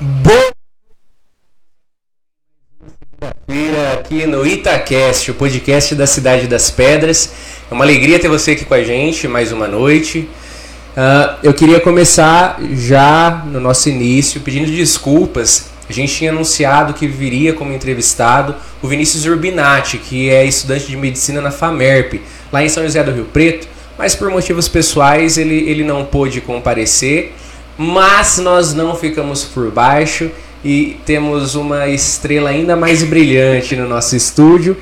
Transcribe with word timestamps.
Boa 0.00 0.52
feira 3.46 3.92
aqui 3.92 4.26
no 4.26 4.44
Itacast, 4.44 5.30
o 5.30 5.34
podcast 5.34 5.94
da 5.94 6.04
Cidade 6.04 6.48
das 6.48 6.68
Pedras. 6.68 7.32
É 7.70 7.74
uma 7.74 7.84
alegria 7.84 8.18
ter 8.18 8.28
você 8.28 8.52
aqui 8.52 8.64
com 8.64 8.74
a 8.74 8.82
gente 8.82 9.28
mais 9.28 9.52
uma 9.52 9.68
noite. 9.68 10.28
Uh, 10.96 11.36
eu 11.44 11.54
queria 11.54 11.78
começar 11.78 12.58
já 12.72 13.44
no 13.46 13.60
nosso 13.60 13.88
início 13.88 14.40
pedindo 14.40 14.68
desculpas. 14.68 15.70
A 15.88 15.92
gente 15.92 16.12
tinha 16.12 16.32
anunciado 16.32 16.92
que 16.94 17.06
viria 17.06 17.52
como 17.52 17.72
entrevistado 17.72 18.56
o 18.82 18.88
Vinícius 18.88 19.24
Urbinati, 19.26 19.98
que 19.98 20.28
é 20.28 20.44
estudante 20.44 20.88
de 20.88 20.96
medicina 20.96 21.40
na 21.40 21.52
FAMERP, 21.52 22.20
lá 22.50 22.64
em 22.64 22.68
São 22.68 22.82
José 22.82 23.04
do 23.04 23.12
Rio 23.12 23.26
Preto, 23.26 23.68
mas 23.96 24.16
por 24.16 24.28
motivos 24.28 24.66
pessoais 24.66 25.38
ele, 25.38 25.70
ele 25.70 25.84
não 25.84 26.04
pôde 26.04 26.40
comparecer. 26.40 27.32
Mas 27.76 28.38
nós 28.38 28.72
não 28.72 28.94
ficamos 28.94 29.44
por 29.44 29.70
baixo 29.70 30.30
e 30.64 30.96
temos 31.04 31.54
uma 31.54 31.88
estrela 31.88 32.50
ainda 32.50 32.74
mais 32.76 33.02
brilhante 33.02 33.76
no 33.76 33.88
nosso 33.88 34.16
estúdio. 34.16 34.76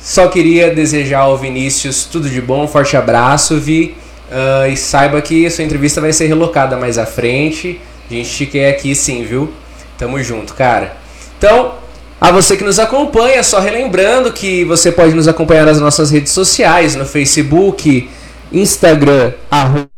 Só 0.00 0.28
queria 0.28 0.74
desejar 0.74 1.20
ao 1.20 1.36
Vinícius 1.36 2.04
tudo 2.04 2.28
de 2.30 2.40
bom, 2.40 2.64
um 2.64 2.68
forte 2.68 2.96
abraço, 2.96 3.58
Vi. 3.58 3.94
Uh, 4.28 4.72
e 4.72 4.76
saiba 4.76 5.20
que 5.20 5.48
sua 5.50 5.62
entrevista 5.62 6.00
vai 6.00 6.12
ser 6.12 6.26
relocada 6.26 6.76
mais 6.76 6.98
à 6.98 7.06
frente. 7.06 7.80
A 8.10 8.14
gente 8.14 8.30
te 8.30 8.46
quer 8.46 8.70
aqui 8.70 8.94
sim, 8.94 9.24
viu? 9.24 9.52
Tamo 9.98 10.20
junto, 10.22 10.54
cara. 10.54 10.96
Então, 11.38 11.74
a 12.20 12.30
você 12.32 12.56
que 12.56 12.64
nos 12.64 12.78
acompanha, 12.78 13.42
só 13.42 13.60
relembrando 13.60 14.32
que 14.32 14.64
você 14.64 14.90
pode 14.90 15.14
nos 15.14 15.28
acompanhar 15.28 15.66
nas 15.66 15.80
nossas 15.80 16.10
redes 16.10 16.32
sociais, 16.32 16.96
no 16.96 17.04
Facebook, 17.04 18.08
Instagram, 18.52 19.32
arroba 19.50 19.95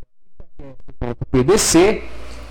PDC, 1.30 2.02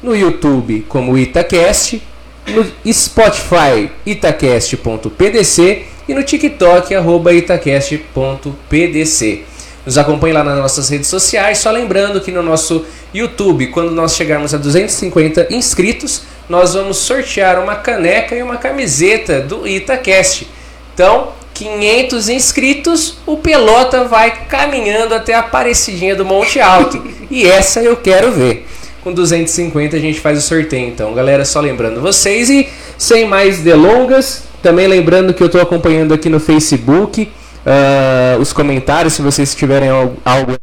no 0.01 0.15
YouTube 0.15 0.85
como 0.88 1.17
Itacast, 1.17 2.01
no 2.47 2.65
Spotify 2.93 3.91
itacast.pdc 4.05 5.85
e 6.08 6.13
no 6.13 6.23
TikTok 6.23 6.95
arroba 6.95 7.33
itacast.pdc. 7.33 9.44
Nos 9.85 9.97
acompanhe 9.97 10.33
lá 10.33 10.44
nas 10.44 10.57
nossas 10.57 10.88
redes 10.89 11.07
sociais, 11.07 11.57
só 11.57 11.72
lembrando 11.72 12.22
que 12.22 12.31
no 12.31 12.41
nosso 12.41 12.85
YouTube, 13.13 13.67
quando 13.67 13.91
nós 13.91 14.16
chegarmos 14.16 14.53
a 14.53 14.57
250 14.57 15.53
inscritos, 15.53 16.23
nós 16.47 16.73
vamos 16.73 16.95
sortear 16.97 17.61
uma 17.61 17.75
caneca 17.75 18.35
e 18.35 18.41
uma 18.41 18.55
camiseta 18.57 19.41
do 19.41 19.67
Itacast. 19.67 20.47
Então, 20.94 21.33
500 21.58 22.30
inscritos, 22.30 23.17
o 23.25 23.38
Pelota 23.38 24.03
vai 24.03 24.45
caminhando 24.45 25.16
até 25.16 25.33
a 25.33 25.39
Aparecidinha 25.39 26.16
do 26.16 26.23
Monte 26.23 26.59
Alto. 26.59 27.03
e 27.31 27.47
essa 27.47 27.81
eu 27.81 27.97
quero 27.97 28.31
ver. 28.31 28.67
Com 29.03 29.11
250 29.11 29.95
a 29.95 30.00
gente 30.00 30.19
faz 30.19 30.38
o 30.38 30.41
sorteio, 30.41 30.88
então, 30.88 31.16
galera, 31.16 31.44
só 31.45 31.59
lembrando 31.59 32.00
vocês 32.00 32.50
e 32.50 32.69
sem 32.95 33.25
mais 33.25 33.59
delongas, 33.59 34.44
também 34.61 34.85
lembrando 34.85 35.33
que 35.33 35.41
eu 35.41 35.47
estou 35.47 35.59
acompanhando 35.59 36.13
aqui 36.13 36.30
no 36.30 36.39
Facebook 36.39 37.23
uh, 37.66 38.39
os 38.39 38.53
comentários, 38.53 39.13
se 39.13 39.23
vocês 39.23 39.55
tiverem 39.55 39.89
algo, 39.89 40.58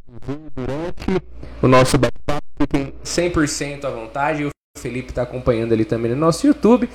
durante 0.54 1.22
o 1.60 1.66
nosso 1.66 1.98
bate-papo, 1.98 2.42
fiquem 2.60 2.92
100% 3.04 3.84
à 3.84 3.90
vontade. 3.90 4.44
O 4.44 4.50
Felipe 4.78 5.10
está 5.10 5.22
acompanhando 5.22 5.72
ali 5.72 5.84
também 5.84 6.12
no 6.12 6.16
nosso 6.16 6.46
YouTube. 6.46 6.88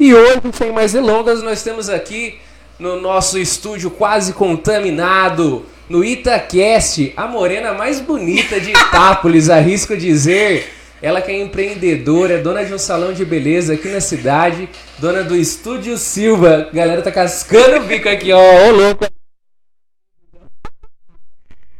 E 0.00 0.14
hoje, 0.14 0.40
sem 0.54 0.72
mais 0.72 0.92
delongas, 0.92 1.42
nós 1.42 1.62
temos 1.62 1.88
aqui 1.90 2.38
no 2.82 3.00
nosso 3.00 3.38
estúdio 3.38 3.92
quase 3.92 4.32
contaminado, 4.32 5.64
no 5.88 6.04
Itacast, 6.04 7.12
a 7.16 7.28
morena 7.28 7.72
mais 7.72 8.00
bonita 8.00 8.58
de 8.58 8.70
Itápolis, 8.70 9.48
arrisco 9.50 9.96
dizer. 9.96 10.68
Ela 11.00 11.22
que 11.22 11.30
é 11.30 11.40
empreendedora, 11.40 12.38
dona 12.38 12.64
de 12.64 12.74
um 12.74 12.78
salão 12.78 13.12
de 13.12 13.24
beleza 13.24 13.74
aqui 13.74 13.86
na 13.88 14.00
cidade, 14.00 14.68
dona 14.98 15.22
do 15.22 15.36
Estúdio 15.36 15.96
Silva. 15.96 16.70
Galera 16.72 17.02
tá 17.02 17.12
cascando 17.12 17.76
o 17.76 17.86
bico 17.86 18.08
aqui, 18.08 18.32
ó, 18.32 18.40
ô 18.40 18.70
louco. 18.72 19.06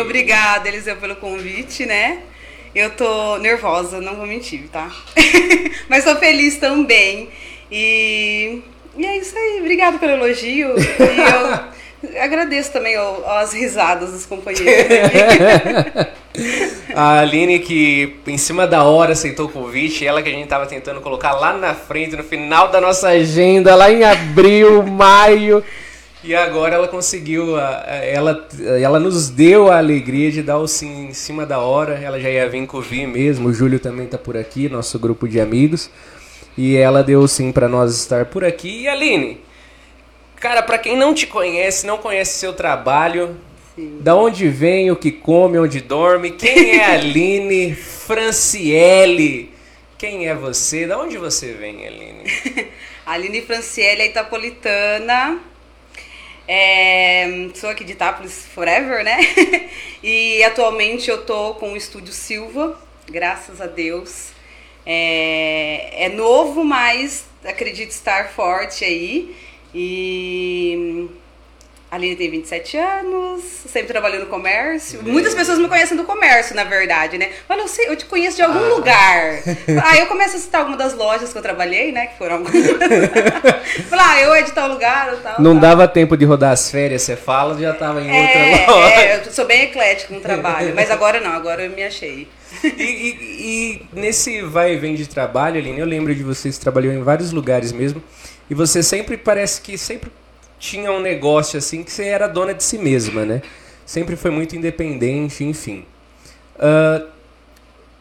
Obrigada, 0.00 0.68
Eliseu, 0.68 0.96
pelo 0.96 1.16
convite, 1.16 1.84
né? 1.84 2.18
Eu 2.74 2.90
tô 2.90 3.38
nervosa, 3.38 4.00
não 4.00 4.14
vou 4.14 4.26
mentir, 4.26 4.68
tá? 4.70 4.90
Mas 5.88 6.04
tô 6.04 6.14
feliz 6.16 6.58
também. 6.58 7.28
E, 7.70 8.60
e 8.96 9.06
é 9.06 9.18
isso 9.18 9.36
aí, 9.36 9.60
obrigada 9.60 9.98
pelo 9.98 10.12
elogio. 10.12 10.74
E 10.78 12.06
eu 12.06 12.16
agradeço 12.22 12.72
também 12.72 12.94
as 13.26 13.52
risadas 13.52 14.12
dos 14.12 14.26
companheiros. 14.26 14.68
a 16.94 17.20
Aline, 17.20 17.58
que 17.58 18.16
em 18.26 18.38
cima 18.38 18.66
da 18.66 18.84
hora 18.84 19.12
aceitou 19.12 19.46
o 19.46 19.50
convite, 19.50 20.06
ela 20.06 20.22
que 20.22 20.28
a 20.28 20.32
gente 20.32 20.46
tava 20.46 20.66
tentando 20.66 21.00
colocar 21.00 21.32
lá 21.32 21.52
na 21.52 21.74
frente, 21.74 22.16
no 22.16 22.22
final 22.22 22.68
da 22.68 22.80
nossa 22.80 23.08
agenda, 23.08 23.74
lá 23.74 23.90
em 23.90 24.04
abril, 24.04 24.84
maio. 24.84 25.64
E 26.22 26.34
agora 26.34 26.74
ela 26.74 26.88
conseguiu, 26.88 27.56
ela, 27.56 28.48
ela 28.82 28.98
nos 28.98 29.30
deu 29.30 29.70
a 29.70 29.78
alegria 29.78 30.32
de 30.32 30.42
dar 30.42 30.58
o 30.58 30.66
sim 30.66 31.06
em 31.08 31.14
cima 31.14 31.46
da 31.46 31.60
hora. 31.60 31.94
Ela 31.94 32.18
já 32.18 32.28
ia 32.28 32.48
vir 32.48 32.66
com 32.66 32.78
o 32.78 32.82
Vi 32.82 33.06
mesmo, 33.06 33.48
o 33.48 33.52
Júlio 33.52 33.78
também 33.78 34.06
está 34.06 34.18
por 34.18 34.36
aqui, 34.36 34.68
nosso 34.68 34.98
grupo 34.98 35.28
de 35.28 35.40
amigos. 35.40 35.88
E 36.56 36.76
ela 36.76 37.04
deu 37.04 37.26
sim 37.28 37.52
para 37.52 37.68
nós 37.68 37.94
estar 37.94 38.24
por 38.26 38.44
aqui. 38.44 38.82
E 38.82 38.88
Aline, 38.88 39.40
cara, 40.36 40.60
para 40.60 40.76
quem 40.76 40.96
não 40.96 41.14
te 41.14 41.24
conhece, 41.24 41.86
não 41.86 41.98
conhece 41.98 42.36
seu 42.36 42.52
trabalho, 42.52 43.36
sim. 43.76 43.98
da 44.00 44.16
onde 44.16 44.48
vem, 44.48 44.90
o 44.90 44.96
que 44.96 45.12
come, 45.12 45.56
onde 45.56 45.80
dorme, 45.80 46.32
quem 46.32 46.80
é 46.80 46.84
a 46.84 46.94
Aline 46.98 47.76
Franciele? 47.76 49.52
Quem 49.96 50.26
é 50.26 50.34
você? 50.34 50.84
Da 50.84 50.98
onde 50.98 51.16
você 51.16 51.52
vem, 51.52 51.86
Aline? 51.86 52.24
Aline 53.06 53.40
Franciele 53.40 54.02
é 54.02 54.06
itapolitana 54.06 55.40
é, 56.48 57.50
sou 57.54 57.68
aqui 57.68 57.84
de 57.84 57.92
Itápolis 57.92 58.46
Forever, 58.46 59.04
né? 59.04 59.18
e 60.02 60.42
atualmente 60.42 61.10
eu 61.10 61.26
tô 61.26 61.54
com 61.54 61.74
o 61.74 61.76
Estúdio 61.76 62.14
Silva, 62.14 62.80
graças 63.06 63.60
a 63.60 63.66
Deus. 63.66 64.30
É, 64.86 66.06
é 66.06 66.08
novo, 66.08 66.64
mas 66.64 67.26
acredito 67.44 67.90
estar 67.90 68.30
forte 68.30 68.82
aí. 68.82 69.36
E 69.74 71.08
a 71.90 71.96
Aline 71.96 72.16
tem 72.16 72.30
27 72.30 72.76
anos, 72.76 73.42
sempre 73.66 73.88
trabalhou 73.88 74.20
no 74.20 74.26
comércio. 74.26 75.02
Bem. 75.02 75.10
Muitas 75.10 75.34
pessoas 75.34 75.58
me 75.58 75.66
conhecem 75.68 75.96
do 75.96 76.04
comércio, 76.04 76.54
na 76.54 76.64
verdade, 76.64 77.16
né? 77.16 77.30
Mas 77.48 77.58
eu, 77.58 77.68
sei, 77.68 77.88
eu 77.88 77.96
te 77.96 78.04
conheço 78.04 78.36
de 78.36 78.42
algum 78.42 78.58
ah. 78.58 78.68
lugar. 78.68 79.42
Aí 79.86 80.00
eu 80.00 80.06
começo 80.06 80.36
a 80.36 80.38
citar 80.38 80.60
alguma 80.60 80.76
das 80.76 80.92
lojas 80.92 81.32
que 81.32 81.38
eu 81.38 81.42
trabalhei, 81.42 81.90
né? 81.90 82.08
Que 82.08 82.18
foram 82.18 82.36
algumas. 82.36 82.52
Falar, 83.88 84.12
ah, 84.12 84.20
eu 84.20 84.34
é 84.34 84.42
de 84.42 84.52
tal 84.52 84.68
lugar 84.68 85.14
ou 85.14 85.16
tal. 85.20 85.40
Não 85.40 85.52
tal. 85.52 85.60
dava 85.60 85.88
tempo 85.88 86.14
de 86.14 86.26
rodar 86.26 86.52
as 86.52 86.70
férias, 86.70 87.02
você 87.02 87.16
fala, 87.16 87.58
já 87.58 87.72
tava 87.72 88.02
em 88.02 88.10
é, 88.10 88.20
outra 88.20 88.74
loja. 88.74 88.94
É, 88.94 89.22
eu 89.26 89.32
sou 89.32 89.46
bem 89.46 89.62
eclético 89.62 90.12
no 90.12 90.20
trabalho, 90.20 90.74
mas 90.74 90.90
agora 90.90 91.20
não, 91.20 91.32
agora 91.32 91.64
eu 91.64 91.70
me 91.70 91.82
achei. 91.82 92.28
E, 92.62 92.68
e, 92.68 93.16
e, 93.40 93.82
nesse 93.92 94.42
vai 94.42 94.74
e 94.74 94.76
vem 94.76 94.94
de 94.94 95.08
trabalho, 95.08 95.58
Aline, 95.58 95.78
eu 95.78 95.86
lembro 95.86 96.14
de 96.14 96.22
vocês 96.22 96.58
trabalhou 96.58 96.92
em 96.92 97.02
vários 97.02 97.32
lugares 97.32 97.72
mesmo. 97.72 98.02
E 98.50 98.54
você 98.54 98.82
sempre 98.82 99.16
parece 99.16 99.60
que 99.60 99.76
sempre 99.76 100.10
tinha 100.58 100.90
um 100.92 101.00
negócio 101.00 101.58
assim 101.58 101.82
que 101.82 101.92
você 101.92 102.04
era 102.04 102.26
dona 102.26 102.52
de 102.52 102.62
si 102.62 102.78
mesma, 102.78 103.24
né? 103.24 103.42
Sempre 103.86 104.16
foi 104.16 104.30
muito 104.30 104.56
independente, 104.56 105.44
enfim. 105.44 105.84
Uh, 106.56 107.08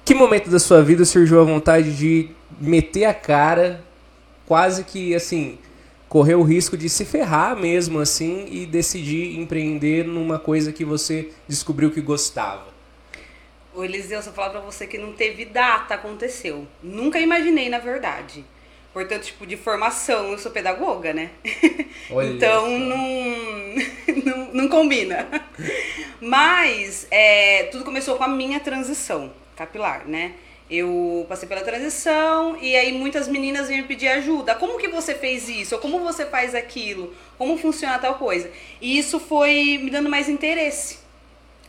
que 0.03 0.13
momento 0.13 0.50
da 0.50 0.59
sua 0.59 0.81
vida 0.81 1.06
surgiu 1.06 1.40
a 1.40 1.44
vontade 1.44 1.95
de 1.95 2.29
meter 2.59 3.06
a 3.06 3.13
cara, 3.13 3.84
quase 4.45 4.84
que 4.84 5.13
assim, 5.13 5.57
correr 6.09 6.35
o 6.35 6.44
risco 6.44 6.78
de 6.78 6.90
se 6.90 7.06
ferrar 7.06 7.56
mesmo 7.56 8.00
assim 8.00 8.45
e 8.50 8.66
decidir 8.66 9.38
empreender 9.38 10.06
numa 10.06 10.39
coisa 10.39 10.71
que 10.71 10.86
você 10.86 11.30
descobriu 11.48 11.92
que 11.92 12.01
gostava? 12.01 12.68
O 13.75 13.83
Eliseu, 13.83 14.21
se 14.21 14.30
eu 14.30 14.33
falar 14.33 14.50
pra 14.50 14.60
você 14.60 14.88
que 14.88 14.98
não 14.98 15.13
teve 15.13 15.45
data, 15.45 15.94
aconteceu. 15.94 16.65
Nunca 16.81 17.19
imaginei, 17.19 17.69
na 17.69 17.77
verdade. 17.77 18.44
Portanto, 18.97 19.25
tipo, 19.25 19.45
de 19.45 19.55
formação, 19.55 20.31
eu 20.31 20.39
sou 20.39 20.51
pedagoga, 20.51 21.13
né? 21.13 21.29
então, 22.33 22.67
não, 22.79 22.97
não, 24.25 24.53
não, 24.53 24.67
combina. 24.67 25.27
Mas, 26.19 27.05
é, 27.11 27.65
tudo 27.65 27.85
começou 27.85 28.17
com 28.17 28.23
a 28.23 28.27
minha 28.27 28.59
transição 28.59 29.31
capilar, 29.55 30.07
né? 30.07 30.31
Eu 30.67 31.27
passei 31.29 31.47
pela 31.47 31.61
transição 31.61 32.57
e 32.59 32.75
aí 32.75 32.91
muitas 32.91 33.27
meninas 33.27 33.67
vinham 33.67 33.85
pedir 33.85 34.07
ajuda. 34.07 34.55
Como 34.55 34.79
que 34.79 34.88
você 34.88 35.13
fez 35.13 35.47
isso? 35.47 35.75
Ou 35.75 35.79
como 35.79 36.00
você 36.00 36.25
faz 36.25 36.55
aquilo? 36.55 37.13
Como 37.38 37.55
funciona 37.55 38.00
tal 38.00 38.15
coisa? 38.15 38.50
E 38.81 38.97
isso 38.97 39.19
foi 39.19 39.79
me 39.79 39.91
dando 39.91 40.09
mais 40.09 40.27
interesse. 40.27 40.97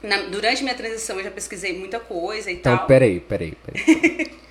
Na, 0.02 0.16
durante 0.22 0.62
minha 0.62 0.74
transição 0.74 1.18
eu 1.18 1.24
já 1.24 1.30
pesquisei 1.30 1.78
muita 1.78 2.00
coisa 2.00 2.50
e 2.50 2.54
então, 2.54 2.74
tal. 2.74 2.74
Então, 2.76 2.86
peraí, 2.86 3.20
peraí, 3.20 3.54
peraí. 3.54 4.30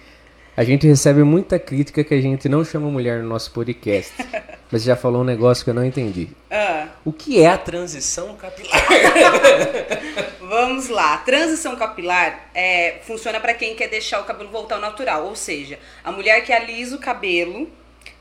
A 0.58 0.64
gente 0.64 0.88
recebe 0.88 1.24
muita 1.24 1.60
crítica 1.60 2.04
que 2.04 2.16
a 2.16 2.20
gente 2.20 2.50
não 2.50 2.66
chama 2.66 2.90
mulher 2.90 3.22
no 3.22 3.30
nosso 3.30 3.52
podcast. 3.52 4.12
Mas 4.72 4.82
já 4.82 4.96
falou 4.96 5.22
um 5.22 5.24
negócio 5.24 5.64
que 5.64 5.70
eu 5.70 5.74
não 5.76 5.86
entendi. 5.86 6.30
Ah. 6.50 6.88
O 7.06 7.14
que 7.14 7.40
é 7.40 7.48
a 7.48 7.60
transição 7.60 8.36
capilar? 8.36 8.82
Vamos 10.42 10.90
lá. 10.90 11.16
Transição 11.18 11.76
capilar 11.76 12.50
é, 12.56 12.96
funciona 13.04 13.40
para 13.40 13.54
quem 13.54 13.76
quer 13.76 13.88
deixar 13.88 14.20
o 14.20 14.24
cabelo 14.24 14.50
voltar 14.50 14.76
ao 14.78 14.82
natural. 14.82 15.28
Ou 15.28 15.36
seja, 15.36 15.78
a 16.04 16.12
mulher 16.12 16.44
que 16.44 16.52
alisa 16.52 16.96
o 16.96 17.00
cabelo, 17.00 17.70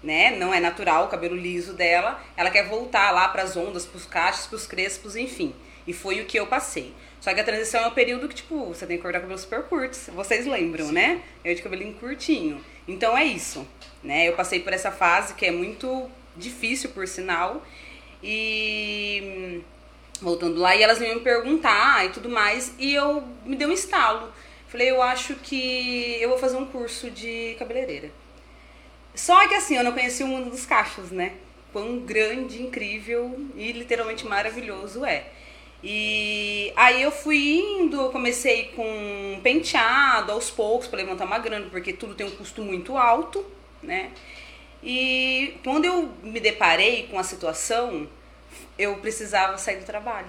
né? 0.03 0.37
Não 0.37 0.53
é 0.53 0.61
natural 0.61 1.07
o 1.07 1.09
cabelo 1.09 1.35
liso 1.35 1.73
dela. 1.73 2.21
Ela 2.37 2.51
quer 2.51 2.69
voltar 2.69 3.13
lá 3.13 3.29
para 3.29 3.45
as 3.45 3.57
ondas, 3.57 3.87
para 3.87 3.97
os 3.97 4.05
cachos, 4.05 4.47
para 4.47 4.57
os 4.57 4.67
crespos, 4.67 5.17
enfim. 5.17 5.55
E 5.87 5.95
foi 5.95 6.21
o 6.21 6.27
que 6.27 6.39
eu 6.39 6.47
passei. 6.47 6.93
Só 7.27 7.35
que 7.35 7.41
a 7.41 7.45
transição 7.45 7.83
é 7.83 7.89
um 7.89 7.91
período 7.91 8.29
que, 8.29 8.37
tipo, 8.37 8.67
você 8.67 8.87
tem 8.87 8.99
que 8.99 9.03
cortar 9.03 9.19
cabelo 9.19 9.37
super 9.37 9.65
curto. 9.65 9.99
Vocês 10.13 10.47
lembram, 10.47 10.87
Sim. 10.87 10.93
né? 10.93 11.23
Eu 11.45 11.57
de 11.57 11.61
cabelinho 11.61 11.93
curtinho. 11.95 12.65
Então 12.87 13.19
é 13.19 13.25
isso. 13.25 13.67
Né? 14.01 14.29
Eu 14.29 14.35
passei 14.35 14.61
por 14.61 14.73
essa 14.73 14.93
fase 14.93 15.35
que 15.35 15.45
é 15.45 15.51
muito 15.51 16.09
difícil, 16.37 16.91
por 16.91 17.09
sinal. 17.09 17.67
E 18.23 19.61
voltando 20.21 20.61
lá, 20.61 20.77
e 20.77 20.85
elas 20.85 21.01
iam 21.01 21.17
me 21.17 21.21
perguntar 21.21 22.07
e 22.07 22.11
tudo 22.11 22.31
mais, 22.31 22.73
e 22.79 22.95
eu 22.95 23.25
me 23.45 23.57
dei 23.57 23.67
um 23.67 23.73
estalo. 23.73 24.33
Falei, 24.69 24.89
eu 24.89 25.03
acho 25.03 25.35
que 25.35 26.19
eu 26.21 26.29
vou 26.29 26.39
fazer 26.39 26.57
um 26.57 26.67
curso 26.67 27.11
de 27.11 27.57
cabeleireira. 27.59 28.09
Só 29.17 29.49
que 29.49 29.55
assim, 29.57 29.77
eu 29.77 29.83
não 29.83 29.91
conheci 29.91 30.23
o 30.23 30.29
mundo 30.29 30.49
dos 30.49 30.65
cachos, 30.65 31.11
né? 31.11 31.33
Quão 31.73 31.99
grande, 31.99 32.63
incrível 32.63 33.37
e 33.57 33.73
literalmente 33.73 34.25
maravilhoso 34.25 35.05
é. 35.05 35.33
E 35.83 36.73
aí 36.75 37.03
eu 37.03 37.11
fui 37.11 37.59
indo, 37.59 38.11
comecei 38.11 38.73
com 38.75 39.41
penteado 39.43 40.33
aos 40.33 40.51
poucos 40.51 40.89
para 40.89 40.99
levantar 40.99 41.25
uma 41.25 41.39
grana, 41.39 41.67
porque 41.71 41.93
tudo 41.93 42.15
tem 42.15 42.27
um 42.27 42.31
custo 42.31 42.63
muito 42.63 42.97
alto, 42.97 43.45
né? 43.83 44.11
E 44.83 45.59
quando 45.63 45.85
eu 45.85 46.13
me 46.23 46.41
deparei 46.41 47.09
com 47.09 47.19
a 47.19 47.23
situação, 47.23 48.09
eu 48.79 48.97
precisava 48.99 49.59
sair 49.59 49.79
do 49.79 49.85
trabalho. 49.85 50.29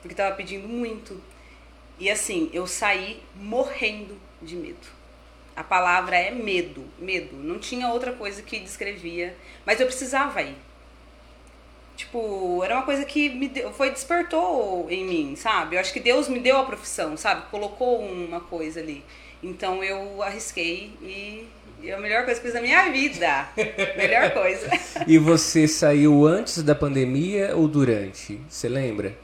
Porque 0.00 0.14
estava 0.14 0.34
pedindo 0.34 0.68
muito. 0.68 1.22
E 1.98 2.10
assim, 2.10 2.50
eu 2.52 2.66
saí 2.66 3.22
morrendo 3.36 4.18
de 4.40 4.56
medo. 4.56 4.88
A 5.54 5.62
palavra 5.62 6.16
é 6.16 6.30
medo, 6.30 6.84
medo. 6.98 7.36
Não 7.36 7.58
tinha 7.58 7.88
outra 7.88 8.12
coisa 8.12 8.42
que 8.42 8.58
descrevia, 8.58 9.36
mas 9.64 9.80
eu 9.80 9.86
precisava 9.86 10.42
ir. 10.42 10.56
Tipo, 12.02 12.62
era 12.64 12.74
uma 12.74 12.82
coisa 12.82 13.04
que 13.04 13.28
me 13.28 13.48
deu, 13.48 13.72
foi 13.72 13.88
despertou 13.90 14.88
em 14.90 15.04
mim, 15.04 15.36
sabe? 15.36 15.76
Eu 15.76 15.80
acho 15.80 15.92
que 15.92 16.00
Deus 16.00 16.26
me 16.26 16.40
deu 16.40 16.56
a 16.56 16.64
profissão, 16.64 17.16
sabe? 17.16 17.48
Colocou 17.48 18.00
uma 18.00 18.40
coisa 18.40 18.80
ali. 18.80 19.04
Então 19.40 19.84
eu 19.84 20.20
arrisquei 20.20 20.90
e 21.00 21.46
é 21.84 21.92
a 21.92 22.00
melhor 22.00 22.24
coisa 22.24 22.40
que 22.40 22.46
fiz 22.46 22.54
na 22.54 22.60
minha 22.60 22.90
vida. 22.90 23.48
melhor 23.96 24.32
coisa. 24.32 24.68
E 25.06 25.16
você 25.16 25.68
saiu 25.68 26.26
antes 26.26 26.60
da 26.64 26.74
pandemia 26.74 27.54
ou 27.54 27.68
durante? 27.68 28.40
Você 28.48 28.68
lembra? 28.68 29.16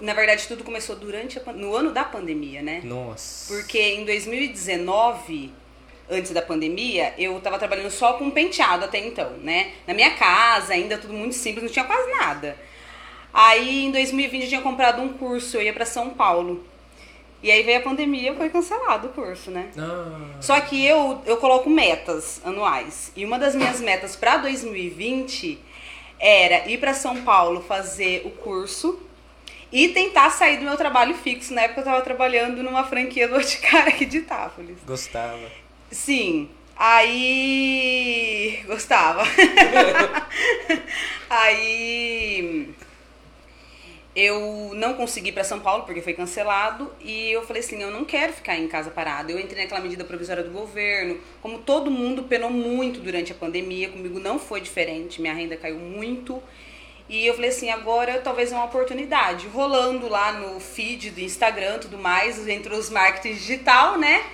Na 0.00 0.14
verdade, 0.14 0.46
tudo 0.46 0.62
começou 0.62 0.94
durante 0.94 1.40
a, 1.40 1.52
no 1.52 1.74
ano 1.74 1.90
da 1.92 2.04
pandemia, 2.04 2.62
né? 2.62 2.82
Nossa. 2.84 3.52
Porque 3.52 3.80
em 3.80 4.04
2019, 4.04 5.52
antes 6.10 6.32
da 6.32 6.42
pandemia, 6.42 7.14
eu 7.18 7.40
tava 7.40 7.58
trabalhando 7.58 7.90
só 7.90 8.14
com 8.14 8.30
penteado 8.30 8.84
até 8.84 8.98
então, 8.98 9.30
né? 9.42 9.72
Na 9.86 9.94
minha 9.94 10.10
casa, 10.12 10.74
ainda 10.74 10.98
tudo 10.98 11.12
muito 11.12 11.34
simples, 11.34 11.64
não 11.64 11.72
tinha 11.72 11.84
quase 11.84 12.10
nada. 12.10 12.56
Aí 13.32 13.86
em 13.86 13.90
2020 13.90 14.42
eu 14.42 14.48
tinha 14.48 14.60
comprado 14.60 15.02
um 15.02 15.08
curso, 15.14 15.56
eu 15.56 15.62
ia 15.62 15.72
para 15.72 15.84
São 15.84 16.10
Paulo. 16.10 16.64
E 17.42 17.50
aí 17.50 17.62
veio 17.62 17.78
a 17.78 17.82
pandemia 17.82 18.32
e 18.32 18.36
foi 18.36 18.48
cancelado 18.48 19.08
o 19.08 19.10
curso, 19.10 19.50
né? 19.50 19.70
Ah. 19.76 20.40
Só 20.40 20.58
que 20.60 20.82
eu, 20.82 21.20
eu 21.26 21.36
coloco 21.36 21.68
metas 21.68 22.40
anuais. 22.44 23.12
E 23.14 23.24
uma 23.24 23.38
das 23.38 23.54
minhas 23.54 23.80
metas 23.80 24.16
para 24.16 24.38
2020 24.38 25.58
era 26.18 26.66
ir 26.70 26.78
para 26.78 26.94
São 26.94 27.22
Paulo 27.22 27.60
fazer 27.60 28.22
o 28.24 28.30
curso 28.30 28.98
e 29.70 29.88
tentar 29.88 30.30
sair 30.30 30.58
do 30.58 30.64
meu 30.64 30.76
trabalho 30.76 31.14
fixo. 31.14 31.52
Na 31.52 31.62
época 31.62 31.80
eu 31.80 31.84
estava 31.84 32.00
trabalhando 32.00 32.62
numa 32.62 32.84
franquia 32.84 33.28
do 33.28 33.34
Boticário 33.34 33.88
aqui 33.92 34.06
de 34.06 34.18
Itápolis. 34.18 34.78
Gostava. 34.86 35.63
Sim. 35.94 36.50
Aí. 36.76 38.60
Gostava. 38.66 39.22
aí 41.30 42.74
eu 44.14 44.72
não 44.74 44.94
consegui 44.94 45.32
para 45.32 45.44
São 45.44 45.60
Paulo 45.60 45.84
porque 45.84 46.02
foi 46.02 46.14
cancelado 46.14 46.92
e 47.00 47.32
eu 47.32 47.44
falei 47.44 47.60
assim, 47.60 47.82
eu 47.82 47.90
não 47.90 48.04
quero 48.04 48.32
ficar 48.32 48.56
em 48.56 48.66
casa 48.66 48.90
parada. 48.90 49.30
Eu 49.30 49.38
entrei 49.38 49.62
naquela 49.62 49.80
medida 49.80 50.04
provisória 50.04 50.42
do 50.42 50.50
governo, 50.50 51.20
como 51.40 51.58
todo 51.58 51.90
mundo 51.90 52.24
penou 52.24 52.50
muito 52.50 53.00
durante 53.00 53.32
a 53.32 53.34
pandemia, 53.34 53.88
comigo 53.88 54.18
não 54.18 54.38
foi 54.38 54.60
diferente, 54.60 55.20
minha 55.20 55.34
renda 55.34 55.56
caiu 55.56 55.78
muito. 55.78 56.42
E 57.08 57.26
eu 57.26 57.34
falei 57.34 57.50
assim, 57.50 57.70
agora 57.70 58.18
talvez 58.18 58.52
é 58.52 58.56
uma 58.56 58.64
oportunidade. 58.64 59.46
Rolando 59.48 60.08
lá 60.08 60.32
no 60.32 60.58
feed 60.58 61.10
do 61.10 61.20
Instagram, 61.20 61.78
tudo 61.78 61.98
mais, 61.98 62.48
entre 62.48 62.74
os 62.74 62.90
marketing 62.90 63.34
digital, 63.34 63.98
né? 63.98 64.24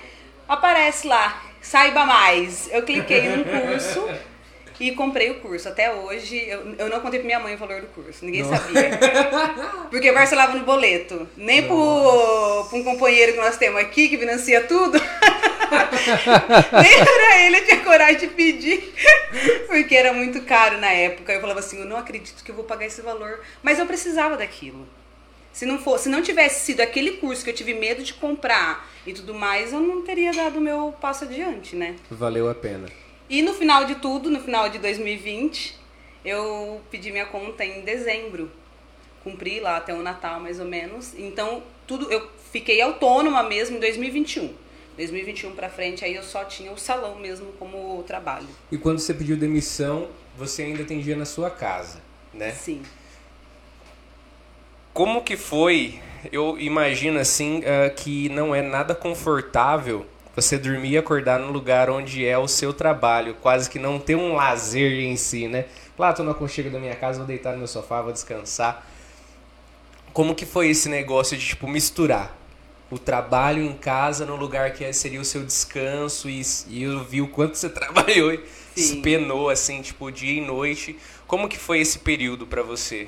Aparece 0.47 1.07
lá, 1.07 1.50
saiba 1.61 2.05
mais. 2.05 2.69
Eu 2.71 2.83
cliquei 2.83 3.29
num 3.29 3.43
curso 3.43 4.09
e 4.81 4.91
comprei 4.93 5.29
o 5.29 5.35
curso. 5.35 5.69
Até 5.69 5.93
hoje, 5.93 6.43
eu, 6.47 6.75
eu 6.77 6.89
não 6.89 6.99
contei 6.99 7.19
pra 7.19 7.27
minha 7.27 7.39
mãe 7.39 7.53
o 7.53 7.57
valor 7.57 7.81
do 7.81 7.87
curso. 7.87 8.25
Ninguém 8.25 8.41
não. 8.41 8.49
sabia. 8.49 8.97
Porque 9.91 10.11
parcelava 10.11 10.57
no 10.57 10.65
boleto. 10.65 11.29
Nem 11.37 11.67
pro, 11.67 12.65
pro 12.67 12.79
um 12.79 12.83
companheiro 12.83 13.33
que 13.33 13.39
nós 13.39 13.57
temos 13.57 13.79
aqui, 13.79 14.09
que 14.09 14.17
financia 14.17 14.61
tudo. 14.61 14.99
Nem 16.81 17.05
pra 17.05 17.39
ele 17.41 17.57
eu 17.59 17.65
tinha 17.65 17.79
coragem 17.81 18.17
de 18.17 18.27
pedir. 18.27 18.93
Porque 19.67 19.95
era 19.95 20.13
muito 20.13 20.41
caro 20.41 20.79
na 20.79 20.89
época. 20.89 21.31
Eu 21.31 21.41
falava 21.41 21.59
assim, 21.59 21.79
eu 21.79 21.85
não 21.85 21.97
acredito 21.97 22.43
que 22.43 22.49
eu 22.49 22.55
vou 22.55 22.65
pagar 22.65 22.87
esse 22.87 23.01
valor. 23.01 23.39
Mas 23.61 23.77
eu 23.77 23.85
precisava 23.85 24.35
daquilo. 24.35 24.87
Se 25.53 25.65
não, 25.65 25.77
for, 25.79 25.99
se 25.99 26.09
não 26.09 26.21
tivesse 26.21 26.65
sido 26.65 26.81
aquele 26.81 27.11
curso 27.17 27.43
que 27.43 27.49
eu 27.49 27.53
tive 27.53 27.73
medo 27.73 28.03
de 28.03 28.13
comprar 28.13 28.89
e 29.05 29.13
tudo 29.13 29.33
mais, 29.33 29.73
eu 29.73 29.79
não 29.79 30.01
teria 30.01 30.31
dado 30.31 30.57
o 30.57 30.61
meu 30.61 30.93
passo 30.99 31.25
adiante, 31.25 31.75
né? 31.75 31.95
Valeu 32.09 32.49
a 32.49 32.55
pena. 32.55 32.87
E 33.29 33.41
no 33.41 33.53
final 33.53 33.85
de 33.85 33.95
tudo, 33.95 34.29
no 34.29 34.39
final 34.39 34.69
de 34.69 34.77
2020, 34.79 35.77
eu 36.23 36.81
pedi 36.89 37.11
minha 37.11 37.25
conta 37.25 37.65
em 37.65 37.81
dezembro. 37.81 38.51
Cumpri 39.23 39.59
lá 39.59 39.77
até 39.77 39.93
o 39.93 40.01
Natal, 40.01 40.39
mais 40.39 40.59
ou 40.59 40.65
menos. 40.65 41.13
Então, 41.17 41.63
tudo 41.85 42.11
eu 42.11 42.29
fiquei 42.51 42.81
autônoma 42.81 43.43
mesmo 43.43 43.77
em 43.77 43.79
2021. 43.79 44.53
2021 44.97 45.55
para 45.55 45.69
frente, 45.69 46.03
aí 46.03 46.15
eu 46.15 46.23
só 46.23 46.43
tinha 46.43 46.71
o 46.71 46.77
salão 46.77 47.15
mesmo 47.15 47.51
como 47.53 48.03
trabalho. 48.03 48.47
E 48.71 48.77
quando 48.77 48.99
você 48.99 49.13
pediu 49.13 49.37
demissão, 49.37 50.09
você 50.35 50.63
ainda 50.63 50.83
atendia 50.83 51.15
na 51.15 51.25
sua 51.25 51.49
casa, 51.49 52.01
né? 52.33 52.51
Sim. 52.51 52.81
Como 54.93 55.23
que 55.23 55.37
foi? 55.37 55.99
Eu 56.31 56.59
imagino 56.59 57.17
assim 57.17 57.59
uh, 57.59 57.93
que 57.95 58.27
não 58.29 58.53
é 58.53 58.61
nada 58.61 58.93
confortável 58.93 60.05
você 60.35 60.57
dormir 60.57 60.91
e 60.91 60.97
acordar 60.97 61.39
no 61.39 61.51
lugar 61.51 61.89
onde 61.89 62.25
é 62.25 62.37
o 62.37 62.47
seu 62.47 62.73
trabalho, 62.73 63.35
quase 63.41 63.69
que 63.69 63.79
não 63.79 63.99
ter 63.99 64.15
um 64.15 64.33
lazer 64.33 64.91
em 65.03 65.15
si, 65.15 65.47
né? 65.47 65.65
Lá, 65.97 66.13
tô 66.13 66.23
no 66.23 66.31
aconchego 66.31 66.69
da 66.69 66.79
minha 66.79 66.95
casa, 66.95 67.19
vou 67.19 67.27
deitar 67.27 67.51
no 67.51 67.59
meu 67.59 67.67
sofá, 67.67 68.01
vou 68.01 68.11
descansar. 68.11 68.85
Como 70.13 70.35
que 70.35 70.45
foi 70.45 70.69
esse 70.69 70.89
negócio 70.89 71.37
de, 71.37 71.45
tipo, 71.47 71.67
misturar 71.67 72.37
o 72.89 72.99
trabalho 72.99 73.63
em 73.63 73.73
casa 73.73 74.25
no 74.25 74.35
lugar 74.35 74.73
que 74.73 74.91
seria 74.91 75.21
o 75.21 75.25
seu 75.25 75.43
descanso 75.43 76.29
e, 76.29 76.41
e 76.67 76.83
eu 76.83 77.03
vi 77.03 77.21
o 77.21 77.27
quanto 77.27 77.57
você 77.57 77.67
trabalhou 77.71 78.33
e 78.33 78.41
se 78.75 78.97
penou, 78.97 79.49
assim, 79.49 79.81
tipo, 79.81 80.11
dia 80.11 80.41
e 80.41 80.45
noite. 80.45 80.97
Como 81.27 81.47
que 81.47 81.57
foi 81.57 81.79
esse 81.79 81.99
período 81.99 82.45
para 82.45 82.61
você? 82.61 83.07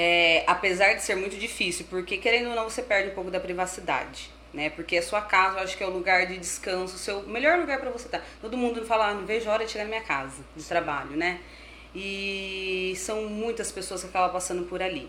É, 0.00 0.44
apesar 0.46 0.94
de 0.94 1.02
ser 1.02 1.16
muito 1.16 1.36
difícil, 1.36 1.86
porque 1.90 2.18
querendo 2.18 2.50
ou 2.50 2.54
não, 2.54 2.70
você 2.70 2.82
perde 2.82 3.10
um 3.10 3.14
pouco 3.14 3.30
da 3.30 3.40
privacidade 3.40 4.30
né? 4.52 4.70
Porque 4.70 4.96
a 4.96 5.02
sua 5.02 5.20
casa, 5.20 5.58
eu 5.58 5.64
acho 5.64 5.76
que 5.76 5.82
é 5.82 5.86
o 5.86 5.90
lugar 5.90 6.26
de 6.26 6.38
descanso, 6.38 6.96
o 6.96 6.98
seu 6.98 7.22
melhor 7.22 7.58
lugar 7.58 7.78
para 7.78 7.90
você 7.90 8.06
estar. 8.06 8.18
Tá. 8.18 8.24
Todo 8.40 8.56
mundo 8.56 8.84
fala, 8.84 9.08
ah, 9.08 9.14
não 9.14 9.26
vejo 9.26 9.48
a 9.48 9.52
hora 9.52 9.64
de 9.64 9.72
chegar 9.72 9.84
na 9.84 9.90
minha 9.90 10.02
casa, 10.02 10.42
de 10.56 10.64
trabalho, 10.64 11.16
né? 11.16 11.40
E 11.94 12.94
são 12.96 13.24
muitas 13.24 13.70
pessoas 13.72 14.02
que 14.02 14.08
acabam 14.08 14.32
passando 14.32 14.64
por 14.64 14.82
ali. 14.82 15.08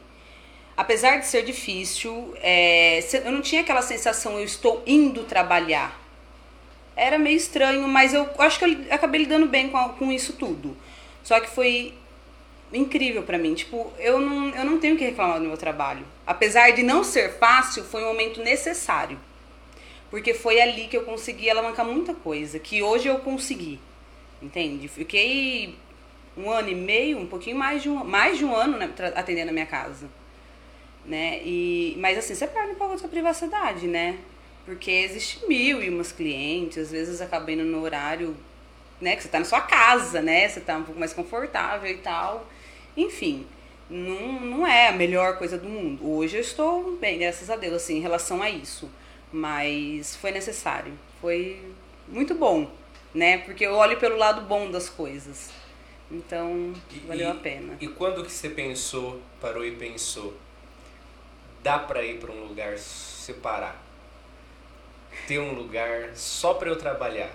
Apesar 0.75 1.17
de 1.17 1.25
ser 1.25 1.43
difícil, 1.43 2.33
é, 2.37 2.99
eu 3.25 3.31
não 3.31 3.41
tinha 3.41 3.61
aquela 3.61 3.81
sensação, 3.81 4.37
eu 4.37 4.45
estou 4.45 4.81
indo 4.85 5.23
trabalhar. 5.23 5.99
Era 6.95 7.17
meio 7.17 7.37
estranho, 7.37 7.87
mas 7.87 8.13
eu 8.13 8.29
acho 8.39 8.59
que 8.59 8.65
eu 8.65 8.93
acabei 8.93 9.21
lidando 9.21 9.45
bem 9.45 9.69
com, 9.69 9.89
com 9.89 10.11
isso 10.11 10.33
tudo. 10.33 10.75
Só 11.23 11.39
que 11.39 11.49
foi 11.49 11.93
incrível 12.71 13.23
para 13.23 13.37
mim. 13.37 13.53
Tipo, 13.53 13.91
eu 13.99 14.19
não, 14.19 14.49
eu 14.49 14.65
não 14.65 14.79
tenho 14.79 14.97
que 14.97 15.03
reclamar 15.03 15.39
do 15.39 15.45
meu 15.45 15.57
trabalho. 15.57 16.05
Apesar 16.25 16.71
de 16.71 16.83
não 16.83 17.03
ser 17.03 17.33
fácil, 17.37 17.83
foi 17.83 18.03
um 18.03 18.07
momento 18.07 18.41
necessário 18.41 19.17
porque 20.09 20.33
foi 20.33 20.59
ali 20.59 20.87
que 20.87 20.97
eu 20.97 21.03
consegui 21.03 21.49
alavancar 21.49 21.85
muita 21.85 22.13
coisa, 22.13 22.59
que 22.59 22.81
hoje 22.81 23.07
eu 23.07 23.19
consegui, 23.19 23.79
entende? 24.41 24.87
Fiquei 24.87 25.75
um 26.35 26.49
ano 26.49 26.69
e 26.69 26.75
meio, 26.75 27.19
um 27.19 27.27
pouquinho 27.27 27.57
mais 27.57 27.83
de 27.83 27.89
um, 27.89 28.03
mais 28.03 28.37
de 28.37 28.45
um 28.45 28.55
ano 28.55 28.77
né, 28.77 28.89
atendendo 29.15 29.49
a 29.49 29.53
minha 29.53 29.65
casa, 29.65 30.09
né? 31.05 31.41
E, 31.43 31.95
mas 31.99 32.17
assim, 32.17 32.33
você 32.33 32.47
perde 32.47 32.71
um 32.71 32.75
pouco 32.75 32.93
da 32.93 32.99
sua 32.99 33.09
privacidade, 33.09 33.87
né? 33.87 34.17
Porque 34.65 34.91
existe 34.91 35.45
mil 35.47 35.81
e 35.81 35.89
umas 35.89 36.11
clientes, 36.11 36.77
às 36.77 36.91
vezes 36.91 37.21
acaba 37.21 37.51
indo 37.51 37.63
no 37.63 37.81
horário, 37.81 38.35
né, 38.99 39.15
que 39.15 39.23
você 39.23 39.29
tá 39.29 39.39
na 39.39 39.45
sua 39.45 39.61
casa, 39.61 40.21
né? 40.21 40.47
Você 40.47 40.59
tá 40.59 40.77
um 40.77 40.83
pouco 40.83 40.99
mais 40.99 41.13
confortável 41.13 41.89
e 41.89 41.97
tal. 41.97 42.47
Enfim, 43.03 43.47
não, 43.89 44.41
não 44.41 44.67
é 44.67 44.89
a 44.89 44.91
melhor 44.91 45.37
coisa 45.37 45.57
do 45.57 45.69
mundo. 45.69 46.05
Hoje 46.05 46.35
eu 46.35 46.41
estou 46.41 46.97
bem, 46.97 47.17
graças 47.19 47.49
a 47.49 47.55
Deus, 47.55 47.73
assim, 47.75 47.97
em 47.97 48.01
relação 48.01 48.41
a 48.43 48.49
isso. 48.49 48.89
Mas 49.31 50.15
foi 50.17 50.31
necessário. 50.31 50.91
Foi 51.21 51.61
muito 52.07 52.35
bom, 52.35 52.69
né? 53.13 53.37
Porque 53.39 53.65
eu 53.65 53.73
olho 53.75 53.97
pelo 53.97 54.17
lado 54.17 54.41
bom 54.41 54.69
das 54.69 54.89
coisas. 54.89 55.49
Então, 56.11 56.73
E- 56.91 56.99
valeu 57.07 57.29
a 57.31 57.35
pena. 57.35 57.77
E 57.79 57.87
quando 57.87 58.23
que 58.25 58.31
você 58.31 58.49
pensou, 58.49 59.21
parou 59.39 59.63
e 59.63 59.71
pensou, 59.71 60.33
dá 61.63 61.79
pra 61.79 62.03
ir 62.03 62.19
pra 62.19 62.31
um 62.33 62.45
lugar 62.47 62.77
separar? 62.77 63.81
Ter 65.27 65.39
um 65.39 65.53
lugar 65.53 66.09
só 66.15 66.53
pra 66.55 66.67
eu 66.69 66.75
trabalhar? 66.75 67.31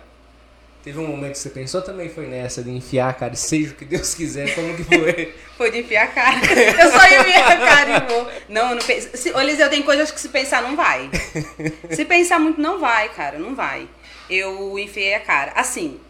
Teve 0.84 0.98
um 0.98 1.06
momento 1.06 1.32
que 1.32 1.38
você 1.38 1.48
pensou 1.48 1.80
também 1.80 2.10
foi 2.10 2.26
nessa 2.26 2.62
de 2.62 2.70
enfiar, 2.70 3.14
cara, 3.14 3.34
seja 3.34 3.70
o 3.70 3.74
que 3.74 3.86
Deus 3.86 4.14
quiser, 4.14 4.54
como 4.54 4.76
que 4.76 4.84
foi? 4.84 5.34
Foi 5.56 5.70
de 5.70 5.78
enfiar 5.78 6.04
a 6.04 6.06
cara. 6.08 6.40
Eu 6.44 6.90
só 6.90 7.20
enfiar 7.20 7.52
a 7.52 7.56
cara 7.56 7.90
e 7.96 8.12
vou. 8.12 8.28
Não, 8.48 8.70
eu 8.70 8.74
não 8.74 8.82
penso. 8.82 9.16
Se, 9.16 9.30
ô, 9.30 9.68
tem 9.70 9.82
coisas 9.84 10.10
que 10.10 10.20
se 10.20 10.28
pensar 10.28 10.60
não 10.62 10.74
vai. 10.74 11.08
Se 11.94 12.04
pensar 12.04 12.40
muito, 12.40 12.60
não 12.60 12.80
vai, 12.80 13.08
cara, 13.10 13.38
não 13.38 13.54
vai. 13.54 13.88
Eu 14.28 14.76
enfiei 14.76 15.14
a 15.14 15.20
cara. 15.20 15.52
Assim, 15.54 16.00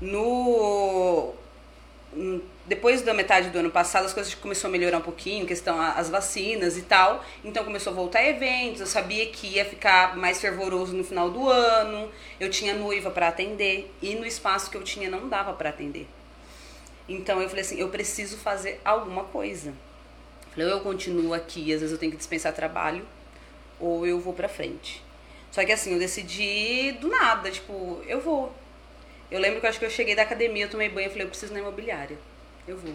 no. 0.00 1.34
Depois 2.66 3.02
da 3.02 3.12
metade 3.12 3.50
do 3.50 3.58
ano 3.58 3.70
passado, 3.70 4.06
as 4.06 4.12
coisas 4.12 4.34
começaram 4.34 4.74
a 4.74 4.78
melhorar 4.78 4.98
um 4.98 5.02
pouquinho, 5.02 5.46
questão 5.46 5.80
as 5.80 6.08
vacinas 6.08 6.76
e 6.78 6.82
tal. 6.82 7.24
Então 7.44 7.64
começou 7.64 7.92
a 7.92 7.96
voltar 7.96 8.24
eventos, 8.24 8.80
eu 8.80 8.86
sabia 8.86 9.26
que 9.26 9.46
ia 9.46 9.64
ficar 9.64 10.16
mais 10.16 10.40
fervoroso 10.40 10.94
no 10.94 11.04
final 11.04 11.30
do 11.30 11.48
ano. 11.48 12.10
Eu 12.38 12.48
tinha 12.50 12.74
noiva 12.74 13.10
para 13.10 13.28
atender 13.28 13.92
e 14.00 14.14
no 14.14 14.24
espaço 14.24 14.70
que 14.70 14.76
eu 14.76 14.82
tinha 14.82 15.10
não 15.10 15.28
dava 15.28 15.52
para 15.52 15.70
atender. 15.70 16.06
Então 17.08 17.40
eu 17.42 17.48
falei 17.48 17.64
assim, 17.64 17.78
eu 17.78 17.88
preciso 17.88 18.36
fazer 18.38 18.80
alguma 18.84 19.24
coisa. 19.24 19.74
Falei, 20.52 20.68
ou 20.68 20.78
eu 20.78 20.80
continuo 20.80 21.34
aqui, 21.34 21.72
às 21.72 21.80
vezes 21.80 21.92
eu 21.92 21.98
tenho 21.98 22.12
que 22.12 22.18
dispensar 22.18 22.52
trabalho, 22.52 23.04
ou 23.78 24.06
eu 24.06 24.20
vou 24.20 24.32
pra 24.32 24.48
frente. 24.48 25.02
Só 25.50 25.64
que 25.64 25.72
assim, 25.72 25.92
eu 25.92 25.98
decidi 25.98 26.92
do 26.92 27.08
nada, 27.08 27.50
tipo, 27.50 28.00
eu 28.06 28.20
vou. 28.20 28.54
Eu 29.30 29.40
lembro 29.40 29.60
que 29.60 29.66
eu 29.66 29.70
acho 29.70 29.78
que 29.78 29.84
eu 29.84 29.90
cheguei 29.90 30.14
da 30.14 30.22
academia, 30.22 30.64
eu 30.64 30.70
tomei 30.70 30.88
banho 30.88 31.06
e 31.06 31.10
falei, 31.10 31.24
eu 31.24 31.28
preciso 31.28 31.52
na 31.52 31.60
imobiliária. 31.60 32.16
Eu 32.66 32.76
vou. 32.76 32.94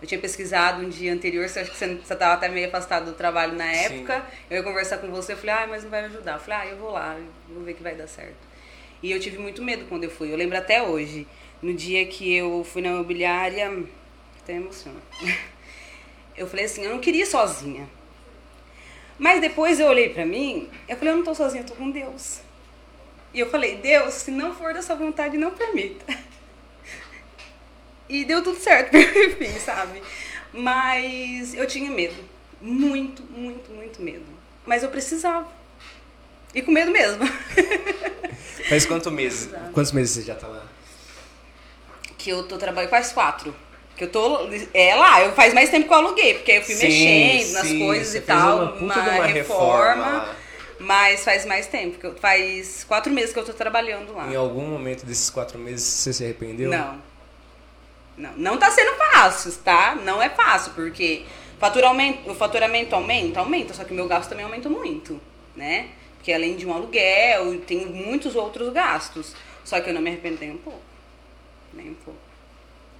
Eu 0.00 0.06
tinha 0.06 0.20
pesquisado 0.20 0.84
um 0.84 0.88
dia 0.88 1.12
anterior, 1.12 1.48
você 1.48 1.60
acha 1.60 1.70
que 1.70 1.76
você 1.76 1.94
você 1.96 2.14
tava 2.14 2.34
até 2.34 2.48
meio 2.48 2.68
afastado 2.68 3.06
do 3.06 3.12
trabalho 3.14 3.54
na 3.54 3.72
Sim. 3.72 3.98
época. 3.98 4.24
Eu 4.48 4.58
ia 4.58 4.62
conversar 4.62 4.98
com 4.98 5.08
você, 5.08 5.32
eu 5.32 5.36
falei, 5.36 5.54
ah, 5.54 5.66
mas 5.66 5.82
não 5.82 5.90
vai 5.90 6.02
me 6.02 6.08
ajudar. 6.08 6.34
Eu 6.34 6.40
falei, 6.40 6.58
ah, 6.58 6.70
eu 6.72 6.76
vou 6.76 6.90
lá, 6.90 7.16
eu 7.18 7.54
vou 7.54 7.64
ver 7.64 7.74
que 7.74 7.82
vai 7.82 7.94
dar 7.94 8.06
certo. 8.06 8.36
E 9.02 9.10
eu 9.10 9.18
tive 9.18 9.38
muito 9.38 9.62
medo 9.62 9.86
quando 9.88 10.04
eu 10.04 10.10
fui. 10.10 10.32
Eu 10.32 10.36
lembro 10.36 10.56
até 10.56 10.82
hoje. 10.82 11.26
No 11.60 11.74
dia 11.74 12.06
que 12.06 12.32
eu 12.32 12.62
fui 12.62 12.80
na 12.80 12.90
imobiliária, 12.90 13.84
até 14.40 14.54
emociona. 14.54 15.00
Eu 16.36 16.46
falei 16.46 16.66
assim, 16.66 16.84
eu 16.84 16.90
não 16.90 17.00
queria 17.00 17.24
ir 17.24 17.26
sozinha. 17.26 17.88
Mas 19.18 19.40
depois 19.40 19.80
eu 19.80 19.88
olhei 19.88 20.10
pra 20.10 20.24
mim, 20.24 20.70
eu 20.88 20.96
falei, 20.96 21.12
eu 21.12 21.16
não 21.16 21.24
tô 21.24 21.34
sozinha, 21.34 21.62
eu 21.64 21.66
tô 21.66 21.74
com 21.74 21.90
Deus. 21.90 22.40
E 23.32 23.40
eu 23.40 23.50
falei, 23.50 23.76
Deus, 23.76 24.14
se 24.14 24.30
não 24.30 24.54
for 24.54 24.72
da 24.72 24.82
sua 24.82 24.96
vontade, 24.96 25.36
não 25.36 25.50
permita. 25.50 26.04
E 28.08 28.24
deu 28.24 28.42
tudo 28.42 28.58
certo, 28.58 28.96
enfim, 28.96 29.58
sabe? 29.58 30.02
Mas 30.52 31.54
eu 31.54 31.66
tinha 31.66 31.90
medo. 31.90 32.16
Muito, 32.60 33.22
muito, 33.24 33.70
muito 33.70 34.00
medo. 34.02 34.24
Mas 34.64 34.82
eu 34.82 34.88
precisava. 34.88 35.46
E 36.54 36.62
com 36.62 36.72
medo 36.72 36.90
mesmo. 36.90 37.24
Faz 38.68 38.86
quantos 38.86 39.12
meses? 39.12 39.50
Quantos 39.72 39.92
meses 39.92 40.14
você 40.14 40.22
já 40.22 40.34
tá 40.34 40.46
lá? 40.46 40.66
que 42.18 42.30
eu 42.30 42.42
tô 42.42 42.58
trabalhando 42.58 42.90
faz 42.90 43.12
quatro. 43.12 43.54
Que 43.96 44.04
eu 44.04 44.10
tô. 44.10 44.48
É 44.74 44.94
lá, 44.94 45.22
eu 45.22 45.32
faz 45.32 45.54
mais 45.54 45.70
tempo 45.70 45.88
que 45.88 45.94
eu 45.94 45.98
aluguei, 45.98 46.34
porque 46.34 46.52
eu 46.52 46.62
fui 46.62 46.74
Sim, 46.74 46.86
mexendo 46.86 47.52
nas 47.52 47.66
sim, 47.66 47.78
coisas 47.78 48.14
e 48.14 48.20
tal. 48.20 48.74
uma 48.74 48.94
uma 48.94 49.26
reforma 49.26 49.94
lá. 50.04 50.36
Mas 50.80 51.24
faz 51.24 51.44
mais 51.44 51.66
tempo, 51.66 51.98
que 51.98 52.06
eu, 52.06 52.14
faz 52.16 52.84
quatro 52.84 53.12
meses 53.12 53.32
que 53.32 53.38
eu 53.38 53.44
tô 53.44 53.52
trabalhando 53.52 54.14
lá. 54.14 54.28
Em 54.28 54.36
algum 54.36 54.66
momento 54.66 55.04
desses 55.04 55.28
quatro 55.28 55.58
meses 55.58 55.84
você 55.84 56.12
se 56.12 56.24
arrependeu? 56.24 56.70
Não. 56.70 57.02
Não, 58.16 58.32
não 58.36 58.58
tá 58.58 58.70
sendo 58.70 58.96
fácil, 58.96 59.52
tá? 59.64 59.94
Não 59.94 60.20
é 60.20 60.28
fácil, 60.28 60.72
porque 60.72 61.24
faturamento, 61.58 62.30
o 62.30 62.34
faturamento 62.34 62.94
aumenta, 62.94 63.40
aumenta, 63.40 63.74
só 63.74 63.84
que 63.84 63.92
o 63.92 63.94
meu 63.94 64.08
gasto 64.08 64.28
também 64.28 64.44
aumenta 64.44 64.68
muito, 64.68 65.20
né? 65.54 65.88
Porque 66.16 66.32
além 66.32 66.56
de 66.56 66.66
um 66.66 66.74
aluguel, 66.74 67.60
tem 67.60 67.86
muitos 67.86 68.34
outros 68.34 68.72
gastos. 68.72 69.34
Só 69.64 69.80
que 69.80 69.90
eu 69.90 69.94
não 69.94 70.00
me 70.00 70.10
arrependo 70.10 70.38
nem 70.40 70.50
um 70.50 70.58
pouco. 70.58 70.80
Nem 71.72 71.90
um 71.90 71.94
pouco. 71.94 72.18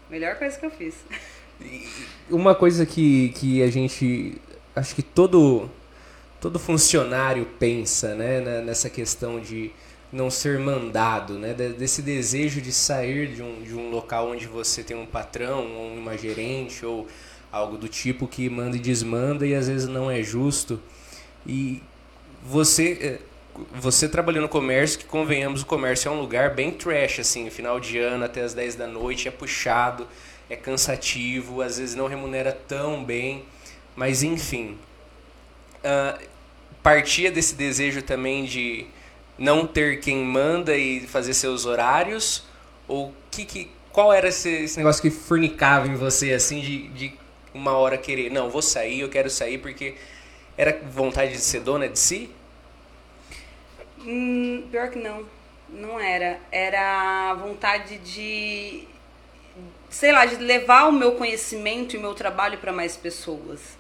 Melhor 0.09 0.37
coisa 0.37 0.59
que 0.59 0.67
eu 0.67 0.71
fiz. 0.71 0.95
Uma 2.31 2.55
coisa 2.55 2.87
que, 2.87 3.31
que 3.31 3.63
a 3.63 3.71
gente. 3.71 4.41
Acho 4.75 4.95
que 4.95 5.03
todo, 5.03 5.69
todo 6.41 6.59
funcionário 6.59 7.47
pensa, 7.59 8.15
né? 8.15 8.41
na- 8.41 8.61
Nessa 8.63 8.89
questão 8.91 9.41
de 9.41 9.71
não 10.13 10.31
ser 10.31 10.59
mandado, 10.59 11.35
né? 11.39 11.53
de- 11.53 11.71
Desse 11.75 12.03
desejo 12.03 12.61
de 12.61 12.73
sair 12.73 13.29
de 13.35 13.43
um, 13.43 13.63
de 13.63 13.75
um 13.75 13.91
local 13.91 14.31
onde 14.31 14.47
você 14.47 14.83
tem 14.83 14.97
um 14.97 15.07
patrão, 15.07 15.67
ou 15.77 15.95
uma 15.95 16.17
gerente, 16.17 16.85
ou 16.85 17.07
algo 17.53 17.77
do 17.79 17.89
tipo 17.89 18.27
que 18.27 18.49
manda 18.49 18.77
e 18.77 18.81
desmanda 18.81 19.47
e 19.47 19.55
às 19.55 19.69
vezes 19.69 19.89
não 19.89 20.11
é 20.11 20.23
justo. 20.23 20.81
E 21.47 21.83
você. 22.43 22.99
eh, 23.01 23.19
Você 23.75 24.09
trabalhou 24.09 24.41
no 24.43 24.49
comércio, 24.49 24.99
que 25.01 25.05
convenhamos, 25.05 25.63
o 25.63 25.67
comércio 25.67 26.09
é 26.09 26.13
um 26.13 26.21
lugar 26.21 26.55
bem 26.55 26.71
trash, 26.71 27.19
assim, 27.21 27.51
final 27.51 27.81
de 27.81 27.99
ano 27.99 28.25
até 28.25 28.43
as 28.43 28.55
10 28.55 28.77
da 28.77 28.87
noite, 28.87 29.27
é 29.27 29.33
puxado, 29.33 30.07
é 30.49 30.55
cansativo, 30.57 31.61
às 31.61 31.77
vezes 31.79 31.97
não 31.97 32.07
remunera 32.07 32.53
tão 32.53 33.03
bem, 33.05 33.45
mas 33.97 34.23
enfim. 34.23 34.79
Ah, 35.83 36.19
partia 36.83 37.31
desse 37.31 37.55
desejo 37.55 38.03
também 38.03 38.45
de 38.45 38.87
não 39.39 39.67
ter 39.67 40.01
quem 40.01 40.19
manda 40.19 40.77
e 40.77 41.01
fazer 41.01 41.35
seus 41.35 41.67
horários? 41.67 42.45
Ou 42.87 43.15
que, 43.31 43.45
que, 43.45 43.71
qual 43.93 44.13
era 44.13 44.29
esse, 44.29 44.49
esse 44.49 44.79
negócio 44.79 45.03
que 45.03 45.11
fornicava 45.11 45.87
em 45.87 45.95
você, 45.95 46.33
assim, 46.33 46.61
de, 46.61 46.89
de 46.89 47.13
uma 47.55 47.73
hora 47.73 47.99
querer, 47.99 48.31
não, 48.31 48.51
vou 48.51 48.63
sair, 48.63 49.01
eu 49.01 49.09
quero 49.09 49.31
sair 49.31 49.59
porque 49.59 49.95
era 50.57 50.81
vontade 50.91 51.33
de 51.33 51.39
ser 51.39 51.61
dona 51.61 51.89
de 51.89 51.99
si? 51.99 52.31
Hum, 54.01 54.67
pior 54.71 54.91
que 54.91 54.99
não. 54.99 55.25
Não 55.69 56.01
era. 56.01 56.41
Era 56.51 57.35
vontade 57.35 57.99
de. 57.99 58.85
Sei 59.91 60.13
lá, 60.13 60.25
de 60.25 60.37
levar 60.37 60.89
o 60.89 60.93
meu 60.93 61.13
conhecimento 61.13 61.95
e 61.95 61.99
o 61.99 62.01
meu 62.01 62.15
trabalho 62.15 62.59
para 62.59 62.73
mais 62.73 62.97
pessoas. 62.97 63.78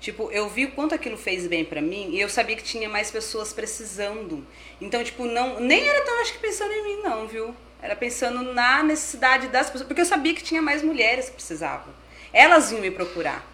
Tipo, 0.00 0.30
eu 0.30 0.48
vi 0.48 0.66
o 0.66 0.72
quanto 0.72 0.94
aquilo 0.94 1.16
fez 1.16 1.46
bem 1.46 1.64
pra 1.64 1.80
mim 1.80 2.10
e 2.12 2.20
eu 2.20 2.28
sabia 2.28 2.54
que 2.54 2.62
tinha 2.62 2.88
mais 2.88 3.10
pessoas 3.10 3.52
precisando. 3.52 4.46
Então, 4.80 5.02
tipo, 5.02 5.24
não, 5.24 5.58
nem 5.58 5.86
era 5.86 6.04
tão 6.04 6.20
acho 6.20 6.34
que 6.34 6.38
pensando 6.38 6.72
em 6.72 6.84
mim 6.84 7.02
não, 7.02 7.26
viu? 7.26 7.54
Era 7.80 7.96
pensando 7.96 8.42
na 8.52 8.82
necessidade 8.82 9.48
das 9.48 9.66
pessoas, 9.66 9.86
porque 9.86 10.00
eu 10.00 10.06
sabia 10.06 10.34
que 10.34 10.42
tinha 10.42 10.60
mais 10.60 10.82
mulheres 10.82 11.26
que 11.26 11.36
precisavam. 11.36 11.92
Elas 12.32 12.70
iam 12.70 12.80
me 12.80 12.90
procurar, 12.90 13.46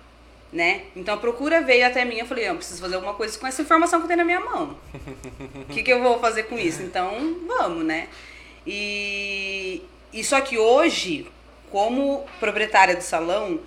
né? 0.53 0.83
Então 0.97 1.15
a 1.15 1.19
procura 1.19 1.61
veio 1.61 1.87
até 1.87 2.05
mim, 2.05 2.17
eu 2.17 2.27
falei, 2.27 2.49
eu 2.49 2.57
preciso 2.57 2.81
fazer 2.81 2.97
alguma 2.97 3.15
coisa 3.15 3.39
com 3.39 3.47
essa 3.47 3.63
informação 3.63 4.01
que 4.01 4.05
eu 4.05 4.09
tenho 4.09 4.19
na 4.19 4.25
minha 4.25 4.41
mão. 4.41 4.77
O 5.55 5.65
que, 5.73 5.83
que 5.83 5.93
eu 5.93 6.03
vou 6.03 6.19
fazer 6.19 6.45
com 6.45 6.59
isso? 6.59 6.83
Então, 6.83 7.41
vamos, 7.47 7.85
né? 7.85 8.09
E, 8.67 9.83
e 10.13 10.25
só 10.25 10.41
que 10.41 10.59
hoje, 10.59 11.27
como 11.71 12.25
proprietária 12.39 12.97
do 12.97 13.03
salão, 13.03 13.61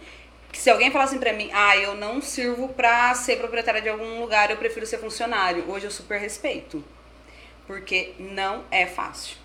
que 0.56 0.62
se 0.62 0.70
alguém 0.70 0.90
falasse 0.90 1.20
pra 1.20 1.34
mim, 1.34 1.50
ah, 1.52 1.76
eu 1.76 1.96
não 1.96 2.22
sirvo 2.22 2.70
pra 2.70 3.14
ser 3.14 3.38
proprietária 3.40 3.82
de 3.82 3.90
algum 3.90 4.22
lugar, 4.22 4.50
eu 4.50 4.56
prefiro 4.56 4.86
ser 4.86 5.00
funcionário. 5.00 5.70
Hoje 5.70 5.84
eu 5.84 5.92
super 5.92 6.18
respeito. 6.18 6.82
Porque 7.68 8.14
não 8.18 8.64
é 8.72 8.86
fácil. 8.86 9.36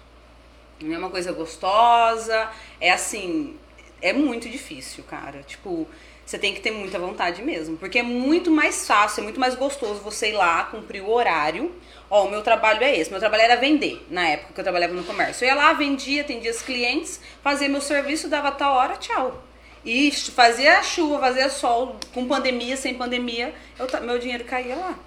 Não 0.81 0.95
é 0.95 0.99
uma 0.99 1.11
coisa 1.11 1.33
gostosa, 1.33 2.49
é 2.81 2.93
assim, 2.93 3.59
é 4.01 4.13
muito 4.13 4.49
difícil, 4.49 5.03
cara. 5.03 5.43
Tipo, 5.43 5.85
você 6.25 6.39
tem 6.39 6.55
que 6.55 6.61
ter 6.61 6.71
muita 6.71 6.97
vontade 6.97 7.43
mesmo. 7.43 7.77
Porque 7.77 7.99
é 7.99 8.05
muito 8.05 8.49
mais 8.49 8.87
fácil, 8.87 9.23
é 9.23 9.25
muito 9.25 9.41
mais 9.41 9.57
gostoso 9.57 10.01
você 10.03 10.29
ir 10.29 10.35
lá, 10.35 10.63
cumprir 10.67 11.03
o 11.03 11.11
horário. 11.11 11.75
Ó, 12.09 12.27
o 12.27 12.31
meu 12.31 12.43
trabalho 12.43 12.85
é 12.85 12.97
esse. 12.97 13.11
Meu 13.11 13.19
trabalho 13.19 13.43
era 13.43 13.57
vender, 13.57 14.07
na 14.09 14.29
época 14.29 14.53
que 14.55 14.61
eu 14.61 14.65
trabalhava 14.65 14.95
no 14.95 15.03
comércio. 15.03 15.45
Eu 15.45 15.49
ia 15.49 15.55
lá, 15.57 15.73
vendia, 15.73 16.23
atendia 16.23 16.53
os 16.53 16.63
clientes, 16.63 17.21
fazia 17.43 17.69
meu 17.69 17.81
serviço, 17.81 18.29
dava 18.29 18.53
tal 18.53 18.77
hora, 18.77 18.97
tchau. 18.97 19.50
E 19.85 20.11
fazia 20.13 20.83
chuva, 20.83 21.19
fazia 21.19 21.49
sol, 21.49 21.99
com 22.13 22.29
pandemia, 22.29 22.77
sem 22.77 22.95
pandemia, 22.95 23.55
eu, 23.79 24.01
meu 24.03 24.19
dinheiro 24.19 24.45
caía 24.45 24.77
lá. 24.77 24.99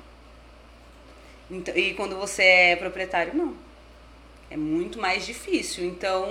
Então, 1.50 1.76
e 1.78 1.94
quando 1.94 2.16
você 2.16 2.44
é 2.44 2.76
proprietário, 2.76 3.36
não. 3.36 3.56
É 4.50 4.58
muito 4.58 5.00
mais 5.00 5.26
difícil. 5.26 5.86
Então, 5.86 6.26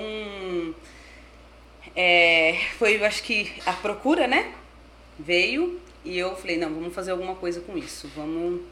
é, 1.94 2.58
foi, 2.78 2.96
eu 2.98 3.04
acho 3.04 3.22
que 3.22 3.52
a 3.64 3.72
procura, 3.72 4.26
né? 4.26 4.52
Veio 5.18 5.80
e 6.04 6.18
eu 6.18 6.34
falei, 6.36 6.56
não, 6.56 6.72
vamos 6.74 6.94
fazer 6.94 7.12
alguma 7.12 7.36
coisa 7.36 7.60
com 7.60 7.78
isso. 7.78 8.10
Vamos 8.16 8.62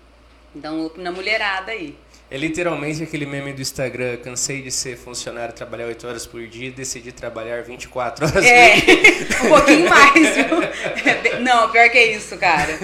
Então, 0.55 0.91
na 0.97 1.13
mulherada 1.13 1.71
aí. 1.73 1.97
É 2.31 2.37
literalmente 2.37 3.03
aquele 3.03 3.27
meme 3.27 3.53
do 3.53 3.61
Instagram, 3.61 4.17
cansei 4.19 4.63
de 4.63 4.71
ser 4.71 4.97
funcionário, 4.97 5.53
trabalhar 5.53 5.87
8 5.87 6.07
horas 6.07 6.27
por 6.27 6.47
dia 6.47 6.71
decidi 6.71 7.11
trabalhar 7.11 7.63
24 7.63 8.25
horas 8.25 8.45
é, 8.45 8.71
por 8.71 8.87
dia. 8.87 9.43
um 9.43 9.49
pouquinho 9.49 9.89
mais, 9.89 10.37
viu? 10.37 11.41
Não, 11.41 11.71
pior 11.71 11.89
que 11.91 11.99
é 11.99 12.13
isso, 12.13 12.37
cara. 12.37 12.79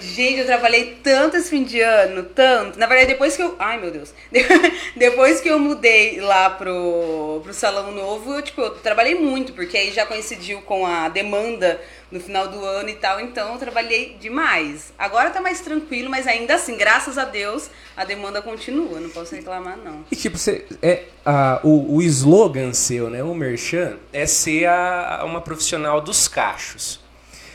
Gente, 0.00 0.40
eu 0.40 0.46
trabalhei 0.46 0.98
tanto 1.02 1.36
esse 1.36 1.48
fim 1.48 1.64
de 1.64 1.80
ano, 1.80 2.24
tanto. 2.24 2.78
Na 2.78 2.86
verdade, 2.86 3.12
depois 3.12 3.36
que 3.36 3.42
eu... 3.42 3.56
Ai, 3.58 3.80
meu 3.80 3.90
Deus. 3.90 4.12
Depois 4.96 5.40
que 5.40 5.48
eu 5.48 5.58
mudei 5.58 6.20
lá 6.20 6.50
pro, 6.50 7.40
pro 7.42 7.54
salão 7.54 7.92
novo, 7.92 8.34
eu, 8.34 8.42
tipo, 8.42 8.60
eu 8.60 8.70
trabalhei 8.70 9.14
muito, 9.14 9.52
porque 9.52 9.76
aí 9.76 9.90
já 9.92 10.04
coincidiu 10.04 10.60
com 10.62 10.84
a 10.84 11.08
demanda 11.08 11.80
no 12.10 12.18
final 12.20 12.48
do 12.48 12.64
ano 12.64 12.88
e 12.88 12.94
tal, 12.94 13.20
então 13.20 13.52
eu 13.52 13.58
trabalhei 13.58 14.16
demais. 14.20 14.92
Agora 14.98 15.30
tá 15.30 15.40
mais 15.40 15.60
tranquilo, 15.60 16.10
mas 16.10 16.26
ainda 16.26 16.54
assim, 16.54 16.76
graças 16.76 17.16
a 17.16 17.24
Deus, 17.24 17.70
a 17.96 18.04
demanda 18.04 18.42
continua, 18.42 18.98
não 18.98 19.10
posso 19.10 19.34
reclamar 19.34 19.76
não. 19.76 20.04
E 20.10 20.16
tipo, 20.16 20.36
você, 20.36 20.66
é, 20.82 21.04
a, 21.24 21.60
o, 21.62 21.96
o 21.96 22.02
slogan 22.02 22.72
seu, 22.72 23.08
né, 23.08 23.22
o 23.22 23.34
Merchan, 23.34 23.96
é 24.12 24.26
ser 24.26 24.66
a, 24.66 25.22
uma 25.24 25.40
profissional 25.40 26.00
dos 26.00 26.26
cachos. 26.26 27.00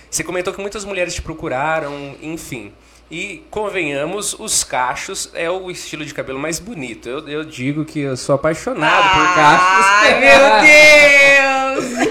Você 0.09 0.23
comentou 0.23 0.53
que 0.53 0.61
muitas 0.61 0.85
mulheres 0.85 1.13
te 1.13 1.21
procuraram, 1.21 2.15
enfim. 2.21 2.71
E 3.09 3.43
convenhamos, 3.51 4.33
os 4.39 4.63
cachos 4.63 5.29
é 5.35 5.49
o 5.49 5.69
estilo 5.69 6.03
de 6.03 6.13
cabelo 6.13 6.39
mais 6.39 6.59
bonito. 6.59 7.07
Eu, 7.07 7.29
eu 7.29 7.43
digo 7.43 7.85
que 7.85 7.99
eu 7.99 8.17
sou 8.17 8.33
apaixonado 8.33 9.09
por 9.13 9.35
cachos. 9.35 9.85
Ai, 9.85 10.19
meu 10.19 11.85
Deus! 11.85 12.07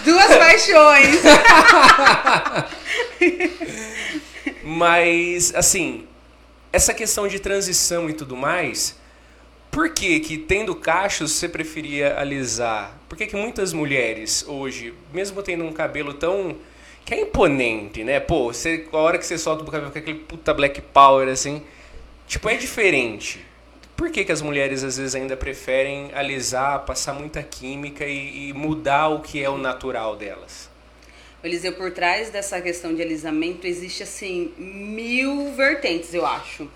Duas 0.04 0.36
paixões! 0.36 1.20
Mas, 4.64 5.54
assim, 5.54 6.06
essa 6.72 6.94
questão 6.94 7.28
de 7.28 7.38
transição 7.38 8.08
e 8.08 8.14
tudo 8.14 8.34
mais, 8.34 8.96
por 9.70 9.90
que 9.90 10.20
que 10.20 10.38
tendo 10.38 10.74
cachos 10.74 11.32
você 11.32 11.50
preferia 11.50 12.18
alisar? 12.18 12.98
Por 13.06 13.18
que 13.18 13.26
que 13.26 13.36
muitas 13.36 13.74
mulheres 13.74 14.42
hoje, 14.48 14.94
mesmo 15.12 15.42
tendo 15.42 15.64
um 15.64 15.72
cabelo 15.72 16.14
tão 16.14 16.56
que 17.08 17.14
é 17.14 17.22
imponente, 17.22 18.04
né? 18.04 18.20
Pô, 18.20 18.52
você, 18.52 18.86
a 18.92 18.96
hora 18.98 19.16
que 19.16 19.24
você 19.24 19.38
solta 19.38 19.62
o 19.62 19.66
cabelo 19.66 19.90
com 19.90 19.98
aquele 19.98 20.18
puta 20.18 20.52
black 20.52 20.82
power, 20.82 21.26
assim, 21.26 21.62
tipo, 22.26 22.46
é 22.50 22.54
diferente. 22.54 23.42
Por 23.96 24.10
que, 24.10 24.26
que 24.26 24.30
as 24.30 24.42
mulheres 24.42 24.84
às 24.84 24.98
vezes 24.98 25.14
ainda 25.14 25.34
preferem 25.34 26.10
alisar, 26.12 26.84
passar 26.84 27.14
muita 27.14 27.42
química 27.42 28.04
e, 28.04 28.50
e 28.50 28.52
mudar 28.52 29.08
o 29.08 29.20
que 29.22 29.42
é 29.42 29.48
o 29.48 29.56
natural 29.56 30.16
delas? 30.16 30.68
Eliseu, 31.42 31.72
por 31.72 31.92
trás 31.92 32.28
dessa 32.28 32.60
questão 32.60 32.94
de 32.94 33.00
alisamento 33.00 33.66
existe 33.66 34.02
assim 34.02 34.52
mil 34.58 35.54
vertentes, 35.54 36.12
eu 36.12 36.26
acho. 36.26 36.70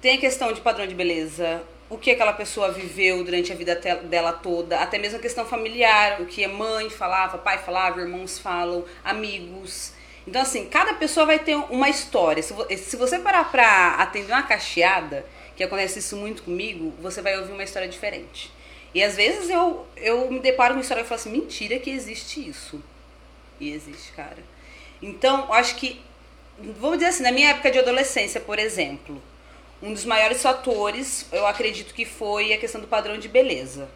Tem 0.00 0.18
a 0.18 0.20
questão 0.20 0.52
de 0.52 0.60
padrão 0.60 0.86
de 0.86 0.94
beleza, 0.94 1.64
o 1.88 1.96
que 1.96 2.10
aquela 2.10 2.32
pessoa 2.32 2.72
viveu 2.72 3.22
durante 3.22 3.52
a 3.52 3.54
vida 3.54 3.74
dela 3.74 4.32
toda, 4.32 4.80
até 4.80 4.98
mesmo 4.98 5.18
a 5.18 5.22
questão 5.22 5.46
familiar, 5.46 6.20
o 6.20 6.26
que 6.26 6.44
a 6.44 6.48
mãe 6.48 6.90
falava, 6.90 7.38
pai 7.38 7.58
falava, 7.58 8.00
irmãos 8.00 8.38
falam, 8.38 8.84
amigos. 9.04 9.92
Então, 10.26 10.42
assim, 10.42 10.66
cada 10.66 10.94
pessoa 10.94 11.24
vai 11.24 11.38
ter 11.38 11.54
uma 11.54 11.88
história. 11.88 12.42
Se 12.42 12.96
você 12.96 13.18
parar 13.20 13.50
pra 13.50 13.94
atender 13.94 14.32
uma 14.32 14.42
cacheada, 14.42 15.24
que 15.56 15.64
acontece 15.64 16.00
isso 16.00 16.16
muito 16.16 16.42
comigo, 16.42 16.92
você 17.00 17.22
vai 17.22 17.38
ouvir 17.38 17.52
uma 17.52 17.64
história 17.64 17.88
diferente. 17.88 18.52
E 18.92 19.02
às 19.02 19.16
vezes 19.16 19.48
eu, 19.48 19.86
eu 19.96 20.30
me 20.30 20.38
deparo 20.38 20.74
com 20.74 20.78
uma 20.78 20.82
história 20.82 21.02
e 21.02 21.04
falo 21.04 21.20
assim: 21.20 21.30
mentira 21.30 21.78
que 21.78 21.90
existe 21.90 22.46
isso. 22.46 22.82
E 23.58 23.72
existe, 23.72 24.12
cara. 24.12 24.38
Então, 25.00 25.52
acho 25.52 25.76
que, 25.76 26.00
vamos 26.58 26.98
dizer 26.98 27.10
assim, 27.10 27.22
na 27.22 27.32
minha 27.32 27.50
época 27.50 27.70
de 27.70 27.78
adolescência, 27.78 28.40
por 28.40 28.58
exemplo, 28.58 29.22
um 29.82 29.92
dos 29.92 30.04
maiores 30.04 30.42
fatores, 30.42 31.26
eu 31.32 31.46
acredito 31.46 31.94
que 31.94 32.04
foi 32.04 32.52
a 32.52 32.58
questão 32.58 32.80
do 32.80 32.86
padrão 32.86 33.18
de 33.18 33.28
beleza. 33.28 33.88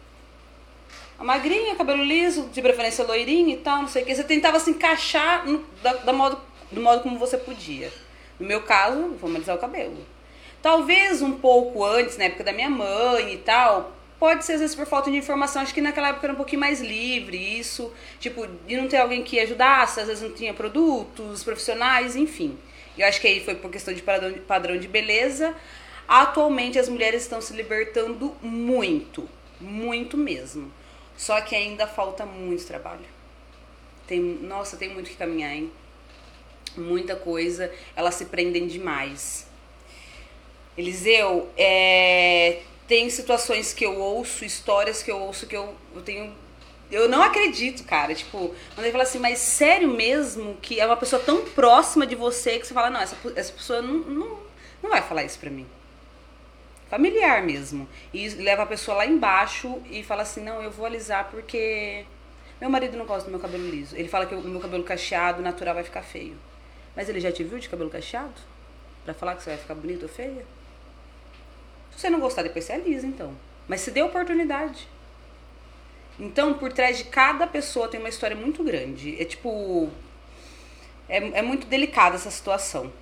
A 1.17 1.23
magrinha, 1.23 1.75
cabelo 1.75 2.03
liso, 2.03 2.49
de 2.51 2.61
preferência 2.61 3.05
loirinha 3.05 3.53
e 3.53 3.57
tal, 3.57 3.81
não 3.81 3.87
sei 3.87 4.03
o 4.03 4.05
que. 4.05 4.15
Você 4.15 4.23
tentava 4.23 4.59
se 4.59 4.71
encaixar 4.71 5.45
no, 5.45 5.63
da, 5.81 5.93
da 5.93 6.13
modo, 6.13 6.39
do 6.71 6.81
modo 6.81 7.03
como 7.03 7.19
você 7.19 7.37
podia. 7.37 7.91
No 8.39 8.47
meu 8.47 8.63
caso, 8.63 9.15
vou 9.19 9.29
alisar 9.29 9.55
o 9.55 9.59
cabelo. 9.59 9.97
Talvez 10.61 11.21
um 11.21 11.33
pouco 11.33 11.83
antes, 11.83 12.17
na 12.17 12.25
época 12.25 12.43
da 12.43 12.51
minha 12.51 12.69
mãe 12.69 13.33
e 13.33 13.37
tal, 13.37 13.95
pode 14.19 14.45
ser 14.45 14.53
às 14.53 14.59
vezes 14.61 14.75
por 14.75 14.85
falta 14.85 15.09
de 15.11 15.17
informação. 15.17 15.61
Acho 15.61 15.73
que 15.73 15.81
naquela 15.81 16.09
época 16.09 16.27
era 16.27 16.33
um 16.33 16.37
pouquinho 16.37 16.59
mais 16.59 16.81
livre, 16.81 17.37
isso, 17.37 17.91
tipo, 18.19 18.47
de 18.67 18.77
não 18.77 18.87
ter 18.87 18.97
alguém 18.97 19.23
que 19.23 19.39
ajudasse, 19.39 19.99
às 19.99 20.07
vezes 20.07 20.23
não 20.23 20.31
tinha 20.31 20.53
produtos 20.53 21.43
profissionais, 21.43 22.15
enfim. 22.15 22.57
Eu 22.97 23.07
acho 23.07 23.19
que 23.21 23.27
aí 23.27 23.43
foi 23.43 23.55
por 23.55 23.71
questão 23.71 23.93
de 23.93 24.01
padrão, 24.01 24.77
de 24.77 24.87
beleza. 24.87 25.55
Atualmente 26.07 26.77
as 26.77 26.89
mulheres 26.89 27.23
estão 27.23 27.41
se 27.41 27.53
libertando 27.53 28.35
muito, 28.41 29.29
muito 29.59 30.17
mesmo. 30.17 30.71
Só 31.15 31.39
que 31.41 31.55
ainda 31.55 31.87
falta 31.87 32.25
muito 32.25 32.65
trabalho. 32.65 33.05
Tem, 34.07 34.19
nossa, 34.19 34.75
tem 34.75 34.89
muito 34.89 35.09
que 35.09 35.15
caminhar, 35.15 35.53
hein? 35.55 35.71
Muita 36.75 37.15
coisa. 37.15 37.71
Elas 37.95 38.15
se 38.15 38.25
prendem 38.25 38.67
demais. 38.67 39.47
Eliseu, 40.77 41.49
é, 41.57 42.61
tem 42.87 43.09
situações 43.09 43.73
que 43.73 43.85
eu 43.85 43.99
ouço, 43.99 44.43
histórias 44.43 45.03
que 45.03 45.11
eu 45.11 45.19
ouço 45.19 45.47
que 45.47 45.55
eu, 45.55 45.75
eu 45.95 46.01
tenho 46.01 46.33
eu 46.91 47.07
não 47.07 47.23
acredito, 47.23 47.83
cara. 47.83 48.13
Tipo, 48.13 48.53
quando 48.75 48.85
ele 48.85 48.91
fala 48.91 49.03
assim, 49.03 49.19
mas 49.19 49.39
sério 49.39 49.87
mesmo 49.87 50.57
que 50.61 50.79
é 50.79 50.85
uma 50.85 50.97
pessoa 50.97 51.21
tão 51.21 51.45
próxima 51.45 52.05
de 52.05 52.15
você 52.15 52.59
que 52.59 52.67
você 52.67 52.73
fala, 52.73 52.89
não, 52.89 52.99
essa, 52.99 53.15
essa 53.35 53.53
pessoa 53.53 53.81
não, 53.81 53.99
não, 53.99 54.39
não 54.83 54.89
vai 54.89 55.01
falar 55.01 55.23
isso 55.23 55.39
pra 55.39 55.49
mim. 55.49 55.65
Familiar 56.89 57.41
mesmo. 57.41 57.87
E 58.13 58.27
leva 58.29 58.63
a 58.63 58.65
pessoa 58.65 58.97
lá 58.97 59.05
embaixo 59.05 59.81
e 59.89 60.03
fala 60.03 60.23
assim, 60.23 60.43
não, 60.43 60.61
eu 60.61 60.69
vou 60.69 60.85
alisar 60.85 61.29
porque 61.31 62.05
meu 62.59 62.69
marido 62.69 62.97
não 62.97 63.05
gosta 63.05 63.25
do 63.25 63.31
meu 63.31 63.39
cabelo 63.39 63.67
liso. 63.69 63.95
Ele 63.95 64.09
fala 64.09 64.25
que 64.25 64.35
o 64.35 64.41
meu 64.41 64.59
cabelo 64.59 64.83
cacheado 64.83 65.41
natural 65.41 65.73
vai 65.73 65.83
ficar 65.83 66.01
feio. 66.01 66.37
Mas 66.95 67.07
ele 67.07 67.21
já 67.21 67.31
te 67.31 67.43
viu 67.43 67.57
de 67.57 67.69
cabelo 67.69 67.89
cacheado? 67.89 68.33
Pra 69.05 69.13
falar 69.13 69.35
que 69.35 69.43
você 69.43 69.51
vai 69.51 69.59
ficar 69.59 69.75
bonita 69.75 70.03
ou 70.03 70.09
feia? 70.09 70.45
Se 71.91 72.01
você 72.01 72.09
não 72.09 72.19
gostar, 72.19 72.43
depois 72.43 72.65
você 72.65 72.73
alisa, 72.73 73.07
então. 73.07 73.33
Mas 73.67 73.81
se 73.81 73.91
dê 73.91 74.03
oportunidade. 74.03 74.87
Então, 76.21 76.53
por 76.53 76.71
trás 76.71 76.99
de 76.99 77.05
cada 77.05 77.47
pessoa 77.47 77.87
tem 77.87 77.99
uma 77.99 78.07
história 78.07 78.35
muito 78.35 78.63
grande. 78.63 79.19
É 79.19 79.25
tipo. 79.25 79.89
É, 81.09 81.17
é 81.39 81.41
muito 81.41 81.65
delicada 81.65 82.15
essa 82.15 82.29
situação, 82.29 82.93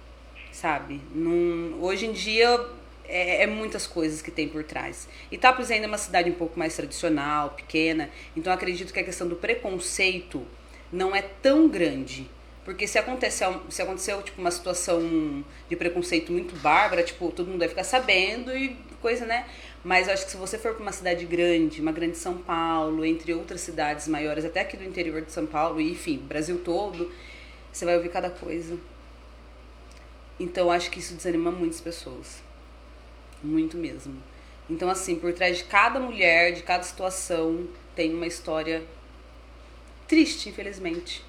sabe? 0.51 1.01
Num, 1.13 1.77
hoje 1.81 2.07
em 2.07 2.13
dia 2.13 2.47
é, 3.05 3.43
é, 3.43 3.47
muitas 3.47 3.85
coisas 3.85 4.21
que 4.21 4.31
tem 4.31 4.47
por 4.47 4.63
trás. 4.63 5.07
Itápolis 5.29 5.69
ainda 5.69 5.85
é 5.85 5.87
uma 5.87 5.97
cidade 5.97 6.29
um 6.29 6.33
pouco 6.33 6.57
mais 6.57 6.75
tradicional, 6.75 7.51
pequena, 7.51 8.09
então 8.37 8.51
acredito 8.53 8.93
que 8.93 8.99
a 8.99 9.03
questão 9.03 9.27
do 9.27 9.35
preconceito 9.35 10.43
não 10.91 11.15
é 11.15 11.21
tão 11.21 11.67
grande. 11.67 12.27
Porque 12.63 12.87
se 12.87 12.97
aconteceu, 12.97 13.61
se 13.69 13.81
aconteceu 13.81 14.21
tipo, 14.21 14.39
uma 14.39 14.51
situação 14.51 15.43
de 15.67 15.75
preconceito 15.75 16.31
muito 16.31 16.55
bárbara, 16.61 17.03
tipo, 17.03 17.31
todo 17.31 17.47
mundo 17.47 17.59
vai 17.59 17.67
ficar 17.67 17.83
sabendo 17.83 18.55
e 18.55 18.77
coisa, 19.01 19.25
né? 19.25 19.45
Mas 19.83 20.07
eu 20.07 20.13
acho 20.13 20.25
que 20.25 20.31
se 20.31 20.37
você 20.37 20.57
for 20.57 20.73
para 20.73 20.81
uma 20.81 20.91
cidade 20.91 21.25
grande, 21.25 21.81
uma 21.81 21.91
grande 21.91 22.17
São 22.17 22.37
Paulo, 22.37 23.05
entre 23.05 23.33
outras 23.33 23.61
cidades 23.61 24.07
maiores, 24.07 24.45
até 24.45 24.61
aqui 24.61 24.77
do 24.77 24.83
interior 24.83 25.21
de 25.21 25.31
São 25.31 25.45
Paulo, 25.45 25.79
enfim, 25.79 26.17
Brasil 26.17 26.59
todo, 26.63 27.11
você 27.71 27.85
vai 27.85 27.95
ouvir 27.95 28.09
cada 28.09 28.29
coisa. 28.29 28.77
Então 30.39 30.71
acho 30.71 30.89
que 30.91 30.99
isso 30.99 31.13
desanima 31.13 31.51
muitas 31.51 31.81
pessoas. 31.81 32.41
Muito 33.41 33.77
mesmo. 33.77 34.21
Então, 34.69 34.89
assim, 34.89 35.15
por 35.15 35.33
trás 35.33 35.57
de 35.57 35.63
cada 35.63 35.99
mulher, 35.99 36.53
de 36.53 36.61
cada 36.61 36.83
situação, 36.83 37.67
tem 37.95 38.13
uma 38.13 38.27
história 38.27 38.83
triste, 40.07 40.49
infelizmente. 40.49 41.23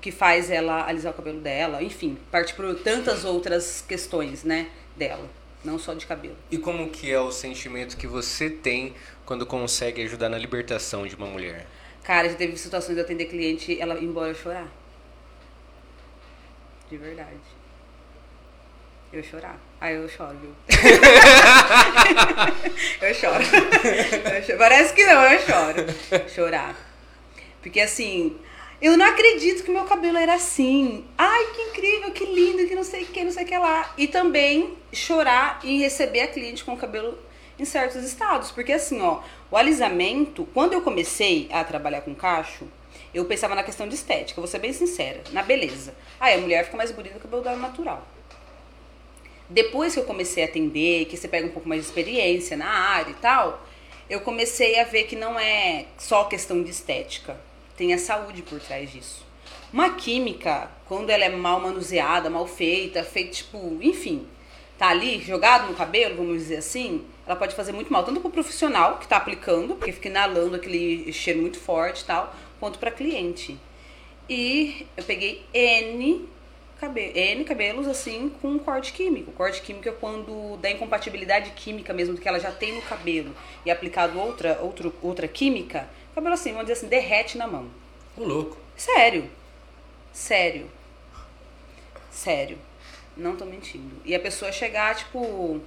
Que 0.00 0.12
faz 0.12 0.50
ela 0.50 0.86
alisar 0.86 1.12
o 1.12 1.16
cabelo 1.16 1.40
dela, 1.40 1.82
enfim, 1.82 2.18
parte 2.30 2.54
por 2.54 2.74
tantas 2.80 3.24
outras 3.24 3.84
questões, 3.86 4.44
né, 4.44 4.68
dela 4.96 5.28
não 5.64 5.78
só 5.78 5.94
de 5.94 6.06
cabelo. 6.06 6.36
E 6.50 6.58
como 6.58 6.90
que 6.90 7.10
é 7.10 7.20
o 7.20 7.30
sentimento 7.30 7.96
que 7.96 8.06
você 8.06 8.48
tem 8.48 8.94
quando 9.24 9.46
consegue 9.46 10.02
ajudar 10.02 10.28
na 10.28 10.38
libertação 10.38 11.06
de 11.06 11.16
uma 11.16 11.26
mulher? 11.26 11.66
Cara, 12.02 12.28
já 12.28 12.36
teve 12.36 12.56
situações 12.56 12.94
de 12.94 13.02
atender 13.02 13.26
cliente, 13.26 13.78
ela 13.80 13.98
ir 13.98 14.04
embora 14.04 14.34
chorar. 14.34 14.68
De 16.90 16.96
verdade. 16.96 17.36
Eu 19.12 19.22
chorar. 19.22 19.58
Aí 19.80 19.94
eu 19.94 20.08
choro, 20.08 20.36
viu? 20.38 20.54
eu 23.00 23.14
choro. 23.14 23.42
eu 23.42 24.42
choro. 24.42 24.58
Parece 24.58 24.94
que 24.94 25.06
não, 25.06 25.22
eu 25.22 25.40
choro. 25.40 25.86
Chorar. 26.28 26.76
Porque 27.62 27.80
assim, 27.80 28.38
eu 28.80 28.96
não 28.96 29.06
acredito 29.06 29.64
que 29.64 29.70
meu 29.70 29.84
cabelo 29.84 30.16
era 30.16 30.34
assim. 30.34 31.04
Ai, 31.16 31.46
que 31.46 31.62
incrível, 31.62 32.12
que 32.12 32.24
lindo, 32.24 32.66
que 32.68 32.74
não 32.74 32.84
sei 32.84 33.02
o 33.02 33.06
que, 33.06 33.24
não 33.24 33.32
sei 33.32 33.44
o 33.44 33.46
que 33.46 33.58
lá. 33.58 33.92
E 33.98 34.06
também 34.06 34.76
chorar 34.92 35.60
e 35.64 35.78
receber 35.78 36.20
a 36.20 36.28
cliente 36.28 36.64
com 36.64 36.74
o 36.74 36.76
cabelo 36.76 37.18
em 37.58 37.64
certos 37.64 38.04
estados. 38.04 38.52
Porque 38.52 38.72
assim, 38.72 39.00
ó, 39.00 39.20
o 39.50 39.56
alisamento, 39.56 40.46
quando 40.54 40.74
eu 40.74 40.82
comecei 40.82 41.48
a 41.52 41.64
trabalhar 41.64 42.02
com 42.02 42.14
cacho, 42.14 42.68
eu 43.12 43.24
pensava 43.24 43.54
na 43.56 43.64
questão 43.64 43.88
de 43.88 43.96
estética, 43.96 44.40
vou 44.40 44.48
ser 44.48 44.60
bem 44.60 44.72
sincera, 44.72 45.22
na 45.32 45.42
beleza. 45.42 45.92
Aí 46.20 46.34
a 46.34 46.38
mulher 46.38 46.64
fica 46.64 46.76
mais 46.76 46.92
bonita 46.92 47.14
com 47.14 47.20
o 47.20 47.22
cabelo 47.22 47.42
dela 47.42 47.56
natural. 47.56 48.06
Depois 49.50 49.94
que 49.94 50.00
eu 50.00 50.04
comecei 50.04 50.44
a 50.44 50.46
atender, 50.46 51.06
que 51.06 51.16
você 51.16 51.26
pega 51.26 51.46
um 51.46 51.50
pouco 51.50 51.68
mais 51.68 51.80
de 51.80 51.88
experiência 51.88 52.56
na 52.56 52.68
área 52.68 53.10
e 53.10 53.14
tal, 53.14 53.66
eu 54.08 54.20
comecei 54.20 54.78
a 54.78 54.84
ver 54.84 55.04
que 55.04 55.16
não 55.16 55.40
é 55.40 55.86
só 55.96 56.24
questão 56.24 56.62
de 56.62 56.70
estética, 56.70 57.40
tem 57.78 57.94
a 57.94 57.98
saúde 57.98 58.42
por 58.42 58.58
trás 58.60 58.92
disso. 58.92 59.24
Uma 59.72 59.94
química, 59.94 60.68
quando 60.86 61.10
ela 61.10 61.24
é 61.24 61.28
mal 61.28 61.60
manuseada, 61.60 62.28
mal 62.28 62.46
feita, 62.46 63.04
feita 63.04 63.30
tipo, 63.30 63.78
enfim, 63.80 64.26
tá 64.76 64.88
ali 64.88 65.20
jogado 65.20 65.68
no 65.68 65.74
cabelo, 65.74 66.16
vamos 66.16 66.38
dizer 66.38 66.56
assim, 66.56 67.04
ela 67.24 67.36
pode 67.36 67.54
fazer 67.54 67.72
muito 67.72 67.92
mal, 67.92 68.04
tanto 68.04 68.20
para 68.20 68.28
o 68.28 68.32
profissional 68.32 68.98
que 68.98 69.04
está 69.04 69.16
aplicando, 69.16 69.76
porque 69.76 69.92
fica 69.92 70.08
inalando 70.08 70.56
aquele 70.56 71.12
cheiro 71.12 71.40
muito 71.40 71.60
forte 71.60 72.02
e 72.02 72.04
tal, 72.04 72.34
quanto 72.58 72.78
para 72.78 72.90
cliente. 72.90 73.56
E 74.28 74.86
eu 74.96 75.04
peguei 75.04 75.44
N, 75.54 76.28
cabe 76.80 77.12
N 77.14 77.44
cabelos 77.44 77.86
assim 77.86 78.30
com 78.42 78.58
corte 78.58 78.92
químico. 78.92 79.30
Corte 79.32 79.62
químico 79.62 79.88
é 79.88 79.92
quando 79.92 80.56
dá 80.56 80.70
incompatibilidade 80.70 81.50
química 81.50 81.92
mesmo 81.92 82.14
do 82.14 82.20
que 82.20 82.28
ela 82.28 82.40
já 82.40 82.50
tem 82.50 82.72
no 82.72 82.82
cabelo 82.82 83.34
e 83.64 83.70
aplicado 83.70 84.18
outra, 84.18 84.58
outro, 84.60 84.94
outra 85.02 85.28
química, 85.28 85.88
o 85.97 85.97
cabelo 86.18 86.34
assim, 86.34 86.50
vamos 86.50 86.66
dizer 86.66 86.78
assim, 86.78 86.88
derrete 86.88 87.38
na 87.38 87.46
mão. 87.46 87.70
O 88.16 88.24
louco. 88.24 88.56
Sério. 88.76 89.30
Sério. 90.12 90.68
Sério. 92.10 92.58
Não 93.16 93.36
tô 93.36 93.44
mentindo. 93.44 94.00
E 94.04 94.14
a 94.14 94.20
pessoa 94.20 94.50
chegar, 94.50 94.96
tipo, 94.96 95.60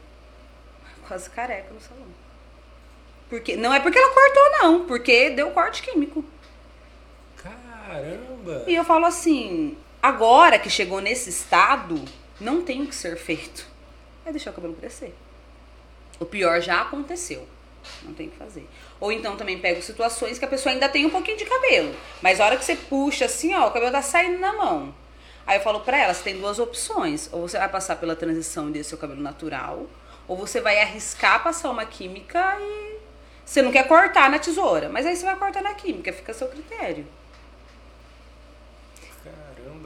quase 1.08 1.30
careca 1.30 1.74
no 1.74 1.80
salão. 1.80 2.08
Porque, 3.30 3.56
não 3.56 3.74
é 3.74 3.80
porque 3.80 3.98
ela 3.98 4.14
cortou, 4.14 4.52
não. 4.60 4.86
Porque 4.86 5.30
deu 5.30 5.52
corte 5.52 5.82
químico. 5.82 6.24
Caramba! 7.38 8.66
E 8.68 8.76
eu 8.76 8.84
falo 8.84 9.06
assim, 9.06 9.78
agora 10.04 10.60
que 10.60 10.70
chegou 10.70 11.00
nesse 11.00 11.30
estado, 11.30 12.04
não 12.42 12.62
tem 12.62 12.82
o 12.82 12.88
que 12.88 12.96
ser 12.96 13.16
feito. 13.16 13.66
É 14.26 14.32
deixar 14.32 14.52
o 14.52 14.54
cabelo 14.54 14.74
crescer. 14.74 15.16
O 16.20 16.26
pior 16.26 16.60
já 16.60 16.82
aconteceu. 16.82 17.48
Não 18.04 18.14
tem 18.14 18.28
o 18.28 18.32
que 18.32 18.38
fazer. 18.38 18.68
Ou 19.02 19.12
então 19.12 19.36
também 19.36 19.58
pego 19.58 19.82
situações 19.82 20.38
que 20.38 20.46
a 20.46 20.48
pessoa 20.48 20.72
ainda 20.72 20.88
tem 20.88 21.08
um 21.08 21.10
pouquinho 21.10 21.36
de 21.36 21.44
cabelo. 21.44 21.94
Mas 22.22 22.40
a 22.40 22.46
hora 22.46 22.56
que 22.56 22.64
você 22.64 22.76
puxa 22.76 23.26
assim, 23.26 23.54
ó, 23.56 23.68
o 23.68 23.72
cabelo 23.72 23.92
tá 23.92 24.02
saindo 24.02 24.38
na 24.38 24.54
mão. 24.54 24.94
Aí 25.46 25.58
eu 25.58 25.64
falo 25.64 25.80
pra 25.80 25.98
ela, 25.98 26.14
você 26.14 26.24
tem 26.24 26.38
duas 26.38 26.60
opções. 26.60 27.28
Ou 27.34 27.48
você 27.48 27.58
vai 27.58 27.68
passar 27.68 27.96
pela 27.96 28.16
transição 28.16 28.70
desse 28.70 28.90
seu 28.90 29.00
cabelo 29.00 29.20
natural, 29.20 29.88
ou 30.28 30.38
você 30.38 30.62
vai 30.62 30.80
arriscar 30.80 31.44
passar 31.44 31.72
uma 31.72 31.84
química 31.84 32.58
e 32.62 33.00
você 33.44 33.64
não 33.64 33.72
quer 33.72 33.88
cortar 33.88 34.30
na 34.30 34.38
tesoura. 34.38 34.88
Mas 34.88 35.08
aí 35.08 35.16
você 35.16 35.26
vai 35.26 35.36
cortar 35.36 35.64
na 35.64 35.74
química, 35.74 36.14
fica 36.14 36.32
a 36.32 36.36
seu 36.36 36.48
critério. 36.48 37.06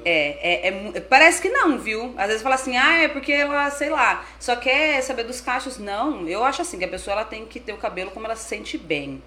É, 0.06 0.68
é, 0.68 0.92
é, 0.94 1.00
parece 1.02 1.42
que 1.42 1.50
não, 1.50 1.80
viu? 1.80 2.14
Às 2.16 2.28
vezes 2.28 2.44
fala 2.44 2.56
assim, 2.56 2.78
ah, 2.78 3.02
é 3.02 3.08
porque 3.08 3.32
ela, 3.32 3.70
sei 3.72 3.90
lá, 3.90 4.24
só 4.40 4.56
quer 4.56 5.02
saber 5.02 5.24
dos 5.24 5.42
cachos. 5.42 5.80
Não, 5.80 6.28
eu 6.28 6.44
acho 6.44 6.62
assim, 6.62 6.78
que 6.78 6.86
a 6.86 6.88
pessoa 6.88 7.16
ela 7.16 7.26
tem 7.26 7.46
que 7.46 7.60
ter 7.60 7.74
o 7.74 7.78
cabelo 7.78 8.12
como 8.12 8.26
ela 8.26 8.36
se 8.36 8.48
sente 8.48 8.78
bem. 8.78 9.22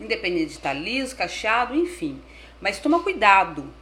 Independente 0.00 0.46
de 0.46 0.52
estar 0.52 0.72
liso, 0.72 1.14
cacheado, 1.16 1.74
enfim. 1.74 2.20
Mas 2.60 2.80
toma 2.80 3.00
cuidado 3.00 3.72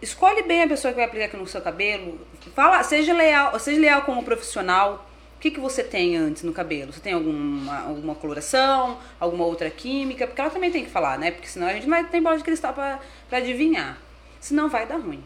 escolhe 0.00 0.42
bem 0.42 0.62
a 0.62 0.68
pessoa 0.68 0.92
que 0.92 0.96
vai 0.96 1.06
aplicar 1.06 1.26
aqui 1.26 1.36
no 1.36 1.46
seu 1.46 1.60
cabelo. 1.60 2.20
Fala, 2.54 2.82
seja 2.82 3.12
leal, 3.12 3.58
seja 3.58 3.80
leal 3.80 4.02
como 4.02 4.22
profissional. 4.22 5.04
O 5.36 5.40
que, 5.40 5.50
que 5.52 5.60
você 5.60 5.84
tem 5.84 6.16
antes 6.16 6.42
no 6.42 6.52
cabelo? 6.52 6.92
Você 6.92 7.00
tem 7.00 7.12
alguma, 7.12 7.80
alguma 7.82 8.14
coloração, 8.14 8.98
alguma 9.20 9.44
outra 9.44 9.70
química? 9.70 10.26
Porque 10.26 10.40
ela 10.40 10.50
também 10.50 10.70
tem 10.70 10.84
que 10.84 10.90
falar, 10.90 11.16
né? 11.18 11.30
Porque 11.30 11.46
senão 11.46 11.68
a 11.68 11.72
gente 11.72 11.86
não 11.86 12.04
ter 12.04 12.20
bola 12.20 12.36
de 12.36 12.42
cristal 12.42 12.74
para 12.74 13.00
adivinhar. 13.30 13.98
Senão 14.40 14.68
vai 14.68 14.86
dar 14.86 14.96
ruim. 14.96 15.22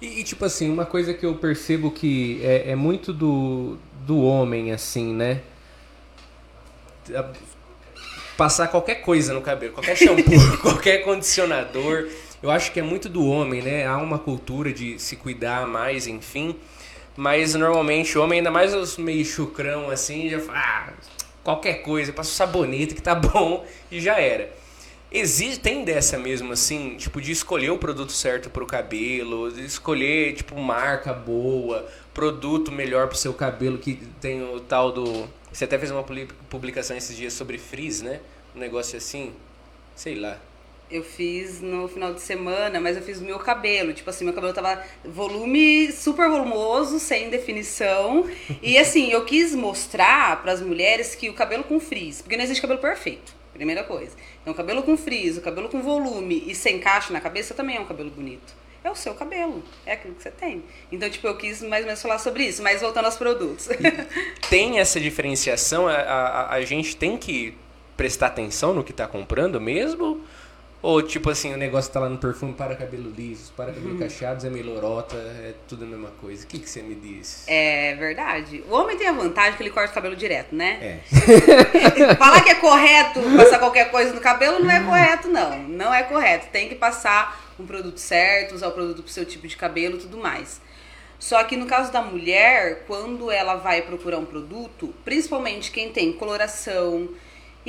E, 0.00 0.20
e, 0.20 0.24
tipo 0.24 0.44
assim, 0.44 0.70
uma 0.70 0.86
coisa 0.86 1.12
que 1.12 1.26
eu 1.26 1.34
percebo 1.34 1.90
que 1.90 2.40
é, 2.42 2.70
é 2.70 2.76
muito 2.76 3.12
do, 3.12 3.76
do 4.06 4.20
homem, 4.22 4.72
assim, 4.72 5.12
né? 5.12 5.40
Passar 8.36 8.68
qualquer 8.68 8.96
coisa 8.96 9.34
no 9.34 9.40
cabelo, 9.40 9.72
qualquer 9.72 9.96
shampoo, 9.96 10.58
qualquer 10.62 10.98
condicionador. 10.98 12.08
Eu 12.40 12.50
acho 12.50 12.70
que 12.70 12.78
é 12.78 12.82
muito 12.82 13.08
do 13.08 13.26
homem, 13.26 13.60
né? 13.60 13.86
Há 13.86 13.96
uma 13.96 14.18
cultura 14.18 14.72
de 14.72 14.98
se 14.98 15.16
cuidar 15.16 15.66
mais, 15.66 16.06
enfim. 16.06 16.54
Mas 17.16 17.56
normalmente 17.56 18.16
o 18.16 18.22
homem, 18.22 18.38
ainda 18.38 18.50
mais 18.50 18.72
os 18.72 18.96
meio 18.96 19.24
chucrão 19.24 19.90
assim, 19.90 20.28
já 20.28 20.38
fala, 20.38 20.58
ah, 20.58 20.92
qualquer 21.42 21.82
coisa, 21.82 22.12
passa 22.12 22.30
o 22.30 22.32
sabonete 22.32 22.94
que 22.94 23.02
tá 23.02 23.12
bom 23.16 23.66
e 23.90 24.00
já 24.00 24.20
era. 24.20 24.56
Existe, 25.10 25.60
tem 25.60 25.84
dessa 25.84 26.18
mesmo, 26.18 26.52
assim, 26.52 26.96
tipo, 26.96 27.20
de 27.20 27.32
escolher 27.32 27.70
o 27.70 27.78
produto 27.78 28.12
certo 28.12 28.50
pro 28.50 28.66
cabelo, 28.66 29.50
de 29.50 29.64
escolher, 29.64 30.34
tipo, 30.34 30.54
marca 30.60 31.14
boa, 31.14 31.88
produto 32.12 32.70
melhor 32.70 33.08
pro 33.08 33.16
seu 33.16 33.32
cabelo, 33.32 33.78
que 33.78 33.94
tem 34.20 34.42
o 34.42 34.60
tal 34.60 34.92
do. 34.92 35.26
Você 35.50 35.64
até 35.64 35.78
fez 35.78 35.90
uma 35.90 36.04
publicação 36.50 36.96
esses 36.96 37.16
dias 37.16 37.32
sobre 37.32 37.56
frizz, 37.56 38.02
né? 38.02 38.20
Um 38.54 38.58
negócio 38.58 38.98
assim, 38.98 39.32
sei 39.94 40.14
lá. 40.14 40.38
Eu 40.90 41.04
fiz 41.04 41.60
no 41.60 41.86
final 41.86 42.14
de 42.14 42.20
semana, 42.20 42.80
mas 42.80 42.96
eu 42.96 43.02
fiz 43.02 43.18
o 43.18 43.24
meu 43.24 43.38
cabelo. 43.38 43.92
Tipo 43.92 44.08
assim, 44.08 44.24
meu 44.24 44.32
cabelo 44.32 44.54
tava 44.54 44.82
volume 45.04 45.92
super 45.92 46.28
volumoso, 46.30 46.98
sem 46.98 47.30
definição. 47.30 48.28
E 48.62 48.76
assim, 48.76 49.10
eu 49.10 49.24
quis 49.24 49.54
mostrar 49.54 50.42
para 50.42 50.52
as 50.52 50.60
mulheres 50.60 51.14
que 51.14 51.28
o 51.28 51.34
cabelo 51.34 51.64
com 51.64 51.78
frizz, 51.78 52.22
porque 52.22 52.36
não 52.36 52.44
existe 52.44 52.60
cabelo 52.60 52.80
perfeito, 52.80 53.34
primeira 53.54 53.84
coisa. 53.84 54.16
Então, 54.48 54.56
cabelo 54.56 54.82
com 54.82 54.96
frizz, 54.96 55.36
o 55.36 55.42
cabelo 55.42 55.68
com 55.68 55.82
volume 55.82 56.42
e 56.46 56.54
sem 56.54 56.78
cacho 56.78 57.12
na 57.12 57.20
cabeça 57.20 57.52
também 57.52 57.76
é 57.76 57.80
um 57.80 57.84
cabelo 57.84 58.08
bonito. 58.08 58.54
É 58.82 58.90
o 58.90 58.94
seu 58.94 59.14
cabelo, 59.14 59.62
é 59.84 59.92
aquilo 59.92 60.14
que 60.14 60.22
você 60.22 60.30
tem. 60.30 60.64
Então, 60.90 61.10
tipo, 61.10 61.26
eu 61.26 61.36
quis 61.36 61.60
mais 61.60 61.82
ou 61.82 61.86
menos 61.88 62.00
falar 62.00 62.18
sobre 62.18 62.44
isso, 62.44 62.62
mas 62.62 62.80
voltando 62.80 63.04
aos 63.04 63.16
produtos. 63.18 63.68
tem 64.48 64.78
essa 64.78 64.98
diferenciação? 64.98 65.86
A, 65.86 65.96
a, 65.96 66.54
a 66.54 66.62
gente 66.62 66.96
tem 66.96 67.18
que 67.18 67.58
prestar 67.94 68.28
atenção 68.28 68.72
no 68.72 68.82
que 68.82 68.90
está 68.90 69.06
comprando 69.06 69.60
mesmo? 69.60 70.24
Ou 70.80 71.02
tipo 71.02 71.28
assim, 71.28 71.52
o 71.52 71.56
negócio 71.56 71.92
tá 71.92 71.98
lá 71.98 72.08
no 72.08 72.18
perfume 72.18 72.52
para 72.52 72.76
cabelo 72.76 73.10
liso, 73.10 73.52
para 73.56 73.72
cabelo 73.72 73.94
hum. 73.94 73.98
cacheado, 73.98 74.46
é 74.46 74.50
melorota, 74.50 75.16
é 75.16 75.54
tudo 75.66 75.84
a 75.84 75.88
mesma 75.88 76.10
coisa. 76.20 76.44
O 76.44 76.46
que, 76.46 76.60
que 76.60 76.70
você 76.70 76.82
me 76.82 76.94
diz? 76.94 77.44
É 77.48 77.96
verdade. 77.96 78.62
O 78.68 78.74
homem 78.74 78.96
tem 78.96 79.08
a 79.08 79.12
vantagem 79.12 79.56
que 79.56 79.62
ele 79.62 79.70
corta 79.70 79.90
o 79.90 79.94
cabelo 79.94 80.14
direto, 80.14 80.54
né? 80.54 81.00
É. 81.10 82.14
Falar 82.14 82.42
que 82.42 82.50
é 82.50 82.54
correto 82.54 83.20
passar 83.36 83.58
qualquer 83.58 83.90
coisa 83.90 84.12
no 84.12 84.20
cabelo 84.20 84.60
não 84.60 84.70
é 84.70 84.80
correto, 84.80 85.28
não. 85.28 85.58
Não 85.64 85.94
é 85.94 86.02
correto. 86.04 86.46
Tem 86.52 86.68
que 86.68 86.76
passar 86.76 87.52
um 87.58 87.66
produto 87.66 87.98
certo, 87.98 88.54
usar 88.54 88.68
o 88.68 88.72
produto 88.72 89.02
pro 89.02 89.12
seu 89.12 89.24
tipo 89.24 89.48
de 89.48 89.56
cabelo 89.56 89.96
e 89.96 90.00
tudo 90.00 90.18
mais. 90.18 90.60
Só 91.18 91.42
que 91.42 91.56
no 91.56 91.66
caso 91.66 91.90
da 91.92 92.00
mulher, 92.00 92.84
quando 92.86 93.30
ela 93.30 93.56
vai 93.56 93.82
procurar 93.82 94.18
um 94.18 94.24
produto, 94.24 94.94
principalmente 95.04 95.72
quem 95.72 95.90
tem 95.90 96.12
coloração, 96.12 97.08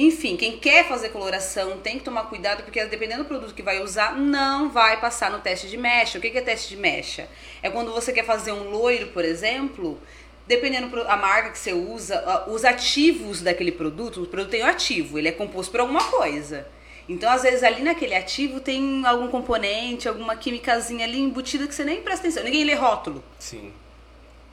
enfim, 0.05 0.37
quem 0.37 0.57
quer 0.57 0.87
fazer 0.87 1.09
coloração 1.09 1.77
tem 1.79 1.97
que 1.97 2.05
tomar 2.05 2.23
cuidado, 2.23 2.63
porque 2.63 2.83
dependendo 2.85 3.23
do 3.23 3.27
produto 3.27 3.53
que 3.53 3.61
vai 3.61 3.81
usar, 3.83 4.15
não 4.15 4.69
vai 4.69 4.99
passar 4.99 5.29
no 5.29 5.39
teste 5.39 5.67
de 5.67 5.75
mecha. 5.75 6.17
O 6.17 6.21
que 6.21 6.27
é 6.27 6.41
teste 6.41 6.69
de 6.69 6.77
mecha? 6.77 7.27
É 7.61 7.69
quando 7.69 7.91
você 7.91 8.13
quer 8.13 8.23
fazer 8.23 8.53
um 8.53 8.69
loiro, 8.69 9.07
por 9.07 9.25
exemplo, 9.25 9.99
dependendo 10.47 10.89
a 11.01 11.17
marca 11.17 11.49
que 11.49 11.59
você 11.59 11.73
usa, 11.73 12.45
os 12.47 12.63
ativos 12.63 13.41
daquele 13.41 13.73
produto, 13.73 14.23
o 14.23 14.25
produto 14.25 14.51
tem 14.51 14.63
o 14.63 14.67
ativo, 14.67 15.19
ele 15.19 15.27
é 15.27 15.33
composto 15.33 15.71
por 15.71 15.81
alguma 15.81 16.03
coisa. 16.05 16.65
Então, 17.09 17.29
às 17.29 17.41
vezes, 17.41 17.63
ali 17.63 17.81
naquele 17.81 18.15
ativo 18.15 18.59
tem 18.59 19.05
algum 19.05 19.27
componente, 19.27 20.07
alguma 20.07 20.35
químicazinha 20.35 21.03
ali 21.05 21.19
embutida 21.19 21.67
que 21.67 21.75
você 21.75 21.83
nem 21.83 22.01
presta 22.01 22.27
atenção. 22.27 22.43
Ninguém 22.43 22.63
lê 22.63 22.75
rótulo. 22.75 23.23
Sim. 23.37 23.73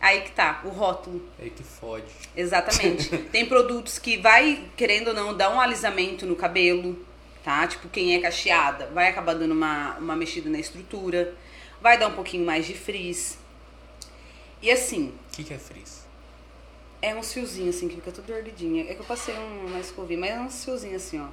Aí 0.00 0.20
que 0.20 0.32
tá, 0.32 0.60
o 0.64 0.68
rótulo. 0.68 1.22
Aí 1.38 1.50
que 1.50 1.62
fode. 1.62 2.04
Exatamente. 2.36 3.16
Tem 3.32 3.46
produtos 3.46 3.98
que 3.98 4.16
vai, 4.16 4.64
querendo 4.76 5.08
ou 5.08 5.14
não, 5.14 5.36
dar 5.36 5.50
um 5.54 5.60
alisamento 5.60 6.26
no 6.26 6.36
cabelo, 6.36 6.98
tá? 7.42 7.66
Tipo, 7.66 7.88
quem 7.88 8.14
é 8.14 8.20
cacheada 8.20 8.86
vai 8.92 9.08
acabar 9.08 9.34
dando 9.34 9.52
uma, 9.52 9.96
uma 9.98 10.14
mexida 10.14 10.50
na 10.50 10.58
estrutura, 10.58 11.34
vai 11.80 11.98
dar 11.98 12.08
um 12.08 12.14
pouquinho 12.14 12.44
mais 12.44 12.66
de 12.66 12.74
frizz. 12.74 13.38
E 14.60 14.70
assim... 14.70 15.14
O 15.32 15.36
que, 15.36 15.44
que 15.44 15.54
é 15.54 15.58
frizz? 15.58 16.06
É 17.00 17.14
uns 17.14 17.32
fiozinhos 17.32 17.76
assim, 17.76 17.88
que 17.88 17.96
fica 17.96 18.10
tudo 18.10 18.32
erguidinho. 18.32 18.88
É 18.88 18.94
que 18.94 19.00
eu 19.00 19.04
passei 19.04 19.34
um 19.34 19.68
mais 19.68 19.86
escovinha, 19.86 20.18
mas 20.18 20.30
é 20.30 20.40
uns 20.40 20.64
fiozinhos 20.64 21.02
assim, 21.02 21.20
ó. 21.20 21.28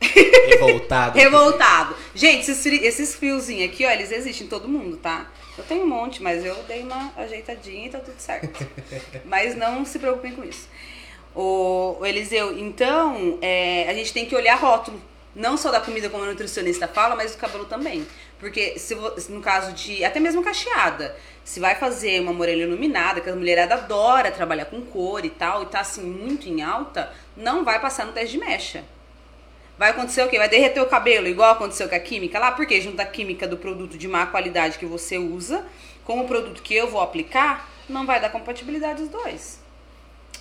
Revoltado. 0.00 1.16
Revoltado. 1.18 1.96
Gente, 2.14 2.50
esses, 2.50 2.66
esses 2.66 3.14
fiozinhos 3.14 3.70
aqui, 3.70 3.84
ó, 3.84 3.90
eles 3.90 4.12
existem 4.12 4.46
em 4.46 4.50
todo 4.50 4.68
mundo, 4.68 4.96
tá? 4.96 5.30
Eu 5.56 5.64
tenho 5.64 5.84
um 5.84 5.88
monte, 5.88 6.22
mas 6.22 6.44
eu 6.44 6.54
dei 6.64 6.82
uma 6.82 7.12
ajeitadinha 7.16 7.86
e 7.86 7.90
tá 7.90 7.98
tudo 7.98 8.18
certo. 8.18 8.66
mas 9.24 9.56
não 9.56 9.84
se 9.84 9.98
preocupem 9.98 10.32
com 10.32 10.44
isso. 10.44 10.68
O, 11.34 11.96
o 12.00 12.06
Eliseu, 12.06 12.58
então, 12.58 13.38
é, 13.40 13.88
a 13.88 13.94
gente 13.94 14.12
tem 14.12 14.26
que 14.26 14.34
olhar 14.34 14.56
rótulo. 14.56 15.00
Não 15.34 15.58
só 15.58 15.70
da 15.70 15.80
comida, 15.80 16.08
como 16.08 16.24
a 16.24 16.28
nutricionista 16.28 16.88
fala, 16.88 17.14
mas 17.14 17.32
do 17.32 17.38
cabelo 17.38 17.66
também. 17.66 18.06
Porque 18.38 18.78
se 18.78 18.94
no 19.28 19.42
caso 19.42 19.72
de. 19.74 20.02
Até 20.02 20.18
mesmo 20.18 20.42
cacheada. 20.42 21.14
Se 21.44 21.60
vai 21.60 21.74
fazer 21.74 22.20
uma 22.22 22.32
morena 22.32 22.62
iluminada, 22.62 23.20
que 23.20 23.28
a 23.28 23.36
mulherada 23.36 23.74
adora 23.74 24.32
trabalhar 24.32 24.64
com 24.64 24.80
cor 24.80 25.24
e 25.24 25.30
tal, 25.30 25.62
e 25.62 25.66
tá 25.66 25.80
assim 25.80 26.02
muito 26.02 26.48
em 26.48 26.62
alta, 26.62 27.12
não 27.36 27.64
vai 27.64 27.78
passar 27.80 28.06
no 28.06 28.12
teste 28.12 28.32
de 28.32 28.38
mecha 28.38 28.82
Vai 29.78 29.90
acontecer 29.90 30.22
o 30.22 30.28
quê? 30.28 30.38
Vai 30.38 30.48
derreter 30.48 30.80
o 30.80 30.86
cabelo, 30.86 31.26
igual 31.26 31.52
aconteceu 31.52 31.88
com 31.88 31.94
a 31.94 31.98
química 32.00 32.38
lá? 32.38 32.52
Porque 32.52 32.80
junto 32.80 32.96
da 32.96 33.04
química 33.04 33.46
do 33.46 33.56
produto 33.58 33.98
de 33.98 34.08
má 34.08 34.26
qualidade 34.26 34.78
que 34.78 34.86
você 34.86 35.18
usa 35.18 35.64
com 36.04 36.20
o 36.20 36.26
produto 36.26 36.62
que 36.62 36.74
eu 36.74 36.88
vou 36.88 37.00
aplicar, 37.00 37.68
não 37.88 38.06
vai 38.06 38.20
dar 38.20 38.30
compatibilidade 38.30 39.02
dos 39.02 39.10
dois. 39.10 39.58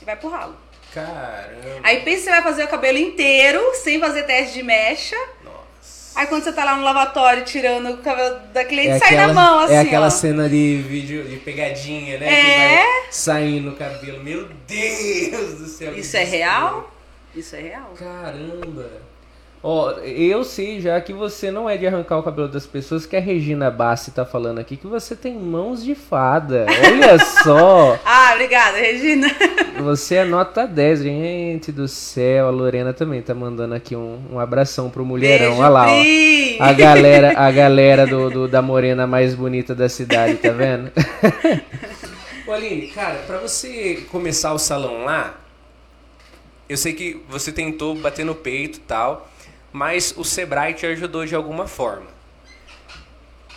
E 0.02 0.06
vai 0.06 0.16
pro 0.16 0.30
ralo. 0.30 0.56
Caramba. 0.94 1.82
Aí 1.84 2.02
pensa 2.02 2.18
que 2.18 2.24
você 2.24 2.30
vai 2.30 2.42
fazer 2.44 2.64
o 2.64 2.68
cabelo 2.70 2.98
inteiro, 2.98 3.62
sem 3.76 4.00
fazer 4.00 4.24
teste 4.24 4.54
de 4.54 4.64
mecha. 4.64 5.18
Nossa. 5.44 6.18
Aí 6.18 6.28
quando 6.28 6.44
você 6.44 6.54
tá 6.54 6.64
lá 6.64 6.78
no 6.78 6.84
lavatório 6.84 7.44
tirando 7.44 7.90
o 7.90 7.98
cabelo 7.98 8.40
da 8.54 8.64
cliente, 8.64 8.92
É 8.92 9.00
sai 9.00 9.08
aquela, 9.10 9.28
na 9.28 9.34
mão, 9.34 9.60
assim, 9.60 9.74
é 9.74 9.80
aquela 9.80 10.08
ó. 10.08 10.10
cena 10.10 10.48
de 10.48 10.78
vídeo 10.88 11.26
de 11.26 11.36
pegadinha, 11.38 12.18
né? 12.20 12.26
É. 12.28 12.78
Que 12.78 12.84
vai 12.86 13.12
saindo 13.12 13.72
o 13.72 13.76
cabelo. 13.76 14.24
Meu 14.24 14.48
Deus 14.66 15.56
do 15.56 15.68
céu. 15.68 15.94
Isso 15.98 16.16
é 16.16 16.20
desespero. 16.22 16.30
real? 16.32 16.92
Isso 17.36 17.56
é 17.56 17.60
real. 17.60 17.94
Caramba. 18.00 18.90
Ó, 19.68 19.90
eu 20.04 20.44
sei 20.44 20.80
já 20.80 21.02
que 21.02 21.12
você 21.12 21.50
não 21.50 21.68
é 21.68 21.76
de 21.76 21.88
arrancar 21.88 22.20
o 22.20 22.24
cabelo 22.24 22.48
das 22.48 22.68
pessoas, 22.68 23.08
que 23.08 23.16
a 23.16 23.20
Regina 23.20 23.72
Bassi 23.72 24.12
tá 24.12 24.24
falando 24.24 24.60
aqui 24.60 24.78
que 24.78 24.86
você 24.86 25.16
tem 25.16 25.34
mãos 25.34 25.84
de 25.84 25.96
fada. 25.96 26.68
Olha 26.86 27.18
só. 27.44 27.98
Ah, 28.06 28.34
obrigada, 28.36 28.78
Regina. 28.78 29.28
Você 29.80 30.18
é 30.18 30.24
nota 30.26 30.68
10, 30.68 31.02
gente 31.02 31.72
do 31.72 31.88
céu. 31.88 32.46
A 32.48 32.52
Lorena 32.52 32.94
também 32.94 33.24
tá 33.24 33.34
mandando 33.34 33.74
aqui 33.74 33.96
um, 33.96 34.20
um 34.34 34.40
abração 34.40 34.88
pro 34.92 35.04
mulherão. 35.04 35.48
Beijo, 35.48 35.62
Olha 35.64 35.70
lá, 35.70 35.88
ó. 35.90 36.64
A 36.64 36.72
galera, 36.72 37.34
a 37.36 37.50
galera 37.50 38.06
do, 38.06 38.30
do- 38.30 38.48
da 38.48 38.62
morena 38.62 39.08
mais 39.08 39.34
bonita 39.34 39.74
da 39.74 39.90
cidade, 39.90 40.36
tá 40.36 40.52
vendo? 40.52 40.92
Ô 42.48 42.52
Aline, 42.52 42.86
cara, 42.90 43.16
pra 43.26 43.40
você 43.40 44.04
começar 44.12 44.54
o 44.54 44.60
salão 44.60 45.06
lá, 45.06 45.34
eu 46.70 46.78
sei 46.78 46.94
que 46.94 47.20
você 47.28 47.52
tentou 47.52 47.96
bater 47.96 48.24
no 48.24 48.36
peito 48.36 48.78
e 48.78 48.82
tal, 48.82 49.28
mas 49.76 50.14
o 50.16 50.24
Sebrae 50.24 50.74
te 50.74 50.86
ajudou 50.86 51.26
de 51.26 51.36
alguma 51.36 51.68
forma. 51.68 52.08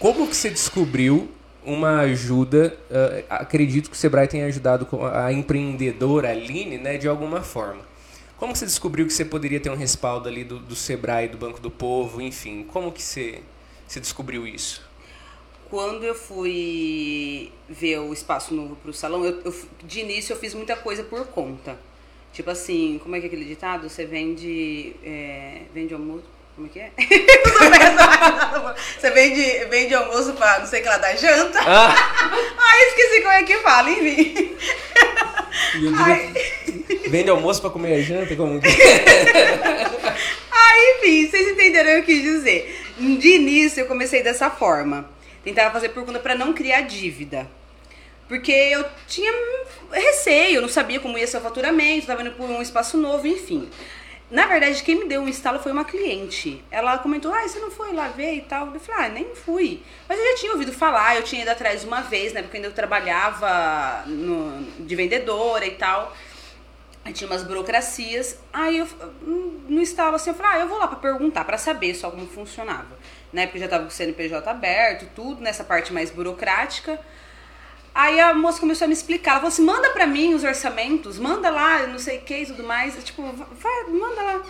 Como 0.01 0.27
que 0.27 0.35
você 0.35 0.51
descobriu 0.51 1.31
uma 1.65 2.01
ajuda? 2.01 2.77
eh, 2.91 3.25
acredito 3.31 3.89
que 3.89 3.95
o 3.95 3.99
Sebrae 3.99 4.27
tenha 4.27 4.47
ajudado 4.47 4.85
com 4.85 5.07
a 5.07 5.33
empreendedora 5.33 6.31
Aline, 6.31 6.77
né, 6.77 6.99
de 6.99 7.07
alguma 7.07 7.41
forma. 7.43 7.83
Como 8.37 8.53
que 8.53 8.59
você 8.59 8.67
descobriu 8.67 9.07
que 9.07 9.13
você 9.13 9.25
poderia 9.25 9.61
ter 9.61 9.71
um 9.71 9.77
respaldo 9.77 10.29
ali 10.29 10.43
do, 10.43 10.59
do 10.59 10.75
Sebrae, 10.75 11.29
do 11.29 11.39
Banco 11.39 11.61
do 11.61 11.71
Povo, 11.71 12.21
enfim? 12.21 12.65
Como 12.65 12.91
que 12.91 13.01
você, 13.03 13.41
você 13.87 14.01
descobriu 14.01 14.45
isso? 14.45 14.83
Quando 15.71 16.03
eu 16.03 16.17
fui 16.17 17.53
ver 17.69 17.99
o 17.99 18.13
espaço 18.13 18.53
novo 18.55 18.75
pro 18.77 18.93
salão, 18.93 19.25
eu, 19.25 19.41
eu- 19.45 19.55
de 19.85 20.01
início 20.01 20.33
eu 20.33 20.37
fiz 20.37 20.53
muita 20.53 20.75
coisa 20.75 21.05
por 21.05 21.27
conta. 21.29 21.79
Tipo 22.39 22.53
assim, 22.53 23.01
como 23.03 23.17
é 23.17 23.19
que 23.19 23.25
é 23.25 23.27
aquele 23.27 23.45
ditado? 23.45 23.91
Você 23.91 24.05
vende. 24.05 24.95
é, 25.05 25.63
vende 25.75 25.93
almoço. 25.93 26.23
Como 26.55 26.69
é 26.69 26.71
que 26.71 26.79
é? 26.79 26.93
Você 28.97 29.11
vende, 29.11 29.65
vende 29.65 29.93
almoço 29.93 30.33
pra 30.35 30.61
não 30.61 30.67
sei 30.69 30.79
o 30.79 30.83
que 30.85 30.89
lá 30.89 30.99
da 30.99 31.17
janta. 31.17 31.59
Ah! 31.61 31.91
Ai, 32.57 32.83
esqueci 32.91 33.23
como 33.23 33.33
é 33.33 33.43
que 33.43 33.57
fala, 33.57 33.91
enfim. 33.91 34.55
E 35.81 35.85
eu 35.85 37.11
vende 37.11 37.29
almoço 37.29 37.61
pra 37.61 37.71
comer 37.71 37.95
a 37.95 38.03
janta? 38.03 38.37
Como 38.37 38.61
que... 38.61 38.69
Aí, 40.53 40.97
enfim, 40.97 41.29
vocês 41.29 41.49
entenderam 41.49 41.91
o 41.91 41.95
que 42.05 42.13
eu 42.13 42.15
quis 42.15 42.23
dizer. 42.23 42.85
De 43.19 43.35
início 43.35 43.81
eu 43.81 43.87
comecei 43.87 44.23
dessa 44.23 44.49
forma. 44.49 45.11
Tentava 45.43 45.73
fazer 45.73 45.89
por 45.89 46.07
conta 46.07 46.21
pra 46.21 46.37
não 46.37 46.53
criar 46.53 46.83
dívida. 46.83 47.51
Porque 48.29 48.53
eu 48.53 48.85
tinha 49.09 49.33
receio, 49.91 50.61
não 50.61 50.69
sabia 50.69 51.01
como 51.01 51.19
ia 51.19 51.27
ser 51.27 51.39
o 51.39 51.41
faturamento, 51.41 52.07
tava 52.07 52.23
indo 52.23 52.33
por 52.33 52.49
um 52.49 52.61
espaço 52.63 52.97
novo, 52.97 53.27
enfim. 53.27 53.69
Na 54.31 54.47
verdade, 54.47 54.83
quem 54.83 54.95
me 54.97 55.07
deu 55.07 55.23
um 55.23 55.29
instalo 55.29 55.59
foi 55.59 55.73
uma 55.73 55.87
cliente. 55.87 56.63
Ela 56.71 56.99
comentou, 56.99 57.33
ah, 57.33 57.49
você 57.49 57.59
não 57.61 57.71
foi 57.71 57.95
lá 57.95 58.09
ver 58.09 58.35
e 58.35 58.41
tal? 58.43 58.73
Eu 58.75 58.79
falei, 58.81 59.07
ah, 59.07 59.09
nem 59.09 59.35
fui. 59.35 59.83
Mas 60.07 60.19
eu 60.19 60.25
já 60.27 60.35
tinha 60.37 60.53
ouvido 60.53 60.71
falar, 60.71 61.17
eu 61.17 61.23
tinha 61.23 61.41
ido 61.41 61.51
atrás 61.51 61.83
uma 61.83 62.03
vez, 62.03 62.35
né? 62.35 62.43
Porque 62.43 62.59
ainda 62.59 62.69
eu 62.69 62.75
trabalhava 62.75 64.03
no- 64.07 64.63
de 64.85 64.95
vendedora 64.95 65.65
e 65.65 65.71
tal. 65.71 66.15
Aí 67.07 67.13
tinha 67.15 67.27
umas 67.31 67.43
burocracias. 67.43 68.39
Aí 68.53 68.77
eu, 68.77 68.87
no 69.67 69.81
estalo 69.81 70.17
assim, 70.17 70.29
eu 70.29 70.37
falei, 70.37 70.59
ah, 70.59 70.61
eu 70.61 70.69
vou 70.69 70.77
lá 70.79 70.87
pra 70.89 70.99
perguntar, 70.99 71.45
pra 71.47 71.57
saber 71.57 71.95
só 71.95 72.11
como 72.11 72.27
funcionava. 72.27 72.99
Né? 73.33 73.47
Porque 73.47 73.59
já 73.61 73.69
tava 73.69 73.85
com 73.85 73.89
o 73.89 73.93
CNPJ 73.93 74.51
aberto, 74.51 75.09
tudo, 75.17 75.41
nessa 75.41 75.65
parte 75.65 75.91
mais 75.91 76.11
burocrática. 76.11 77.01
Aí 77.95 78.21
a 78.21 78.33
moça 78.35 78.61
começou 78.61 78.85
a 78.85 78.89
me 78.89 78.95
explicar. 78.95 79.33
Ela 79.33 79.41
falou 79.41 79.49
assim: 79.53 79.63
manda 79.65 79.91
pra 79.91 80.07
mim 80.07 80.35
os 80.35 80.45
orçamentos, 80.45 81.19
manda 81.19 81.51
lá, 81.51 81.87
não 81.87 81.99
sei 81.99 82.19
o 82.19 82.23
que 82.23 82.37
e 82.43 82.47
tudo 82.47 82.63
mais. 82.65 82.95
Eu, 82.97 83.03
Tipo, 83.03 83.23
vai, 83.33 83.85
manda 83.91 84.23
lá. 84.23 84.43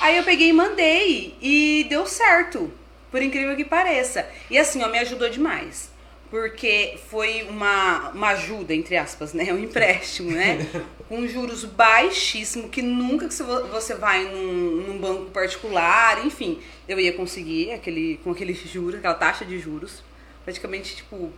Aí 0.00 0.16
eu 0.16 0.24
peguei 0.24 0.48
e 0.48 0.52
mandei 0.52 1.36
e 1.40 1.86
deu 1.88 2.06
certo, 2.06 2.72
por 3.10 3.22
incrível 3.22 3.54
que 3.56 3.64
pareça. 3.64 4.28
E 4.50 4.58
assim, 4.58 4.82
ó, 4.82 4.88
me 4.88 4.98
ajudou 4.98 5.28
demais. 5.28 5.90
Porque 6.28 6.98
foi 7.10 7.42
uma, 7.48 8.08
uma 8.10 8.28
ajuda, 8.28 8.74
entre 8.74 8.96
aspas, 8.96 9.34
né? 9.34 9.52
Um 9.52 9.58
empréstimo, 9.58 10.30
né? 10.30 10.66
Com 11.06 11.26
juros 11.28 11.62
baixíssimos, 11.66 12.70
que 12.70 12.80
nunca 12.80 13.28
que 13.28 13.34
você- 13.34 13.44
você 13.44 13.94
vai 13.94 14.24
num, 14.24 14.52
num 14.88 14.98
banco 14.98 15.30
particular, 15.30 16.24
enfim, 16.24 16.58
eu 16.88 16.98
ia 16.98 17.12
conseguir 17.12 17.72
aquele, 17.72 18.18
com 18.24 18.30
aquele 18.30 18.54
juros, 18.54 18.94
aquela 18.94 19.12
taxa 19.14 19.44
de 19.44 19.58
juros, 19.58 20.02
praticamente, 20.42 20.96
tipo, 20.96 21.30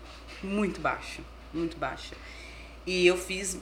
muito 0.44 0.80
baixa. 0.80 1.22
Muito 1.52 1.76
baixa. 1.76 2.14
E 2.86 3.06
eu 3.06 3.16
fiz 3.16 3.58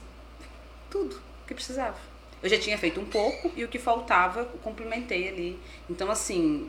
tudo 0.90 1.20
que 1.46 1.54
precisava. 1.54 1.96
Eu 2.42 2.48
já 2.48 2.58
tinha 2.58 2.76
feito 2.76 3.00
um 3.00 3.04
pouco 3.04 3.52
e 3.56 3.64
o 3.64 3.68
que 3.68 3.78
faltava 3.78 4.40
eu 4.40 4.58
complementei 4.58 5.28
ali. 5.28 5.58
Então, 5.88 6.10
assim, 6.10 6.68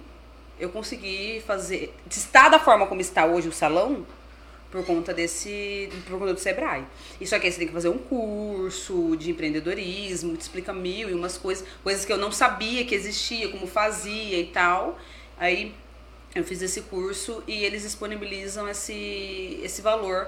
eu 0.60 0.70
consegui 0.70 1.42
fazer. 1.46 1.94
Estar 2.10 2.50
da 2.50 2.60
forma 2.60 2.86
como 2.86 3.02
está 3.02 3.26
hoje 3.26 3.48
o 3.48 3.52
salão 3.52 4.06
por 4.70 4.86
conta 4.86 5.14
desse. 5.14 5.90
por 6.08 6.20
conta 6.20 6.34
do 6.34 6.40
Sebrae. 6.40 6.84
E 7.20 7.28
só 7.28 7.40
que 7.40 7.46
aí 7.46 7.52
você 7.52 7.60
tem 7.60 7.68
que 7.68 7.74
fazer 7.74 7.90
um 7.90 7.98
curso 7.98 9.16
de 9.18 9.32
empreendedorismo, 9.32 10.36
te 10.36 10.42
explica 10.42 10.74
mil 10.74 11.10
e 11.10 11.14
umas 11.14 11.38
coisas, 11.38 11.68
coisas 11.84 12.06
que 12.06 12.12
eu 12.12 12.18
não 12.18 12.32
sabia 12.32 12.86
que 12.86 12.96
existia, 12.96 13.50
como 13.50 13.68
fazia 13.68 14.40
e 14.40 14.48
tal. 14.48 15.00
Aí 15.38 15.74
eu 16.36 16.44
fiz 16.44 16.62
esse 16.62 16.82
curso 16.82 17.44
e 17.48 17.64
eles 17.64 17.84
disponibilizam 17.84 18.68
esse, 18.68 19.60
esse 19.64 19.82
valor, 19.82 20.28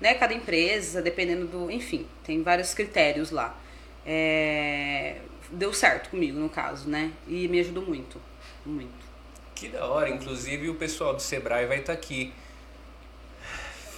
né? 0.00 0.14
Cada 0.14 0.32
empresa, 0.32 1.02
dependendo 1.02 1.46
do. 1.46 1.70
Enfim, 1.70 2.06
tem 2.24 2.42
vários 2.42 2.72
critérios 2.72 3.30
lá. 3.30 3.58
É, 4.06 5.16
deu 5.50 5.72
certo 5.72 6.10
comigo, 6.10 6.38
no 6.38 6.48
caso, 6.48 6.88
né? 6.88 7.12
E 7.26 7.48
me 7.48 7.60
ajudou 7.60 7.84
muito. 7.84 8.20
Muito. 8.64 9.10
Que 9.54 9.68
da 9.68 9.86
hora, 9.86 10.08
inclusive 10.08 10.68
o 10.68 10.74
pessoal 10.74 11.14
do 11.14 11.20
Sebrae 11.20 11.66
vai 11.66 11.80
estar 11.80 11.92
aqui 11.92 12.32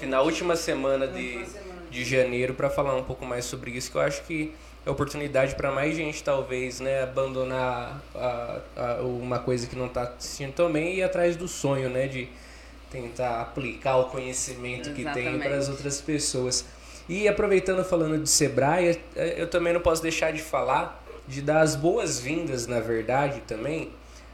na 0.03 0.21
última 0.21 0.57
semana 0.57 1.07
de, 1.07 1.45
de 1.91 2.05
janeiro 2.05 2.55
para 2.55 2.69
falar 2.69 2.97
um 2.97 3.05
pouco 3.05 3.25
mais 3.25 3.45
sobre 3.45 3.71
isso, 3.71 3.91
que 3.91 3.97
eu 3.97 4.01
acho 4.01 4.25
que 4.25 4.53
oportunidade 4.91 5.55
para 5.55 5.71
mais 5.71 5.95
gente 5.97 6.23
talvez, 6.25 6.81
né, 6.81 7.03
abandonar 7.05 8.03
a, 8.15 8.59
a- 8.77 9.03
uma 9.03 9.39
coisa 9.39 9.67
que 9.67 9.77
não 9.77 9.87
está 9.87 10.03
assistindo 10.03 10.53
também 10.53 10.95
e 10.95 10.97
ir 10.99 11.03
atrás 11.03 11.37
do 11.37 11.47
sonho, 11.47 11.89
né, 11.89 12.09
de 12.09 12.29
tentar 12.91 13.41
aplicar 13.41 13.97
o 13.99 14.05
conhecimento 14.07 14.91
que 14.91 15.03
tem 15.05 15.23
Exatamente. 15.23 15.43
para 15.43 15.57
as 15.57 15.69
outras 15.69 16.01
pessoas. 16.01 16.65
E 17.09 17.27
aproveitando 17.29 17.85
falando 17.85 18.23
de 18.23 18.29
Sebrae, 18.29 19.01
eh, 19.17 19.35
eu 19.39 19.49
também 19.49 19.73
não 19.73 19.81
posso 19.81 20.03
deixar 20.03 20.33
de 20.33 20.41
falar 20.43 21.03
de 21.27 21.41
dar 21.41 21.61
as 21.61 21.75
boas-vindas, 21.77 22.67
na 22.67 22.81
verdade, 22.81 23.41
também 23.47 23.91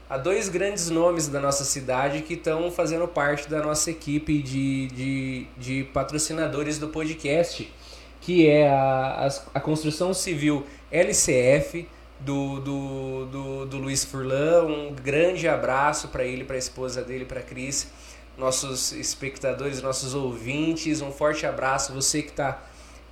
há 0.09 0.17
dois 0.17 0.49
grandes 0.49 0.89
nomes 0.89 1.27
da 1.27 1.39
nossa 1.39 1.63
cidade 1.63 2.21
que 2.23 2.33
estão 2.33 2.69
fazendo 2.71 3.07
parte 3.07 3.47
da 3.49 3.61
nossa 3.61 3.91
equipe 3.91 4.41
de, 4.41 4.87
de, 4.87 5.47
de 5.57 5.83
patrocinadores 5.93 6.79
do 6.79 6.87
podcast, 6.89 7.71
que 8.29 8.47
é 8.47 8.69
a, 8.69 9.25
as- 9.25 9.47
a 9.53 9.59
Construção 9.59 10.13
Civil 10.13 10.63
LCF 10.91 11.87
do, 12.19 12.59
do, 12.59 13.25
do, 13.25 13.65
do 13.65 13.77
Luiz 13.77 14.03
Furlan. 14.05 14.65
Um 14.65 14.93
grande 14.93 15.47
abraço 15.47 16.09
para 16.09 16.23
ele, 16.23 16.43
para 16.43 16.55
a 16.55 16.59
esposa 16.59 17.01
dele, 17.01 17.25
para 17.25 17.41
Cris, 17.41 17.87
nossos 18.37 18.91
espectadores, 18.91 19.81
nossos 19.81 20.13
ouvintes. 20.13 21.01
Um 21.01 21.11
forte 21.11 21.45
abraço, 21.45 21.93
você 21.93 22.21
que 22.21 22.29
está 22.29 22.61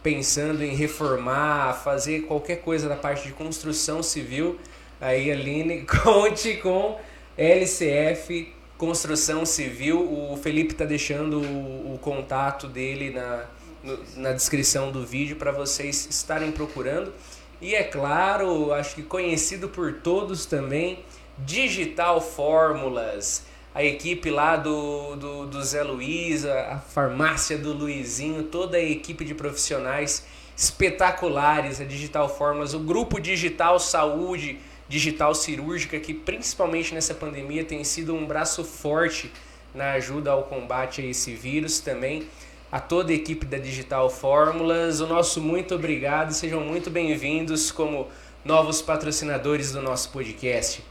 pensando 0.04 0.64
em 0.64 0.76
reformar, 0.76 1.74
fazer 1.84 2.22
qualquer 2.22 2.58
coisa 2.58 2.88
da 2.88 2.96
parte 2.96 3.28
de 3.28 3.34
construção 3.34 4.04
civil, 4.04 4.60
aí 5.02 5.32
Aline, 5.32 5.82
conte 6.04 6.58
com 6.58 7.00
LCF 7.38 8.54
Construção 8.78 9.46
Civil. 9.46 10.00
O 10.32 10.38
Felipe 10.38 10.74
está 10.74 10.86
deixando 10.86 11.42
o, 11.42 11.96
o 11.96 12.00
contato 12.00 12.68
dele 12.68 13.10
na, 13.10 13.46
no- 13.84 14.00
na 14.16 14.34
descrição 14.34 14.92
do 14.92 15.06
vídeo 15.06 15.36
para 15.36 15.52
vocês 15.52 16.08
estarem 16.10 16.52
procurando. 16.52 17.14
E 17.62 17.74
é 17.74 17.84
claro, 17.84 18.72
acho 18.74 18.96
que 18.96 19.04
conhecido 19.04 19.68
por 19.70 19.94
todos 19.94 20.46
também, 20.46 21.00
Digital 21.40 22.22
Fórmulas. 22.22 23.44
A 23.74 23.84
equipe 23.84 24.30
lá 24.30 24.56
do, 24.56 25.16
do, 25.16 25.46
do 25.46 25.64
Zé 25.64 25.84
Luiz, 25.84 26.46
a, 26.46 26.74
a 26.74 26.80
farmácia 26.80 27.58
do 27.58 27.74
Luizinho, 27.74 28.44
toda 28.44 28.78
a 28.78 28.82
equipe 28.82 29.24
de 29.24 29.36
profissionais 29.36 30.26
espetaculares, 30.56 31.80
a 31.82 31.84
Digital 31.84 32.28
Fórmulas, 32.30 32.74
o 32.74 32.80
grupo 32.80 33.20
Digital 33.20 33.80
Saúde 33.80 34.60
digital 34.90 35.36
cirúrgica, 35.36 36.00
que 36.00 36.14
principalmente 36.14 36.94
nessa 36.94 37.14
pandemia 37.14 37.64
tem 37.64 37.84
sido 37.84 38.16
um 38.16 38.26
braço 38.26 38.64
forte 38.64 39.30
na 39.76 39.92
ajuda 39.92 40.32
ao 40.32 40.44
combate 40.44 41.02
a 41.02 41.06
esse 41.06 41.36
vírus 41.36 41.80
também. 41.80 42.28
A 42.70 42.82
toda 42.82 43.14
a 43.14 43.16
equipe 43.16 43.46
da 43.46 43.58
Digital 43.58 44.10
Fórmulas, 44.10 45.00
o 45.00 45.08
nosso 45.08 45.40
muito 45.40 45.74
obrigado, 45.74 46.34
sejam 46.34 46.60
muito 46.60 46.90
bem-vindos 46.90 47.72
como 47.72 48.10
novos 48.44 48.82
patrocinadores 48.82 49.72
do 49.72 49.82
nosso 49.82 50.10
podcast. 50.10 50.84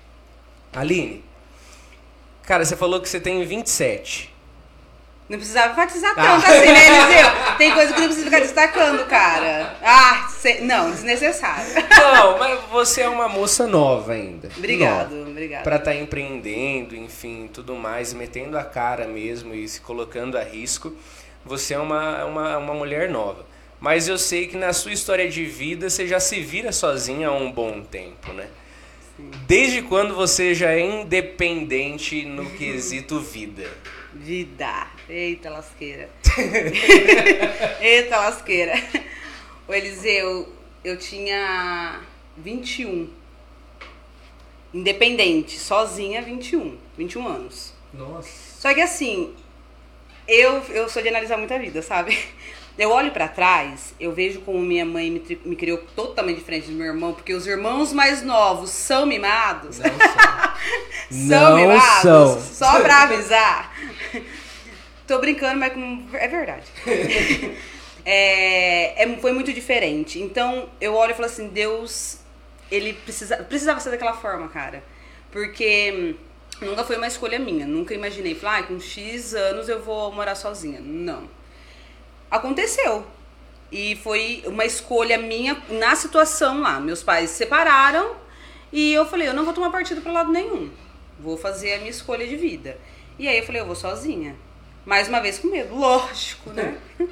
Aline, 0.72 1.22
cara, 2.44 2.64
você 2.64 2.74
falou 2.74 2.98
que 2.98 3.06
você 3.06 3.20
tem 3.20 3.44
27. 3.44 4.34
Não 5.28 5.36
precisava 5.36 5.72
enfatizar 5.72 6.14
tanto 6.14 6.28
ah. 6.28 6.36
assim, 6.36 6.72
né, 6.72 6.86
Eliseu? 6.86 7.56
Tem 7.58 7.74
coisa 7.74 7.92
que 7.92 8.00
não 8.00 8.06
precisa 8.06 8.24
ficar 8.24 8.40
destacando, 8.40 9.04
cara. 9.06 9.76
Ah, 9.82 10.28
cê, 10.30 10.60
não, 10.60 10.90
desnecessário. 10.90 11.74
Não, 11.90 12.38
mas 12.38 12.58
você 12.70 13.02
é 13.02 13.08
uma 13.08 13.28
moça 13.28 13.66
nova 13.66 14.14
ainda. 14.14 14.48
Obrigado, 14.56 15.14
nova, 15.14 15.30
obrigado. 15.30 15.62
Pra 15.62 15.76
estar 15.76 15.90
tá 15.90 15.96
empreendendo, 15.96 16.96
enfim, 16.96 17.50
tudo 17.52 17.74
mais, 17.74 18.14
metendo 18.14 18.56
a 18.56 18.64
cara 18.64 19.06
mesmo 19.06 19.54
e 19.54 19.68
se 19.68 19.82
colocando 19.82 20.38
a 20.38 20.42
risco. 20.42 20.96
Você 21.46 21.74
é 21.74 21.78
uma, 21.78 22.24
uma, 22.24 22.58
uma 22.58 22.74
mulher 22.74 23.08
nova. 23.08 23.46
Mas 23.80 24.08
eu 24.08 24.18
sei 24.18 24.48
que 24.48 24.56
na 24.56 24.72
sua 24.72 24.92
história 24.92 25.28
de 25.30 25.44
vida 25.44 25.88
você 25.88 26.06
já 26.06 26.18
se 26.18 26.40
vira 26.40 26.72
sozinha 26.72 27.28
há 27.28 27.32
um 27.32 27.52
bom 27.52 27.82
tempo, 27.82 28.32
né? 28.32 28.48
Sim. 29.16 29.30
Desde 29.46 29.82
quando 29.82 30.14
você 30.14 30.54
já 30.54 30.72
é 30.72 30.80
independente 30.80 32.24
no 32.24 32.50
quesito 32.50 33.20
vida? 33.20 33.70
Vida. 34.12 34.88
Eita 35.08 35.50
lasqueira. 35.50 36.08
Eita 37.80 38.16
lasqueira. 38.16 38.74
O 39.68 39.72
Eliseu, 39.72 40.52
eu 40.82 40.98
tinha 40.98 42.00
21. 42.36 43.08
Independente, 44.74 45.58
sozinha, 45.58 46.22
21. 46.22 46.76
21 46.98 47.28
anos. 47.28 47.72
Nossa. 47.94 48.28
Só 48.60 48.74
que 48.74 48.80
assim, 48.80 49.34
eu, 50.28 50.62
eu 50.70 50.88
sou 50.88 51.02
de 51.02 51.08
analisar 51.08 51.36
muita 51.36 51.58
vida, 51.58 51.82
sabe? 51.82 52.18
Eu 52.78 52.90
olho 52.90 53.10
para 53.10 53.26
trás, 53.26 53.94
eu 53.98 54.12
vejo 54.12 54.42
como 54.42 54.58
minha 54.58 54.84
mãe 54.84 55.10
me, 55.10 55.40
me, 55.46 55.56
criou 55.56 55.78
totalmente 55.96 56.36
diferente 56.36 56.66
do 56.66 56.74
meu 56.74 56.88
irmão, 56.88 57.14
porque 57.14 57.32
os 57.32 57.46
irmãos 57.46 57.90
mais 57.90 58.22
novos 58.22 58.68
são 58.68 59.06
mimados. 59.06 59.78
Não 59.78 59.88
são. 59.88 59.98
são 61.26 61.50
Não 61.50 61.56
mimados. 61.56 62.02
São. 62.02 62.38
Só 62.38 62.80
pra 62.82 63.04
avisar. 63.04 63.74
Tô 65.08 65.18
brincando, 65.20 65.58
mas 65.58 65.72
é 66.20 66.28
verdade. 66.28 66.66
é, 68.04 69.02
é, 69.04 69.16
foi 69.22 69.32
muito 69.32 69.54
diferente. 69.54 70.20
Então 70.20 70.68
eu 70.78 70.92
olho 70.92 71.12
e 71.12 71.14
falo 71.14 71.26
assim, 71.26 71.48
Deus, 71.48 72.18
ele 72.70 72.92
precisa, 72.92 73.38
precisava 73.38 73.80
ser 73.80 73.90
daquela 73.90 74.12
forma, 74.12 74.48
cara. 74.48 74.84
Porque 75.32 76.14
nunca 76.60 76.84
foi 76.84 76.96
uma 76.96 77.06
escolha 77.06 77.38
minha. 77.38 77.66
Nunca 77.66 77.94
imaginei, 77.94 78.34
falar, 78.34 78.58
ah, 78.58 78.62
com 78.64 78.78
X 78.80 79.34
anos 79.34 79.68
eu 79.68 79.82
vou 79.82 80.12
morar 80.12 80.34
sozinha. 80.34 80.80
Não 80.80 81.28
aconteceu. 82.30 83.06
E 83.70 83.96
foi 83.96 84.42
uma 84.46 84.64
escolha 84.64 85.18
minha 85.18 85.60
na 85.68 85.96
situação 85.96 86.60
lá. 86.60 86.78
Meus 86.78 87.02
pais 87.02 87.30
se 87.30 87.36
separaram 87.36 88.16
e 88.72 88.92
eu 88.92 89.06
falei, 89.06 89.28
eu 89.28 89.34
não 89.34 89.44
vou 89.44 89.54
tomar 89.54 89.70
partido 89.70 90.00
para 90.00 90.12
lado 90.12 90.30
nenhum. 90.30 90.70
Vou 91.18 91.36
fazer 91.36 91.74
a 91.74 91.78
minha 91.78 91.90
escolha 91.90 92.26
de 92.26 92.36
vida. 92.36 92.78
E 93.18 93.26
aí 93.26 93.38
eu 93.38 93.44
falei, 93.44 93.60
eu 93.60 93.66
vou 93.66 93.74
sozinha. 93.74 94.36
Mais 94.84 95.08
uma 95.08 95.20
vez 95.20 95.38
com 95.38 95.48
medo, 95.48 95.74
lógico, 95.74 96.50
né? 96.50 96.78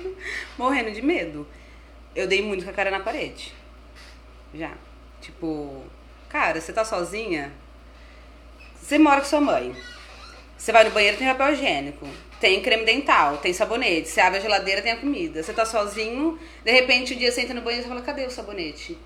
Morrendo 0.57 0.92
de 0.92 1.02
medo. 1.02 1.46
Eu 2.14 2.28
dei 2.28 2.40
muito 2.40 2.64
com 2.64 2.70
a 2.70 2.74
cara 2.74 2.90
na 2.90 3.00
parede. 3.00 3.52
Já. 4.54 4.72
Tipo, 5.20 5.83
cara, 6.28 6.61
você 6.61 6.72
tá 6.72 6.85
sozinha? 6.85 7.52
Você 8.84 8.98
mora 8.98 9.20
com 9.22 9.26
sua 9.26 9.40
mãe. 9.40 9.74
Você 10.58 10.70
vai 10.70 10.84
no 10.84 10.90
banheiro, 10.90 11.16
tem 11.16 11.26
papel 11.26 11.54
higiênico 11.54 12.06
tem 12.44 12.60
creme 12.60 12.84
dental, 12.84 13.38
tem 13.38 13.54
sabonete. 13.54 14.06
Você 14.06 14.20
abre 14.20 14.38
a 14.38 14.42
geladeira, 14.42 14.82
tem 14.82 14.92
a 14.92 14.96
comida. 14.98 15.42
Você 15.42 15.50
tá 15.54 15.64
sozinho, 15.64 16.38
de 16.62 16.70
repente 16.70 17.14
um 17.14 17.16
dia 17.16 17.32
você 17.32 17.40
entra 17.40 17.54
no 17.54 17.62
banheiro 17.62 17.86
e 17.86 17.88
fala, 17.88 18.02
cadê 18.02 18.26
o 18.26 18.30
sabonete? 18.30 18.98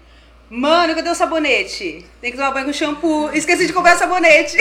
Mano, 0.51 0.93
cadê 0.93 1.09
o 1.09 1.15
sabonete? 1.15 2.05
Tem 2.21 2.33
que 2.33 2.37
tomar 2.37 2.51
banho 2.51 2.67
com 2.67 2.73
shampoo. 2.73 3.31
Esqueci 3.33 3.69
de 3.69 3.73
comprar 3.73 3.97
sabonete. 3.97 4.57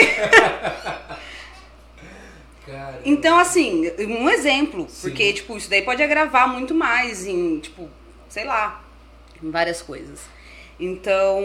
então, 3.04 3.36
assim, 3.36 3.90
um 3.98 4.30
exemplo. 4.30 4.86
Sim. 4.88 5.08
Porque, 5.08 5.32
tipo, 5.32 5.56
isso 5.56 5.68
daí 5.68 5.82
pode 5.82 6.00
agravar 6.00 6.48
muito 6.48 6.72
mais 6.72 7.26
em, 7.26 7.58
tipo, 7.58 7.90
sei 8.28 8.44
lá, 8.44 8.84
em 9.42 9.50
várias 9.50 9.82
coisas. 9.82 10.20
Então, 10.78 11.42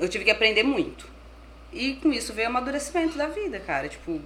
eu 0.00 0.08
tive 0.08 0.24
que 0.24 0.30
aprender 0.30 0.62
muito. 0.62 1.06
E 1.72 1.94
com 1.94 2.12
isso 2.12 2.32
veio 2.32 2.48
o 2.48 2.50
amadurecimento 2.50 3.18
da 3.18 3.26
vida, 3.28 3.60
cara. 3.60 3.88
Tipo, 3.88 4.20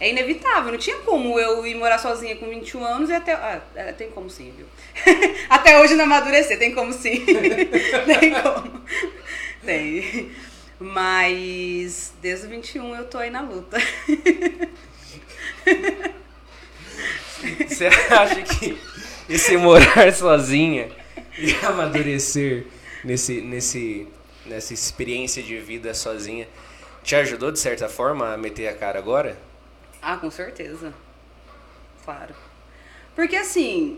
é 0.00 0.10
inevitável. 0.10 0.72
Não 0.72 0.78
tinha 0.78 0.96
como 0.98 1.38
eu 1.38 1.66
ir 1.66 1.74
morar 1.74 1.98
sozinha 1.98 2.36
com 2.36 2.48
21 2.48 2.84
anos 2.84 3.10
e 3.10 3.14
até. 3.14 3.32
Ah, 3.32 3.60
é, 3.74 3.92
tem 3.92 4.10
como 4.10 4.28
sim, 4.28 4.52
viu? 4.56 4.66
até 5.48 5.80
hoje 5.80 5.94
não 5.94 6.04
amadurecer, 6.04 6.58
tem 6.58 6.74
como 6.74 6.92
sim. 6.92 7.24
tem 7.24 8.34
como. 8.42 8.82
Tem. 9.64 10.30
Mas 10.78 12.12
desde 12.20 12.44
os 12.44 12.50
21 12.50 12.94
eu 12.96 13.04
tô 13.04 13.18
aí 13.18 13.30
na 13.30 13.40
luta. 13.40 13.78
Você 17.66 17.86
acha 17.86 18.42
que 18.42 18.78
esse 19.28 19.56
morar 19.56 20.12
sozinha 20.12 20.88
e 21.38 21.54
amadurecer 21.64 22.66
nesse, 23.04 23.40
nesse, 23.40 24.08
nessa 24.44 24.74
experiência 24.74 25.42
de 25.42 25.58
vida 25.58 25.92
sozinha 25.94 26.46
te 27.06 27.14
ajudou 27.14 27.52
de 27.52 27.60
certa 27.60 27.88
forma 27.88 28.34
a 28.34 28.36
meter 28.36 28.66
a 28.66 28.74
cara 28.74 28.98
agora? 28.98 29.38
Ah, 30.02 30.16
com 30.16 30.28
certeza. 30.28 30.92
Claro. 32.04 32.34
Porque 33.14 33.36
assim, 33.36 33.96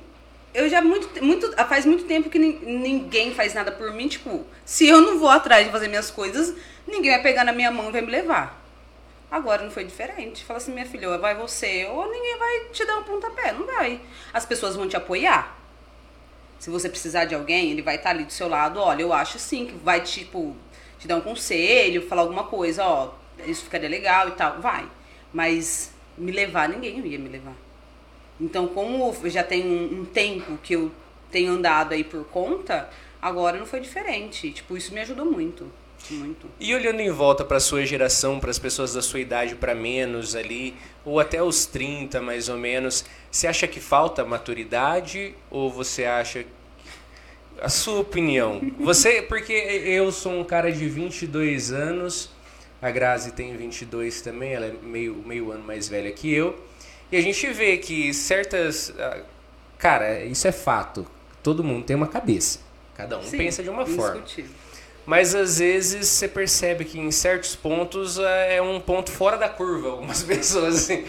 eu 0.53 0.69
já 0.69 0.83
muito, 0.83 1.25
muito 1.25 1.51
faz 1.67 1.87
muito 1.87 2.05
tempo 2.05 2.29
que 2.29 2.39
ninguém 2.39 3.35
faz 3.35 3.55
nada 3.55 3.73
por 3.73 3.95
mim, 3.95 4.09
tipo, 4.09 4.47
se 4.63 4.87
eu 4.87 5.01
não 5.01 5.19
vou 5.19 5.31
atrás 5.31 5.65
de 5.65 5.73
fazer 5.73 5.89
minhas 5.89 6.11
coisas, 6.11 6.55
ninguém 6.87 7.13
vai 7.13 7.23
pegar 7.23 7.45
na 7.45 7.53
minha 7.53 7.71
mão 7.71 7.89
e 7.89 7.93
vai 7.93 8.03
me 8.03 8.11
levar. 8.11 8.63
Agora 9.31 9.63
não 9.63 9.71
foi 9.71 9.85
diferente. 9.85 10.45
Fala 10.45 10.59
assim, 10.59 10.73
minha 10.73 10.85
filha, 10.85 11.17
vai 11.17 11.35
você, 11.35 11.87
ou 11.87 12.11
ninguém 12.11 12.37
vai 12.37 12.61
te 12.73 12.85
dar 12.85 12.99
um 12.99 13.05
pontapé, 13.05 13.53
não 13.53 13.65
vai. 13.65 14.03
As 14.35 14.45
pessoas 14.45 14.77
vão 14.77 14.87
te 14.87 14.99
apoiar. 14.99 15.59
Se 16.59 16.69
você 16.69 16.91
precisar 16.91 17.25
de 17.25 17.35
alguém, 17.35 17.71
ele 17.71 17.81
vai 17.81 17.97
estar 17.97 18.11
ali 18.11 18.25
do 18.25 18.33
seu 18.33 18.49
lado, 18.49 18.79
olha, 18.81 19.01
eu 19.01 19.15
acho 19.15 19.39
sim 19.39 19.65
que 19.65 19.75
vai 19.77 20.03
tipo 20.03 20.55
te 20.99 21.07
dar 21.07 21.17
um 21.17 21.21
conselho, 21.21 22.07
falar 22.07 22.23
alguma 22.23 22.45
coisa, 22.45 22.85
ó, 22.85 23.11
isso 23.47 23.65
ficaria 23.65 23.89
legal 23.89 24.29
e 24.29 24.33
tal, 24.33 24.61
vai. 24.61 24.87
Mas 25.33 25.93
me 26.17 26.33
levar, 26.33 26.69
ninguém 26.69 26.99
ia 27.07 27.19
me 27.19 27.29
levar. 27.29 27.55
Então, 28.41 28.69
como 28.69 29.15
já 29.29 29.43
tem 29.43 29.65
um, 29.65 30.01
um, 30.01 30.05
tempo 30.05 30.59
que 30.63 30.75
eu 30.75 30.91
tenho 31.31 31.53
andado 31.53 31.93
aí 31.93 32.05
por 32.05 32.25
conta, 32.27 32.89
agora 33.21 33.59
não 33.59 33.67
foi 33.67 33.81
diferente. 33.81 34.51
Tipo, 34.53 34.77
isso 34.77 34.95
me 34.95 35.01
ajudou 35.01 35.25
muito. 35.25 35.67
Muito. 36.11 36.49
E 36.61 36.73
olhando 36.75 37.01
em 37.01 37.11
volta 37.11 37.45
para 37.45 37.59
sua 37.59 37.85
geração, 37.85 38.39
para 38.39 38.51
as 38.51 38.59
pessoas 38.59 38.95
da 38.95 39.03
sua 39.03 39.19
idade 39.19 39.57
para 39.57 39.75
menos 39.75 40.37
ali, 40.37 40.77
ou 41.05 41.19
até 41.19 41.43
os 41.43 41.67
30 41.67 42.21
mais 42.21 42.49
ou 42.49 42.57
menos, 42.57 43.05
você 43.31 43.49
acha 43.49 43.67
que 43.67 43.81
falta 43.81 44.25
maturidade 44.25 45.35
ou 45.51 45.69
você 45.69 46.05
acha 46.05 46.47
a 47.61 47.69
sua 47.69 48.01
opinião? 48.01 48.61
Você, 48.81 49.23
porque 49.23 49.53
eu 49.53 50.11
sou 50.13 50.33
um 50.33 50.45
cara 50.45 50.71
de 50.71 50.89
22 50.89 51.73
anos, 51.73 52.31
a 52.81 52.91
Grazi 52.91 53.33
tem 53.33 53.57
22 53.57 54.21
também, 54.21 54.53
ela 54.53 54.67
é 54.67 54.73
meio, 54.83 55.15
meio 55.15 55.51
ano 55.51 55.65
mais 55.65 55.89
velha 55.89 56.11
que 56.13 56.33
eu. 56.33 56.59
E 57.11 57.17
a 57.17 57.21
gente 57.21 57.47
vê 57.49 57.79
que 57.79 58.13
certas. 58.13 58.93
Ah, 58.99 59.21
cara, 59.79 60.25
isso 60.25 60.47
é 60.47 60.53
fato. 60.53 61.07
Todo 61.43 61.65
mundo 61.65 61.85
tem 61.85 61.97
uma 61.97 62.07
cabeça. 62.07 62.61
Cada 62.95 63.19
um 63.19 63.23
Sim, 63.23 63.39
pensa 63.39 63.63
de 63.63 63.71
uma 63.71 63.87
forma. 63.87 64.23
Mas 65.07 65.35
às 65.35 65.59
vezes 65.59 66.07
você 66.07 66.29
percebe 66.29 66.85
que 66.85 66.99
em 66.99 67.11
certos 67.11 67.57
pontos 67.57 68.19
ah, 68.19 68.29
é 68.29 68.61
um 68.61 68.79
ponto 68.79 69.11
fora 69.11 69.37
da 69.37 69.49
curva. 69.49 69.89
Algumas 69.91 70.23
pessoas 70.25 70.77
assim. 70.77 71.05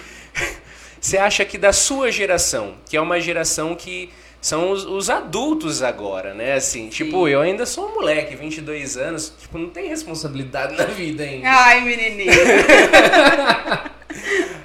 Você 1.00 1.18
acha 1.18 1.46
que 1.46 1.58
da 1.58 1.72
sua 1.72 2.12
geração, 2.12 2.76
que 2.90 2.98
é 2.98 3.02
uma 3.02 3.20
geração 3.20 3.76
que 3.76 4.10
são 4.42 4.72
os, 4.72 4.86
os, 4.86 5.10
adultos 5.10 5.84
agora, 5.84 6.34
né? 6.34 6.54
Assim, 6.54 6.84
Sim. 6.84 6.90
tipo, 6.90 7.28
eu 7.28 7.42
ainda 7.42 7.66
sou 7.66 7.90
um 7.90 7.96
moleque, 7.96 8.36
22 8.36 8.98
anos, 8.98 9.34
tipo, 9.38 9.58
não 9.58 9.70
tem 9.70 9.90
responsabilidade 9.90 10.76
na 10.78 10.86
vida 10.86 11.24
ainda. 11.24 11.50
Ai, 11.50 11.82
menininho. 11.82 12.32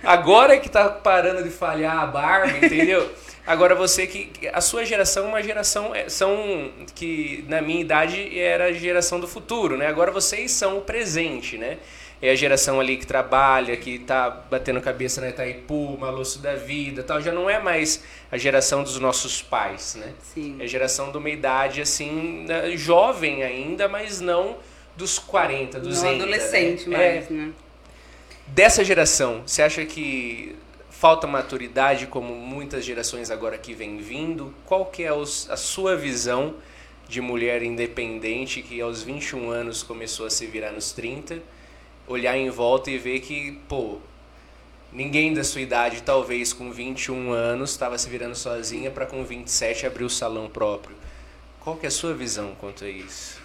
agora 0.04 0.54
é 0.54 0.58
que 0.58 0.68
tá 0.68 0.88
parando 0.88 1.42
de 1.42 1.50
falhar 1.50 1.98
a 1.98 2.06
barba, 2.06 2.56
entendeu? 2.58 3.10
Agora 3.46 3.74
você 3.74 4.06
que 4.06 4.30
a 4.52 4.60
sua 4.60 4.86
geração 4.86 5.26
é 5.26 5.28
uma 5.28 5.42
geração 5.42 5.94
é, 5.94 6.08
são 6.08 6.70
que 6.94 7.44
na 7.46 7.60
minha 7.60 7.80
idade 7.80 8.38
era 8.38 8.66
a 8.66 8.72
geração 8.72 9.20
do 9.20 9.28
futuro, 9.28 9.76
né? 9.76 9.86
Agora 9.86 10.10
vocês 10.10 10.50
são 10.50 10.78
o 10.78 10.80
presente, 10.80 11.58
né? 11.58 11.76
É 12.26 12.30
a 12.30 12.34
geração 12.34 12.80
ali 12.80 12.96
que 12.96 13.06
trabalha, 13.06 13.76
que 13.76 13.96
está 13.96 14.30
batendo 14.30 14.80
cabeça 14.80 15.20
na 15.20 15.28
Itaipu, 15.28 15.98
Maluço 15.98 16.38
da 16.38 16.54
vida 16.54 17.02
tal, 17.02 17.20
já 17.20 17.30
não 17.30 17.50
é 17.50 17.60
mais 17.60 18.02
a 18.32 18.38
geração 18.38 18.82
dos 18.82 18.98
nossos 18.98 19.42
pais, 19.42 19.94
né? 19.96 20.14
Sim. 20.32 20.56
É 20.58 20.64
a 20.64 20.66
geração 20.66 21.12
de 21.12 21.18
uma 21.18 21.28
idade, 21.28 21.82
assim, 21.82 22.46
né, 22.48 22.74
jovem 22.78 23.42
ainda, 23.42 23.88
mas 23.88 24.22
não 24.22 24.56
dos 24.96 25.18
40, 25.18 25.78
dos 25.80 26.02
No 26.02 26.08
adolescente 26.08 26.88
né? 26.88 26.96
mais, 26.96 27.30
é, 27.30 27.34
né? 27.34 27.52
Dessa 28.46 28.82
geração, 28.82 29.42
você 29.44 29.60
acha 29.60 29.84
que 29.84 30.56
falta 30.88 31.26
maturidade 31.26 32.06
como 32.06 32.34
muitas 32.34 32.86
gerações 32.86 33.30
agora 33.30 33.58
que 33.58 33.74
vem 33.74 33.98
vindo? 33.98 34.54
Qual 34.64 34.86
que 34.86 35.02
é 35.02 35.10
a 35.10 35.56
sua 35.58 35.94
visão 35.94 36.54
de 37.06 37.20
mulher 37.20 37.62
independente 37.62 38.62
que 38.62 38.80
aos 38.80 39.02
21 39.02 39.50
anos 39.50 39.82
começou 39.82 40.24
a 40.24 40.30
se 40.30 40.46
virar 40.46 40.72
nos 40.72 40.92
30, 40.92 41.42
olhar 42.06 42.36
em 42.36 42.50
volta 42.50 42.90
e 42.90 42.98
ver 42.98 43.20
que, 43.20 43.52
pô, 43.68 43.98
ninguém 44.92 45.34
da 45.34 45.42
sua 45.42 45.60
idade, 45.60 46.02
talvez 46.02 46.52
com 46.52 46.70
21 46.70 47.32
anos, 47.32 47.70
estava 47.70 47.98
se 47.98 48.08
virando 48.08 48.34
sozinha 48.34 48.90
para 48.90 49.06
com 49.06 49.24
27 49.24 49.86
abrir 49.86 50.04
o 50.04 50.10
salão 50.10 50.48
próprio. 50.48 50.96
Qual 51.60 51.76
que 51.76 51.86
é 51.86 51.88
a 51.88 51.92
sua 51.92 52.14
visão 52.14 52.54
quanto 52.60 52.84
a 52.84 52.88
isso? 52.88 53.42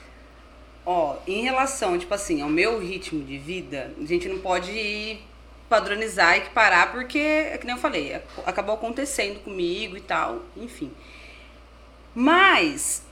Ó, 0.85 1.17
em 1.27 1.43
relação, 1.43 1.97
tipo 1.97 2.13
assim, 2.13 2.41
ao 2.41 2.49
meu 2.49 2.79
ritmo 2.79 3.23
de 3.23 3.37
vida, 3.37 3.93
a 4.01 4.05
gente 4.05 4.27
não 4.27 4.39
pode 4.39 5.19
padronizar, 5.69 6.35
equiparar, 6.35 6.91
porque, 6.91 7.19
é 7.19 7.57
que 7.57 7.65
nem 7.65 7.75
eu 7.75 7.81
falei, 7.81 8.19
acabou 8.45 8.75
acontecendo 8.75 9.39
comigo 9.41 9.95
e 9.95 10.01
tal, 10.01 10.41
enfim. 10.57 10.91
Mas, 12.15 13.03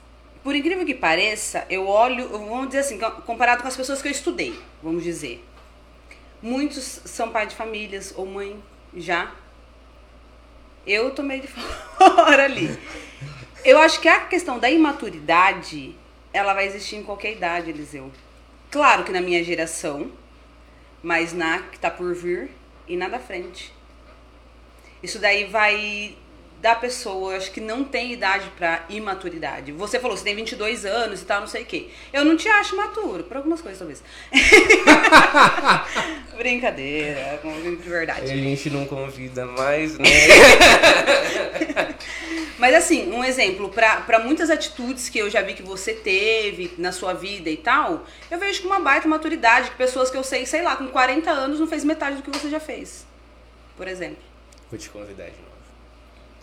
por 0.47 0.55
incrível 0.55 0.85
que 0.85 0.93
pareça, 0.93 1.65
eu 1.69 1.85
olho, 1.89 2.29
vamos 2.29 2.67
dizer 2.67 2.79
assim, 2.79 2.97
comparado 3.25 3.61
com 3.61 3.67
as 3.67 3.75
pessoas 3.75 4.01
que 4.01 4.07
eu 4.07 4.11
estudei, 4.13 4.57
vamos 4.81 5.03
dizer. 5.03 5.45
Muitos 6.41 7.01
são 7.03 7.33
pai 7.33 7.47
de 7.47 7.53
famílias 7.53 8.13
ou 8.15 8.25
mãe 8.25 8.57
já. 8.95 9.35
Eu 10.85 11.11
tomei 11.11 11.41
de 11.41 11.49
fora 11.51 12.45
ali. 12.45 12.79
Eu 13.65 13.77
acho 13.77 13.99
que 13.99 14.07
a 14.07 14.21
questão 14.21 14.57
da 14.57 14.71
imaturidade, 14.71 15.93
ela 16.31 16.53
vai 16.53 16.65
existir 16.65 16.95
em 16.95 17.03
qualquer 17.03 17.33
idade, 17.33 17.69
Eliseu. 17.69 18.09
Claro 18.71 19.03
que 19.03 19.11
na 19.11 19.19
minha 19.19 19.43
geração, 19.43 20.09
mas 21.03 21.33
na 21.33 21.59
que 21.63 21.77
tá 21.77 21.91
por 21.91 22.15
vir 22.15 22.51
e 22.87 22.95
na 22.95 23.09
da 23.09 23.19
frente. 23.19 23.73
Isso 25.03 25.19
daí 25.19 25.43
vai 25.43 26.15
da 26.61 26.73
pessoa, 26.73 27.35
acho 27.35 27.51
que 27.51 27.61
não 27.61 27.83
tem 27.83 28.13
idade 28.13 28.49
para 28.57 28.83
imaturidade. 28.89 29.71
Você 29.73 29.99
falou, 29.99 30.17
você 30.17 30.23
tem 30.23 30.35
22 30.35 30.85
anos 30.85 31.21
e 31.21 31.25
tal, 31.25 31.41
não 31.41 31.47
sei 31.47 31.63
o 31.63 31.65
quê. 31.65 31.89
Eu 32.11 32.25
não 32.25 32.35
te 32.35 32.49
acho 32.49 32.75
maturo, 32.75 33.23
por 33.23 33.37
algumas 33.37 33.61
coisas 33.61 33.77
talvez. 33.77 34.03
Brincadeira, 36.35 37.39
de 37.63 37.89
verdade. 37.89 38.31
A 38.31 38.35
gente 38.35 38.69
não 38.69 38.85
convida 38.85 39.45
mais, 39.45 39.97
né? 39.97 40.09
Mas 42.57 42.73
assim, 42.73 43.13
um 43.13 43.23
exemplo, 43.23 43.69
para 43.69 44.19
muitas 44.19 44.49
atitudes 44.49 45.09
que 45.09 45.19
eu 45.19 45.29
já 45.29 45.43
vi 45.43 45.53
que 45.53 45.61
você 45.61 45.93
teve 45.93 46.73
na 46.79 46.91
sua 46.91 47.13
vida 47.13 47.51
e 47.51 47.57
tal, 47.57 48.03
eu 48.31 48.39
vejo 48.39 48.63
com 48.63 48.67
uma 48.67 48.79
baita 48.79 49.07
maturidade, 49.07 49.69
que 49.69 49.75
pessoas 49.75 50.09
que 50.09 50.17
eu 50.17 50.23
sei, 50.23 50.43
sei 50.47 50.63
lá, 50.63 50.75
com 50.75 50.87
40 50.87 51.29
anos 51.29 51.59
não 51.59 51.67
fez 51.67 51.83
metade 51.83 52.17
do 52.17 52.23
que 52.23 52.35
você 52.35 52.49
já 52.49 52.59
fez. 52.59 53.05
Por 53.75 53.87
exemplo. 53.87 54.23
Vou 54.71 54.79
te 54.79 54.89
convidar 54.89 55.25
novo. 55.25 55.46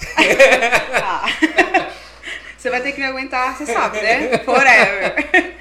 ah. 1.03 1.27
Você 2.57 2.71
vai 2.71 2.81
ter 2.81 2.93
que 2.93 3.01
me 3.01 3.07
aguentar, 3.07 3.57
você 3.57 3.67
sabe, 3.67 4.01
né? 4.01 4.39
Forever. 4.39 5.57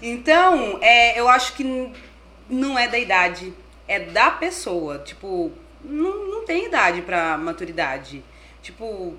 Então, 0.00 0.78
é, 0.80 1.18
eu 1.18 1.28
acho 1.28 1.54
que 1.54 1.92
não 2.48 2.78
é 2.78 2.88
da 2.88 2.98
idade, 2.98 3.52
é 3.88 3.98
da 3.98 4.30
pessoa. 4.30 4.98
Tipo, 5.00 5.50
não, 5.84 6.28
não 6.28 6.44
tem 6.44 6.66
idade 6.66 7.02
pra 7.02 7.36
maturidade. 7.36 8.22
Tipo, 8.62 9.16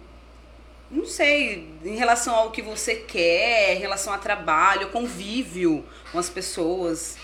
não 0.90 1.06
sei, 1.06 1.70
em 1.84 1.96
relação 1.96 2.36
ao 2.36 2.52
que 2.52 2.62
você 2.62 2.96
quer, 2.96 3.76
em 3.76 3.80
relação 3.80 4.14
a 4.14 4.18
trabalho, 4.18 4.90
convívio 4.90 5.86
com 6.12 6.20
as 6.20 6.30
pessoas. 6.30 7.18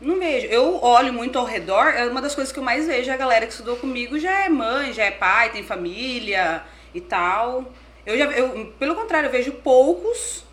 Não 0.00 0.18
vejo. 0.18 0.46
Eu 0.46 0.82
olho 0.82 1.12
muito 1.12 1.38
ao 1.38 1.44
redor, 1.44 1.88
é 1.88 2.06
uma 2.06 2.20
das 2.20 2.34
coisas 2.34 2.52
que 2.52 2.58
eu 2.58 2.62
mais 2.62 2.86
vejo, 2.86 3.10
a 3.10 3.16
galera 3.16 3.46
que 3.46 3.52
estudou 3.52 3.76
comigo 3.76 4.18
já 4.18 4.44
é 4.44 4.48
mãe, 4.48 4.92
já 4.92 5.04
é 5.04 5.10
pai, 5.10 5.50
tem 5.50 5.62
família 5.62 6.62
e 6.94 7.00
tal. 7.00 7.64
Eu 8.04 8.18
já 8.18 8.24
eu, 8.26 8.66
pelo 8.78 8.94
contrário, 8.94 9.28
eu 9.28 9.32
vejo 9.32 9.52
poucos 9.52 10.44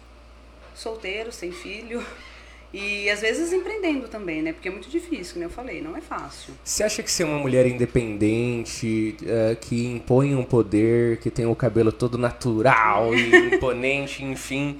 solteiros, 0.74 1.36
sem 1.36 1.52
filho. 1.52 2.04
E 2.74 3.10
às 3.10 3.20
vezes 3.20 3.52
empreendendo 3.52 4.08
também, 4.08 4.42
né? 4.42 4.54
Porque 4.54 4.70
é 4.70 4.72
muito 4.72 4.90
difícil, 4.90 5.34
como 5.34 5.46
eu 5.46 5.50
falei, 5.50 5.82
não 5.82 5.98
é 5.98 6.00
fácil. 6.00 6.54
Você 6.64 6.84
acha 6.84 7.04
que 7.04 7.12
ser 7.12 7.26
uma 7.26 7.38
mulher 7.38 7.68
independente, 7.68 9.18
uh, 9.24 9.56
que 9.58 9.88
impõe 9.88 10.34
um 10.36 10.44
poder, 10.44 11.18
que 11.18 11.30
tem 11.30 11.46
o 11.46 11.54
cabelo 11.54 11.92
todo 11.92 12.18
natural 12.18 13.14
e 13.14 13.36
imponente, 13.56 14.24
enfim, 14.24 14.80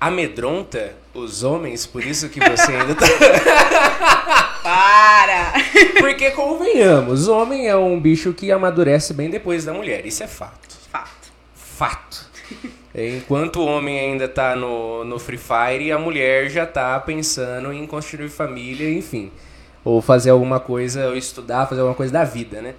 amedronta 0.00 0.94
os 1.14 1.42
homens, 1.42 1.86
por 1.86 2.04
isso 2.04 2.28
que 2.28 2.40
você 2.40 2.72
ainda 2.72 2.94
tá. 2.94 3.06
Para! 4.62 5.52
Porque 6.00 6.30
convenhamos, 6.32 7.28
o 7.28 7.36
homem 7.36 7.68
é 7.68 7.76
um 7.76 7.98
bicho 8.00 8.32
que 8.32 8.50
amadurece 8.50 9.14
bem 9.14 9.30
depois 9.30 9.64
da 9.64 9.72
mulher, 9.72 10.04
isso 10.04 10.22
é 10.22 10.26
fato. 10.26 10.76
Fato. 10.90 11.32
Fato. 11.54 12.26
Enquanto 12.94 13.60
o 13.60 13.66
homem 13.66 13.98
ainda 13.98 14.26
tá 14.26 14.56
no, 14.56 15.04
no 15.04 15.18
Free 15.18 15.38
Fire, 15.38 15.92
a 15.92 15.98
mulher 15.98 16.48
já 16.48 16.64
tá 16.64 16.98
pensando 16.98 17.70
em 17.72 17.86
construir 17.86 18.30
família, 18.30 18.90
enfim. 18.90 19.30
Ou 19.84 20.00
fazer 20.00 20.30
alguma 20.30 20.58
coisa, 20.58 21.08
ou 21.08 21.16
estudar, 21.16 21.66
fazer 21.66 21.82
alguma 21.82 21.94
coisa 21.94 22.12
da 22.12 22.24
vida, 22.24 22.62
né? 22.62 22.74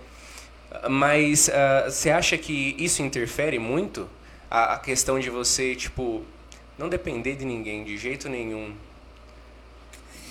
Mas 0.90 1.48
uh, 1.48 1.90
você 1.90 2.10
acha 2.10 2.38
que 2.38 2.76
isso 2.80 3.02
interfere 3.04 3.60
muito? 3.60 4.10
A, 4.50 4.74
a 4.74 4.78
questão 4.80 5.20
de 5.20 5.30
você, 5.30 5.76
tipo, 5.76 6.24
não 6.78 6.88
depender 6.88 7.36
de 7.36 7.46
ninguém 7.46 7.84
de 7.84 7.98
jeito 7.98 8.30
nenhum. 8.30 8.74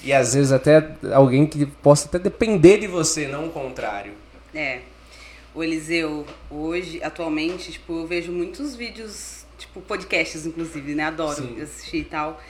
E 0.03 0.13
às 0.13 0.35
vezes 0.35 0.53
até 0.53 0.95
alguém 1.13 1.47
que 1.47 1.67
possa 1.67 2.07
até 2.07 2.19
depender 2.19 2.79
de 2.79 2.87
você, 2.87 3.27
não 3.27 3.47
o 3.47 3.51
contrário. 3.51 4.13
É. 4.55 4.81
O 5.55 5.65
Eliseu, 5.65 6.27
hoje, 6.51 7.03
atualmente, 7.03 7.73
tipo, 7.73 8.01
eu 8.01 8.07
vejo 8.07 8.31
muitos 8.31 8.77
vídeos, 8.77 9.45
tipo, 9.59 9.81
podcasts, 9.81 10.47
inclusive, 10.47 10.95
né? 10.95 11.05
Adoro 11.05 11.35
Sim. 11.35 11.61
assistir 11.61 11.99
e 11.99 12.05
tal. 12.05 12.41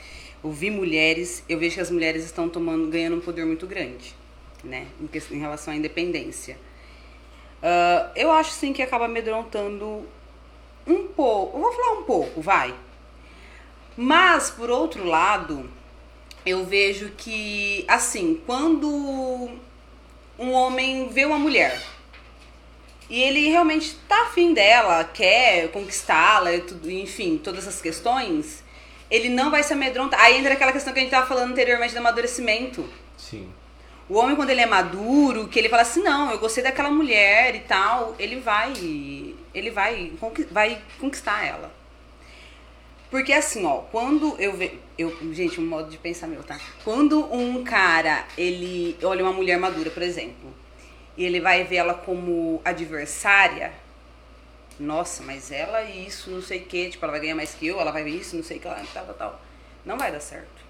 Ouvir 0.43 0.69
mulheres, 0.69 1.43
eu 1.49 1.57
vejo 1.57 1.75
que 1.75 1.81
as 1.81 1.89
mulheres 1.89 2.23
estão 2.23 2.47
tomando, 2.47 2.87
ganhando 2.89 3.15
um 3.15 3.21
poder 3.21 3.45
muito 3.45 3.65
grande, 3.65 4.13
né? 4.63 4.85
Em, 5.01 5.35
em 5.35 5.39
relação 5.39 5.73
à 5.73 5.77
independência. 5.77 6.57
Uh, 7.63 8.11
eu 8.15 8.29
acho, 8.29 8.51
sim, 8.51 8.71
que 8.71 8.83
acaba 8.83 9.05
amedrontando 9.05 10.05
um 10.85 11.07
pouco. 11.07 11.57
Eu 11.57 11.61
vou 11.61 11.71
falar 11.71 11.93
um 11.93 12.03
pouco, 12.03 12.41
vai 12.41 12.75
mas, 13.97 14.51
por 14.51 14.69
outro 14.69 15.03
lado, 15.03 15.67
eu 16.45 16.63
vejo 16.63 17.09
que, 17.17 17.83
assim, 17.87 18.39
quando 18.45 18.87
um 20.37 20.51
homem 20.51 21.09
vê 21.09 21.25
uma 21.25 21.39
mulher 21.39 21.81
e 23.09 23.21
ele 23.23 23.49
realmente 23.49 23.95
tá 24.07 24.23
afim 24.23 24.53
dela, 24.53 25.03
quer 25.03 25.71
conquistá-la, 25.71 26.51
enfim, 26.85 27.37
todas 27.37 27.65
essas 27.65 27.81
questões, 27.81 28.63
ele 29.09 29.29
não 29.29 29.49
vai 29.49 29.63
se 29.63 29.73
amedrontar. 29.73 30.19
Aí 30.19 30.37
entra 30.37 30.53
aquela 30.53 30.71
questão 30.71 30.93
que 30.93 30.99
a 30.99 31.01
gente 31.01 31.11
tava 31.11 31.25
falando 31.25 31.51
anteriormente 31.51 31.93
do 31.93 31.99
amadurecimento. 31.99 32.87
Sim. 33.17 33.49
O 34.09 34.15
homem, 34.17 34.35
quando 34.35 34.49
ele 34.49 34.61
é 34.61 34.65
maduro, 34.65 35.47
que 35.47 35.57
ele 35.57 35.69
fala 35.69 35.81
assim, 35.81 36.01
não, 36.01 36.31
eu 36.31 36.37
gostei 36.37 36.63
daquela 36.63 36.89
mulher 36.89 37.55
e 37.55 37.59
tal, 37.61 38.15
ele 38.19 38.39
vai. 38.39 38.73
Ele 39.53 39.71
vai, 39.71 40.13
vai 40.51 40.81
conquistar 40.99 41.45
ela. 41.45 41.76
Porque 43.09 43.31
assim, 43.31 43.65
ó, 43.65 43.77
quando 43.91 44.35
eu 44.39 44.53
vejo. 44.53 44.75
Eu, 44.97 45.15
gente, 45.31 45.61
um 45.61 45.65
modo 45.65 45.89
de 45.89 45.97
pensar 45.97 46.27
meu, 46.27 46.41
tá? 46.41 46.59
Quando 46.83 47.31
um 47.31 47.63
cara, 47.63 48.25
ele 48.35 48.97
olha 49.03 49.23
uma 49.23 49.31
mulher 49.31 49.57
madura, 49.59 49.91
por 49.91 50.01
exemplo, 50.01 50.51
e 51.15 51.23
ele 51.23 51.39
vai 51.39 51.63
ver 51.63 51.75
ela 51.77 51.93
como 51.93 52.59
adversária, 52.65 53.71
nossa, 54.79 55.23
mas 55.23 55.51
ela 55.51 55.83
isso, 55.83 56.29
não 56.29 56.41
sei 56.41 56.59
o 56.59 56.65
que, 56.65 56.89
tipo, 56.89 57.05
ela 57.05 57.11
vai 57.11 57.21
ganhar 57.21 57.35
mais 57.35 57.53
que 57.53 57.67
eu, 57.67 57.79
ela 57.79 57.91
vai 57.91 58.03
ver 58.03 58.11
isso, 58.11 58.35
não 58.35 58.43
sei 58.43 58.57
o 58.57 58.59
que, 58.59 58.67
tal, 58.67 59.05
tal, 59.05 59.13
tal. 59.13 59.41
Não 59.85 59.97
vai 59.97 60.11
dar 60.11 60.19
certo. 60.19 60.67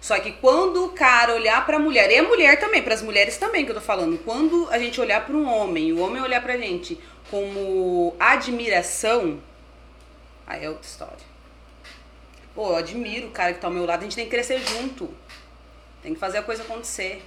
Só 0.00 0.18
que 0.18 0.32
quando 0.32 0.84
o 0.84 0.88
cara 0.90 1.34
olhar 1.34 1.64
pra 1.64 1.78
mulher, 1.78 2.10
e 2.10 2.18
a 2.18 2.22
mulher 2.22 2.58
também, 2.58 2.82
para 2.82 2.94
as 2.94 3.02
mulheres 3.02 3.36
também 3.38 3.64
que 3.64 3.70
eu 3.70 3.74
tô 3.74 3.80
falando, 3.80 4.18
quando 4.24 4.68
a 4.70 4.78
gente 4.78 5.00
olhar 5.00 5.24
para 5.24 5.34
um 5.34 5.46
homem, 5.46 5.92
o 5.92 6.00
homem 6.00 6.22
olhar 6.22 6.42
pra 6.42 6.56
gente 6.56 6.98
como 7.30 8.14
admiração, 8.20 9.40
Aí 10.46 10.64
é 10.64 10.68
outra 10.68 10.86
história. 10.86 11.26
Pô, 12.54 12.70
eu 12.70 12.76
admiro 12.76 13.28
o 13.28 13.30
cara 13.30 13.52
que 13.52 13.60
tá 13.60 13.66
ao 13.66 13.72
meu 13.72 13.84
lado, 13.84 14.00
a 14.00 14.02
gente 14.04 14.16
tem 14.16 14.24
que 14.24 14.30
crescer 14.30 14.58
junto. 14.60 15.12
Tem 16.02 16.14
que 16.14 16.20
fazer 16.20 16.38
a 16.38 16.42
coisa 16.42 16.62
acontecer. 16.62 17.22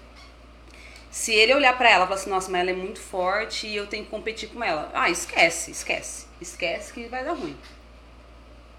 Se 1.12 1.34
ele 1.34 1.54
olhar 1.54 1.78
para 1.78 1.90
ela 1.90 2.06
e 2.06 2.08
falar 2.08 2.20
assim, 2.20 2.30
nossa, 2.30 2.50
mas 2.50 2.62
ela 2.62 2.72
é 2.72 2.74
muito 2.74 3.00
forte 3.00 3.68
e 3.68 3.76
eu 3.76 3.88
tenho 3.88 4.06
que 4.06 4.10
competir 4.10 4.50
com 4.50 4.64
ela. 4.64 4.90
Ah, 4.94 5.10
esquece, 5.10 5.72
esquece. 5.72 6.28
Esquece 6.40 6.94
que 6.94 7.08
vai 7.08 7.24
dar 7.26 7.34
ruim. 7.34 7.58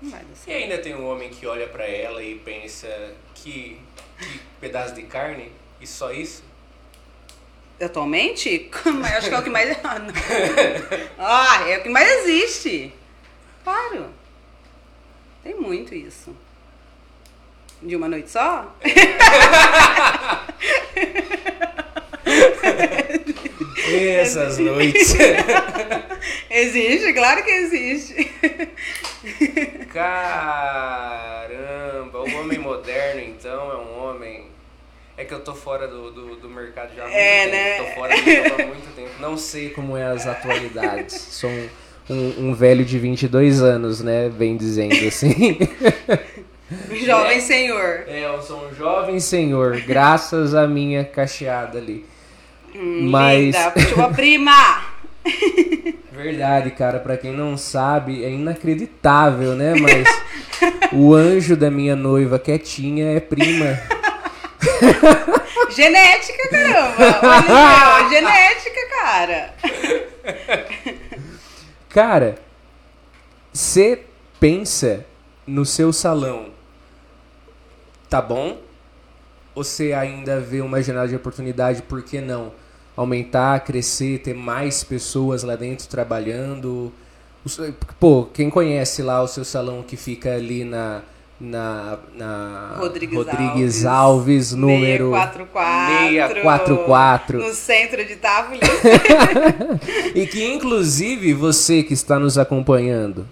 Não 0.01 0.11
vai 0.11 0.21
dar 0.21 0.35
certo. 0.35 0.49
E 0.49 0.63
ainda 0.63 0.79
tem 0.79 0.95
um 0.95 1.07
homem 1.09 1.29
que 1.29 1.47
olha 1.47 1.69
para 1.69 1.85
ela 1.85 2.23
e 2.23 2.37
pensa 2.37 2.89
que, 3.35 3.81
que 4.19 4.41
pedaço 4.61 4.95
de 4.95 5.03
carne 5.03 5.53
e 5.81 5.87
só 5.87 6.13
isso? 6.13 6.43
Atualmente? 7.81 8.71
acho 9.17 9.29
que 9.29 9.35
é 9.35 9.39
o 9.39 9.43
que 9.43 9.51
mais. 9.51 9.77
ah, 11.19 11.69
é 11.69 11.79
o 11.79 11.83
que 11.83 11.89
mais 11.89 12.11
existe. 12.11 12.93
Claro. 13.65 14.20
Tem 15.43 15.55
muito 15.55 15.95
isso. 15.95 16.35
De 17.83 17.97
uma 17.97 18.09
noite 18.09 18.31
só? 18.31 18.75
Essas 23.93 24.59
noites. 24.59 25.15
existe, 26.51 27.13
claro 27.13 27.43
que 27.45 27.51
existe. 27.51 28.25
Caramba, 29.93 32.21
o 32.21 32.35
homem 32.41 32.59
moderno 32.59 33.21
então 33.23 33.71
é 33.73 33.77
um 33.77 34.05
homem. 34.05 34.47
É 35.17 35.25
que 35.25 35.35
eu 35.35 35.41
tô 35.41 35.55
fora 35.55 35.87
do, 35.89 36.11
do, 36.13 36.37
do 36.37 36.49
mercado 36.49 36.95
já 36.95 37.03
há 37.05 37.07
muito 37.07 37.19
É, 37.19 37.45
tempo. 37.45 37.57
né? 37.57 37.79
Tô 37.79 37.85
fora 37.95 38.15
do 38.17 38.23
há 38.63 38.67
muito 38.67 38.95
tempo. 38.95 39.11
Não 39.19 39.37
sei 39.37 39.71
como 39.71 39.97
é 39.97 40.05
as 40.05 40.27
atualidades. 40.27 41.15
Sou 41.15 41.51
um, 41.51 41.69
um, 42.11 42.49
um 42.49 42.55
velho 42.55 42.85
de 42.85 42.99
22 42.99 43.63
anos, 43.63 44.01
né? 44.03 44.29
Bem 44.29 44.57
dizendo 44.57 45.07
assim. 45.07 45.59
Jovem 47.05 47.41
senhor. 47.41 48.05
É, 48.07 48.27
eu 48.27 48.41
sou 48.43 48.67
um 48.67 48.75
jovem 48.75 49.19
senhor, 49.19 49.81
graças 49.81 50.55
à 50.55 50.69
minha 50.69 51.05
cacheada 51.05 51.79
ali. 51.79 52.05
Mas. 52.75 53.57
Linda, 53.77 53.95
tua 53.95 54.09
prima! 54.11 54.85
Verdade, 56.13 56.71
cara, 56.71 56.99
pra 56.99 57.17
quem 57.17 57.33
não 57.33 57.57
sabe, 57.57 58.25
é 58.25 58.31
inacreditável, 58.31 59.55
né? 59.55 59.75
Mas 59.75 60.07
o 60.93 61.15
anjo 61.15 61.57
da 61.57 61.71
minha 61.71 61.97
noiva 61.97 62.39
quietinha 62.39 63.17
é 63.17 63.21
prima. 63.21 63.79
Genética, 65.71 66.49
caramba! 66.51 67.21
Olha, 67.23 68.09
genética, 68.09 68.81
cara! 68.91 69.55
Cara, 71.91 72.39
você 73.53 74.05
pensa 74.39 75.05
no 75.45 75.67
seu 75.67 75.93
salão, 75.93 76.51
tá 78.09 78.23
bom? 78.23 78.59
Ou 79.57 79.65
você 79.65 79.93
ainda 79.93 80.41
vê 80.41 80.61
uma 80.61 80.81
janela 80.81 81.09
de 81.09 81.17
oportunidade, 81.17 81.83
por 81.83 82.01
que 82.05 82.21
não? 82.21 82.53
Aumentar, 82.97 83.65
crescer, 83.65 84.21
ter 84.21 84.35
mais 84.35 84.85
pessoas 84.85 85.43
lá 85.43 85.57
dentro 85.57 85.89
trabalhando. 85.89 86.93
Pô, 87.99 88.25
quem 88.33 88.49
conhece 88.49 89.03
lá 89.03 89.21
o 89.21 89.27
seu 89.27 89.45
salão 89.45 89.83
que 89.83 89.97
fica 89.97 90.33
ali 90.37 90.63
na. 90.63 91.03
Na, 91.41 91.97
na 92.15 92.75
Rodrigues 92.79 93.87
Alves, 93.87 94.53
número 94.53 95.11
644. 95.13 96.11
644. 96.11 97.39
No 97.39 97.55
centro 97.55 98.05
de 98.05 98.17
Távolis. 98.17 98.61
E 100.15 100.27
que 100.27 100.45
inclusive 100.45 101.33
você 101.33 101.83
que 101.83 101.95
está 101.95 102.19
nos 102.19 102.37
acompanhando, 102.37 103.27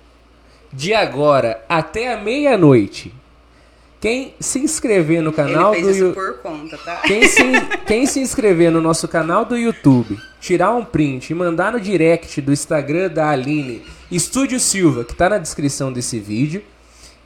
de 0.72 0.94
agora 0.94 1.62
até 1.68 2.12
a 2.14 2.16
meia-noite, 2.18 3.12
quem 4.00 4.32
se 4.40 4.58
inscrever 4.60 5.20
no 5.22 5.32
canal 5.32 5.74
Ele 5.74 5.82
do 5.82 5.86
fez 5.88 5.96
isso 5.96 6.06
Yu- 6.06 6.14
por 6.14 6.38
conta, 6.38 6.78
tá? 6.78 6.96
quem 7.04 7.26
se, 7.28 7.42
quem 7.86 8.06
se 8.06 8.20
inscrever 8.20 8.70
no 8.70 8.80
nosso 8.80 9.06
canal 9.08 9.44
do 9.44 9.56
YouTube, 9.56 10.16
tirar 10.40 10.72
um 10.74 10.84
print 10.84 11.30
e 11.30 11.34
mandar 11.34 11.72
no 11.72 11.80
direct 11.80 12.40
do 12.40 12.52
Instagram 12.52 13.08
da 13.10 13.28
Aline, 13.30 13.82
Estúdio 14.10 14.58
Silva, 14.60 15.04
que 15.04 15.12
está 15.12 15.28
na 15.28 15.36
descrição 15.38 15.92
desse 15.92 16.18
vídeo, 16.18 16.62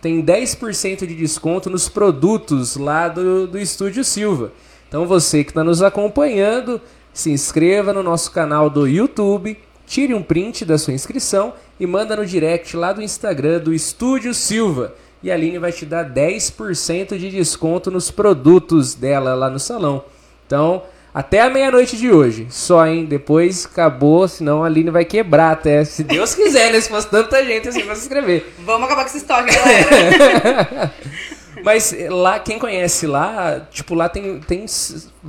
tem 0.02 0.20
10% 0.20 1.06
de 1.06 1.14
desconto 1.14 1.70
nos 1.70 1.88
produtos 1.88 2.76
lá 2.76 3.06
do, 3.06 3.46
do 3.46 3.56
Estúdio 3.56 4.02
Silva. 4.02 4.50
Então 4.88 5.06
você 5.06 5.44
que 5.44 5.52
está 5.52 5.62
nos 5.62 5.80
acompanhando, 5.80 6.80
se 7.14 7.30
inscreva 7.30 7.92
no 7.92 8.02
nosso 8.02 8.32
canal 8.32 8.68
do 8.68 8.84
YouTube, 8.84 9.56
tire 9.86 10.12
um 10.12 10.22
print 10.22 10.64
da 10.64 10.76
sua 10.76 10.92
inscrição 10.92 11.54
e 11.78 11.86
manda 11.86 12.16
no 12.16 12.26
direct 12.26 12.76
lá 12.76 12.92
do 12.92 13.00
Instagram 13.00 13.60
do 13.60 13.72
Estúdio 13.72 14.34
Silva. 14.34 14.92
E 15.22 15.30
a 15.30 15.34
Aline 15.34 15.60
vai 15.60 15.70
te 15.70 15.86
dar 15.86 16.04
10% 16.04 17.16
de 17.16 17.30
desconto 17.30 17.88
nos 17.88 18.10
produtos 18.10 18.96
dela 18.96 19.34
lá 19.36 19.48
no 19.48 19.60
salão. 19.60 20.04
Então, 20.44 20.82
até 21.14 21.40
a 21.40 21.50
meia-noite 21.50 21.96
de 21.96 22.10
hoje. 22.10 22.46
Só, 22.48 22.86
hein? 22.86 23.04
Depois 23.04 23.66
acabou, 23.66 24.26
senão 24.26 24.62
a 24.62 24.66
Aline 24.66 24.90
vai 24.90 25.04
quebrar 25.04 25.52
até. 25.52 25.84
Se 25.84 26.02
Deus 26.02 26.34
quiser, 26.34 26.72
né? 26.72 26.80
Se 26.80 26.88
fosse 26.88 27.08
tanta 27.08 27.44
gente 27.44 27.68
assim 27.68 27.84
pra 27.84 27.94
se 27.94 28.02
inscrever. 28.02 28.52
Vamos 28.64 28.86
acabar 28.86 29.02
com 29.02 29.08
esse 29.08 29.18
estoque, 29.18 29.54
galera. 29.54 30.92
Mas 31.62 31.94
lá, 32.08 32.40
quem 32.40 32.58
conhece 32.58 33.06
lá, 33.06 33.60
tipo, 33.70 33.94
lá 33.94 34.08
tem, 34.08 34.40
tem 34.40 34.64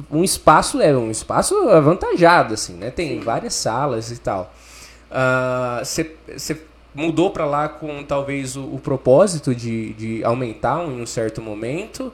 um 0.10 0.24
espaço, 0.24 0.82
é 0.82 0.96
um 0.96 1.12
espaço 1.12 1.56
avantajado, 1.70 2.54
assim, 2.56 2.74
né? 2.74 2.90
Tem 2.90 3.20
várias 3.20 3.54
salas 3.54 4.10
e 4.10 4.18
tal. 4.18 4.52
Você 5.84 6.62
mudou 6.96 7.30
pra 7.32 7.46
lá 7.46 7.68
com 7.68 8.04
talvez 8.04 8.56
o, 8.56 8.64
o 8.64 8.80
propósito 8.80 9.54
de, 9.54 9.94
de 9.94 10.24
aumentar 10.24 10.84
em 10.84 11.02
um 11.02 11.06
certo 11.06 11.42
momento? 11.42 12.12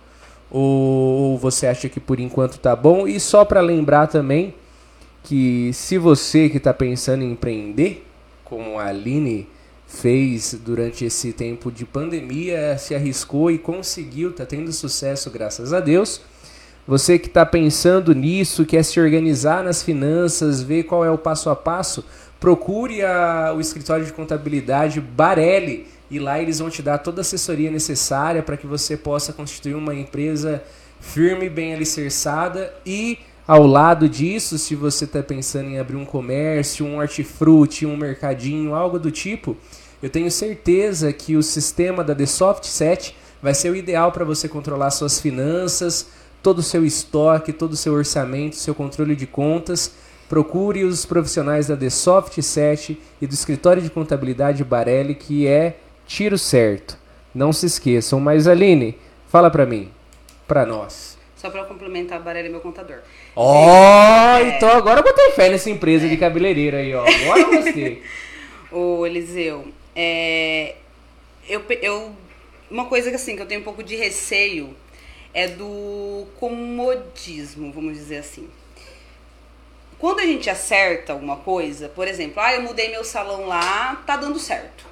Ou 0.52 1.38
você 1.38 1.68
acha 1.68 1.88
que 1.88 2.00
por 2.00 2.20
enquanto 2.20 2.58
tá 2.60 2.76
bom? 2.76 3.08
E 3.08 3.20
só 3.20 3.46
pra 3.46 3.62
lembrar 3.62 4.08
também 4.08 4.56
que 5.24 5.72
se 5.74 5.98
você 5.98 6.50
que 6.50 6.58
está 6.58 6.74
pensando 6.74 7.24
em 7.24 7.32
empreender, 7.32 8.06
como 8.44 8.80
a 8.80 8.86
Aline 8.86 9.48
fez 9.88 10.54
durante 10.64 11.06
esse 11.06 11.34
tempo 11.34 11.72
de 11.72 11.86
pandemia, 11.86 12.78
se 12.78 12.96
arriscou 12.96 13.52
e 13.52 13.58
conseguiu, 13.58 14.32
está 14.32 14.46
tendo 14.46 14.72
sucesso, 14.72 15.30
graças 15.30 15.74
a 15.74 15.80
Deus. 15.80 16.22
Você 16.88 17.20
que 17.20 17.28
está 17.28 17.46
pensando 17.46 18.16
nisso, 18.16 18.66
quer 18.66 18.84
se 18.84 19.00
organizar 19.00 19.64
nas 19.64 19.84
finanças, 19.84 20.62
ver 20.64 20.84
qual 20.84 21.06
é 21.06 21.12
o 21.12 21.18
passo 21.18 21.50
a 21.50 21.56
passo, 21.56 22.04
procure 22.40 23.04
a- 23.04 23.54
o 23.56 23.62
escritório 23.62 24.06
de 24.06 24.14
contabilidade 24.14 25.00
Barelli 25.00 25.86
e 26.10 26.20
lá 26.20 26.40
eles 26.42 26.60
vão 26.60 26.70
te 26.70 26.82
dar 26.82 26.98
toda 27.00 27.20
a 27.20 27.22
assessoria 27.22 27.70
necessária 27.70 28.42
para 28.42 28.58
que 28.58 28.68
você 28.68 28.98
possa 28.98 29.32
constituir 29.34 29.76
uma 29.76 29.94
empresa 29.94 30.64
firme, 31.00 31.50
bem 31.50 31.74
alicerçada 31.74 32.74
e 32.86 33.20
ao 33.50 33.66
lado 33.66 34.08
disso, 34.08 34.60
se 34.60 34.76
você 34.76 35.06
está 35.06 35.24
pensando 35.24 35.70
em 35.70 35.80
abrir 35.80 35.96
um 35.96 36.06
comércio, 36.06 36.86
um 36.86 37.00
hortifruti, 37.00 37.84
um 37.84 37.98
mercadinho, 37.98 38.76
algo 38.76 39.00
do 39.00 39.10
tipo, 39.10 39.58
eu 40.04 40.10
tenho 40.10 40.30
certeza 40.30 41.12
que 41.12 41.36
o 41.36 41.42
sistema 41.42 42.04
da 42.04 42.14
The 42.14 42.28
Soft 42.28 42.66
Set 42.66 43.16
vai 43.42 43.56
ser 43.56 43.72
o 43.72 43.76
ideal 43.76 44.12
para 44.12 44.24
você 44.24 44.48
controlar 44.48 44.92
suas 44.92 45.20
finanças, 45.20 46.10
todo 46.44 46.60
o 46.60 46.64
seu 46.64 46.86
estoque, 46.86 47.52
todo 47.52 47.74
o 47.74 47.76
seu 47.76 47.94
orçamento, 47.94 48.56
seu 48.56 48.76
controle 48.76 49.16
de 49.16 49.26
contas. 49.26 49.94
Procure 50.30 50.84
os 50.84 51.04
profissionais 51.04 51.66
da 51.66 51.76
The 51.76 51.90
Soft 51.90 52.40
Set 52.44 53.02
e 53.20 53.26
do 53.26 53.34
escritório 53.34 53.82
de 53.82 53.90
contabilidade 53.90 54.64
Barelli, 54.64 55.16
que 55.16 55.48
é 55.48 55.80
tiro 56.10 56.38
certo. 56.38 56.98
Não 57.34 57.54
se 57.54 57.68
esqueçam. 57.68 58.20
Mas 58.20 58.48
Aline, 58.48 58.98
fala 59.30 59.50
para 59.50 59.66
mim, 59.66 59.92
para 60.48 60.66
nós. 60.66 61.18
Só 61.38 61.50
pra 61.50 61.62
eu 61.62 61.66
complementar, 61.66 62.20
Barelli 62.20 62.50
é 62.50 62.52
meu 62.52 62.60
contador. 62.60 62.98
Ó, 63.34 64.40
então 64.40 64.70
agora 64.72 65.00
eu 65.00 65.04
botei 65.04 65.32
fé 65.32 65.48
nessa 65.48 65.70
empresa 65.70 66.10
de 66.10 66.18
cabeleireiro 66.18 66.76
aí, 66.76 66.94
ó. 66.94 67.06
Agora 67.08 67.40
eu 67.40 67.64
gostei. 67.64 68.04
Ô, 68.70 69.06
Eliseu, 69.06 69.68
é, 69.96 70.76
eu, 71.48 71.64
eu, 71.82 72.12
uma 72.70 72.86
coisa 72.86 73.10
que 73.10 73.16
assim, 73.16 73.38
que 73.38 73.42
eu 73.42 73.46
tenho 73.46 73.62
um 73.62 73.64
pouco 73.64 73.82
de 73.82 73.96
receio 73.96 74.76
é 75.34 75.48
do 75.48 76.26
comodismo, 76.40 77.72
vamos 77.72 77.94
dizer 77.94 78.18
assim. 78.18 78.50
Quando 79.98 80.20
a 80.20 80.26
gente 80.26 80.50
acerta 80.50 81.14
alguma 81.14 81.38
coisa, 81.38 81.88
por 81.90 82.08
exemplo, 82.08 82.42
ah, 82.42 82.54
eu 82.54 82.64
mudei 82.64 82.90
meu 82.90 83.04
salão 83.04 83.48
lá, 83.48 84.02
tá 84.06 84.18
dando 84.18 84.40
certo. 84.40 84.89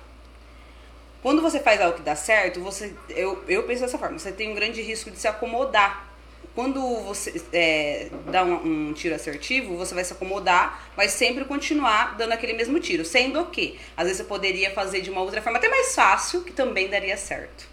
Quando 1.21 1.41
você 1.41 1.59
faz 1.59 1.81
algo 1.81 1.97
que 1.97 2.03
dá 2.03 2.15
certo, 2.15 2.61
você, 2.61 2.93
eu, 3.09 3.43
eu 3.47 3.63
penso 3.63 3.81
dessa 3.81 3.97
forma, 3.97 4.17
você 4.17 4.31
tem 4.31 4.51
um 4.51 4.55
grande 4.55 4.81
risco 4.81 5.09
de 5.11 5.17
se 5.17 5.27
acomodar. 5.27 6.07
Quando 6.53 6.81
você 7.03 7.39
é, 7.53 8.07
dá 8.31 8.43
um, 8.43 8.89
um 8.89 8.93
tiro 8.93 9.13
assertivo, 9.13 9.77
você 9.77 9.93
vai 9.93 10.03
se 10.03 10.13
acomodar, 10.13 10.89
vai 10.95 11.07
sempre 11.07 11.45
continuar 11.45 12.17
dando 12.17 12.31
aquele 12.31 12.53
mesmo 12.53 12.79
tiro. 12.79 13.05
Sendo 13.05 13.45
que, 13.45 13.79
às 13.95 14.05
vezes, 14.05 14.17
você 14.17 14.23
poderia 14.23 14.71
fazer 14.71 15.01
de 15.01 15.09
uma 15.11 15.21
outra 15.21 15.41
forma 15.41 15.59
até 15.59 15.69
mais 15.69 15.93
fácil, 15.93 16.43
que 16.43 16.51
também 16.51 16.87
daria 16.89 17.15
certo. 17.15 17.67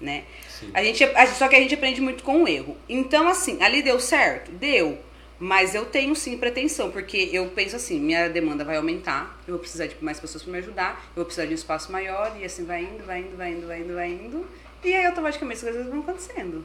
Né? 0.00 0.24
A 0.72 0.82
gente, 0.82 1.04
só 1.36 1.48
que 1.48 1.56
a 1.56 1.60
gente 1.60 1.74
aprende 1.74 2.00
muito 2.00 2.22
com 2.22 2.44
o 2.44 2.48
erro. 2.48 2.76
Então, 2.88 3.28
assim, 3.28 3.62
ali 3.62 3.82
deu 3.82 4.00
certo? 4.00 4.50
Deu. 4.52 4.98
Mas 5.40 5.74
eu 5.74 5.86
tenho 5.86 6.14
sim 6.14 6.36
pretensão, 6.36 6.90
porque 6.90 7.30
eu 7.32 7.46
penso 7.46 7.74
assim, 7.74 7.98
minha 7.98 8.28
demanda 8.28 8.62
vai 8.62 8.76
aumentar, 8.76 9.40
eu 9.48 9.54
vou 9.54 9.58
precisar 9.58 9.86
de 9.86 9.96
mais 9.98 10.20
pessoas 10.20 10.42
para 10.42 10.52
me 10.52 10.58
ajudar, 10.58 11.02
eu 11.08 11.16
vou 11.16 11.24
precisar 11.24 11.46
de 11.46 11.52
um 11.52 11.54
espaço 11.54 11.90
maior, 11.90 12.36
e 12.38 12.44
assim 12.44 12.66
vai 12.66 12.82
indo, 12.82 13.02
vai 13.06 13.20
indo, 13.20 13.36
vai 13.38 13.52
indo, 13.52 13.66
vai 13.66 13.80
indo, 13.80 13.94
vai 13.94 14.10
indo. 14.10 14.46
E 14.84 14.92
aí 14.92 15.06
automaticamente 15.06 15.64
as 15.64 15.72
coisas 15.72 15.86
vão 15.86 16.00
acontecendo. 16.00 16.62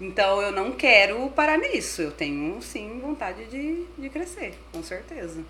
Então 0.00 0.42
eu 0.42 0.50
não 0.50 0.72
quero 0.72 1.28
parar 1.30 1.56
nisso. 1.56 2.02
Eu 2.02 2.10
tenho 2.10 2.60
sim 2.60 2.98
vontade 3.00 3.44
de, 3.44 3.84
de 3.96 4.08
crescer, 4.08 4.54
com 4.72 4.82
certeza. 4.82 5.40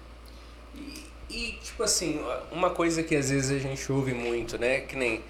E, 1.30 1.52
tipo 1.62 1.82
assim, 1.82 2.20
uma 2.50 2.68
coisa 2.68 3.02
que 3.02 3.16
às 3.16 3.30
vezes 3.30 3.50
a 3.50 3.58
gente 3.58 3.90
ouve 3.90 4.12
muito, 4.12 4.58
né? 4.58 4.80
Que 4.80 4.96
nem 4.96 5.22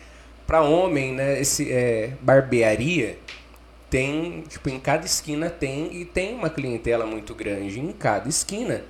pra 0.45 0.63
homem, 0.63 1.13
né? 1.13 1.41
Esse 1.41 1.71
é, 1.73 2.15
barbearia 2.21 3.19
tem, 3.93 4.43
tipo, 4.49 4.71
em 4.71 4.81
cada 4.81 5.05
esquina 5.05 5.51
tem 5.51 5.95
e 5.95 6.07
tem 6.07 6.35
uma 6.35 6.49
clientela 6.49 7.05
muito 7.05 7.35
grande 7.35 7.79
em 7.79 7.93
cada 7.93 8.27
esquina. 8.27 8.83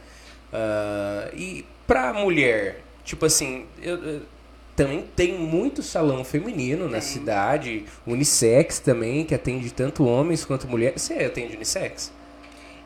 Ah, 0.53 1.28
e 1.34 1.64
pra 1.88 2.12
mulher, 2.12 2.82
tipo 3.05 3.26
assim, 3.26 3.66
eu, 3.82 3.96
eu- 4.05 4.22
também 4.76 5.05
tem 5.16 5.34
muito 5.36 5.82
salão 5.82 6.24
feminino 6.24 6.88
na 6.88 7.00
cidade, 7.00 7.84
unissex 8.07 8.78
também, 8.78 9.24
que 9.24 9.34
atende 9.34 9.70
tanto 9.72 10.05
homens 10.07 10.44
quanto 10.44 10.68
mulheres. 10.68 11.03
Você 11.03 11.14
atende 11.14 11.57
unissex? 11.57 12.12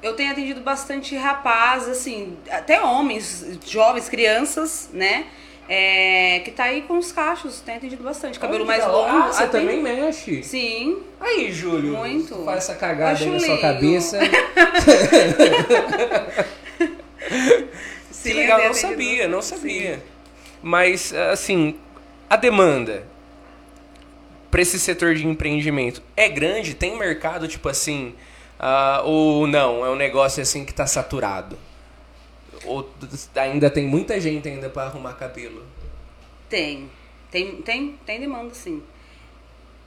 Eu 0.02 0.14
tenho 0.14 0.32
atendido 0.32 0.62
bastante 0.62 1.14
rapaz, 1.16 1.86
assim, 1.88 2.36
até 2.50 2.80
homens, 2.82 3.58
jovens, 3.66 4.08
crianças, 4.08 4.88
né? 4.92 5.26
É, 5.68 6.40
que 6.44 6.52
tá 6.52 6.64
aí 6.64 6.82
com 6.82 6.96
os 6.96 7.10
cachos, 7.10 7.60
tem 7.60 7.76
atendido 7.76 8.02
bastante. 8.02 8.38
Cabelo 8.38 8.64
mais 8.64 8.86
longo. 8.86 9.08
Ah, 9.08 9.32
você 9.32 9.48
também 9.48 9.82
mexe? 9.82 10.42
Sim. 10.42 10.98
Aí, 11.20 11.50
Júlio. 11.52 11.96
Muito. 11.96 12.44
Faz 12.44 12.58
essa 12.58 12.74
cagada 12.76 13.12
Acho 13.12 13.24
aí 13.24 13.30
na 13.30 13.40
sua 13.40 13.58
cabeça. 13.58 14.18
Sim, 18.10 18.30
que 18.30 18.34
legal, 18.34 18.62
não 18.62 18.74
sabia, 18.74 19.28
não 19.28 19.42
sabia. 19.42 19.96
Sim. 19.96 20.02
Mas, 20.62 21.12
assim, 21.12 21.76
a 22.30 22.36
demanda 22.36 23.04
para 24.50 24.62
esse 24.62 24.78
setor 24.78 25.14
de 25.14 25.26
empreendimento 25.26 26.00
é 26.16 26.28
grande? 26.28 26.74
Tem 26.74 26.96
mercado, 26.96 27.48
tipo 27.48 27.68
assim, 27.68 28.14
uh, 28.58 29.04
ou 29.04 29.46
não? 29.46 29.84
É 29.84 29.90
um 29.90 29.96
negócio 29.96 30.42
assim 30.42 30.64
que 30.64 30.70
está 30.70 30.86
saturado? 30.86 31.58
Ou 32.64 32.88
ainda 33.34 33.70
tem 33.70 33.86
muita 33.86 34.20
gente 34.20 34.48
ainda 34.48 34.68
para 34.68 34.84
arrumar 34.84 35.14
cabelo? 35.14 35.64
Tem. 36.48 36.90
Tem, 37.30 37.60
tem, 37.62 37.98
tem 38.04 38.20
demanda, 38.20 38.54
sim. 38.54 38.82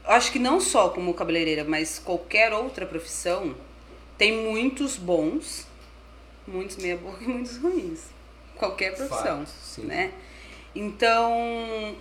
Acho 0.06 0.32
que 0.32 0.40
não 0.40 0.60
só 0.60 0.90
como 0.90 1.14
cabeleireira, 1.14 1.64
mas 1.64 2.00
qualquer 2.00 2.54
outra 2.54 2.86
profissão, 2.86 3.56
tem 4.18 4.32
muitos 4.34 4.98
bons, 4.98 5.66
muitos 6.48 6.78
meia 6.78 6.98
boca 6.98 7.18
e 7.24 7.28
muitos 7.28 7.58
ruins. 7.58 8.02
Qualquer 8.56 8.96
profissão, 8.96 9.46
Fato, 9.46 9.88
né? 9.88 10.12
Então, 10.76 11.32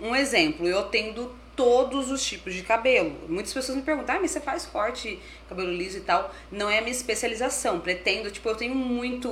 um 0.01 0.15
exemplo, 0.15 0.67
eu 0.67 0.79
atendo 0.79 1.33
todos 1.59 2.09
os 2.09 2.25
tipos 2.25 2.53
de 2.53 2.61
cabelo. 2.63 3.13
Muitas 3.27 3.53
pessoas 3.53 3.75
me 3.75 3.83
perguntam, 3.83 4.15
ah, 4.15 4.19
mas 4.21 4.31
você 4.31 4.39
faz 4.39 4.65
corte, 4.65 5.19
cabelo 5.49 5.69
liso 5.69 5.97
e 5.97 5.99
tal. 5.99 6.33
Não 6.49 6.69
é 6.69 6.77
a 6.77 6.81
minha 6.81 6.93
especialização. 6.93 7.81
Pretendo, 7.81 8.31
tipo, 8.31 8.47
eu 8.47 8.55
tenho 8.55 8.73
muito, 8.73 9.29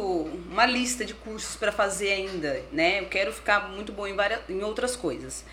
uma 0.52 0.66
lista 0.66 1.06
de 1.06 1.14
cursos 1.14 1.56
para 1.56 1.72
fazer 1.72 2.12
ainda, 2.12 2.62
né? 2.70 3.00
Eu 3.00 3.06
quero 3.06 3.32
ficar 3.32 3.70
muito 3.70 3.94
bom 3.94 4.06
em, 4.06 4.14
várias, 4.14 4.42
em 4.50 4.62
outras 4.62 4.94
coisas. 4.94 5.46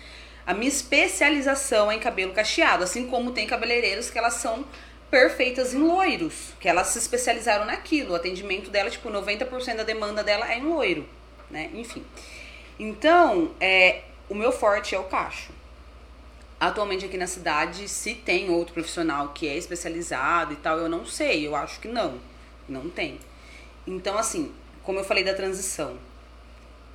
A 0.45 0.53
minha 0.53 0.67
especialização 0.67 1.89
é 1.89 1.95
em 1.95 1.99
cabelo 1.99 2.33
cacheado, 2.33 2.83
assim 2.83 3.07
como 3.07 3.31
tem 3.31 3.47
cabeleireiros 3.47 4.09
que 4.09 4.17
elas 4.17 4.33
são 4.33 4.65
perfeitas 5.09 5.73
em 5.73 5.77
loiros, 5.77 6.49
que 6.59 6.67
elas 6.67 6.87
se 6.87 6.99
especializaram 6.99 7.63
naquilo. 7.63 8.11
O 8.11 8.15
atendimento 8.15 8.69
dela, 8.69 8.89
tipo, 8.89 9.09
90% 9.09 9.77
da 9.77 9.83
demanda 9.83 10.21
dela 10.21 10.51
é 10.51 10.57
em 10.57 10.63
loiro, 10.63 11.07
né? 11.49 11.69
Enfim. 11.73 12.03
Então, 12.77 13.55
é, 13.61 14.01
o 14.27 14.35
meu 14.35 14.51
forte 14.51 14.93
é 14.93 14.99
o 14.99 15.05
cacho. 15.05 15.54
Atualmente 16.59 17.05
aqui 17.05 17.17
na 17.17 17.27
cidade, 17.27 17.87
se 17.87 18.15
tem 18.15 18.49
outro 18.49 18.73
profissional 18.73 19.29
que 19.29 19.47
é 19.47 19.57
especializado 19.57 20.53
e 20.53 20.55
tal, 20.55 20.77
eu 20.77 20.87
não 20.87 21.05
sei, 21.05 21.45
eu 21.45 21.55
acho 21.55 21.79
que 21.79 21.87
não. 21.87 22.19
Não 22.67 22.89
tem. 22.89 23.19
Então, 23.85 24.17
assim, 24.17 24.53
como 24.81 24.99
eu 24.99 25.03
falei 25.03 25.23
da 25.23 25.33
transição, 25.33 25.97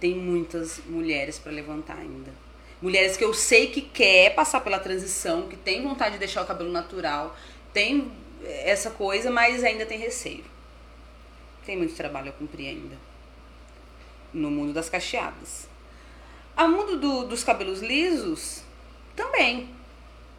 tem 0.01 0.15
muitas 0.15 0.81
mulheres 0.87 1.39
para 1.39 1.53
levantar 1.53 1.99
ainda. 1.99 2.33
Mulheres 2.81 3.17
que 3.17 3.25
eu 3.25 3.35
sei 3.35 3.67
que 3.67 3.83
quer 3.83 4.35
passar 4.35 4.61
pela 4.63 4.79
transição, 4.79 5.47
que 5.49 5.57
tem 5.57 5.83
vontade 5.83 6.13
de 6.13 6.19
deixar 6.19 6.43
o 6.43 6.47
cabelo 6.47 6.73
natural, 6.73 7.37
tem 7.73 8.11
essa 8.43 8.91
coisa, 8.91 9.31
mas 9.31 9.63
ainda 9.63 9.85
tem 9.85 9.99
receio. 9.99 10.45
Tem 11.67 11.77
muito 11.77 11.95
trabalho 11.95 12.31
a 12.31 12.33
cumprir 12.33 12.69
ainda. 12.69 12.97
No 14.33 14.51
mundo 14.51 14.73
das 14.73 14.89
cacheadas. 14.89 15.69
A 16.57 16.67
mundo 16.67 16.97
do, 16.99 17.25
dos 17.25 17.45
cabelos 17.45 17.81
lisos, 17.81 18.63
também. 19.21 19.69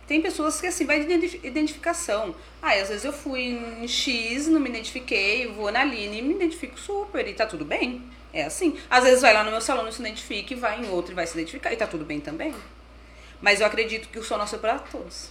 Tem 0.08 0.22
pessoas 0.22 0.60
que 0.60 0.68
assim, 0.68 0.86
vai 0.86 1.06
de 1.06 1.40
identificação. 1.44 2.36
Ah, 2.62 2.74
às 2.74 2.90
vezes 2.90 3.06
eu 3.06 3.14
fui 3.14 3.42
em 3.42 3.88
X, 3.88 4.48
não 4.48 4.60
me 4.60 4.70
identifiquei, 4.70 5.48
vou 5.48 5.72
na 5.72 5.82
Aline 5.82 6.20
e 6.20 6.22
me 6.22 6.34
identifico 6.34 6.78
super 6.80 7.26
e 7.28 7.34
tá 7.34 7.46
tudo 7.46 7.64
bem. 7.64 8.04
É 8.34 8.44
assim. 8.44 8.78
Às 8.90 9.04
vezes 9.04 9.22
vai 9.22 9.34
lá 9.34 9.44
no 9.44 9.52
meu 9.52 9.62
salão, 9.62 9.84
não 9.84 9.92
se 9.92 10.02
identifica, 10.02 10.54
e 10.54 10.58
vai 10.58 10.82
em 10.82 10.90
outro 10.90 11.12
e 11.12 11.16
vai 11.16 11.28
se 11.28 11.34
identificar 11.38 11.72
e 11.72 11.78
tá 11.78 11.88
tudo 11.88 12.04
bem 12.04 12.20
também. 12.20 12.54
Mas 13.40 13.62
eu 13.62 13.68
acredito 13.68 14.10
que 14.10 14.20
o 14.20 14.24
sol 14.24 14.42
é 14.42 14.58
para 14.58 14.80
todos. 14.80 15.30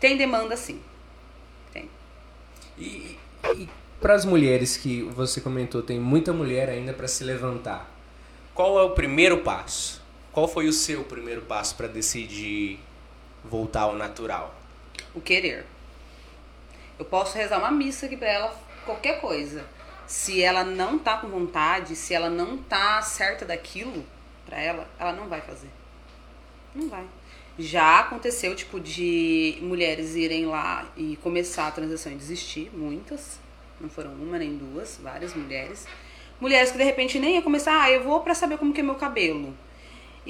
Tem 0.00 0.16
demanda 0.16 0.56
sim. 0.56 0.80
Tem. 1.72 1.88
E, 2.78 3.18
e 3.54 3.68
para 4.00 4.14
as 4.14 4.24
mulheres 4.24 4.76
que 4.76 5.02
você 5.02 5.40
comentou, 5.40 5.82
tem 5.82 6.00
muita 6.00 6.32
mulher 6.32 6.68
ainda 6.68 6.92
para 6.92 7.06
se 7.06 7.22
levantar. 7.22 7.88
Qual 8.54 8.78
é 8.78 8.82
o 8.82 8.90
primeiro 8.90 9.38
passo? 9.38 9.99
Qual 10.32 10.46
foi 10.46 10.68
o 10.68 10.72
seu 10.72 11.02
primeiro 11.02 11.42
passo 11.42 11.74
para 11.74 11.88
decidir 11.88 12.78
voltar 13.44 13.82
ao 13.82 13.96
natural? 13.96 14.54
O 15.12 15.20
querer. 15.20 15.66
Eu 16.96 17.04
posso 17.04 17.36
rezar 17.36 17.58
uma 17.58 17.72
missa 17.72 18.06
aqui 18.06 18.16
para 18.16 18.28
ela, 18.28 18.56
qualquer 18.86 19.20
coisa. 19.20 19.66
Se 20.06 20.40
ela 20.40 20.62
não 20.62 21.00
tá 21.00 21.16
com 21.16 21.26
vontade, 21.26 21.96
se 21.96 22.14
ela 22.14 22.30
não 22.30 22.58
tá 22.58 23.02
certa 23.02 23.44
daquilo 23.44 24.06
para 24.46 24.60
ela, 24.60 24.88
ela 25.00 25.12
não 25.12 25.26
vai 25.28 25.40
fazer. 25.40 25.68
Não 26.76 26.88
vai. 26.88 27.04
Já 27.58 27.98
aconteceu, 27.98 28.54
tipo, 28.54 28.78
de 28.78 29.58
mulheres 29.60 30.14
irem 30.14 30.46
lá 30.46 30.86
e 30.96 31.16
começar 31.16 31.66
a 31.66 31.72
transição 31.72 32.12
e 32.12 32.16
desistir, 32.16 32.70
muitas. 32.72 33.40
Não 33.80 33.90
foram 33.90 34.12
uma 34.12 34.38
nem 34.38 34.56
duas, 34.56 34.96
várias 35.02 35.34
mulheres. 35.34 35.88
Mulheres 36.40 36.70
que 36.70 36.78
de 36.78 36.84
repente 36.84 37.18
nem 37.18 37.34
ia 37.34 37.42
começar, 37.42 37.82
ah, 37.82 37.90
eu 37.90 38.04
vou 38.04 38.20
para 38.20 38.32
saber 38.32 38.58
como 38.58 38.72
que 38.72 38.80
é 38.80 38.84
meu 38.84 38.94
cabelo 38.94 39.56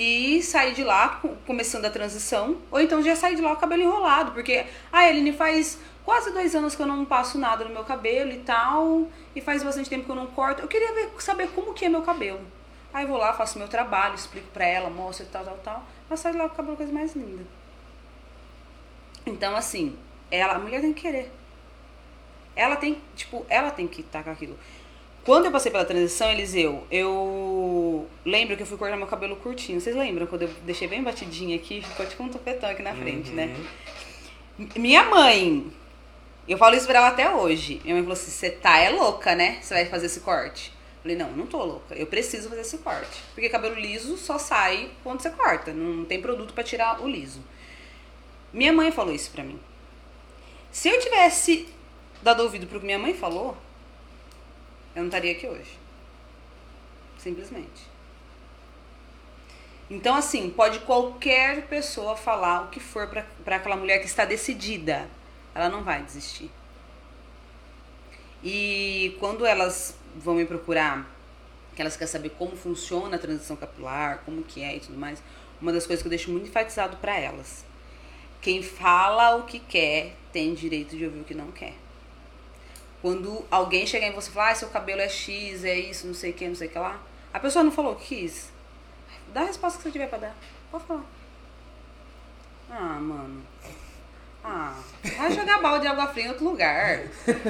e 0.02 0.42
sair 0.42 0.72
de 0.72 0.82
lá 0.82 1.20
começando 1.46 1.84
a 1.84 1.90
transição, 1.90 2.56
ou 2.70 2.80
então 2.80 3.02
já 3.02 3.14
sair 3.14 3.36
de 3.36 3.42
lá 3.42 3.50
com 3.50 3.56
o 3.56 3.60
cabelo 3.60 3.82
enrolado, 3.82 4.32
porque 4.32 4.64
a 4.90 5.00
ah, 5.00 5.10
Eline 5.10 5.30
faz 5.30 5.78
quase 6.06 6.32
dois 6.32 6.54
anos 6.54 6.74
que 6.74 6.80
eu 6.80 6.86
não 6.86 7.04
passo 7.04 7.36
nada 7.36 7.66
no 7.66 7.70
meu 7.70 7.84
cabelo 7.84 8.32
e 8.32 8.38
tal, 8.38 9.06
e 9.36 9.42
faz 9.42 9.62
bastante 9.62 9.90
tempo 9.90 10.06
que 10.06 10.10
eu 10.10 10.16
não 10.16 10.28
corto. 10.28 10.62
Eu 10.62 10.68
queria 10.68 10.90
ver, 10.94 11.10
saber 11.18 11.50
como 11.50 11.74
que 11.74 11.84
é 11.84 11.90
meu 11.90 12.00
cabelo. 12.00 12.40
Aí 12.94 13.04
vou 13.04 13.18
lá, 13.18 13.34
faço 13.34 13.58
meu 13.58 13.68
trabalho, 13.68 14.14
explico 14.14 14.48
pra 14.54 14.64
ela, 14.64 14.88
mostro 14.88 15.26
e 15.26 15.28
tal, 15.28 15.44
tal, 15.44 15.58
tal, 15.58 15.84
ela 16.08 16.16
sai 16.16 16.32
de 16.32 16.38
lá 16.38 16.48
com 16.48 16.54
o 16.54 16.56
cabelo 16.56 16.78
coisa 16.78 16.92
mais 16.94 17.14
linda. 17.14 17.44
Então, 19.26 19.54
assim, 19.54 19.98
ela, 20.30 20.54
a 20.54 20.58
mulher 20.58 20.80
tem 20.80 20.94
que 20.94 21.02
querer. 21.02 21.30
Ela 22.56 22.76
tem, 22.76 23.02
tipo, 23.14 23.44
ela 23.50 23.70
tem 23.70 23.86
que 23.86 24.00
estar 24.00 24.24
com 24.24 24.30
aquilo. 24.30 24.58
Quando 25.24 25.44
eu 25.44 25.52
passei 25.52 25.70
pela 25.70 25.84
transição, 25.84 26.30
Eliseu, 26.30 26.84
eu 26.90 28.08
lembro 28.24 28.56
que 28.56 28.62
eu 28.62 28.66
fui 28.66 28.78
cortar 28.78 28.96
meu 28.96 29.06
cabelo 29.06 29.36
curtinho. 29.36 29.80
Vocês 29.80 29.94
lembram 29.94 30.26
quando 30.26 30.42
eu 30.42 30.50
deixei 30.64 30.88
bem 30.88 31.02
batidinho 31.02 31.54
aqui? 31.54 31.82
Ficou 31.82 32.06
tipo 32.06 32.22
um 32.22 32.28
topetão 32.28 32.70
aqui 32.70 32.82
na 32.82 32.94
frente, 32.94 33.30
né? 33.30 33.54
uhum. 34.58 34.64
né? 34.64 34.70
Minha 34.76 35.04
mãe, 35.04 35.70
eu 36.48 36.56
falo 36.56 36.74
isso 36.74 36.86
pra 36.86 36.98
ela 36.98 37.08
até 37.08 37.30
hoje. 37.30 37.80
Minha 37.84 37.96
mãe 37.96 38.02
falou 38.02 38.14
assim: 38.14 38.30
você 38.30 38.50
tá 38.50 38.78
é 38.78 38.90
louca, 38.90 39.34
né? 39.34 39.58
Você 39.60 39.74
vai 39.74 39.84
fazer 39.86 40.06
esse 40.06 40.20
corte. 40.20 40.72
Eu 40.96 41.02
falei: 41.02 41.16
não, 41.16 41.30
não 41.32 41.46
tô 41.46 41.62
louca. 41.62 41.94
Eu 41.94 42.06
preciso 42.06 42.48
fazer 42.48 42.62
esse 42.62 42.78
corte. 42.78 43.22
Porque 43.34 43.48
cabelo 43.48 43.74
liso 43.74 44.16
só 44.16 44.38
sai 44.38 44.90
quando 45.02 45.20
você 45.20 45.30
corta. 45.30 45.72
Não 45.72 46.04
tem 46.04 46.20
produto 46.20 46.54
para 46.54 46.64
tirar 46.64 47.02
o 47.02 47.08
liso. 47.08 47.40
Minha 48.52 48.72
mãe 48.72 48.90
falou 48.90 49.14
isso 49.14 49.30
pra 49.30 49.44
mim. 49.44 49.60
Se 50.72 50.88
eu 50.88 50.98
tivesse 50.98 51.68
dado 52.22 52.42
ouvido 52.42 52.66
pro 52.66 52.80
que 52.80 52.86
minha 52.86 52.98
mãe 52.98 53.14
falou, 53.14 53.56
eu 54.94 55.02
não 55.02 55.06
estaria 55.06 55.32
aqui 55.32 55.46
hoje. 55.46 55.78
Simplesmente. 57.18 57.88
Então, 59.90 60.14
assim, 60.14 60.50
pode 60.50 60.80
qualquer 60.80 61.66
pessoa 61.66 62.16
falar 62.16 62.62
o 62.62 62.68
que 62.68 62.78
for 62.78 63.08
para 63.08 63.56
aquela 63.56 63.76
mulher 63.76 63.98
que 63.98 64.06
está 64.06 64.24
decidida. 64.24 65.08
Ela 65.54 65.68
não 65.68 65.82
vai 65.82 66.02
desistir. 66.02 66.50
E 68.42 69.16
quando 69.18 69.44
elas 69.44 69.96
vão 70.16 70.36
me 70.36 70.44
procurar, 70.44 71.06
que 71.74 71.82
elas 71.82 71.96
querem 71.96 72.10
saber 72.10 72.30
como 72.30 72.56
funciona 72.56 73.16
a 73.16 73.18
transição 73.18 73.56
capilar, 73.56 74.22
como 74.24 74.42
que 74.42 74.62
é 74.62 74.76
e 74.76 74.80
tudo 74.80 74.96
mais, 74.96 75.22
uma 75.60 75.72
das 75.72 75.86
coisas 75.86 76.02
que 76.02 76.06
eu 76.06 76.10
deixo 76.10 76.30
muito 76.30 76.48
enfatizado 76.48 76.96
para 76.98 77.18
elas. 77.18 77.64
Quem 78.40 78.62
fala 78.62 79.36
o 79.36 79.42
que 79.42 79.58
quer 79.58 80.14
tem 80.32 80.54
direito 80.54 80.96
de 80.96 81.04
ouvir 81.04 81.20
o 81.20 81.24
que 81.24 81.34
não 81.34 81.50
quer. 81.50 81.74
Quando 83.02 83.44
alguém 83.50 83.86
chega 83.86 84.06
em 84.06 84.12
você 84.12 84.28
e 84.28 84.32
fala, 84.32 84.50
ah, 84.50 84.54
seu 84.54 84.68
cabelo 84.68 85.00
é 85.00 85.08
X, 85.08 85.64
é 85.64 85.78
isso, 85.78 86.06
não 86.06 86.14
sei 86.14 86.32
o 86.32 86.34
que, 86.34 86.46
não 86.46 86.54
sei 86.54 86.68
o 86.68 86.70
que 86.70 86.78
lá. 86.78 87.00
A 87.32 87.40
pessoa 87.40 87.62
não 87.62 87.72
falou 87.72 87.92
o 87.92 87.96
que 87.96 88.20
quis. 88.20 88.50
Dá 89.32 89.42
a 89.42 89.44
resposta 89.44 89.78
que 89.78 89.84
você 89.84 89.90
tiver 89.90 90.08
pra 90.08 90.18
dar. 90.18 90.36
Pode 90.70 90.84
falar. 90.84 91.04
Ah, 92.70 92.98
mano. 93.00 93.42
Ah, 94.42 94.74
vai 95.16 95.32
jogar 95.32 95.60
balde 95.60 95.82
de 95.82 95.88
água 95.88 96.08
fria 96.08 96.26
em 96.26 96.28
outro 96.28 96.44
lugar. 96.44 97.02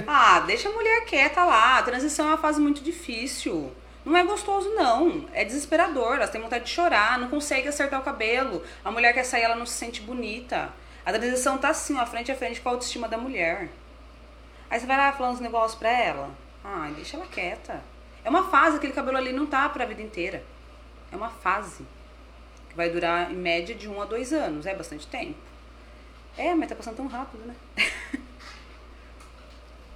Ah, 0.07 0.41
deixa 0.41 0.69
a 0.69 0.73
mulher 0.73 1.05
quieta 1.05 1.45
lá. 1.45 1.79
A 1.79 1.83
transição 1.83 2.27
é 2.27 2.29
uma 2.31 2.39
fase 2.39 2.61
muito 2.61 2.83
difícil. 2.83 3.73
Não 4.05 4.17
é 4.17 4.25
gostoso, 4.25 4.71
não. 4.71 5.27
É 5.33 5.45
desesperador. 5.45 6.17
Elas 6.17 6.31
têm 6.31 6.41
vontade 6.41 6.65
de 6.65 6.71
chorar, 6.71 7.19
não 7.19 7.29
consegue 7.29 7.69
acertar 7.69 8.01
o 8.01 8.05
cabelo. 8.05 8.63
A 8.85 8.91
mulher 8.91 9.13
quer 9.13 9.25
sair, 9.25 9.43
ela 9.43 9.57
não 9.57 9.67
se 9.67 9.75
sente 9.75 10.01
bonita. 10.01 10.73
A 11.05 11.13
transição 11.13 11.59
tá 11.59 11.71
assim, 11.71 11.99
ó, 11.99 12.07
frente 12.07 12.31
a 12.31 12.37
frente 12.37 12.61
com 12.61 12.69
a 12.69 12.73
autoestima 12.73 13.09
da 13.09 13.17
mulher. 13.17 13.69
Aí 14.71 14.79
você 14.79 14.87
vai 14.87 14.97
lá 14.97 15.13
falando 15.13 15.35
uns 15.35 15.41
negócios 15.41 15.79
pra 15.79 15.91
ela. 15.91 16.31
Ai, 16.63 16.93
deixa 16.93 17.17
ela 17.17 17.27
quieta. 17.27 17.83
É 18.25 18.31
uma 18.31 18.49
fase, 18.49 18.77
aquele 18.77 18.93
cabelo 18.93 19.17
ali 19.17 19.33
não 19.33 19.47
tá 19.47 19.69
pra 19.69 19.85
vida 19.85 20.01
inteira. 20.01 20.43
É 21.11 21.17
uma 21.17 21.29
fase. 21.29 21.85
que 22.69 22.77
vai 22.77 22.89
durar 22.89 23.33
em 23.33 23.37
média 23.37 23.75
de 23.75 23.89
um 23.89 24.01
a 24.01 24.05
dois 24.05 24.33
anos, 24.33 24.65
é 24.65 24.75
bastante 24.75 25.07
tempo. 25.07 25.35
É, 26.39 26.55
mas 26.55 26.69
tá 26.69 26.77
passando 26.77 26.97
tão 26.97 27.09
rápido, 27.09 27.45
né? 27.45 27.55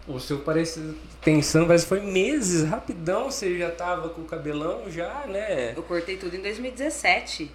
O 0.07 0.21
seu 0.21 0.41
parece. 0.41 0.95
Pensando, 1.23 1.67
parece 1.67 1.85
que 1.85 1.89
foi 1.89 2.01
meses, 2.01 2.69
rapidão, 2.69 3.31
você 3.31 3.57
já 3.57 3.71
tava 3.71 4.11
com 4.11 4.21
o 4.21 4.25
cabelão 4.27 4.91
já, 4.91 5.25
né? 5.27 5.73
Eu 5.75 5.83
cortei 5.83 6.19
tudo 6.19 6.37
em 6.37 6.43
2017. 6.43 7.51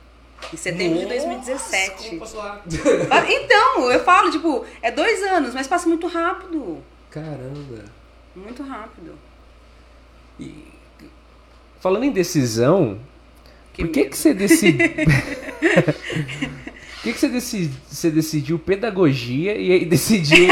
Em 0.52 0.58
setembro 0.58 0.96
Nossa, 0.96 1.08
de 1.08 1.14
2017. 1.14 2.10
Como 2.10 2.20
passou 2.22 2.42
rápido. 2.42 2.76
Então, 3.30 3.92
eu 3.92 4.04
falo, 4.04 4.32
tipo, 4.32 4.66
é 4.82 4.90
dois 4.90 5.22
anos, 5.24 5.54
mas 5.54 5.68
passa 5.68 5.88
muito 5.88 6.08
rápido. 6.08 6.84
Caramba. 7.10 7.86
Muito 8.36 8.64
rápido. 8.64 9.14
E 10.40 10.66
falando 11.80 12.04
em 12.04 12.12
decisão, 12.12 13.00
que 13.74 13.84
por 13.84 13.92
que, 13.92 14.06
que 14.06 14.18
você 14.18 14.34
decidiu. 14.34 14.88
Por 17.00 17.04
que, 17.04 17.14
que 17.14 17.20
você, 17.20 17.30
decidi... 17.30 17.72
você 17.90 18.12
decidiu 18.12 18.60
pedagogia 18.60 19.58
e 19.58 19.72
aí 19.72 19.86
decidiu 19.86 20.48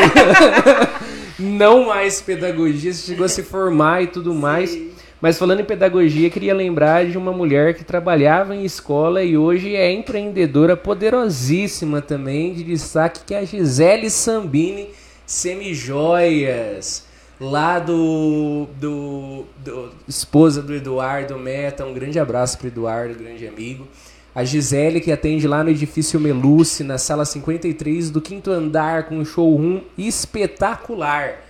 não 1.38 1.88
mais 1.88 2.22
pedagogia? 2.22 2.94
Você 2.94 3.12
chegou 3.12 3.26
a 3.26 3.30
se 3.30 3.44
formar 3.44 4.04
e 4.04 4.08
tudo 4.08 4.32
Sim. 4.32 4.40
mais. 4.40 4.80
Mas 5.20 5.38
falando 5.38 5.60
em 5.62 5.66
pedagogia, 5.66 6.30
queria 6.30 6.54
lembrar 6.54 7.06
de 7.06 7.18
uma 7.18 7.34
mulher 7.34 7.74
que 7.74 7.84
trabalhava 7.84 8.56
em 8.56 8.64
escola 8.64 9.24
e 9.24 9.36
hoje 9.36 9.76
é 9.76 9.92
empreendedora 9.92 10.78
poderosíssima 10.78 12.02
também, 12.02 12.54
de 12.54 12.64
destaque, 12.64 13.22
que 13.26 13.34
é 13.34 13.40
a 13.40 13.44
Gisele 13.44 14.10
Sambini 14.10 14.90
Semijoias, 15.28 17.04
lá 17.38 17.80
do, 17.80 18.66
do, 18.80 19.44
do 19.58 19.92
esposa 20.08 20.62
do 20.62 20.74
Eduardo 20.74 21.38
Meta. 21.38 21.86
Um 21.86 21.94
grande 21.94 22.18
abraço 22.18 22.58
para 22.58 22.70
Eduardo, 22.70 23.14
grande 23.14 23.46
amigo. 23.46 23.86
A 24.34 24.46
Gisele, 24.46 25.02
que 25.02 25.12
atende 25.12 25.46
lá 25.46 25.66
no 25.66 25.70
edifício 25.70 26.18
Meluce, 26.18 26.82
na 26.82 26.98
sala 26.98 27.26
53 27.26 28.10
do 28.10 28.22
quinto 28.22 28.52
andar, 28.52 29.04
com 29.04 29.18
um 29.18 29.26
showroom 29.26 29.82
espetacular. 29.98 31.44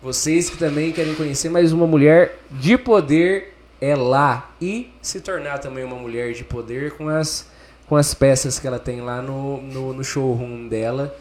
Vocês 0.00 0.48
que 0.48 0.56
também 0.56 0.92
querem 0.92 1.14
conhecer 1.16 1.48
mais 1.48 1.72
uma 1.72 1.88
mulher 1.88 2.38
de 2.52 2.78
poder 2.78 3.52
é 3.80 3.96
lá 3.96 4.52
e 4.60 4.92
se 5.02 5.20
tornar 5.20 5.58
também 5.58 5.82
uma 5.82 5.96
mulher 5.96 6.34
de 6.34 6.44
poder 6.44 6.92
com 6.92 7.08
as, 7.08 7.48
com 7.88 7.96
as 7.96 8.14
peças 8.14 8.60
que 8.60 8.66
ela 8.66 8.78
tem 8.78 9.00
lá 9.00 9.20
no, 9.20 9.60
no, 9.60 9.92
no 9.92 10.04
showroom 10.04 10.68
dela. 10.68 11.16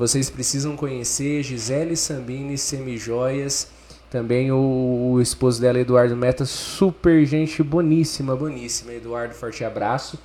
Vocês 0.00 0.30
precisam 0.30 0.76
conhecer 0.76 1.42
Gisele 1.42 1.94
Sambini 1.94 2.56
Semijoias, 2.56 3.68
também 4.08 4.50
o, 4.50 5.10
o 5.12 5.20
esposo 5.20 5.60
dela, 5.60 5.78
Eduardo 5.78 6.16
Meta, 6.16 6.46
super 6.46 7.22
gente 7.26 7.62
boníssima, 7.62 8.34
boníssima. 8.34 8.94
Eduardo, 8.94 9.34
forte 9.34 9.62
abraço. 9.62 10.18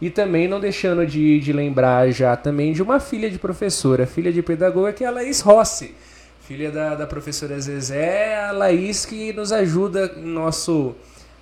E 0.00 0.10
também 0.10 0.48
não 0.48 0.58
deixando 0.58 1.06
de, 1.06 1.38
de 1.38 1.52
lembrar 1.52 2.10
já 2.10 2.36
também 2.36 2.72
de 2.72 2.82
uma 2.82 2.98
filha 2.98 3.30
de 3.30 3.38
professora, 3.38 4.04
filha 4.04 4.32
de 4.32 4.42
pedagoga, 4.42 4.92
que 4.92 5.04
é 5.04 5.06
a 5.06 5.12
Laís 5.12 5.38
Rossi 5.38 5.94
filha 6.40 6.72
da, 6.72 6.96
da 6.96 7.06
professora 7.06 7.60
Zezé, 7.60 8.36
a 8.36 8.50
Laís 8.50 9.06
que 9.06 9.32
nos 9.32 9.52
ajuda 9.52 10.12
em, 10.16 10.26
nosso, 10.26 10.96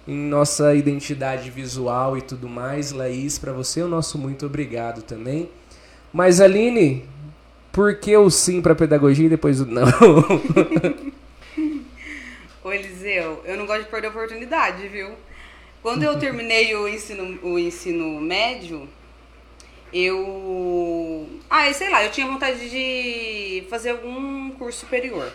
em 0.07 0.15
nossa 0.15 0.75
identidade 0.75 1.49
visual 1.49 2.19
e 2.19 2.21
tudo 2.21 2.47
mais. 2.47 2.93
Laís, 2.93 3.39
para 3.39 3.55
você, 3.55 3.81
o 3.81 3.89
nosso 3.89 4.19
muito 4.19 4.45
obrigado 4.45 5.01
também. 5.01 5.49
Mas, 6.13 6.43
Aline, 6.43 7.05
por 7.79 7.95
que 7.95 8.17
o 8.17 8.29
sim 8.29 8.61
para 8.61 8.75
pedagogia 8.75 9.27
e 9.27 9.29
depois 9.29 9.61
o 9.61 9.65
não? 9.65 9.87
Ô, 12.65 12.73
Eliseu, 12.73 13.41
eu 13.45 13.57
não 13.57 13.67
gosto 13.67 13.85
de 13.85 13.89
perder 13.89 14.09
oportunidade, 14.09 14.89
viu? 14.89 15.13
Quando 15.81 16.03
eu 16.03 16.19
terminei 16.19 16.75
o 16.75 16.89
ensino, 16.89 17.39
o 17.41 17.57
ensino 17.57 18.21
médio, 18.21 18.89
eu. 19.93 21.29
Ah, 21.49 21.73
sei 21.73 21.89
lá, 21.89 22.03
eu 22.03 22.11
tinha 22.11 22.27
vontade 22.27 22.69
de 22.69 23.65
fazer 23.71 23.91
algum 23.91 24.51
curso 24.51 24.81
superior. 24.81 25.33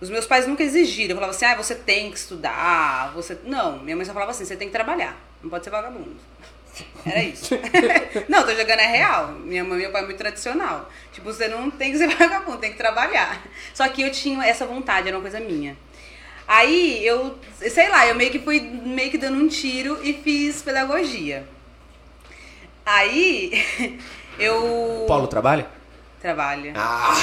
Os 0.00 0.08
meus 0.08 0.26
pais 0.26 0.46
nunca 0.46 0.62
exigiram, 0.62 1.16
falavam 1.16 1.34
assim, 1.34 1.44
ah, 1.44 1.56
você 1.56 1.74
tem 1.74 2.12
que 2.12 2.18
estudar, 2.18 3.12
você. 3.16 3.36
Não, 3.42 3.80
minha 3.80 3.96
mãe 3.96 4.04
só 4.04 4.12
falava 4.12 4.30
assim, 4.30 4.44
você 4.44 4.54
tem 4.54 4.68
que 4.68 4.72
trabalhar, 4.72 5.20
não 5.42 5.50
pode 5.50 5.64
ser 5.64 5.70
vagabundo. 5.70 6.14
Era 7.04 7.22
isso. 7.22 7.54
não, 8.28 8.44
tô 8.44 8.54
jogando 8.54 8.80
é 8.80 8.86
real. 8.86 9.32
Minha 9.44 9.64
mãe 9.64 9.78
e 9.78 9.82
meu 9.82 9.90
pai 9.90 10.02
é 10.02 10.04
muito 10.04 10.18
tradicional. 10.18 10.88
Tipo, 11.12 11.32
você 11.32 11.48
não 11.48 11.70
tem 11.70 11.92
que 11.92 11.98
ser 11.98 12.08
vagabundo, 12.16 12.58
tem 12.58 12.72
que 12.72 12.78
trabalhar. 12.78 13.42
Só 13.74 13.88
que 13.88 14.02
eu 14.02 14.10
tinha 14.10 14.44
essa 14.44 14.64
vontade, 14.66 15.08
era 15.08 15.16
uma 15.16 15.22
coisa 15.22 15.40
minha. 15.40 15.76
Aí 16.46 17.04
eu, 17.06 17.38
sei 17.70 17.88
lá, 17.88 18.06
eu 18.06 18.14
meio 18.14 18.30
que 18.30 18.38
fui 18.38 18.60
meio 18.60 19.10
que 19.10 19.18
dando 19.18 19.38
um 19.38 19.48
tiro 19.48 19.98
e 20.02 20.12
fiz 20.12 20.62
pedagogia. 20.62 21.46
Aí, 22.84 23.98
eu. 24.38 25.04
Paulo 25.06 25.26
trabalha? 25.26 25.66
Trabalha. 26.20 26.72
Ah. 26.76 27.14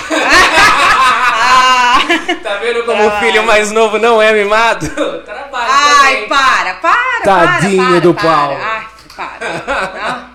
ah. 1.31 1.99
Tá 2.43 2.57
vendo 2.57 2.83
como 2.83 2.97
trabalha. 2.97 3.17
o 3.17 3.19
filho 3.19 3.43
mais 3.43 3.71
novo 3.71 3.97
não 3.97 4.21
é 4.21 4.33
mimado? 4.33 4.89
Trabalha. 5.23 5.71
Ai, 5.71 6.13
também. 6.13 6.29
para, 6.29 6.73
para. 6.75 7.21
Tadinho 7.23 7.77
para, 7.77 7.91
para, 7.91 7.99
do 8.01 8.13
para. 8.13 8.23
Paulo. 8.23 8.57
Ai, 8.61 8.87
para. 9.19 9.39
Ah, 10.01 10.33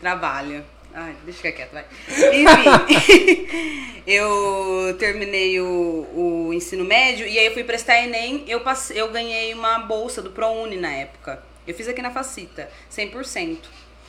trabalha. 0.00 0.64
Ai, 0.94 1.16
deixa 1.24 1.38
eu 1.38 1.42
ficar 1.42 1.52
quieto, 1.52 1.72
vai. 1.72 1.86
Enfim, 2.34 4.02
eu 4.06 4.94
terminei 4.98 5.58
o, 5.58 6.06
o 6.14 6.52
ensino 6.52 6.84
médio 6.84 7.26
e 7.26 7.38
aí 7.38 7.46
eu 7.46 7.52
fui 7.52 7.64
prestar 7.64 8.02
Enem. 8.02 8.44
Eu, 8.46 8.60
passei, 8.60 9.00
eu 9.00 9.10
ganhei 9.10 9.54
uma 9.54 9.78
bolsa 9.78 10.20
do 10.20 10.30
ProUni 10.30 10.76
na 10.76 10.92
época. 10.92 11.42
Eu 11.66 11.74
fiz 11.74 11.88
aqui 11.88 12.02
na 12.02 12.10
Facita, 12.10 12.68
100%. 12.90 13.58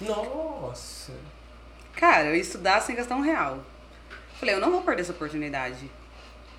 Nossa! 0.02 1.14
Cara, 1.96 2.30
eu 2.30 2.36
ia 2.36 2.42
estudar 2.42 2.82
sem 2.82 2.96
gastar 2.96 3.16
um 3.16 3.22
real. 3.22 3.64
Falei, 4.40 4.56
eu 4.56 4.60
não 4.60 4.72
vou 4.72 4.82
perder 4.82 5.04
essa 5.04 5.14
oportunidade. 5.14 5.90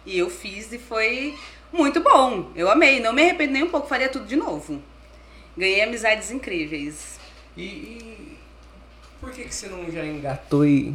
E 0.07 0.17
eu 0.19 0.31
fiz 0.31 0.73
e 0.73 0.79
foi 0.79 1.37
muito 1.73 2.01
bom. 2.01 2.51
Eu 2.55 2.71
amei, 2.71 3.01
não 3.01 3.13
me 3.13 3.23
arrependo 3.23 3.53
nem 3.53 3.65
um 3.65 3.71
pouco, 3.71 3.89
faria 3.89 4.09
tudo 4.09 4.25
de 4.25 4.37
novo. 4.37 4.81
Ganhei 5.57 5.83
amizades 5.83 6.31
incríveis. 6.31 7.14
E, 7.57 7.63
e 7.63 8.39
por 9.21 9.31
que, 9.31 9.45
que 9.45 9.55
você 9.55 9.69
não 9.69 9.91
já 9.91 10.05
engatou 10.05 10.67
e. 10.67 10.95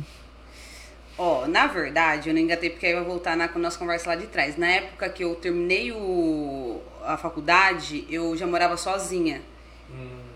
Ó, 1.18 1.48
na 1.48 1.68
verdade, 1.68 2.30
eu 2.30 2.34
não 2.34 2.42
engatei 2.42 2.70
porque 2.70 2.86
aí 2.86 2.94
vai 2.94 3.04
voltar 3.04 3.36
na 3.36 3.48
nossa 3.56 3.78
conversa 3.78 4.10
lá 4.10 4.16
de 4.16 4.28
trás. 4.28 4.56
Na 4.56 4.68
época 4.68 5.10
que 5.10 5.24
eu 5.24 5.36
terminei 5.36 5.92
o, 5.92 6.80
a 7.04 7.18
faculdade, 7.18 8.06
eu 8.10 8.38
já 8.38 8.48
morava 8.48 8.78
sozinha. 8.78 9.42
Hum. 9.90 10.30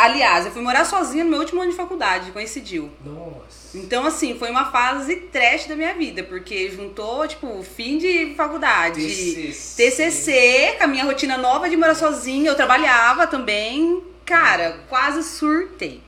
Aliás, 0.00 0.46
eu 0.46 0.52
fui 0.52 0.62
morar 0.62 0.86
sozinha 0.86 1.24
no 1.24 1.30
meu 1.30 1.40
último 1.40 1.60
ano 1.60 1.70
de 1.70 1.76
faculdade, 1.76 2.30
coincidiu. 2.30 2.90
Nossa. 3.04 3.76
Então, 3.76 4.06
assim, 4.06 4.38
foi 4.38 4.50
uma 4.50 4.70
fase 4.70 5.14
trash 5.16 5.66
da 5.66 5.76
minha 5.76 5.92
vida, 5.92 6.22
porque 6.22 6.70
juntou, 6.70 7.28
tipo, 7.28 7.62
fim 7.62 7.98
de 7.98 8.34
faculdade, 8.34 8.98
TCC, 8.98 9.90
TCC 9.90 10.76
com 10.78 10.84
a 10.84 10.86
minha 10.86 11.04
rotina 11.04 11.36
nova 11.36 11.68
de 11.68 11.76
morar 11.76 11.94
sozinha, 11.94 12.50
eu 12.50 12.54
trabalhava 12.54 13.26
também. 13.26 14.02
Cara, 14.30 14.78
quase 14.88 15.24
surtei. 15.24 16.00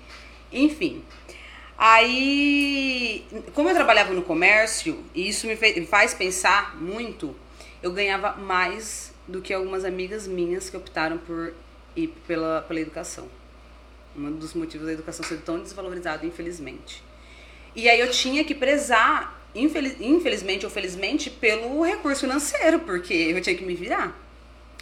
Enfim. 0.52 1.02
Aí, 1.76 3.26
como 3.52 3.68
eu 3.68 3.74
trabalhava 3.74 4.14
no 4.14 4.22
comércio, 4.22 5.04
e 5.12 5.28
isso 5.28 5.44
me 5.48 5.56
faz 5.84 6.14
pensar 6.14 6.80
muito, 6.80 7.34
eu 7.82 7.90
ganhava 7.90 8.36
mais 8.36 9.12
do 9.26 9.42
que 9.42 9.52
algumas 9.52 9.84
amigas 9.84 10.28
minhas 10.28 10.70
que 10.70 10.76
optaram 10.76 11.18
por 11.18 11.52
ir 11.96 12.14
pela, 12.24 12.62
pela 12.62 12.78
educação. 12.78 13.28
Um 14.16 14.30
dos 14.30 14.54
motivos 14.54 14.86
da 14.86 14.92
educação 14.92 15.26
ser 15.26 15.38
tão 15.38 15.58
desvalorizada, 15.58 16.24
infelizmente. 16.24 17.02
E 17.74 17.90
aí 17.90 17.98
eu 17.98 18.08
tinha 18.12 18.44
que 18.44 18.54
prezar, 18.54 19.36
infeliz, 19.52 19.96
infelizmente 20.00 20.64
ou 20.64 20.70
felizmente, 20.70 21.28
pelo 21.28 21.82
recurso 21.82 22.20
financeiro, 22.20 22.78
porque 22.78 23.12
eu 23.12 23.40
tinha 23.40 23.56
que 23.56 23.64
me 23.64 23.74
virar. 23.74 24.16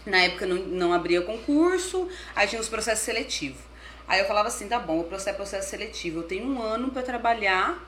Na 0.06 0.18
época 0.18 0.46
não, 0.46 0.56
não 0.56 0.92
abria 0.92 1.20
concurso, 1.22 2.08
aí 2.34 2.46
tinha 2.46 2.60
os 2.60 2.68
processos 2.68 3.04
seletivos. 3.04 3.60
Aí 4.08 4.20
eu 4.20 4.26
falava 4.26 4.48
assim, 4.48 4.66
tá 4.66 4.78
bom, 4.78 5.00
o 5.00 5.04
processo 5.04 5.30
é 5.30 5.32
processo 5.34 5.70
seletivo, 5.70 6.20
eu 6.20 6.22
tenho 6.24 6.46
um 6.46 6.60
ano 6.60 6.90
para 6.90 7.02
trabalhar 7.02 7.78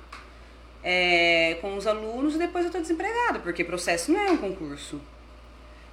é, 0.83 1.59
com 1.61 1.77
os 1.77 1.87
alunos 1.87 2.35
e 2.35 2.39
depois 2.39 2.65
eu 2.65 2.71
tô 2.71 2.79
desempregada, 2.79 3.41
porque 3.41 3.65
processo 3.65 4.13
não 4.13 4.21
é 4.21 4.31
um 4.31 4.37
concurso. 4.37 5.01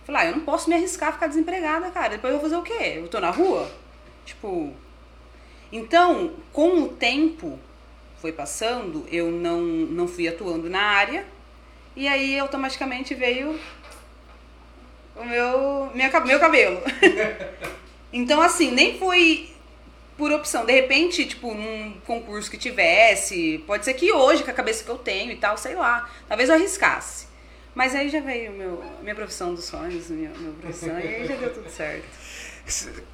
Falei, 0.05 0.21
ah, 0.21 0.25
eu 0.25 0.35
não 0.37 0.43
posso 0.43 0.69
me 0.69 0.75
arriscar 0.75 1.09
a 1.09 1.11
ficar 1.13 1.27
desempregada, 1.27 1.89
cara. 1.91 2.09
Depois 2.09 2.33
eu 2.33 2.39
vou 2.39 2.49
fazer 2.49 2.59
o 2.59 2.63
quê? 2.63 2.95
Eu 2.97 3.07
tô 3.07 3.19
na 3.19 3.29
rua? 3.29 3.71
Tipo, 4.25 4.73
então, 5.71 6.33
com 6.51 6.83
o 6.83 6.89
tempo 6.89 7.59
foi 8.19 8.31
passando, 8.31 9.05
eu 9.11 9.31
não, 9.31 9.61
não 9.61 10.07
fui 10.07 10.27
atuando 10.27 10.69
na 10.69 10.81
área 10.81 11.25
e 11.95 12.07
aí 12.07 12.39
automaticamente 12.39 13.13
veio 13.13 13.59
o 15.19 15.25
meu, 15.25 15.91
minha, 15.93 16.09
meu 16.21 16.39
cabelo. 16.39 16.81
então, 18.11 18.41
assim, 18.41 18.71
nem 18.71 18.97
foi 18.97 19.49
por 20.17 20.31
opção. 20.31 20.65
De 20.65 20.73
repente, 20.73 21.25
tipo, 21.25 21.53
num 21.53 21.93
concurso 22.05 22.51
que 22.51 22.57
tivesse, 22.57 23.63
pode 23.65 23.85
ser 23.85 23.93
que 23.93 24.11
hoje, 24.11 24.43
com 24.43 24.51
a 24.51 24.53
cabeça 24.53 24.83
que 24.83 24.89
eu 24.89 24.97
tenho 24.97 25.31
e 25.31 25.35
tal, 25.37 25.57
sei 25.57 25.75
lá, 25.75 26.09
talvez 26.27 26.49
eu 26.49 26.55
arriscasse. 26.55 27.27
Mas 27.73 27.95
aí 27.95 28.09
já 28.09 28.19
veio 28.19 28.51
meu, 28.51 28.83
minha 29.01 29.15
profissão 29.15 29.53
dos 29.53 29.63
sonhos, 29.65 30.09
minha, 30.09 30.31
minha 30.31 30.53
profissão, 30.53 30.99
e 30.99 31.07
aí 31.07 31.27
já 31.27 31.35
deu 31.35 31.53
tudo 31.53 31.69
certo. 31.69 32.03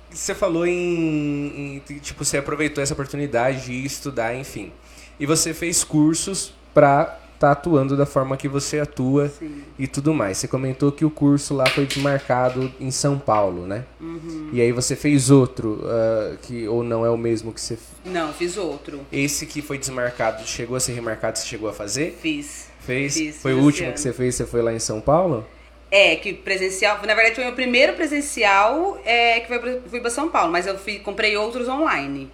Você 0.10 0.34
falou 0.34 0.66
em, 0.66 1.78
em, 1.78 1.80
Tipo, 2.00 2.26
você 2.26 2.38
aproveitou 2.38 2.84
essa 2.84 2.94
oportunidade 2.94 3.66
de 3.66 3.86
estudar, 3.86 4.36
enfim. 4.36 4.74
E 5.20 5.26
você 5.26 5.54
fez 5.54 5.84
cursos 5.84 6.54
para 6.74 7.20
tá 7.46 7.52
atuando 7.52 7.96
da 7.96 8.06
forma 8.06 8.36
que 8.36 8.48
você 8.48 8.80
atua 8.80 9.30
Sim. 9.30 9.64
e 9.78 9.88
tudo 9.88 10.14
mais. 10.14 10.38
Você 10.38 10.48
comentou 10.48 10.92
que 10.92 11.06
o 11.06 11.10
curso 11.12 11.54
lá 11.54 11.66
foi 11.68 11.86
desmarcado 11.86 12.74
em 12.80 12.90
São 12.90 13.20
Paulo, 13.20 13.68
né? 13.68 13.86
Uhum. 14.02 14.50
E 14.52 14.60
aí 14.60 14.72
você 14.72 14.96
fez 14.96 15.30
outro, 15.30 15.82
uh, 15.84 16.38
que 16.42 16.68
ou 16.68 16.84
não 16.84 17.06
é 17.06 17.10
o 17.10 17.18
mesmo 17.18 17.54
que 17.54 17.62
você... 17.62 17.78
Não, 18.04 18.34
fiz 18.34 18.58
outro. 18.58 19.02
Esse 19.12 19.46
que 19.46 19.62
foi 19.62 19.78
desmarcado, 19.78 20.46
chegou 20.48 20.76
a 20.76 20.80
ser 20.80 20.94
remarcado, 20.94 21.38
você 21.38 21.46
chegou 21.46 21.70
a 21.70 21.74
fazer? 21.74 22.18
Fiz. 22.20 22.70
Fez? 22.80 23.16
Fiz, 23.16 23.38
foi 23.38 23.54
o 23.54 23.60
último 23.60 23.92
que 23.94 24.00
você 24.00 24.14
fez, 24.14 24.36
você 24.36 24.46
foi 24.46 24.62
lá 24.62 24.74
em 24.74 24.80
São 24.80 25.00
Paulo? 25.00 25.46
É, 25.92 26.16
que 26.16 26.34
presencial, 26.34 26.98
na 27.06 27.14
verdade 27.14 27.36
foi 27.36 27.44
o 27.44 27.48
meu 27.48 27.56
primeiro 27.56 27.94
presencial 27.94 29.00
é, 29.06 29.40
que 29.40 29.48
foi 29.48 29.60
pra, 29.60 29.78
fui 29.88 30.00
para 30.00 30.10
São 30.10 30.30
Paulo, 30.30 30.52
mas 30.52 30.66
eu 30.66 30.78
fui, 30.78 31.00
comprei 31.00 31.38
outros 31.38 31.68
online. 31.68 32.30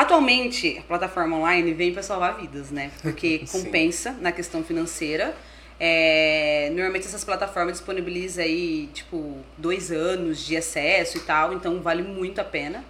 Atualmente, 0.00 0.78
a 0.78 0.82
plataforma 0.82 1.36
online 1.36 1.74
vem 1.74 1.92
para 1.92 2.02
salvar 2.02 2.34
vidas, 2.34 2.70
né? 2.70 2.90
Porque 3.02 3.44
compensa 3.52 4.12
na 4.12 4.32
questão 4.32 4.64
financeira. 4.64 5.36
É, 5.78 6.70
normalmente 6.72 7.06
essas 7.06 7.22
plataformas 7.22 7.74
disponibilizam 7.74 8.42
aí, 8.42 8.88
tipo, 8.94 9.36
dois 9.58 9.92
anos 9.92 10.38
de 10.46 10.56
acesso 10.56 11.18
e 11.18 11.20
tal, 11.20 11.52
então 11.52 11.82
vale 11.82 12.02
muito 12.02 12.40
a 12.40 12.44
pena. 12.44 12.82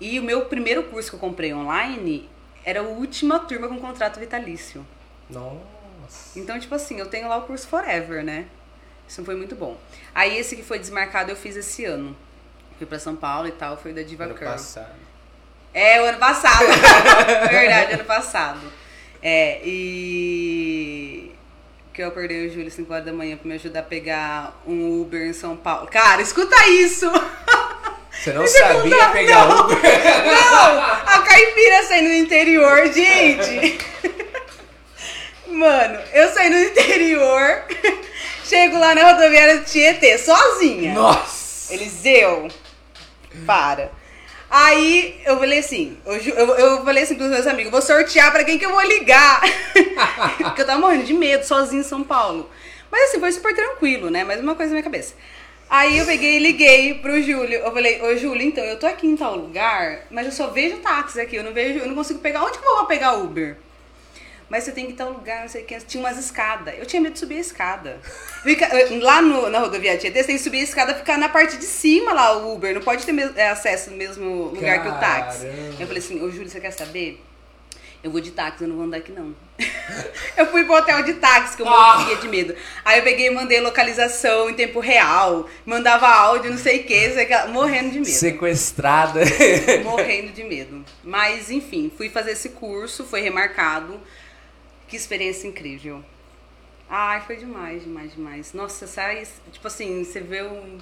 E 0.00 0.18
o 0.18 0.22
meu 0.24 0.46
primeiro 0.46 0.82
curso 0.82 1.10
que 1.10 1.14
eu 1.14 1.20
comprei 1.20 1.54
online 1.54 2.28
era 2.64 2.80
a 2.80 2.82
última 2.82 3.38
turma 3.38 3.68
com 3.68 3.78
contrato 3.78 4.18
vitalício. 4.18 4.84
Nossa. 5.30 6.36
Então, 6.36 6.58
tipo 6.58 6.74
assim, 6.74 6.98
eu 6.98 7.06
tenho 7.06 7.28
lá 7.28 7.36
o 7.36 7.42
curso 7.42 7.68
Forever, 7.68 8.24
né? 8.24 8.46
Isso 9.06 9.24
foi 9.24 9.36
muito 9.36 9.54
bom. 9.54 9.78
Aí 10.12 10.36
esse 10.36 10.56
que 10.56 10.64
foi 10.64 10.80
desmarcado 10.80 11.30
eu 11.30 11.36
fiz 11.36 11.54
esse 11.54 11.84
ano. 11.84 12.16
Fui 12.78 12.86
para 12.86 12.98
São 12.98 13.14
Paulo 13.14 13.46
e 13.46 13.52
tal, 13.52 13.76
foi 13.76 13.92
da 13.92 14.02
Diva 14.02 14.24
ano 14.24 14.34
Curl. 14.34 14.50
Passado. 14.50 15.09
É, 15.72 16.00
o 16.00 16.04
ano 16.04 16.18
passado. 16.18 16.66
Verdade, 17.50 17.94
ano 17.94 18.04
passado. 18.04 18.60
É, 19.22 19.60
e 19.64 21.30
que 21.92 22.02
eu 22.02 22.10
perdi 22.12 22.46
o 22.46 22.52
Júlio 22.52 22.70
5 22.70 22.92
horas 22.92 23.04
da 23.04 23.12
manhã 23.12 23.36
pra 23.36 23.48
me 23.48 23.54
ajudar 23.54 23.80
a 23.80 23.82
pegar 23.82 24.60
um 24.66 25.00
Uber 25.02 25.22
em 25.22 25.32
São 25.32 25.56
Paulo. 25.56 25.86
Cara, 25.88 26.22
escuta 26.22 26.56
isso! 26.68 27.10
Você 28.10 28.32
não 28.32 28.46
sabia 28.48 29.08
pegar 29.10 29.46
não, 29.46 29.64
Uber? 29.64 29.76
Não! 29.76 30.82
A 30.82 31.22
caipira 31.22 31.82
saindo 31.82 32.08
do 32.08 32.14
interior, 32.14 32.92
gente! 32.92 33.78
Mano, 35.46 35.98
eu 36.12 36.32
saí 36.32 36.48
no 36.48 36.58
interior 36.58 37.64
Chego 38.50 38.78
lá 38.80 38.96
na 38.96 39.12
rodoviária 39.12 39.58
do 39.58 39.64
Tietê, 39.64 40.18
sozinha. 40.18 40.92
Nossa! 40.92 41.72
Eliseu, 41.72 42.48
para. 43.46 43.92
Aí 44.50 45.20
eu 45.24 45.38
falei 45.38 45.60
assim, 45.60 45.96
eu, 46.04 46.16
eu, 46.16 46.46
eu 46.56 46.84
falei 46.84 47.04
assim 47.04 47.14
pros 47.14 47.30
meus 47.30 47.46
amigos, 47.46 47.70
vou 47.70 47.80
sortear 47.80 48.32
pra 48.32 48.42
quem 48.42 48.58
que 48.58 48.66
eu 48.66 48.72
vou 48.72 48.82
ligar. 48.82 49.40
Porque 50.42 50.62
eu 50.62 50.66
tava 50.66 50.80
morrendo 50.80 51.04
de 51.04 51.14
medo, 51.14 51.44
sozinho 51.44 51.82
em 51.82 51.84
São 51.84 52.02
Paulo. 52.02 52.50
Mas 52.90 53.10
assim, 53.10 53.20
foi 53.20 53.30
super 53.30 53.54
tranquilo, 53.54 54.10
né? 54.10 54.24
Mais 54.24 54.40
uma 54.40 54.56
coisa 54.56 54.70
na 54.70 54.74
minha 54.74 54.82
cabeça. 54.82 55.14
Aí 55.68 55.98
eu 55.98 56.04
peguei 56.04 56.34
e 56.34 56.38
liguei 56.40 56.94
pro 56.94 57.22
Júlio. 57.22 57.60
Eu 57.60 57.72
falei, 57.72 58.02
ô 58.02 58.16
Júlio, 58.16 58.42
então, 58.42 58.64
eu 58.64 58.76
tô 58.76 58.86
aqui 58.86 59.06
em 59.06 59.16
tal 59.16 59.36
lugar, 59.36 60.06
mas 60.10 60.26
eu 60.26 60.32
só 60.32 60.48
vejo 60.48 60.78
táxi 60.78 61.20
aqui, 61.20 61.36
eu 61.36 61.44
não 61.44 61.52
vejo, 61.52 61.78
eu 61.78 61.86
não 61.86 61.94
consigo 61.94 62.18
pegar. 62.18 62.42
Onde 62.42 62.58
que 62.58 62.66
eu 62.66 62.76
vou 62.76 62.86
pegar 62.86 63.12
Uber? 63.12 63.56
Mas 64.50 64.64
você 64.64 64.72
tem 64.72 64.86
que 64.86 64.92
estar 64.92 65.06
um 65.06 65.12
lugar, 65.12 65.42
não 65.42 65.48
sei 65.48 65.62
o 65.62 65.64
que. 65.64 65.78
Tinha 65.78 66.02
umas 66.02 66.18
escadas. 66.18 66.74
Eu 66.76 66.84
tinha 66.84 67.00
medo 67.00 67.12
de 67.12 67.20
subir 67.20 67.36
a 67.36 67.40
escada. 67.40 68.00
Fica, 68.42 68.68
lá 69.00 69.22
no, 69.22 69.48
na 69.48 69.60
rodovia 69.60 69.96
Tietê, 69.96 70.18
você 70.18 70.26
tem 70.26 70.36
que 70.36 70.42
subir 70.42 70.58
a 70.58 70.64
escada 70.64 70.90
e 70.90 70.96
ficar 70.96 71.16
na 71.16 71.28
parte 71.28 71.56
de 71.56 71.64
cima 71.64 72.12
lá, 72.12 72.36
o 72.36 72.52
Uber. 72.52 72.74
Não 72.74 72.82
pode 72.82 73.06
ter 73.06 73.16
é, 73.36 73.48
acesso 73.48 73.90
no 73.90 73.96
mesmo 73.96 74.46
lugar 74.46 74.82
Caramba. 74.82 74.90
que 74.90 74.96
o 74.96 75.00
táxi. 75.00 75.46
Eu 75.78 75.86
falei 75.86 75.98
assim, 75.98 76.20
ô 76.20 76.28
Júlio, 76.32 76.50
você 76.50 76.60
quer 76.60 76.72
saber? 76.72 77.22
Eu 78.02 78.10
vou 78.10 78.20
de 78.20 78.32
táxi, 78.32 78.64
eu 78.64 78.68
não 78.68 78.76
vou 78.76 78.86
andar 78.86 78.96
aqui 78.96 79.12
não. 79.12 79.36
eu 80.36 80.46
fui 80.46 80.64
pro 80.64 80.74
hotel 80.74 81.02
de 81.04 81.14
táxi, 81.14 81.54
que 81.54 81.62
eu 81.62 81.68
ah. 81.68 81.98
morria 81.98 82.16
de 82.16 82.26
medo. 82.26 82.56
Aí 82.84 82.98
eu 82.98 83.04
peguei 83.04 83.26
e 83.26 83.30
mandei 83.30 83.60
localização 83.60 84.50
em 84.50 84.54
tempo 84.54 84.80
real, 84.80 85.48
mandava 85.64 86.08
áudio, 86.08 86.50
não 86.50 86.58
sei 86.58 86.80
o 86.80 86.84
que, 86.84 87.14
morrendo 87.50 87.90
de 87.90 87.98
medo. 87.98 88.10
Sequestrada. 88.10 89.20
morrendo 89.84 90.32
de 90.32 90.42
medo. 90.42 90.82
Mas, 91.04 91.50
enfim, 91.50 91.92
fui 91.94 92.08
fazer 92.08 92.32
esse 92.32 92.48
curso, 92.48 93.04
foi 93.04 93.20
remarcado. 93.20 94.00
Que 94.90 94.96
experiência 94.96 95.46
incrível. 95.46 96.02
Ai, 96.88 97.20
foi 97.20 97.36
demais, 97.36 97.84
demais, 97.84 98.12
demais. 98.12 98.52
Nossa, 98.52 98.88
sai, 98.88 99.22
tipo 99.52 99.68
assim, 99.68 100.02
você 100.02 100.18
vê 100.18 100.42
o 100.42 100.78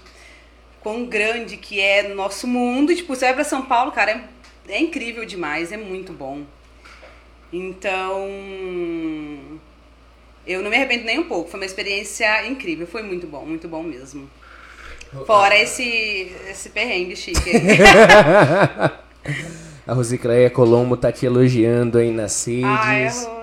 quão 0.81 1.05
grande 1.05 1.59
que 1.59 1.79
é 1.79 2.15
nosso 2.15 2.47
mundo. 2.47 2.97
Tipo, 2.97 3.15
você 3.15 3.27
vai 3.27 3.35
pra 3.35 3.45
São 3.45 3.67
Paulo, 3.67 3.93
cara, 3.93 4.13
é, 4.13 4.25
é 4.73 4.81
incrível 4.81 5.27
demais, 5.27 5.73
é 5.73 5.77
muito 5.77 6.15
bom. 6.15 6.45
Então, 7.53 8.27
eu 10.47 10.63
não 10.63 10.71
me 10.71 10.77
arrependo 10.77 11.05
nem 11.05 11.19
um 11.19 11.29
pouco. 11.29 11.51
Foi 11.51 11.61
uma 11.61 11.67
experiência 11.67 12.47
incrível, 12.47 12.87
foi 12.87 13.03
muito 13.03 13.27
bom, 13.27 13.45
muito 13.45 13.69
bom 13.69 13.83
mesmo. 13.83 14.27
Fora 15.27 15.55
esse, 15.59 16.35
esse 16.49 16.71
perrengue 16.71 17.15
chique. 17.15 17.51
a 19.87 19.93
Rosicleia 19.93 20.49
Colombo 20.49 20.97
tá 20.97 21.13
te 21.13 21.27
elogiando 21.27 21.99
aí 21.99 22.11
nas 22.11 22.47
redes. 22.47 22.65
Ai, 22.65 23.38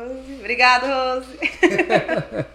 Obrigada, 0.45 0.85
Rose. 0.85 1.27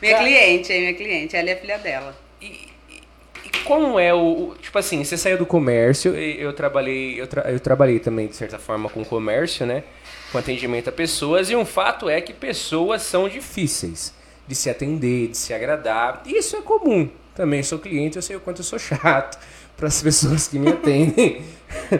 minha 0.00 0.18
cliente, 0.18 0.72
minha 0.72 0.94
cliente. 0.94 1.36
Ela 1.36 1.50
é 1.50 1.52
a 1.52 1.56
filha 1.58 1.76
dela. 1.76 2.16
E, 2.40 2.70
e 3.44 3.50
como 3.64 4.00
é 4.00 4.14
o, 4.14 4.18
o, 4.18 4.54
Tipo 4.58 4.78
assim, 4.78 5.04
você 5.04 5.18
saiu 5.18 5.36
do 5.36 5.44
comércio, 5.44 6.14
eu 6.14 6.54
trabalhei, 6.54 7.20
eu, 7.20 7.26
tra, 7.26 7.42
eu 7.52 7.60
trabalhei 7.60 7.98
também, 8.00 8.28
de 8.28 8.34
certa 8.34 8.58
forma, 8.58 8.88
com 8.88 9.04
comércio, 9.04 9.66
né? 9.66 9.84
Com 10.32 10.38
atendimento 10.38 10.88
a 10.88 10.92
pessoas, 10.92 11.50
e 11.50 11.54
um 11.54 11.66
fato 11.66 12.08
é 12.08 12.18
que 12.22 12.32
pessoas 12.32 13.02
são 13.02 13.28
difíceis 13.28 14.14
de 14.48 14.54
se 14.54 14.70
atender, 14.70 15.28
de 15.28 15.36
se 15.36 15.52
agradar. 15.52 16.22
E 16.24 16.38
isso 16.38 16.56
é 16.56 16.62
comum. 16.62 17.10
Também 17.34 17.62
sou 17.62 17.78
cliente, 17.78 18.16
eu 18.16 18.22
sei 18.22 18.36
o 18.36 18.40
quanto 18.40 18.60
eu 18.60 18.64
sou 18.64 18.78
chato 18.78 19.38
para 19.76 19.88
as 19.88 20.02
pessoas 20.02 20.48
que 20.48 20.58
me 20.58 20.70
atendem. 20.70 21.44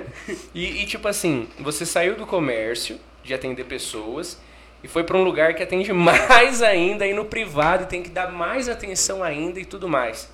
e, 0.54 0.82
e, 0.82 0.86
tipo 0.86 1.06
assim, 1.06 1.48
você 1.60 1.84
saiu 1.84 2.16
do 2.16 2.24
comércio 2.24 2.98
de 3.22 3.34
atender 3.34 3.64
pessoas 3.64 4.38
e 4.86 4.88
foi 4.88 5.02
para 5.02 5.18
um 5.18 5.24
lugar 5.24 5.52
que 5.54 5.64
atende 5.64 5.92
mais 5.92 6.62
ainda 6.62 7.04
aí 7.04 7.12
no 7.12 7.24
privado 7.24 7.82
e 7.82 7.86
tem 7.86 8.04
que 8.04 8.08
dar 8.08 8.30
mais 8.30 8.68
atenção 8.68 9.20
ainda 9.22 9.58
e 9.58 9.64
tudo 9.64 9.88
mais. 9.88 10.30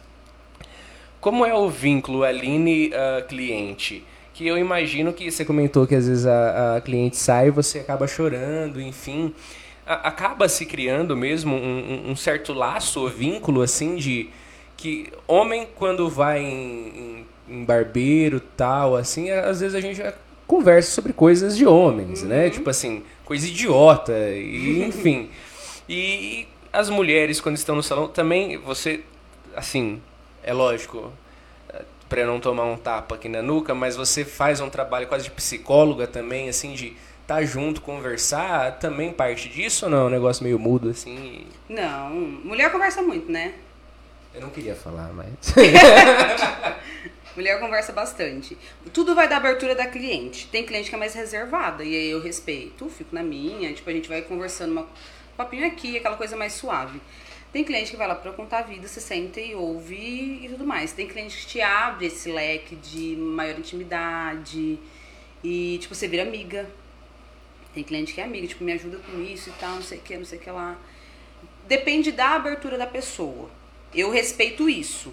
Como 1.23 1.47
é 1.47 1.55
o 1.55 1.71
vínculo 1.71 2.23
Aline-cliente? 2.23 4.05
Uh, 4.07 4.13
que 4.35 4.47
eu 4.47 4.59
imagino 4.59 5.13
que 5.13 5.31
você 5.31 5.45
comentou 5.45 5.87
que 5.87 5.95
às 5.95 6.07
vezes 6.07 6.27
a, 6.27 6.77
a 6.77 6.81
cliente 6.81 7.17
sai 7.17 7.49
e 7.49 7.51
você 7.51 7.79
acaba 7.79 8.07
chorando, 8.07 8.81
enfim. 8.81 9.35
A, 9.87 10.09
acaba 10.09 10.49
se 10.49 10.67
criando 10.67 11.17
mesmo 11.17 11.57
um, 11.57 12.11
um, 12.11 12.17
certo 12.17 12.53
laço 12.53 13.01
ou 13.01 13.09
vínculo 13.09 13.63
assim 13.63 13.97
de 13.97 14.29
que 14.77 15.11
homem 15.27 15.67
quando 15.77 16.11
vai 16.11 16.41
em, 16.41 17.27
em, 17.49 17.57
em 17.57 17.65
barbeiro 17.65 18.41
tal 18.57 18.97
assim 18.97 19.31
às 19.31 19.61
vezes 19.61 19.75
a 19.75 19.81
gente 19.81 20.03
conversa 20.47 20.91
sobre 20.91 21.13
coisas 21.13 21.57
de 21.57 21.67
homens, 21.67 22.23
né? 22.23 22.37
uhum. 22.37 22.43
né? 22.45 22.51
Tipo 22.51 22.71
assim, 22.71 23.03
coisa 23.25 23.47
idiota, 23.47 24.12
e, 24.31 24.83
enfim. 24.83 25.31
e 25.89 26.47
as 26.73 26.89
mulheres, 26.89 27.41
quando 27.41 27.57
estão 27.57 27.77
no 27.77 27.83
salão, 27.83 28.09
também 28.09 28.57
você, 28.59 29.01
assim, 29.55 30.01
é 30.43 30.53
lógico, 30.53 31.12
para 32.12 32.27
não 32.27 32.39
tomar 32.39 32.64
um 32.64 32.77
tapa 32.77 33.14
aqui 33.14 33.27
na 33.27 33.41
nuca, 33.41 33.75
mas 33.75 33.97
você 33.97 34.23
faz 34.23 34.61
um 34.61 34.68
trabalho 34.68 35.07
quase 35.07 35.25
de 35.25 35.31
psicóloga 35.31 36.07
também, 36.07 36.47
assim, 36.47 36.75
de 36.75 36.89
estar 37.23 37.37
tá 37.37 37.43
junto, 37.43 37.81
conversar, 37.81 38.79
também 38.79 39.11
parte 39.11 39.49
disso 39.49 39.87
ou 39.87 39.91
não? 39.91 40.03
É 40.03 40.05
um 40.05 40.11
negócio 40.11 40.45
meio 40.45 40.59
mudo, 40.59 40.91
assim? 40.91 41.47
Não, 41.66 42.11
mulher 42.11 42.70
conversa 42.70 43.01
muito, 43.01 43.33
né? 43.33 43.55
Eu 44.35 44.43
não 44.43 44.51
queria 44.51 44.75
falar, 44.75 45.11
mas. 45.14 45.55
Mulher 47.35 47.59
conversa 47.59 47.93
bastante. 47.93 48.59
Tudo 48.93 49.14
vai 49.14 49.26
da 49.26 49.39
abertura 49.39 49.74
da 49.74 49.87
cliente. 49.87 50.47
Tem 50.49 50.64
cliente 50.64 50.91
que 50.91 50.95
é 50.95 50.99
mais 50.99 51.14
reservada, 51.14 51.83
e 51.83 51.97
aí 51.97 52.11
eu 52.11 52.20
respeito, 52.20 52.89
fico 52.91 53.14
na 53.14 53.22
minha, 53.22 53.72
tipo, 53.72 53.89
a 53.89 53.93
gente 53.93 54.09
vai 54.09 54.22
conversando 54.22 54.72
uma 54.72 54.87
um 55.33 55.37
papinho 55.37 55.66
aqui, 55.66 55.97
aquela 55.97 56.16
coisa 56.16 56.37
mais 56.37 56.53
suave. 56.53 57.01
Tem 57.53 57.64
cliente 57.64 57.91
que 57.91 57.97
vai 57.97 58.07
lá 58.07 58.14
para 58.14 58.33
contar 58.33 58.59
a 58.59 58.62
vida, 58.62 58.87
se 58.87 59.01
senta 59.01 59.41
e 59.41 59.55
ouve 59.55 60.41
e 60.45 60.49
tudo 60.49 60.66
mais. 60.66 60.93
Tem 60.93 61.07
cliente 61.09 61.37
que 61.39 61.47
te 61.47 61.61
abre 61.61 62.07
esse 62.07 62.30
leque 62.30 62.76
de 62.76 63.16
maior 63.16 63.59
intimidade 63.59 64.78
e, 65.43 65.78
tipo, 65.80 65.95
você 65.95 66.09
vira 66.09 66.22
amiga. 66.22 66.68
Tem 67.74 67.83
cliente 67.83 68.12
que 68.12 68.20
é 68.20 68.24
amiga, 68.24 68.47
tipo, 68.47 68.62
me 68.64 68.72
ajuda 68.72 68.99
com 68.99 69.22
isso 69.22 69.49
e 69.49 69.53
tal, 69.53 69.76
não 69.76 69.83
sei 69.83 69.99
o 69.99 70.01
que, 70.03 70.16
não 70.16 70.24
sei 70.24 70.39
o 70.39 70.41
que 70.41 70.51
lá. 70.51 70.78
Depende 71.66 72.12
da 72.12 72.30
abertura 72.30 72.76
da 72.76 72.87
pessoa. 72.87 73.51
Eu 73.95 74.11
respeito 74.11 74.68
isso 74.68 75.12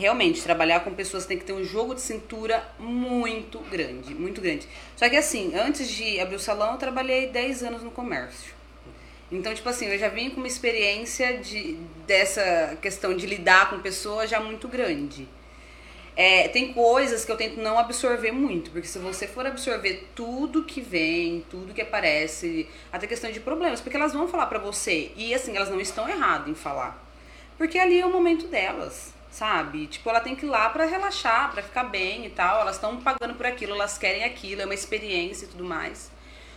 realmente 0.00 0.42
trabalhar 0.42 0.80
com 0.80 0.92
pessoas 0.94 1.26
tem 1.26 1.38
que 1.38 1.44
ter 1.44 1.52
um 1.52 1.62
jogo 1.62 1.94
de 1.94 2.00
cintura 2.00 2.66
muito 2.78 3.58
grande, 3.70 4.14
muito 4.14 4.40
grande. 4.40 4.66
Só 4.96 5.08
que 5.08 5.16
assim, 5.16 5.54
antes 5.54 5.88
de 5.88 6.18
abrir 6.18 6.36
o 6.36 6.40
salão, 6.40 6.72
eu 6.72 6.78
trabalhei 6.78 7.28
10 7.28 7.62
anos 7.62 7.82
no 7.82 7.90
comércio. 7.90 8.54
Então, 9.30 9.54
tipo 9.54 9.68
assim, 9.68 9.86
eu 9.86 9.98
já 9.98 10.08
vim 10.08 10.30
com 10.30 10.38
uma 10.38 10.46
experiência 10.48 11.38
de, 11.38 11.74
dessa 12.06 12.76
questão 12.82 13.14
de 13.14 13.26
lidar 13.26 13.70
com 13.70 13.78
pessoas 13.78 14.28
já 14.28 14.40
muito 14.40 14.66
grande. 14.66 15.28
é, 16.16 16.48
tem 16.48 16.72
coisas 16.72 17.24
que 17.24 17.32
eu 17.32 17.36
tento 17.36 17.60
não 17.60 17.78
absorver 17.78 18.32
muito, 18.32 18.70
porque 18.70 18.88
se 18.88 18.98
você 18.98 19.26
for 19.26 19.46
absorver 19.46 20.08
tudo 20.14 20.64
que 20.64 20.80
vem, 20.80 21.44
tudo 21.48 21.72
que 21.72 21.80
aparece, 21.80 22.68
até 22.92 23.06
questão 23.06 23.30
de 23.30 23.40
problemas, 23.40 23.80
porque 23.80 23.96
elas 23.96 24.12
vão 24.12 24.28
falar 24.28 24.46
pra 24.46 24.58
você, 24.58 25.12
e 25.16 25.32
assim, 25.32 25.56
elas 25.56 25.70
não 25.70 25.80
estão 25.80 26.08
erradas 26.08 26.48
em 26.48 26.54
falar. 26.54 27.00
Porque 27.56 27.78
ali 27.78 28.00
é 28.00 28.06
o 28.06 28.12
momento 28.12 28.46
delas, 28.48 29.14
sabe? 29.30 29.86
Tipo, 29.86 30.10
ela 30.10 30.20
tem 30.20 30.34
que 30.34 30.44
ir 30.44 30.48
lá 30.48 30.68
pra 30.68 30.84
relaxar, 30.84 31.50
pra 31.52 31.62
ficar 31.62 31.84
bem 31.84 32.26
e 32.26 32.30
tal, 32.30 32.60
elas 32.60 32.76
estão 32.76 32.96
pagando 32.96 33.34
por 33.34 33.46
aquilo, 33.46 33.74
elas 33.74 33.96
querem 33.96 34.24
aquilo, 34.24 34.62
é 34.62 34.64
uma 34.64 34.74
experiência 34.74 35.44
e 35.44 35.48
tudo 35.48 35.64
mais. 35.64 36.10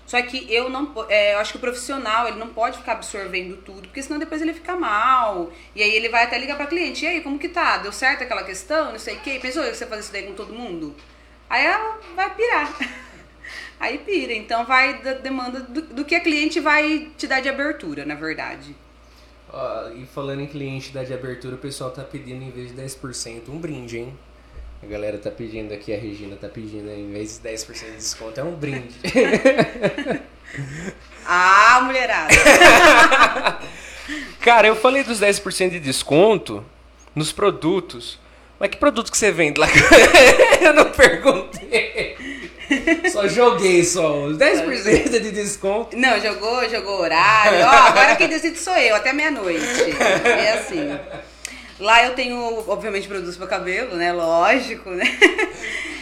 Só 0.05 0.21
que 0.21 0.53
eu 0.53 0.69
não, 0.69 0.93
é, 1.07 1.34
eu 1.34 1.39
acho 1.39 1.51
que 1.51 1.57
o 1.57 1.61
profissional, 1.61 2.28
ele 2.28 2.38
não 2.38 2.49
pode 2.49 2.78
ficar 2.78 2.93
absorvendo 2.93 3.57
tudo, 3.57 3.84
porque 3.84 4.03
senão 4.03 4.19
depois 4.19 4.41
ele 4.41 4.53
fica 4.53 4.76
mal. 4.76 5.51
E 5.74 5.82
aí 5.82 5.95
ele 5.95 6.09
vai 6.09 6.24
até 6.24 6.38
ligar 6.38 6.57
para 6.57 6.67
cliente, 6.67 7.05
e 7.05 7.07
aí, 7.07 7.21
como 7.21 7.39
que 7.39 7.47
tá? 7.47 7.78
Deu 7.78 7.91
certo 7.91 8.24
aquela 8.24 8.43
questão? 8.43 8.91
Não 8.91 8.99
sei 8.99 9.15
o 9.15 9.19
quê. 9.21 9.39
Pensou 9.41 9.63
você 9.63 9.86
fazer 9.86 10.01
isso 10.01 10.11
daí 10.11 10.24
com 10.24 10.34
todo 10.34 10.53
mundo? 10.53 10.93
Aí 11.49 11.65
ela 11.65 11.99
vai 12.15 12.34
pirar. 12.36 12.78
Aí 13.80 13.97
pira. 13.97 14.34
Então 14.34 14.65
vai 14.65 15.01
da 15.01 15.13
demanda 15.13 15.59
do, 15.59 15.82
do, 15.82 16.05
que 16.05 16.15
a 16.15 16.19
cliente 16.19 16.59
vai 16.59 17.11
te 17.17 17.28
dar 17.28 17.41
de 17.41 17.49
abertura, 17.49 18.05
na 18.05 18.15
verdade. 18.15 18.76
Uh, 19.53 20.01
e 20.01 20.05
falando 20.07 20.41
em 20.41 20.47
cliente 20.47 20.91
dar 20.91 21.05
de 21.05 21.13
abertura, 21.13 21.53
o 21.53 21.59
pessoal 21.59 21.91
tá 21.91 22.01
pedindo 22.03 22.43
em 22.43 22.49
vez 22.49 22.75
de 22.75 22.81
10% 22.81 23.49
um 23.49 23.59
brinde, 23.59 23.99
hein? 23.99 24.17
A 24.81 24.87
galera 24.87 25.19
tá 25.19 25.29
pedindo 25.29 25.71
aqui, 25.71 25.93
a 25.93 25.97
Regina 25.97 26.35
tá 26.35 26.49
pedindo, 26.49 26.89
em 26.89 27.11
vez 27.11 27.39
de 27.39 27.49
10% 27.49 27.85
de 27.85 27.91
desconto, 27.97 28.39
é 28.39 28.43
um 28.43 28.55
brinde. 28.55 28.95
ah, 31.23 31.81
mulherada! 31.83 32.33
Cara, 34.41 34.67
eu 34.67 34.75
falei 34.75 35.03
dos 35.03 35.21
10% 35.21 35.69
de 35.69 35.79
desconto 35.79 36.65
nos 37.15 37.31
produtos. 37.31 38.19
Mas 38.59 38.71
que 38.71 38.77
produto 38.77 39.11
que 39.11 39.17
você 39.17 39.31
vende 39.31 39.59
lá? 39.59 39.67
eu 40.61 40.73
não 40.73 40.89
perguntei. 40.89 42.17
Só 43.11 43.28
joguei 43.28 43.84
só. 43.84 44.28
10% 44.30 45.09
de 45.09 45.32
desconto. 45.32 45.97
Não, 45.97 46.19
jogou, 46.19 46.69
jogou 46.69 46.99
horário. 46.99 47.59
Ó, 47.65 47.69
agora 47.69 48.15
quem 48.15 48.28
decide 48.28 48.57
sou 48.57 48.76
eu, 48.76 48.95
até 48.95 49.13
meia-noite. 49.13 49.63
É 50.26 50.53
assim. 50.53 50.99
Lá 51.80 52.05
eu 52.05 52.13
tenho, 52.13 52.63
obviamente, 52.67 53.07
produtos 53.07 53.36
para 53.36 53.47
cabelo, 53.47 53.95
né? 53.95 54.13
Lógico, 54.13 54.91
né? 54.91 55.05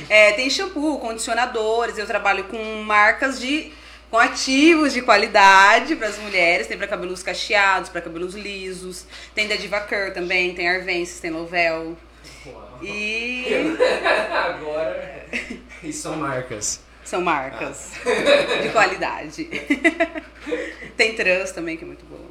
É, 0.10 0.34
tem 0.34 0.50
shampoo, 0.50 1.00
condicionadores, 1.00 1.98
eu 1.98 2.06
trabalho 2.06 2.44
com 2.46 2.58
marcas 2.84 3.40
de 3.40 3.72
com 4.12 4.18
ativos 4.18 4.92
de 4.92 5.02
qualidade 5.02 5.96
para 5.96 6.10
as 6.10 6.18
mulheres, 6.18 6.68
tem 6.68 6.78
para 6.78 6.86
cabelos 6.86 7.24
cacheados, 7.24 7.90
para 7.90 8.02
cabelos 8.02 8.36
lisos, 8.36 9.06
tem 9.34 9.48
da 9.48 9.56
Diva 9.56 9.80
Cur 9.80 10.12
também, 10.14 10.54
tem 10.54 10.68
Arvensis, 10.68 11.22
tem 11.22 11.32
Lovell. 11.32 11.96
E 12.82 13.46
agora 14.30 15.26
e 15.84 15.94
são 15.94 16.16
marcas. 16.18 16.82
São 17.04 17.22
marcas 17.22 17.94
ah. 18.06 18.62
de 18.62 18.70
qualidade. 18.70 19.50
tem 20.96 21.16
trans 21.16 21.52
também 21.52 21.78
que 21.78 21.84
é 21.84 21.88
muito 21.88 22.06
bom. 22.06 22.26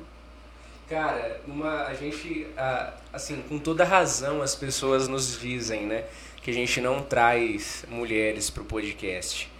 Cara, 0.88 1.40
uma, 1.46 1.84
a 1.84 1.94
gente, 1.94 2.48
assim, 3.12 3.42
com 3.48 3.59
toda 3.59 3.84
razão 3.84 4.42
as 4.42 4.57
pessoas 4.57 5.07
nos 5.07 5.38
dizem, 5.38 5.86
né, 5.86 6.05
que 6.42 6.51
a 6.51 6.55
gente 6.55 6.80
não 6.80 7.03
traz 7.03 7.84
mulheres 7.88 8.51
pro 8.51 8.64
podcast. 8.64 9.51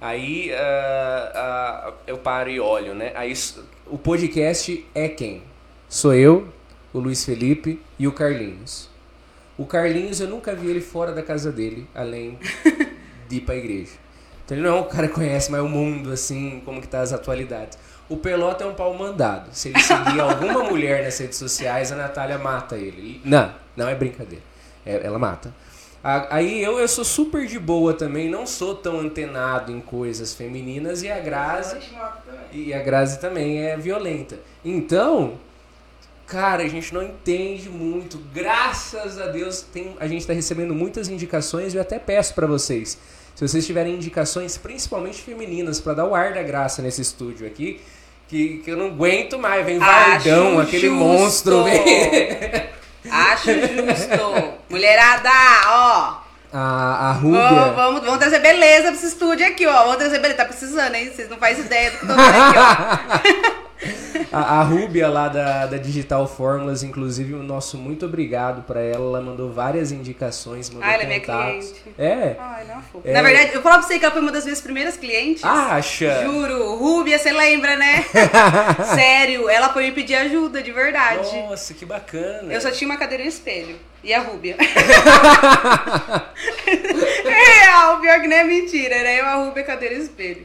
Aí 0.00 0.52
uh, 0.52 1.90
uh, 1.90 1.94
eu 2.06 2.18
paro 2.18 2.48
e 2.48 2.60
olho, 2.60 2.94
né? 2.94 3.10
Aí 3.16 3.32
o 3.86 3.98
podcast 3.98 4.86
é 4.94 5.08
quem? 5.08 5.42
Sou 5.88 6.14
eu, 6.14 6.48
o 6.92 7.00
Luiz 7.00 7.24
Felipe 7.24 7.82
e 7.98 8.06
o 8.06 8.12
Carlinhos. 8.12 8.88
O 9.56 9.66
Carlinhos 9.66 10.20
eu 10.20 10.28
nunca 10.28 10.54
vi 10.54 10.70
ele 10.70 10.80
fora 10.80 11.10
da 11.10 11.22
casa 11.22 11.50
dele, 11.50 11.88
além 11.92 12.38
de 13.28 13.36
ir 13.36 13.40
pra 13.42 13.56
igreja. 13.56 13.92
Então 14.44 14.56
ele 14.56 14.66
não 14.66 14.78
é 14.78 14.80
um 14.80 14.84
cara 14.84 15.08
que 15.08 15.14
conhece 15.14 15.50
mais 15.50 15.62
o 15.62 15.68
mundo, 15.68 16.10
assim, 16.10 16.62
como 16.64 16.80
que 16.80 16.88
tá 16.88 17.00
as 17.00 17.12
atualidades. 17.12 17.78
O 18.08 18.16
Pelota 18.16 18.64
é 18.64 18.66
um 18.66 18.74
pau 18.74 18.94
mandado. 18.94 19.50
Se 19.52 19.68
ele 19.68 19.80
seguir 19.80 20.18
alguma 20.20 20.64
mulher 20.64 21.04
nas 21.04 21.18
redes 21.18 21.36
sociais, 21.36 21.92
a 21.92 21.96
Natália 21.96 22.38
mata 22.38 22.76
ele. 22.76 23.20
Não, 23.24 23.52
não 23.76 23.86
é 23.86 23.94
brincadeira. 23.94 24.42
É, 24.86 25.04
ela 25.04 25.18
mata. 25.18 25.52
Aí 26.02 26.62
eu, 26.62 26.78
eu 26.78 26.88
sou 26.88 27.04
super 27.04 27.46
de 27.46 27.58
boa 27.58 27.92
também, 27.92 28.30
não 28.30 28.46
sou 28.46 28.74
tão 28.74 29.00
antenado 29.00 29.70
em 29.72 29.80
coisas 29.80 30.32
femininas 30.32 31.02
e 31.02 31.10
a 31.10 31.18
Grazi. 31.18 31.76
E 32.52 32.72
a 32.72 32.80
Grazi 32.82 33.20
também 33.20 33.62
é 33.66 33.76
violenta. 33.76 34.38
Então, 34.64 35.38
cara, 36.26 36.62
a 36.62 36.68
gente 36.68 36.94
não 36.94 37.02
entende 37.02 37.68
muito. 37.68 38.16
Graças 38.32 39.18
a 39.20 39.26
Deus, 39.26 39.60
tem, 39.60 39.96
a 40.00 40.06
gente 40.06 40.20
está 40.20 40.32
recebendo 40.32 40.74
muitas 40.74 41.08
indicações 41.08 41.74
e 41.74 41.76
eu 41.76 41.82
até 41.82 41.98
peço 41.98 42.32
para 42.32 42.46
vocês. 42.46 42.96
Se 43.38 43.46
vocês 43.46 43.64
tiverem 43.64 43.94
indicações, 43.94 44.58
principalmente 44.58 45.22
femininas, 45.22 45.80
para 45.80 45.94
dar 45.94 46.06
o 46.06 46.12
ar 46.12 46.32
da 46.32 46.42
graça 46.42 46.82
nesse 46.82 47.02
estúdio 47.02 47.46
aqui, 47.46 47.80
que, 48.26 48.58
que 48.64 48.72
eu 48.72 48.76
não 48.76 48.86
aguento 48.86 49.38
mais. 49.38 49.64
Vem 49.64 49.78
Vardão, 49.78 50.58
aquele 50.58 50.90
monstro. 50.90 51.62
Vem... 51.62 51.78
Acho 53.08 53.52
justo. 53.52 54.54
Mulherada, 54.68 55.30
ó. 55.68 56.18
A, 56.52 57.10
a 57.10 57.12
Rúbia. 57.12 57.68
Oh, 57.70 57.74
vamos, 57.76 58.00
vamos 58.00 58.18
trazer 58.18 58.40
beleza 58.40 58.88
pra 58.88 58.94
esse 58.94 59.06
estúdio 59.06 59.46
aqui, 59.46 59.68
ó. 59.68 59.84
Vamos 59.84 59.98
trazer 59.98 60.18
beleza. 60.18 60.38
Tá 60.38 60.44
precisando, 60.44 60.96
hein? 60.96 61.12
Vocês 61.14 61.30
não 61.30 61.36
fazem 61.36 61.64
ideia 61.64 61.92
do 61.92 61.98
que 61.98 62.04
eu 62.06 62.08
tô 62.08 62.20
aqui, 62.20 62.58
ó. 62.58 63.62
A, 64.32 64.60
a 64.60 64.62
Rúbia 64.62 65.08
lá 65.08 65.28
da, 65.28 65.66
da 65.66 65.76
Digital 65.76 66.26
Fórmulas, 66.26 66.82
inclusive, 66.82 67.34
o 67.34 67.42
nosso 67.42 67.78
muito 67.78 68.06
obrigado 68.06 68.62
para 68.62 68.80
ela. 68.80 68.98
Ela 68.98 69.20
mandou 69.20 69.52
várias 69.52 69.92
indicações, 69.92 70.68
mandou 70.70 70.88
ah, 70.88 70.92
ela 70.92 71.04
é 71.04 71.06
minha 71.06 71.20
cliente. 71.20 71.74
É. 71.96 72.36
Ai, 72.38 72.64
não, 72.66 72.82
é. 73.04 73.12
Na 73.12 73.22
verdade, 73.22 73.54
eu 73.54 73.62
falava 73.62 73.80
pra 73.82 73.88
você 73.88 73.98
que 73.98 74.04
ela 74.04 74.12
foi 74.12 74.22
uma 74.22 74.32
das 74.32 74.44
minhas 74.44 74.60
primeiras 74.60 74.96
clientes. 74.96 75.44
Acha? 75.44 76.22
Juro. 76.24 76.74
Rúbia, 76.76 77.18
você 77.18 77.32
lembra, 77.32 77.76
né? 77.76 78.04
Sério, 78.94 79.48
ela 79.48 79.72
foi 79.72 79.84
me 79.84 79.92
pedir 79.92 80.16
ajuda, 80.16 80.62
de 80.62 80.72
verdade. 80.72 81.36
Nossa, 81.36 81.72
que 81.74 81.86
bacana. 81.86 82.52
Eu 82.52 82.60
só 82.60 82.70
tinha 82.70 82.88
uma 82.88 82.96
cadeira 82.96 83.22
e 83.24 83.28
espelho. 83.28 83.76
E 84.02 84.14
a 84.14 84.20
Rúbia. 84.20 84.56
é 86.66 87.57
real, 87.68 88.00
pior 88.00 88.20
que 88.20 88.28
não 88.28 88.36
é 88.36 88.44
mentira. 88.44 88.94
Era 88.94 89.12
eu, 89.12 89.26
a 89.26 89.44
Rúbia, 89.44 89.62
cadeira 89.62 89.94
e 89.94 89.98
espelho. 89.98 90.44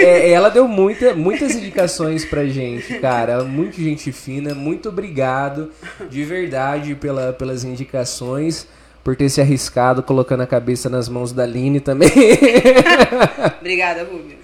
É, 0.00 0.30
ela 0.30 0.48
deu 0.48 0.66
muita, 0.66 1.14
muitas 1.14 1.54
indicações 1.54 2.24
pra 2.24 2.46
gente, 2.46 2.98
cara. 2.98 3.44
Muito 3.44 3.80
gente 3.80 4.10
fina. 4.12 4.54
Muito 4.54 4.88
obrigado, 4.88 5.70
de 6.08 6.24
verdade, 6.24 6.94
pela, 6.94 7.32
pelas 7.32 7.64
indicações. 7.64 8.66
Por 9.04 9.14
ter 9.14 9.28
se 9.28 9.40
arriscado 9.40 10.02
colocando 10.02 10.42
a 10.42 10.46
cabeça 10.48 10.90
nas 10.90 11.08
mãos 11.08 11.32
da 11.32 11.46
Line 11.46 11.78
também. 11.78 12.10
Obrigada, 13.60 14.02
Rúbia. 14.02 14.36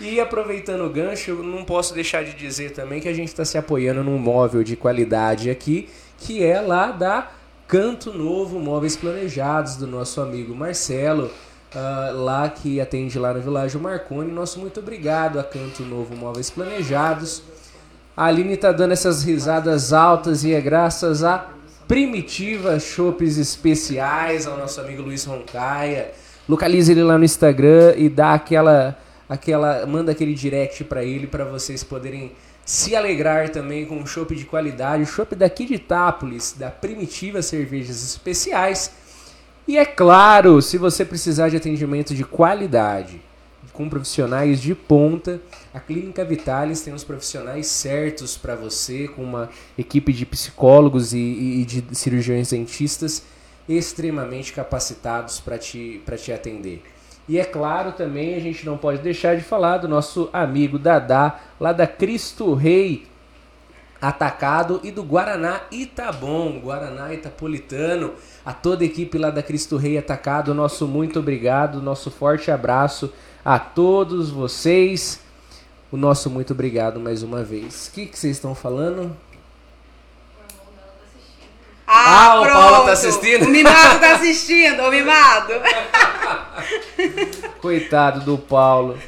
E 0.00 0.20
aproveitando 0.20 0.84
o 0.84 0.88
gancho, 0.88 1.32
eu 1.32 1.42
não 1.42 1.64
posso 1.64 1.92
deixar 1.92 2.22
de 2.22 2.32
dizer 2.34 2.70
também 2.70 3.00
que 3.00 3.08
a 3.08 3.12
gente 3.12 3.26
está 3.26 3.44
se 3.44 3.58
apoiando 3.58 4.04
num 4.04 4.18
móvel 4.18 4.62
de 4.62 4.76
qualidade 4.76 5.50
aqui, 5.50 5.88
que 6.16 6.44
é 6.44 6.60
lá 6.60 6.92
da 6.92 7.28
Canto 7.68 8.12
Novo 8.12 8.60
Móveis 8.60 8.94
Planejados, 8.94 9.74
do 9.74 9.88
nosso 9.88 10.20
amigo 10.20 10.54
Marcelo, 10.54 11.32
uh, 11.74 12.16
lá 12.16 12.48
que 12.48 12.80
atende 12.80 13.18
lá 13.18 13.34
no 13.34 13.40
Világio 13.40 13.80
Marconi. 13.80 14.30
Nosso 14.30 14.60
muito 14.60 14.78
obrigado 14.78 15.40
a 15.40 15.42
Canto 15.42 15.82
Novo 15.82 16.14
Móveis 16.14 16.48
Planejados. 16.48 17.42
A 18.16 18.26
Aline 18.26 18.52
está 18.52 18.70
dando 18.70 18.92
essas 18.92 19.24
risadas 19.24 19.92
altas 19.92 20.44
e 20.44 20.54
é 20.54 20.60
graças 20.60 21.24
a 21.24 21.48
Primitiva 21.88 22.78
Chopes 22.78 23.36
Especiais, 23.36 24.46
ao 24.46 24.56
nosso 24.56 24.80
amigo 24.80 25.02
Luiz 25.02 25.24
Roncaia. 25.24 26.12
Localize 26.48 26.92
ele 26.92 27.02
lá 27.02 27.18
no 27.18 27.24
Instagram 27.24 27.94
e 27.96 28.08
dá 28.08 28.34
aquela 28.34 28.96
aquela 29.28 29.84
manda 29.86 30.12
aquele 30.12 30.34
direct 30.34 30.84
para 30.84 31.02
ele 31.02 31.26
para 31.26 31.44
vocês 31.44 31.82
poderem 31.82 32.30
se 32.66 32.96
alegrar 32.96 33.48
também 33.50 33.86
com 33.86 33.96
um 33.96 34.04
chopp 34.04 34.34
de 34.34 34.44
qualidade, 34.44 35.04
o 35.04 35.06
chopp 35.06 35.36
daqui 35.36 35.64
de 35.64 35.74
Itápolis, 35.74 36.52
da 36.58 36.68
Primitiva 36.68 37.40
Cervejas 37.40 38.02
Especiais. 38.02 38.90
E 39.68 39.78
é 39.78 39.84
claro, 39.84 40.60
se 40.60 40.76
você 40.76 41.04
precisar 41.04 41.48
de 41.48 41.56
atendimento 41.56 42.12
de 42.12 42.24
qualidade, 42.24 43.22
com 43.72 43.88
profissionais 43.88 44.60
de 44.60 44.74
ponta, 44.74 45.40
a 45.72 45.78
Clínica 45.78 46.24
Vitalis 46.24 46.80
tem 46.80 46.92
os 46.92 47.04
profissionais 47.04 47.68
certos 47.68 48.36
para 48.36 48.56
você, 48.56 49.06
com 49.06 49.22
uma 49.22 49.48
equipe 49.78 50.12
de 50.12 50.26
psicólogos 50.26 51.12
e, 51.12 51.18
e 51.18 51.64
de 51.64 51.84
cirurgiões 51.92 52.50
dentistas 52.50 53.22
extremamente 53.68 54.52
capacitados 54.52 55.38
para 55.38 55.58
te, 55.58 56.02
te 56.18 56.32
atender. 56.32 56.82
E 57.28 57.38
é 57.38 57.44
claro 57.44 57.92
também 57.92 58.34
a 58.34 58.40
gente 58.40 58.64
não 58.64 58.76
pode 58.76 58.98
deixar 59.02 59.36
de 59.36 59.42
falar 59.42 59.78
do 59.78 59.88
nosso 59.88 60.30
amigo 60.32 60.78
Dadá, 60.78 61.40
lá 61.58 61.72
da 61.72 61.86
Cristo 61.86 62.54
Rei 62.54 63.06
Atacado 64.00 64.80
e 64.84 64.90
do 64.90 65.02
Guaraná 65.02 65.62
Itabom, 65.70 66.60
Guaraná 66.60 67.12
Itapolitano, 67.12 68.12
a 68.44 68.52
toda 68.52 68.84
a 68.84 68.86
equipe 68.86 69.18
lá 69.18 69.30
da 69.30 69.42
Cristo 69.42 69.76
Rei 69.76 69.98
Atacado, 69.98 70.54
nosso 70.54 70.86
muito 70.86 71.18
obrigado, 71.18 71.82
nosso 71.82 72.10
forte 72.10 72.50
abraço 72.50 73.12
a 73.44 73.58
todos 73.58 74.30
vocês. 74.30 75.20
O 75.90 75.96
nosso 75.96 76.28
muito 76.28 76.52
obrigado 76.52 77.00
mais 77.00 77.22
uma 77.22 77.42
vez. 77.42 77.88
O 77.88 77.92
que, 77.92 78.06
que 78.06 78.18
vocês 78.18 78.36
estão 78.36 78.54
falando? 78.54 79.16
Ah, 81.86 82.32
Ah, 82.32 82.40
o 82.40 82.46
Paulo 82.46 82.86
tá 82.86 82.92
assistindo? 82.92 83.44
O 83.44 83.48
mimado 83.48 84.00
tá 84.00 84.14
assistindo, 84.16 84.82
o 84.82 84.90
mimado. 84.90 85.52
Coitado 87.60 88.20
do 88.20 88.38
Paulo. 88.38 88.98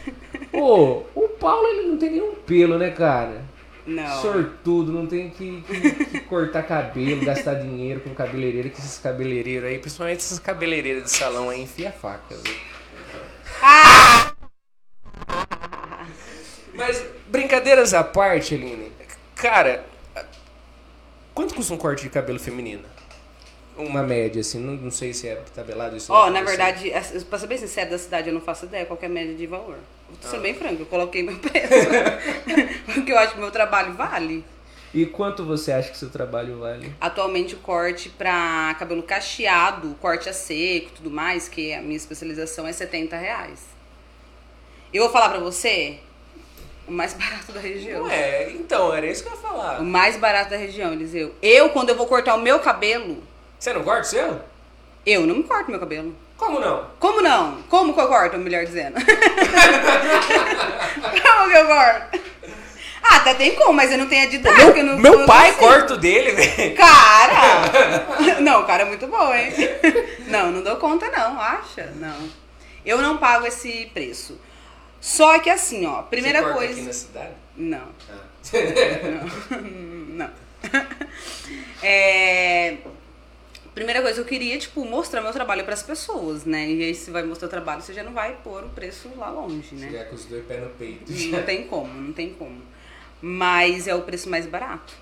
Pô, 0.52 1.02
o 1.14 1.28
Paulo 1.40 1.66
ele 1.68 1.88
não 1.88 1.98
tem 1.98 2.10
nenhum 2.10 2.34
pelo, 2.46 2.78
né, 2.78 2.90
cara? 2.90 3.42
Não. 3.86 4.20
Sortudo, 4.20 4.92
não 4.92 5.06
tem 5.06 5.30
que, 5.30 5.62
que, 5.62 6.04
que 6.04 6.20
cortar 6.20 6.62
cabelo, 6.62 7.24
gastar 7.24 7.54
dinheiro 7.54 8.00
com 8.00 8.14
cabeleireiro, 8.14 8.68
que 8.70 8.78
esses 8.78 8.98
cabeleireiros 8.98 9.68
aí, 9.68 9.78
principalmente 9.78 10.20
esses 10.20 10.38
cabeleireiros 10.38 11.04
de 11.04 11.10
salão 11.10 11.48
aí, 11.48 11.62
enfia 11.62 11.88
a 11.88 11.92
faca. 11.92 12.36
Viu? 12.36 12.54
Ah! 13.62 14.32
Mas, 16.74 17.02
brincadeiras 17.28 17.94
à 17.94 18.04
parte, 18.04 18.54
Aline, 18.54 18.92
cara, 19.34 19.84
quanto 21.38 21.54
custa 21.54 21.72
um 21.72 21.76
corte 21.76 22.02
de 22.02 22.10
cabelo 22.10 22.40
feminino? 22.40 22.82
Uma 23.76 24.02
média, 24.02 24.40
assim, 24.40 24.58
não, 24.58 24.72
não 24.72 24.90
sei 24.90 25.14
se 25.14 25.28
é 25.28 25.36
tabelado 25.54 25.96
isso. 25.96 26.12
Ó, 26.12 26.26
oh, 26.26 26.30
na 26.30 26.42
verdade, 26.42 26.90
pra 27.30 27.38
ser 27.38 27.46
bem 27.46 27.56
sincero 27.56 27.90
da 27.90 27.96
cidade, 27.96 28.26
eu 28.26 28.34
não 28.34 28.40
faço 28.40 28.64
ideia 28.64 28.84
qual 28.84 28.98
é 29.00 29.06
a 29.06 29.08
média 29.08 29.36
de 29.36 29.46
valor. 29.46 29.78
Vou 30.08 30.30
ser 30.30 30.38
ah. 30.38 30.40
bem 30.40 30.52
franco, 30.52 30.82
eu 30.82 30.86
coloquei 30.86 31.22
meu 31.22 31.38
preço. 31.38 31.68
porque 32.92 33.12
eu 33.12 33.18
acho 33.20 33.34
que 33.34 33.38
meu 33.38 33.52
trabalho 33.52 33.92
vale. 33.92 34.44
E 34.92 35.06
quanto 35.06 35.44
você 35.44 35.70
acha 35.70 35.92
que 35.92 35.96
seu 35.96 36.10
trabalho 36.10 36.58
vale? 36.58 36.92
Atualmente 37.00 37.54
o 37.54 37.58
corte 37.58 38.08
pra 38.08 38.74
cabelo 38.76 39.04
cacheado, 39.04 39.94
corte 40.00 40.28
a 40.28 40.32
seco 40.32 40.90
tudo 40.96 41.08
mais, 41.08 41.48
que 41.48 41.72
a 41.72 41.80
minha 41.80 41.96
especialização 41.96 42.66
é 42.66 42.72
70 42.72 43.16
reais. 43.16 43.60
Eu 44.92 45.04
vou 45.04 45.12
falar 45.12 45.28
pra 45.28 45.38
você, 45.38 46.00
o 46.88 46.92
mais 46.92 47.12
barato 47.12 47.52
da 47.52 47.60
região. 47.60 48.04
Não 48.04 48.10
é, 48.10 48.50
então, 48.52 48.94
era 48.94 49.06
isso 49.06 49.22
que 49.22 49.28
eu 49.28 49.34
ia 49.34 49.38
falar. 49.38 49.80
O 49.80 49.84
mais 49.84 50.16
barato 50.16 50.50
da 50.50 50.56
região, 50.56 50.92
Eliseu. 50.92 51.34
Eu, 51.42 51.68
quando 51.70 51.90
eu 51.90 51.94
vou 51.94 52.06
cortar 52.06 52.34
o 52.34 52.40
meu 52.40 52.58
cabelo. 52.60 53.22
Você 53.58 53.72
não 53.72 53.84
corta 53.84 54.02
o 54.02 54.06
seu? 54.06 54.40
Eu 55.04 55.26
não 55.26 55.36
me 55.36 55.42
corto 55.44 55.70
meu 55.70 55.78
cabelo. 55.78 56.16
Como 56.36 56.58
não? 56.60 56.86
Como 56.98 57.20
não? 57.20 57.62
Como 57.68 57.92
que 57.92 58.00
eu 58.00 58.08
corto, 58.08 58.36
a 58.36 58.38
mulher 58.38 58.64
dizendo? 58.64 58.94
como 61.22 61.50
que 61.50 61.56
eu 61.56 61.66
corto? 61.66 62.20
Ah, 63.02 63.16
até 63.16 63.34
tem 63.34 63.54
como, 63.54 63.72
mas 63.72 63.90
eu 63.90 63.98
não 63.98 64.06
tenho 64.06 64.24
a 64.24 64.30
didática. 64.30 64.72
Meu, 64.72 64.84
não, 64.84 64.98
meu 64.98 65.26
pai 65.26 65.52
corta 65.54 65.94
o 65.94 65.96
dele, 65.96 66.32
velho. 66.32 66.76
Cara! 66.76 68.38
Não, 68.40 68.62
o 68.62 68.66
cara 68.66 68.82
é 68.82 68.86
muito 68.86 69.06
bom, 69.06 69.34
hein? 69.34 69.52
Não, 70.26 70.50
não 70.50 70.62
dou 70.62 70.76
conta 70.76 71.08
não, 71.10 71.40
acha? 71.40 71.92
Não. 71.96 72.16
Eu 72.84 72.98
não 72.98 73.16
pago 73.16 73.46
esse 73.46 73.90
preço. 73.92 74.38
Só 75.00 75.38
que 75.38 75.48
assim, 75.50 75.86
ó, 75.86 76.02
primeira 76.02 76.42
Você 76.42 76.52
coisa. 76.52 76.72
aqui 76.72 76.82
na 76.82 76.92
cidade? 76.92 77.34
Não. 77.56 77.88
Ah. 78.10 78.24
não. 79.10 79.60
não. 80.26 80.30
É... 81.82 82.76
Primeira 83.74 84.02
coisa, 84.02 84.20
eu 84.20 84.24
queria, 84.24 84.58
tipo, 84.58 84.84
mostrar 84.84 85.20
meu 85.20 85.32
trabalho 85.32 85.62
para 85.62 85.74
as 85.74 85.84
pessoas, 85.84 86.44
né? 86.44 86.68
E 86.68 86.82
aí, 86.82 86.94
se 86.96 87.12
vai 87.12 87.22
mostrar 87.22 87.46
o 87.46 87.50
trabalho, 87.50 87.80
você 87.80 87.92
já 87.92 88.02
não 88.02 88.12
vai 88.12 88.36
pôr 88.42 88.64
o 88.64 88.68
preço 88.70 89.08
lá 89.16 89.30
longe, 89.30 89.72
né? 89.76 89.86
Chegar 89.86 90.06
com 90.06 90.16
os 90.16 90.24
dois 90.24 90.44
pés 90.46 90.60
no 90.60 90.70
peito. 90.70 91.12
Não 91.30 91.42
tem 91.44 91.64
como, 91.68 91.94
não 91.94 92.12
tem 92.12 92.30
como. 92.34 92.60
Mas 93.22 93.86
é 93.86 93.94
o 93.94 94.02
preço 94.02 94.28
mais 94.28 94.46
barato. 94.46 94.94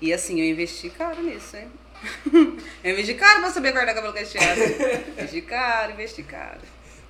E 0.00 0.12
assim, 0.12 0.40
eu 0.40 0.46
investi 0.46 0.90
caro 0.90 1.22
nisso, 1.22 1.56
hein? 1.56 1.68
eu 2.82 2.92
investi 2.92 3.14
caro 3.14 3.40
pra 3.40 3.50
saber 3.50 3.72
cortar 3.72 3.94
cabelo 3.94 4.12
cacheado. 4.12 4.60
investi 5.12 5.42
caro, 5.42 5.92
investi 5.92 6.22
caro. 6.24 6.60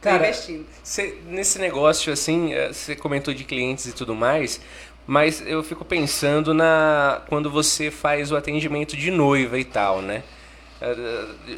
Cara, 0.01 0.29
investindo. 0.29 0.67
Cê, 0.83 1.19
nesse 1.27 1.59
negócio, 1.59 2.13
assim, 2.13 2.53
você 2.69 2.97
comentou 2.97 3.35
de 3.35 3.45
clientes 3.45 3.87
e 3.87 3.93
tudo 3.93 4.15
mais, 4.15 4.61
mas 5.07 5.43
eu 5.47 5.63
fico 5.63 5.85
pensando 5.85 6.55
na 6.55 7.23
quando 7.29 7.51
você 7.51 7.91
faz 7.91 8.33
o 8.33 8.37
atendimento 8.37 8.97
de 8.97 9.11
noiva 9.11 9.59
e 9.59 9.65
tal, 9.65 10.01
né? 10.01 10.23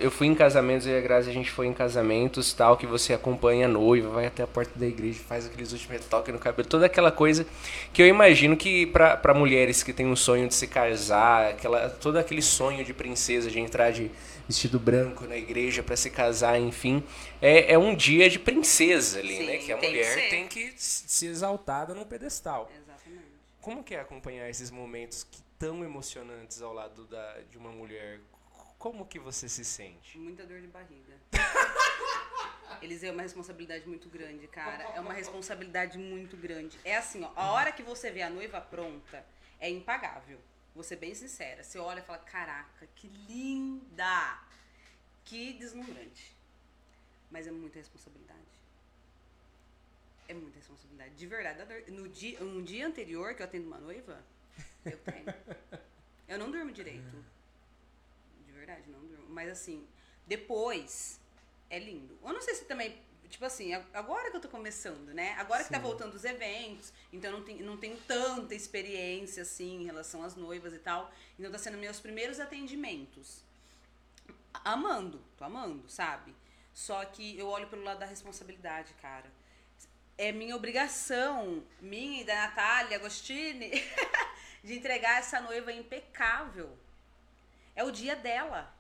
Eu 0.01 0.11
fui 0.11 0.26
em 0.26 0.34
casamentos, 0.34 0.84
eu 0.84 0.95
e 0.95 0.99
a 0.99 1.01
Grazi, 1.01 1.30
a 1.30 1.32
gente 1.32 1.49
foi 1.49 1.68
em 1.68 1.72
casamentos 1.72 2.53
tal, 2.53 2.76
que 2.76 2.86
você 2.88 3.14
acompanha 3.14 3.66
a 3.66 3.68
noiva, 3.68 4.09
vai 4.09 4.26
até 4.26 4.43
a 4.43 4.49
porta 4.49 4.72
da 4.74 4.84
igreja, 4.84 5.20
faz 5.28 5.47
aqueles 5.47 5.70
últimos 5.70 6.05
toques 6.07 6.34
no 6.34 6.40
cabelo, 6.40 6.68
toda 6.68 6.86
aquela 6.86 7.12
coisa 7.12 7.47
que 7.93 8.03
eu 8.03 8.07
imagino 8.09 8.57
que 8.57 8.84
para 8.86 9.32
mulheres 9.32 9.80
que 9.84 9.93
têm 9.93 10.07
um 10.07 10.16
sonho 10.16 10.49
de 10.49 10.55
se 10.57 10.66
casar, 10.66 11.51
aquela, 11.51 11.88
todo 11.88 12.16
aquele 12.16 12.43
sonho 12.43 12.84
de 12.84 12.93
princesa, 12.93 13.49
de 13.49 13.61
entrar 13.61 13.93
de 13.93 14.11
vestido 14.47 14.78
branco 14.78 15.26
na 15.26 15.36
igreja 15.36 15.82
para 15.82 15.97
se 15.97 16.11
casar, 16.11 16.59
enfim, 16.61 17.03
é, 17.40 17.72
é 17.72 17.78
um 17.78 17.95
dia 17.95 18.28
de 18.28 18.38
princesa 18.38 19.18
ali, 19.18 19.36
Sim, 19.36 19.47
né? 19.47 19.59
Que 19.59 19.72
a 19.72 19.76
mulher 19.76 20.22
que 20.22 20.30
tem 20.30 20.49
que 20.49 20.74
ser 20.76 21.26
exaltada 21.26 21.95
no 21.95 22.05
pedestal. 22.07 22.70
Exatamente. 22.74 23.22
Como 23.61 23.84
que 23.84 23.95
é 23.95 24.01
acompanhar 24.01 24.49
esses 24.49 24.70
momentos 24.70 25.24
que 25.24 25.43
tão 25.59 25.84
emocionantes 25.84 26.61
ao 26.61 26.72
lado 26.72 27.07
da, 27.07 27.40
de 27.51 27.57
uma 27.57 27.70
mulher 27.70 28.20
como 28.82 29.07
que 29.07 29.16
você 29.16 29.49
se 29.49 29.64
sente? 29.64 30.18
Muita 30.18 30.45
dor 30.45 30.61
de 30.61 30.66
barriga. 30.66 31.14
Eles 32.82 33.05
é 33.05 33.12
uma 33.12 33.22
responsabilidade 33.22 33.86
muito 33.86 34.09
grande, 34.09 34.49
cara. 34.49 34.82
É 34.97 35.01
uma 35.01 35.12
responsabilidade 35.12 35.97
muito 35.99 36.36
grande. 36.36 36.76
É 36.84 36.97
assim, 36.97 37.22
ó, 37.22 37.30
a 37.36 37.53
hora 37.53 37.70
que 37.70 37.80
você 37.80 38.11
vê 38.11 38.22
a 38.22 38.28
noiva 38.28 38.61
pronta, 38.61 39.24
é 39.61 39.70
impagável. 39.70 40.40
Vou 40.74 40.82
ser 40.82 40.96
bem 40.96 41.14
sincera. 41.14 41.62
Você 41.62 41.78
olha 41.78 42.00
e 42.00 42.02
fala, 42.02 42.18
caraca, 42.18 42.86
que 42.94 43.08
linda! 43.08 44.42
Que 45.24 45.52
deslumbrante. 45.52 46.34
Mas 47.30 47.46
é 47.46 47.50
muita 47.50 47.78
responsabilidade. 47.78 48.40
É 50.28 50.34
muita 50.34 50.58
responsabilidade. 50.58 51.14
De 51.14 51.26
verdade. 51.26 51.90
No 51.90 52.08
dia, 52.08 52.40
no 52.40 52.62
dia 52.62 52.86
anterior 52.86 53.34
que 53.34 53.42
eu 53.42 53.46
atendo 53.46 53.66
uma 53.66 53.78
noiva, 53.78 54.24
eu 54.84 54.98
tenho. 54.98 55.26
Eu 56.28 56.38
não 56.38 56.50
durmo 56.50 56.72
direito 56.72 57.24
verdade, 58.62 58.88
não 58.88 59.00
durmo. 59.00 59.26
Mas 59.28 59.50
assim, 59.50 59.86
depois 60.26 61.20
é 61.68 61.78
lindo. 61.78 62.16
Eu 62.22 62.32
não 62.32 62.40
sei 62.40 62.54
se 62.54 62.64
também, 62.64 62.96
tipo 63.32 63.44
assim, 63.44 63.72
agora 63.92 64.30
que 64.30 64.36
eu 64.36 64.40
tô 64.40 64.48
começando, 64.48 65.08
né? 65.08 65.34
Agora 65.38 65.60
Sim. 65.60 65.68
que 65.68 65.74
tá 65.74 65.80
voltando 65.80 66.14
os 66.14 66.24
eventos, 66.24 66.92
então 67.12 67.32
não, 67.32 67.42
tem, 67.42 67.62
não 67.62 67.76
tenho 67.76 67.96
tanta 68.06 68.54
experiência 68.54 69.42
assim 69.42 69.80
em 69.80 69.84
relação 69.84 70.22
às 70.22 70.36
noivas 70.36 70.72
e 70.72 70.78
tal. 70.78 71.10
Então 71.38 71.50
tá 71.50 71.58
sendo 71.58 71.78
meus 71.78 71.98
primeiros 71.98 72.38
atendimentos. 72.38 73.42
Amando, 74.52 75.20
tô 75.36 75.44
amando, 75.44 75.88
sabe? 75.88 76.34
Só 76.74 77.04
que 77.06 77.36
eu 77.38 77.48
olho 77.48 77.66
pelo 77.68 77.82
lado 77.82 77.98
da 77.98 78.06
responsabilidade, 78.06 78.92
cara. 79.00 79.30
É 80.16 80.30
minha 80.30 80.54
obrigação, 80.54 81.64
minha 81.80 82.20
e 82.20 82.24
da 82.24 82.34
Natália 82.34 82.98
Agostini, 82.98 83.70
de 84.62 84.74
entregar 84.74 85.18
essa 85.18 85.40
noiva 85.40 85.72
impecável 85.72 86.78
é 87.74 87.82
o 87.82 87.90
dia 87.90 88.14
dela. 88.14 88.72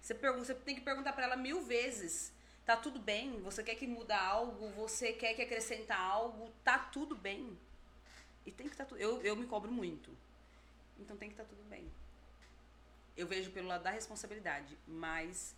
Você, 0.00 0.14
pergunta, 0.14 0.44
você 0.44 0.54
tem 0.54 0.74
que 0.74 0.80
perguntar 0.80 1.12
para 1.12 1.24
ela 1.24 1.36
mil 1.36 1.62
vezes. 1.62 2.32
Tá 2.64 2.76
tudo 2.76 2.98
bem? 2.98 3.40
Você 3.42 3.62
quer 3.62 3.74
que 3.74 3.86
muda 3.86 4.16
algo? 4.16 4.70
Você 4.70 5.12
quer 5.12 5.34
que 5.34 5.42
acrescentar 5.42 6.00
algo? 6.00 6.50
Tá 6.62 6.78
tudo 6.78 7.14
bem. 7.14 7.58
E 8.46 8.50
tem 8.50 8.66
que 8.66 8.74
estar 8.74 8.84
tá 8.84 8.90
tudo. 8.90 9.00
Eu, 9.00 9.20
eu 9.22 9.36
me 9.36 9.46
cobro 9.46 9.70
muito. 9.70 10.10
Então 10.98 11.16
tem 11.16 11.28
que 11.28 11.34
estar 11.34 11.44
tá 11.44 11.50
tudo 11.50 11.62
bem. 11.68 11.90
Eu 13.16 13.26
vejo 13.26 13.50
pelo 13.50 13.68
lado 13.68 13.82
da 13.82 13.90
responsabilidade, 13.90 14.76
mas 14.86 15.54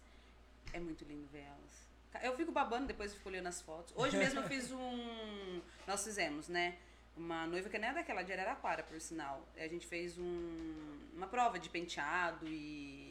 é 0.73 0.81
muito 0.81 1.05
lindo 1.05 1.27
ver 1.29 1.45
elas. 1.45 1.87
Eu 2.25 2.37
fico 2.37 2.51
babando 2.51 2.87
depois 2.87 3.13
fico 3.13 3.29
olhando 3.29 3.47
as 3.47 3.61
fotos. 3.61 3.93
Hoje 3.97 4.17
mesmo 4.17 4.41
eu 4.41 4.45
fiz 4.49 4.73
um. 4.73 5.61
Nós 5.87 6.03
fizemos, 6.03 6.49
né? 6.49 6.77
uma 7.17 7.47
noiva 7.47 7.69
que 7.69 7.79
não 7.79 7.89
é 7.89 7.95
daquela 7.95 8.23
de 8.23 8.33
Araraquara, 8.33 8.83
por 8.83 9.01
sinal. 9.01 9.49
A 9.57 9.67
gente 9.67 9.87
fez 9.87 10.19
um, 10.19 10.99
uma 11.15 11.27
prova 11.27 11.59
de 11.59 11.69
penteado 11.71 12.47
e, 12.47 13.06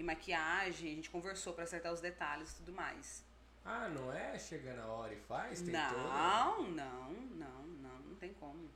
e 0.00 0.02
maquiagem, 0.02 0.92
a 0.92 0.94
gente 0.94 1.10
conversou 1.10 1.52
para 1.52 1.64
acertar 1.64 1.92
os 1.92 2.00
detalhes 2.00 2.52
e 2.52 2.56
tudo 2.56 2.72
mais. 2.72 3.22
Ah, 3.62 3.86
não 3.88 4.10
é? 4.10 4.38
Chega 4.38 4.72
na 4.72 4.86
hora 4.86 5.12
e 5.12 5.20
faz? 5.20 5.60
Tem 5.60 5.74
não, 5.74 5.90
todo... 5.90 6.70
não, 6.70 7.12
não, 7.12 7.62
não, 7.66 7.98
não 8.08 8.16
tem 8.16 8.32
como. 8.32 8.70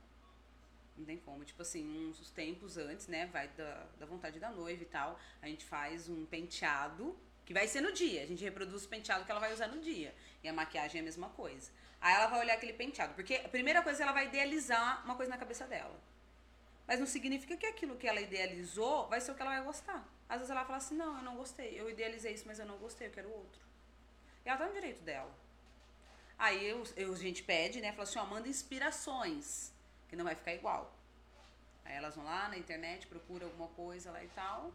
Não 0.95 1.03
tem 1.03 1.17
como. 1.17 1.43
Tipo 1.43 1.63
assim, 1.63 2.09
uns 2.09 2.29
tempos 2.29 2.77
antes, 2.77 3.07
né? 3.07 3.25
Vai 3.25 3.47
da, 3.47 3.87
da 3.99 4.05
vontade 4.05 4.39
da 4.39 4.51
noiva 4.51 4.83
e 4.83 4.85
tal. 4.85 5.19
A 5.41 5.47
gente 5.47 5.65
faz 5.65 6.07
um 6.07 6.27
penteado, 6.27 7.17
que 7.43 7.55
vai 7.55 7.67
ser 7.67 7.81
no 7.81 7.91
dia. 7.91 8.21
A 8.21 8.27
gente 8.27 8.43
reproduz 8.43 8.85
o 8.85 8.87
penteado 8.87 9.25
que 9.25 9.31
ela 9.31 9.39
vai 9.39 9.51
usar 9.51 9.67
no 9.67 9.81
dia. 9.81 10.13
E 10.43 10.47
a 10.47 10.53
maquiagem 10.53 10.99
é 10.99 11.01
a 11.01 11.05
mesma 11.05 11.29
coisa. 11.29 11.71
Aí 11.99 12.13
ela 12.13 12.27
vai 12.27 12.41
olhar 12.41 12.53
aquele 12.53 12.73
penteado. 12.73 13.15
Porque 13.15 13.33
a 13.33 13.49
primeira 13.49 13.81
coisa 13.81 14.03
ela 14.03 14.11
vai 14.11 14.27
idealizar 14.27 15.03
uma 15.03 15.15
coisa 15.15 15.31
na 15.31 15.39
cabeça 15.39 15.65
dela. 15.65 15.99
Mas 16.87 16.99
não 16.99 17.07
significa 17.07 17.57
que 17.57 17.65
aquilo 17.65 17.95
que 17.95 18.07
ela 18.07 18.21
idealizou 18.21 19.09
vai 19.09 19.19
ser 19.19 19.31
o 19.31 19.35
que 19.35 19.41
ela 19.41 19.55
vai 19.55 19.63
gostar. 19.63 20.07
Às 20.27 20.37
vezes 20.37 20.51
ela 20.51 20.65
fala 20.65 20.77
assim, 20.77 20.95
não, 20.95 21.17
eu 21.17 21.23
não 21.23 21.35
gostei. 21.35 21.79
Eu 21.79 21.89
idealizei 21.89 22.33
isso, 22.33 22.45
mas 22.47 22.59
eu 22.59 22.65
não 22.65 22.77
gostei, 22.77 23.07
eu 23.07 23.11
quero 23.11 23.29
outro. 23.29 23.61
E 24.45 24.49
ela 24.49 24.57
tá 24.57 24.67
no 24.67 24.73
direito 24.73 25.01
dela. 25.03 25.33
Aí 26.37 26.67
eu, 26.67 26.83
eu, 26.95 27.13
a 27.13 27.17
gente 27.17 27.43
pede, 27.43 27.79
né? 27.79 27.91
Fala 27.91 28.03
assim, 28.03 28.19
ó, 28.19 28.25
manda 28.25 28.47
inspirações, 28.47 29.71
que 30.09 30.15
não 30.15 30.25
vai 30.25 30.35
ficar 30.35 30.53
igual. 30.53 30.93
Aí 31.83 31.95
elas 31.95 32.15
vão 32.15 32.25
lá 32.25 32.49
na 32.49 32.57
internet, 32.57 33.07
procuram 33.07 33.47
alguma 33.47 33.69
coisa 33.69 34.11
lá 34.11 34.23
e 34.23 34.27
tal. 34.29 34.73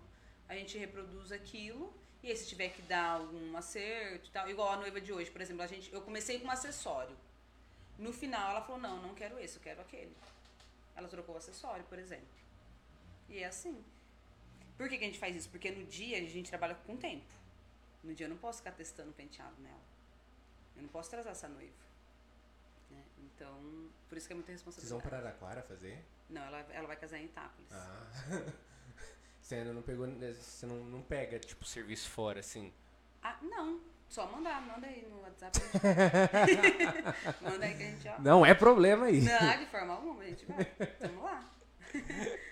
A 0.48 0.54
gente 0.54 0.78
reproduz 0.78 1.32
aquilo 1.32 1.92
e 2.22 2.28
aí, 2.28 2.36
se 2.36 2.46
tiver 2.46 2.68
que 2.68 2.82
dar 2.82 3.12
algum 3.12 3.56
acerto 3.56 4.28
e 4.28 4.30
tal, 4.30 4.48
igual 4.50 4.72
a 4.72 4.76
noiva 4.76 5.00
de 5.00 5.12
hoje, 5.12 5.30
por 5.30 5.40
exemplo, 5.40 5.62
a 5.62 5.66
gente, 5.66 5.90
eu 5.92 6.02
comecei 6.02 6.38
com 6.38 6.46
um 6.46 6.50
acessório. 6.50 7.16
No 7.98 8.12
final, 8.12 8.50
ela 8.50 8.62
falou: 8.62 8.80
não, 8.80 9.00
não 9.00 9.14
quero 9.14 9.38
esse, 9.38 9.56
eu 9.56 9.62
quero 9.62 9.80
aquele. 9.80 10.14
Ela 10.94 11.08
trocou 11.08 11.34
o 11.34 11.38
acessório, 11.38 11.84
por 11.84 11.98
exemplo. 11.98 12.28
E 13.28 13.38
é 13.38 13.46
assim. 13.46 13.82
Por 14.80 14.88
que, 14.88 14.96
que 14.96 15.04
a 15.04 15.06
gente 15.08 15.18
faz 15.18 15.36
isso? 15.36 15.50
Porque 15.50 15.70
no 15.70 15.84
dia 15.84 16.16
a 16.16 16.20
gente 16.22 16.48
trabalha 16.48 16.74
com 16.74 16.96
tempo. 16.96 17.30
No 18.02 18.14
dia 18.14 18.24
eu 18.24 18.30
não 18.30 18.38
posso 18.38 18.60
ficar 18.60 18.70
testando 18.70 19.12
penteado 19.12 19.54
nela. 19.60 19.82
Eu 20.74 20.80
não 20.80 20.88
posso 20.88 21.10
trazer 21.10 21.28
essa 21.28 21.46
noiva. 21.46 21.74
Né? 22.90 23.04
Então, 23.18 23.90
por 24.08 24.16
isso 24.16 24.26
que 24.26 24.32
é 24.32 24.36
muita 24.36 24.52
responsabilidade. 24.52 24.88
Vocês 24.88 24.90
vão 24.90 25.00
para 25.02 25.18
Araraquara 25.18 25.62
fazer? 25.64 26.02
Não, 26.30 26.40
ela, 26.40 26.60
ela 26.72 26.86
vai 26.86 26.96
casar 26.96 27.18
em 27.18 27.26
Itápolis. 27.26 27.70
Ah. 27.70 28.06
Você 29.42 29.56
ainda 29.56 29.74
não 29.74 29.82
pegou. 29.82 30.06
Você 30.06 30.64
não, 30.64 30.76
não 30.76 31.02
pega, 31.02 31.38
tipo, 31.38 31.62
serviço 31.66 32.08
fora, 32.08 32.40
assim? 32.40 32.72
Ah, 33.22 33.36
não. 33.42 33.82
Só 34.08 34.32
mandar, 34.32 34.62
manda 34.62 34.86
aí 34.86 35.06
no 35.10 35.20
WhatsApp. 35.20 35.58
manda 37.42 37.66
aí 37.66 37.76
que 37.76 37.82
a 37.82 37.86
gente 37.86 38.08
ó. 38.08 38.18
Não 38.18 38.46
é 38.46 38.54
problema 38.54 39.06
aí. 39.06 39.20
Não, 39.20 39.58
de 39.58 39.66
forma 39.66 39.92
alguma, 39.92 40.22
a 40.22 40.26
gente 40.26 40.46
vai. 40.46 40.64
Tamo 40.64 41.22
lá. 41.22 41.52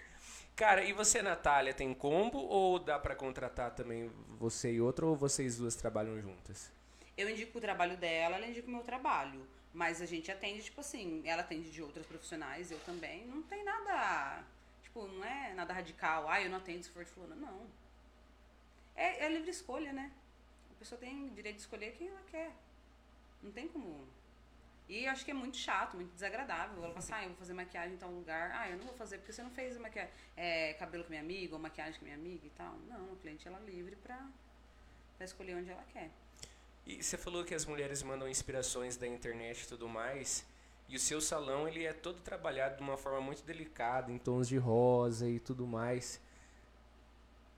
Cara, 0.59 0.83
e 0.83 0.93
você, 0.93 1.23
Natália, 1.23 1.73
tem 1.73 1.95
combo 1.95 2.37
ou 2.41 2.81
dá 2.81 2.99
para 2.99 3.15
contratar 3.15 3.71
também 3.77 4.11
você 4.41 4.73
e 4.73 4.81
outra 4.81 5.07
ou 5.07 5.15
vocês 5.15 5.57
duas 5.57 5.77
trabalham 5.77 6.21
juntas? 6.21 6.73
Eu 7.17 7.31
indico 7.31 7.59
o 7.59 7.61
trabalho 7.61 7.97
dela, 7.97 8.35
ela 8.35 8.47
indica 8.49 8.67
o 8.67 8.71
meu 8.73 8.83
trabalho. 8.83 9.47
Mas 9.73 10.03
a 10.03 10.05
gente 10.05 10.33
atende, 10.33 10.65
tipo 10.65 10.81
assim, 10.81 11.23
ela 11.25 11.43
atende 11.43 11.71
de 11.71 11.81
outras 11.81 12.05
profissionais, 12.05 12.73
eu 12.73 12.79
também. 12.81 13.25
Não 13.29 13.41
tem 13.41 13.63
nada, 13.63 14.43
tipo, 14.83 15.07
não 15.07 15.25
é 15.25 15.55
nada 15.55 15.73
radical. 15.73 16.29
Ah, 16.29 16.43
eu 16.43 16.51
não 16.51 16.59
atendo 16.59 16.83
se 16.83 16.91
for 16.91 17.05
de 17.05 17.11
fulano. 17.13 17.37
Não. 17.37 17.65
É, 18.97 19.27
é 19.27 19.29
livre 19.29 19.51
escolha, 19.51 19.93
né? 19.93 20.11
A 20.73 20.79
pessoa 20.81 21.01
tem 21.01 21.29
direito 21.35 21.55
de 21.55 21.63
escolher 21.63 21.93
quem 21.93 22.09
ela 22.09 22.23
quer. 22.33 22.51
Não 23.41 23.53
tem 23.53 23.69
como 23.69 24.09
e 24.89 25.07
acho 25.07 25.25
que 25.25 25.31
é 25.31 25.35
muito 25.35 25.57
chato, 25.57 25.97
muito 25.97 26.13
desagradável. 26.15 26.83
Ela 26.83 26.95
fala 26.95 26.99
assim, 26.99 27.13
ah, 27.13 27.23
eu 27.23 27.29
vou 27.29 27.37
fazer 27.37 27.53
maquiagem 27.53 27.95
em 27.95 27.99
tal 27.99 28.11
lugar. 28.11 28.53
Ah, 28.55 28.71
eu 28.71 28.79
não 28.79 28.87
vou 28.87 28.95
fazer 28.95 29.19
porque 29.19 29.33
você 29.33 29.43
não 29.43 29.51
fez 29.51 29.77
maquiagem, 29.77 30.11
é, 30.37 30.73
cabelo 30.75 31.05
com 31.05 31.11
minha 31.11 31.21
amiga 31.21 31.55
ou 31.55 31.61
maquiagem 31.61 31.99
com 31.99 32.05
minha 32.05 32.17
amiga 32.17 32.47
e 32.47 32.51
tal. 32.51 32.75
Não, 32.89 33.13
a 33.13 33.17
cliente 33.17 33.47
ela 33.47 33.59
é 33.59 33.71
livre 33.71 33.97
pra 33.97 34.27
escolher 35.21 35.57
onde 35.57 35.71
ela 35.71 35.85
quer. 35.93 36.11
E 36.87 37.03
você 37.03 37.19
falou 37.19 37.45
que 37.45 37.55
as 37.55 37.67
mulheres 37.67 38.03
mandam 38.03 38.27
inspirações 38.27 38.97
da 38.97 39.07
internet 39.07 39.63
e 39.63 39.69
tudo 39.69 39.87
mais. 39.89 40.47
E 40.89 40.97
o 40.97 40.99
seu 40.99 41.21
salão 41.21 41.69
ele 41.69 41.85
é 41.85 41.93
todo 41.93 42.23
trabalhado 42.23 42.77
de 42.77 42.83
uma 42.83 42.97
forma 42.97 43.21
muito 43.21 43.43
delicada, 43.43 44.11
em 44.11 44.17
tons 44.17 44.49
de 44.49 44.57
rosa 44.57 45.29
e 45.29 45.39
tudo 45.39 45.67
mais. 45.67 46.19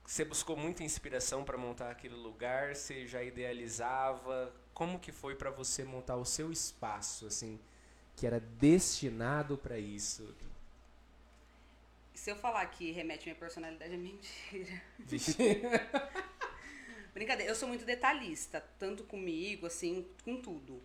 Você 0.04 0.24
buscou 0.24 0.56
muita 0.56 0.82
inspiração 0.82 1.44
para 1.44 1.56
montar 1.56 1.92
aquele 1.92 2.16
lugar? 2.16 2.74
Você 2.74 3.06
já 3.06 3.22
idealizava? 3.22 4.52
Como 4.74 4.98
que 4.98 5.12
foi 5.12 5.34
para 5.34 5.50
você 5.50 5.84
montar 5.84 6.16
o 6.16 6.24
seu 6.24 6.50
espaço, 6.52 7.26
assim, 7.26 7.60
que 8.16 8.26
era 8.26 8.40
destinado 8.40 9.58
para 9.58 9.78
isso? 9.78 10.34
Se 12.14 12.30
eu 12.30 12.36
falar 12.36 12.66
que 12.66 12.90
remete 12.90 13.24
minha 13.24 13.34
personalidade 13.34 13.94
é 13.94 13.96
mentira. 13.96 14.82
Brincadeira, 17.14 17.50
eu 17.50 17.56
sou 17.56 17.68
muito 17.68 17.84
detalhista, 17.84 18.64
tanto 18.78 19.04
comigo, 19.04 19.66
assim, 19.66 20.06
com 20.24 20.40
tudo. 20.40 20.82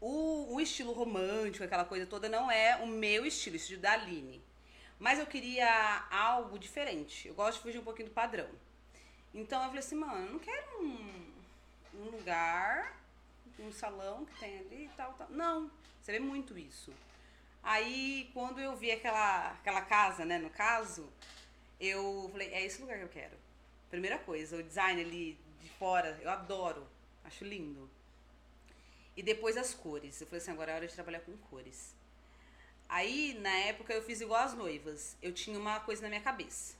O, 0.00 0.54
o, 0.54 0.60
estilo 0.60 0.92
romântico, 0.92 1.64
aquela 1.64 1.84
coisa 1.84 2.06
toda, 2.06 2.28
não 2.28 2.50
é 2.50 2.76
o 2.76 2.86
meu 2.86 3.24
estilo, 3.24 3.54
o 3.54 3.56
estilo 3.56 3.80
da 3.80 3.92
Aline. 3.92 4.42
Mas 4.98 5.18
eu 5.18 5.26
queria 5.26 6.06
algo 6.10 6.58
diferente. 6.58 7.28
Eu 7.28 7.34
gosto 7.34 7.58
de 7.58 7.62
fugir 7.62 7.78
um 7.78 7.84
pouquinho 7.84 8.08
do 8.08 8.14
padrão. 8.14 8.48
Então 9.34 9.60
eu 9.60 9.66
falei 9.68 9.80
assim, 9.80 9.96
mano, 9.96 10.26
eu 10.26 10.32
não 10.32 10.38
quero 10.38 10.82
um, 10.82 11.31
um 11.94 12.04
lugar, 12.10 12.96
um 13.58 13.72
salão 13.72 14.24
que 14.24 14.38
tem 14.38 14.58
ali 14.58 14.84
e 14.86 14.90
tal, 14.96 15.12
tal. 15.14 15.28
Não, 15.30 15.70
você 16.00 16.12
vê 16.12 16.18
muito 16.18 16.58
isso. 16.58 16.92
Aí, 17.62 18.30
quando 18.34 18.60
eu 18.60 18.76
vi 18.76 18.90
aquela, 18.90 19.52
aquela 19.52 19.82
casa, 19.82 20.24
né, 20.24 20.38
no 20.38 20.50
caso, 20.50 21.08
eu 21.80 22.28
falei, 22.32 22.48
é 22.52 22.64
esse 22.64 22.80
lugar 22.80 22.98
que 22.98 23.04
eu 23.04 23.08
quero. 23.08 23.36
Primeira 23.88 24.18
coisa, 24.18 24.56
o 24.56 24.62
design 24.62 25.00
ali 25.00 25.38
de 25.60 25.68
fora, 25.70 26.18
eu 26.22 26.30
adoro, 26.30 26.86
acho 27.24 27.44
lindo. 27.44 27.88
E 29.16 29.22
depois 29.22 29.56
as 29.56 29.74
cores. 29.74 30.20
Eu 30.20 30.26
falei 30.26 30.40
assim, 30.40 30.50
agora 30.50 30.72
é 30.72 30.74
hora 30.74 30.88
de 30.88 30.94
trabalhar 30.94 31.20
com 31.20 31.36
cores. 31.36 31.94
Aí, 32.88 33.38
na 33.40 33.50
época, 33.50 33.92
eu 33.92 34.02
fiz 34.02 34.20
igual 34.20 34.42
as 34.42 34.54
noivas. 34.54 35.16
Eu 35.22 35.32
tinha 35.32 35.58
uma 35.58 35.80
coisa 35.80 36.02
na 36.02 36.08
minha 36.08 36.20
cabeça. 36.20 36.74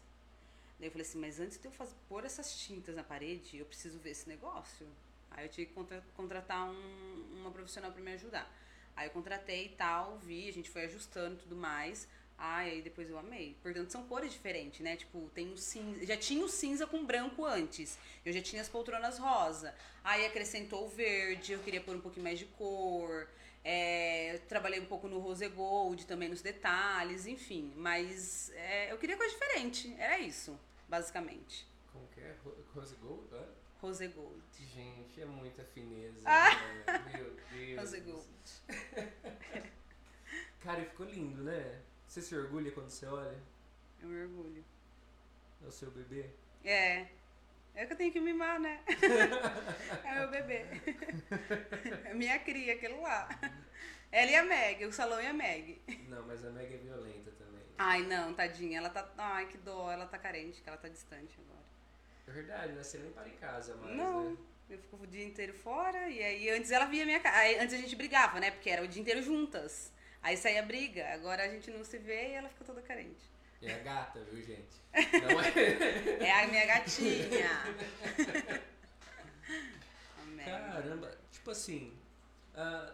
Daí 0.82 0.88
eu 0.88 0.90
falei 0.90 1.06
assim, 1.06 1.18
mas 1.20 1.38
antes 1.38 1.60
de 1.60 1.64
eu 1.64 1.70
fazer, 1.70 1.94
pôr 2.08 2.24
essas 2.24 2.58
tintas 2.58 2.96
na 2.96 3.04
parede, 3.04 3.56
eu 3.56 3.64
preciso 3.64 4.00
ver 4.00 4.10
esse 4.10 4.28
negócio. 4.28 4.84
Aí 5.30 5.44
eu 5.44 5.48
tive 5.48 5.68
que 5.68 5.74
contra, 5.74 6.02
contratar 6.16 6.68
um, 6.68 7.24
uma 7.38 7.52
profissional 7.52 7.92
para 7.92 8.02
me 8.02 8.12
ajudar. 8.14 8.52
Aí 8.96 9.06
eu 9.06 9.12
contratei 9.12 9.66
e 9.66 9.68
tal, 9.68 10.18
vi, 10.18 10.48
a 10.48 10.52
gente 10.52 10.68
foi 10.68 10.86
ajustando 10.86 11.36
e 11.36 11.38
tudo 11.38 11.54
mais. 11.54 12.08
Ai, 12.36 12.70
aí 12.70 12.82
depois 12.82 13.08
eu 13.08 13.16
amei. 13.16 13.56
Portanto, 13.62 13.92
são 13.92 14.02
cores 14.08 14.32
diferentes, 14.32 14.80
né? 14.80 14.96
Tipo, 14.96 15.30
tem 15.32 15.52
o 15.52 15.56
cinza. 15.56 16.04
Já 16.04 16.16
tinha 16.16 16.44
o 16.44 16.48
cinza 16.48 16.84
com 16.84 17.06
branco 17.06 17.44
antes. 17.44 17.96
Eu 18.24 18.32
já 18.32 18.42
tinha 18.42 18.60
as 18.60 18.68
poltronas 18.68 19.18
rosa. 19.18 19.72
Aí 20.02 20.26
acrescentou 20.26 20.86
o 20.86 20.88
verde, 20.88 21.52
eu 21.52 21.60
queria 21.60 21.80
pôr 21.80 21.94
um 21.94 22.00
pouquinho 22.00 22.24
mais 22.24 22.40
de 22.40 22.46
cor. 22.46 23.28
É, 23.62 24.40
trabalhei 24.48 24.80
um 24.80 24.86
pouco 24.86 25.06
no 25.06 25.20
rose 25.20 25.46
gold 25.46 26.04
também 26.08 26.28
nos 26.28 26.42
detalhes, 26.42 27.28
enfim. 27.28 27.72
Mas 27.76 28.50
é, 28.56 28.90
eu 28.90 28.98
queria 28.98 29.16
coisa 29.16 29.32
diferente. 29.32 29.94
Era 29.96 30.18
isso 30.18 30.58
basicamente. 30.92 31.66
Como 31.90 32.06
que 32.08 32.20
é? 32.20 32.36
Rose 32.74 32.94
Gold? 32.96 33.34
Hã? 33.34 33.48
Rose 33.80 34.06
Gold. 34.08 34.42
Gente, 34.52 35.22
é 35.22 35.24
muita 35.24 35.64
fineza. 35.64 36.20
Ah. 36.26 36.50
Né? 36.54 36.98
Meu 37.14 37.34
Deus. 37.50 37.80
Rose 37.80 38.00
Gold. 38.00 38.28
Cara, 40.60 40.84
ficou 40.84 41.06
lindo, 41.06 41.42
né? 41.42 41.80
Você 42.06 42.20
se 42.20 42.36
orgulha 42.36 42.70
quando 42.72 42.90
você 42.90 43.06
olha? 43.06 43.38
Eu 44.02 44.08
me 44.08 44.22
orgulho. 44.22 44.62
É 45.64 45.66
o 45.66 45.72
seu 45.72 45.90
bebê? 45.90 46.28
É. 46.62 47.06
É 47.74 47.86
que 47.86 47.94
eu 47.94 47.96
tenho 47.96 48.12
que 48.12 48.20
mimar, 48.20 48.60
né? 48.60 48.84
é 50.04 50.14
meu 50.18 50.30
bebê. 50.30 50.66
É 52.04 52.12
minha 52.12 52.38
cria, 52.38 52.74
aquele 52.74 53.00
lá. 53.00 53.30
Ela 54.10 54.30
e 54.30 54.36
a 54.36 54.44
Meg, 54.44 54.84
o 54.84 54.92
salão 54.92 55.22
e 55.22 55.26
a 55.26 55.32
Meg. 55.32 55.80
Não, 56.10 56.26
mas 56.26 56.44
a 56.44 56.50
Meg 56.50 56.74
é 56.74 56.76
violenta 56.76 57.30
também. 57.30 57.51
Ai, 57.84 58.02
não, 58.04 58.32
tadinha. 58.32 58.78
Ela 58.78 58.88
tá. 58.88 59.04
Ai, 59.18 59.46
que 59.46 59.58
dó. 59.58 59.90
Ela 59.90 60.06
tá 60.06 60.16
carente, 60.16 60.60
que 60.60 60.68
ela 60.68 60.78
tá 60.78 60.88
distante 60.88 61.36
agora. 61.40 61.64
É 62.28 62.30
verdade, 62.30 62.72
né? 62.74 62.82
Você 62.82 62.98
nem 62.98 63.10
para 63.10 63.28
em 63.28 63.36
casa 63.36 63.74
mais, 63.76 63.96
não. 63.96 64.30
né? 64.30 64.36
Eu 64.70 64.78
fico 64.78 64.96
o 65.02 65.06
dia 65.06 65.24
inteiro 65.24 65.52
fora 65.52 66.08
e 66.08 66.22
aí 66.22 66.48
antes 66.50 66.70
ela 66.70 66.86
via 66.86 67.04
minha 67.04 67.18
casa. 67.18 67.60
Antes 67.60 67.74
a 67.74 67.78
gente 67.78 67.96
brigava, 67.96 68.38
né? 68.38 68.52
Porque 68.52 68.70
era 68.70 68.84
o 68.84 68.88
dia 68.88 69.02
inteiro 69.02 69.20
juntas. 69.20 69.92
Aí 70.22 70.36
saía 70.36 70.62
briga. 70.62 71.12
Agora 71.12 71.42
a 71.42 71.48
gente 71.48 71.72
não 71.72 71.82
se 71.82 71.98
vê 71.98 72.30
e 72.30 72.34
ela 72.34 72.48
fica 72.48 72.64
toda 72.64 72.80
carente. 72.80 73.28
É 73.60 73.74
a 73.74 73.78
gata, 73.78 74.20
viu, 74.30 74.42
gente? 74.42 74.80
É... 76.22 76.24
é 76.24 76.44
a 76.44 76.46
minha 76.46 76.66
gatinha. 76.66 77.48
Caramba, 80.44 81.18
tipo 81.32 81.50
assim. 81.50 81.92
Uh, 82.54 82.92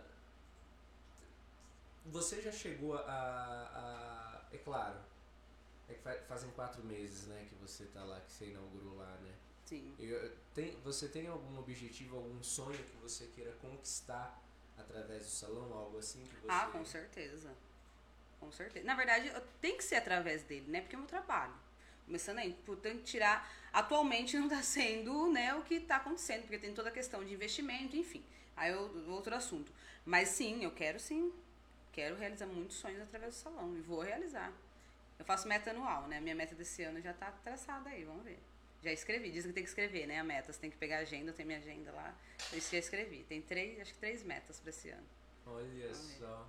você 2.06 2.40
já 2.40 2.52
chegou 2.52 2.96
a, 2.96 3.00
a, 3.00 4.17
É 4.52 4.58
claro. 4.58 4.98
É 5.88 5.94
que 5.94 6.26
fazem 6.26 6.50
quatro 6.50 6.84
meses, 6.84 7.26
né, 7.26 7.46
que 7.48 7.54
você 7.54 7.86
tá 7.86 8.04
lá, 8.04 8.20
que 8.20 8.30
você 8.30 8.46
inaugurou 8.46 8.96
lá, 8.96 9.16
né? 9.22 9.34
Sim. 9.64 9.94
Eu, 9.98 10.34
tem, 10.54 10.76
você 10.82 11.08
tem 11.08 11.26
algum 11.26 11.58
objetivo, 11.58 12.16
algum 12.16 12.42
sonho 12.42 12.82
que 12.84 12.96
você 12.96 13.26
queira 13.28 13.52
conquistar 13.52 14.42
através 14.76 15.24
do 15.24 15.30
salão, 15.30 15.72
algo 15.72 15.98
assim 15.98 16.24
que 16.24 16.36
você... 16.36 16.46
Ah, 16.48 16.68
com 16.72 16.84
certeza. 16.84 17.54
Com 18.38 18.52
certeza. 18.52 18.86
Na 18.86 18.94
verdade, 18.94 19.32
tem 19.60 19.76
que 19.76 19.84
ser 19.84 19.96
através 19.96 20.42
dele, 20.42 20.70
né? 20.70 20.80
Porque 20.80 20.94
é 20.94 20.98
o 20.98 21.00
meu 21.00 21.08
trabalho. 21.08 21.54
Começando 22.04 22.38
aí, 22.38 22.54
portanto, 22.64 23.02
tirar. 23.02 23.50
Atualmente 23.72 24.36
não 24.38 24.46
está 24.46 24.62
sendo 24.62 25.30
né, 25.30 25.54
o 25.54 25.62
que 25.62 25.74
está 25.74 25.96
acontecendo, 25.96 26.42
porque 26.42 26.58
tem 26.58 26.72
toda 26.72 26.88
a 26.88 26.92
questão 26.92 27.22
de 27.24 27.34
investimento, 27.34 27.96
enfim. 27.96 28.24
Aí 28.56 28.72
é 28.72 28.76
outro 28.76 29.34
assunto. 29.34 29.72
Mas 30.06 30.30
sim, 30.30 30.64
eu 30.64 30.70
quero 30.70 30.98
sim 30.98 31.32
quero 31.98 32.14
realizar 32.14 32.46
muitos 32.46 32.76
sonhos 32.76 33.02
através 33.02 33.34
do 33.34 33.38
salão 33.38 33.76
e 33.76 33.80
vou 33.80 34.00
realizar. 34.00 34.52
Eu 35.18 35.24
faço 35.24 35.48
meta 35.48 35.70
anual, 35.70 36.06
né? 36.06 36.20
Minha 36.20 36.36
meta 36.36 36.54
desse 36.54 36.84
ano 36.84 37.00
já 37.00 37.10
está 37.10 37.32
traçada 37.42 37.90
aí, 37.90 38.04
vamos 38.04 38.22
ver. 38.22 38.38
Já 38.84 38.92
escrevi, 38.92 39.32
dizem 39.32 39.50
que 39.50 39.56
tem 39.56 39.64
que 39.64 39.68
escrever, 39.68 40.06
né? 40.06 40.20
A 40.20 40.24
meta, 40.24 40.52
você 40.52 40.60
tem 40.60 40.70
que 40.70 40.76
pegar 40.76 40.98
a 40.98 41.00
agenda, 41.00 41.30
eu 41.30 41.34
tenho 41.34 41.48
minha 41.48 41.58
agenda 41.58 41.90
lá. 41.90 42.14
Eu 42.52 42.60
já 42.60 42.78
escrevi. 42.78 43.24
Tem 43.24 43.42
três, 43.42 43.80
acho 43.80 43.94
que 43.94 43.98
três 43.98 44.22
metas 44.22 44.60
para 44.60 44.70
esse 44.70 44.90
ano. 44.90 45.08
Olha 45.44 45.92
só. 45.92 46.48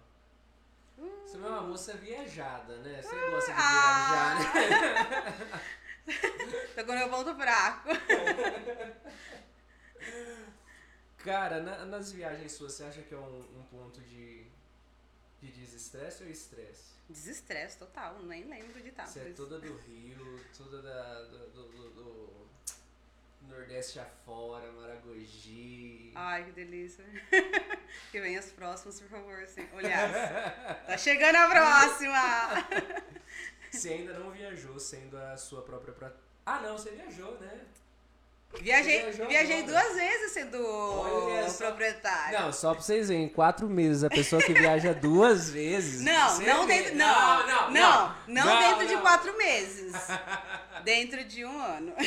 Uh. 1.00 1.24
Você 1.26 1.38
é 1.38 1.40
uma 1.40 1.62
moça 1.62 1.98
viajada, 1.98 2.78
né? 2.78 3.02
Você 3.02 3.16
uh. 3.16 3.32
gosta 3.32 3.52
de 3.52 3.58
ah. 3.60 4.36
viajar, 4.38 4.54
né? 4.54 4.62
Tô 6.76 6.86
com 6.86 6.92
o 6.92 6.96
meu 6.96 7.10
ponto 7.10 7.34
fraco. 7.34 7.90
Cara, 11.18 11.60
na, 11.60 11.86
nas 11.86 12.12
viagens 12.12 12.52
suas, 12.52 12.74
você 12.74 12.84
acha 12.84 13.02
que 13.02 13.16
é 13.16 13.18
um, 13.18 13.40
um 13.58 13.64
ponto 13.64 14.00
de 14.02 14.49
de 15.42 15.52
desestresse 15.52 16.24
ou 16.24 16.30
estresse? 16.30 17.00
Desestresse 17.10 17.78
total, 17.78 18.20
nem 18.24 18.44
lembro 18.46 18.82
de 18.82 18.90
estar. 18.90 19.08
Você 19.08 19.20
é 19.20 19.34
toda 19.34 19.60
do 19.60 19.78
Rio, 19.78 20.40
toda 20.56 20.82
da, 20.82 21.24
do, 21.24 21.50
do, 21.50 21.70
do, 21.70 21.90
do 21.90 22.50
Nordeste 23.48 24.00
afora, 24.00 24.72
Maragogi. 24.72 26.12
Ai, 26.14 26.46
que 26.46 26.52
delícia. 26.52 27.04
que 28.12 28.22
venha 28.22 28.40
as 28.40 28.52
próximas, 28.52 29.00
por 29.00 29.10
favor, 29.10 29.42
assim. 29.42 29.68
Olhar. 29.74 30.86
tá 30.86 30.98
chegando 30.98 31.36
a 31.36 31.50
próxima! 31.50 33.10
Você 33.72 33.90
ainda 33.90 34.18
não 34.20 34.32
viajou 34.32 34.80
sendo 34.80 35.16
a 35.16 35.38
sua 35.38 35.62
própria 35.62 36.14
Ah, 36.46 36.60
não, 36.60 36.76
você 36.76 36.90
viajou, 36.90 37.40
né? 37.40 37.66
Viajei, 38.62 39.12
viajei 39.12 39.64
duas 39.64 39.96
vezes 39.96 40.32
sendo 40.32 40.58
proprietário. 41.58 42.40
Não, 42.40 42.52
só 42.52 42.74
pra 42.74 42.82
vocês 42.82 43.08
verem, 43.08 43.30
quatro 43.30 43.70
meses 43.70 44.04
a 44.04 44.10
pessoa 44.10 44.42
que 44.42 44.54
viaja 44.54 44.94
duas 45.00 45.50
vezes. 45.50 46.02
Não, 46.02 46.40
não 46.40 46.66
dentro, 46.66 46.96
não, 46.96 47.08
não, 47.08 47.48
não, 47.48 47.72
não, 47.72 48.16
não, 48.28 48.46
não 48.46 48.60
dentro 48.60 48.88
de 48.88 48.98
quatro 49.02 49.38
meses. 49.38 49.94
dentro 50.84 51.24
de 51.24 51.46
um 51.46 51.62
ano. 51.62 51.94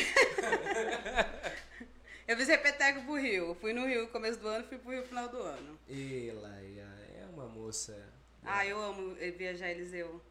Eu 2.27 2.37
fiz 2.37 2.47
repeteco 2.47 3.03
pro 3.03 3.15
Rio. 3.15 3.55
Fui 3.59 3.73
no 3.73 3.85
Rio 3.85 4.03
no 4.03 4.07
começo 4.07 4.39
do 4.39 4.47
ano, 4.47 4.65
fui 4.67 4.77
pro 4.77 4.91
Rio 4.91 5.01
no 5.01 5.07
final 5.07 5.27
do 5.27 5.37
ano. 5.37 5.77
Ela 5.89 6.57
é 6.61 7.25
uma 7.33 7.47
moça. 7.47 7.97
Ah, 8.45 8.65
eu 8.65 8.81
amo 8.81 9.15
viajar, 9.37 9.69
Eliseu. 9.69 10.21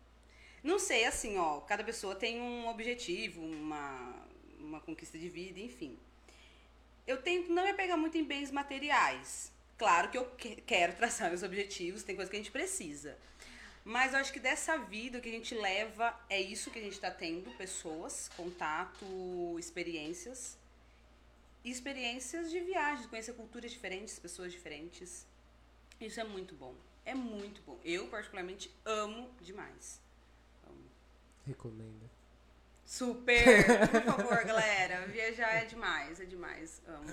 Não 0.63 0.79
sei, 0.79 1.05
assim, 1.05 1.39
ó, 1.39 1.61
cada 1.61 1.83
pessoa 1.83 2.15
tem 2.15 2.41
um 2.41 2.69
objetivo, 2.69 3.43
uma, 3.43 4.22
uma 4.63 4.81
conquista 4.81 5.19
de 5.19 5.29
vida, 5.29 5.61
enfim. 5.61 5.99
Eu 7.07 7.21
tento 7.21 7.53
não 7.53 7.65
me 7.65 7.71
apegar 7.71 7.99
muito 7.99 8.17
em 8.17 8.25
bens 8.25 8.51
materiais. 8.51 9.53
Claro 9.77 10.11
que 10.11 10.19
eu 10.19 10.31
quero 10.67 10.95
traçar 10.95 11.29
meus 11.29 11.43
objetivos, 11.43 12.03
tem 12.03 12.15
coisa 12.15 12.31
que 12.31 12.37
a 12.37 12.41
gente 12.41 12.53
precisa. 12.53 13.19
Mas 13.85 14.13
eu 14.13 14.21
acho 14.21 14.33
que 14.33 14.39
dessa 14.39 14.77
vida 14.79 15.21
que 15.21 15.29
a 15.29 15.33
gente 15.33 15.55
leva 15.55 16.19
é 16.31 16.41
isso 16.41 16.71
que 16.71 16.79
a 16.79 16.83
gente 16.83 16.93
está 16.93 17.11
tendo: 17.11 17.51
pessoas, 17.57 18.29
contato, 18.37 19.05
experiências. 19.59 20.57
Experiências 21.65 22.51
de 22.51 22.61
viagens, 22.61 23.07
conhecer 23.07 23.35
culturas 23.35 23.71
diferentes, 23.71 24.19
pessoas 24.19 24.53
diferentes. 24.53 25.27
Isso 26.01 26.21
é 26.21 26.25
muito 26.25 26.55
bom. 26.55 26.75
É 27.05 27.15
muito 27.15 27.61
bom. 27.63 27.79
Eu, 27.85 28.07
particularmente, 28.09 28.71
amo 28.85 29.31
demais. 29.41 30.01
Amo. 30.65 30.85
Recomenda. 31.47 32.22
Super! 32.85 33.89
Por 33.89 34.03
favor, 34.03 34.45
galera. 34.45 35.07
Viajar 35.07 35.63
é 35.63 35.65
demais, 35.65 36.21
é 36.21 36.25
demais. 36.25 36.83
Amo. 36.87 37.11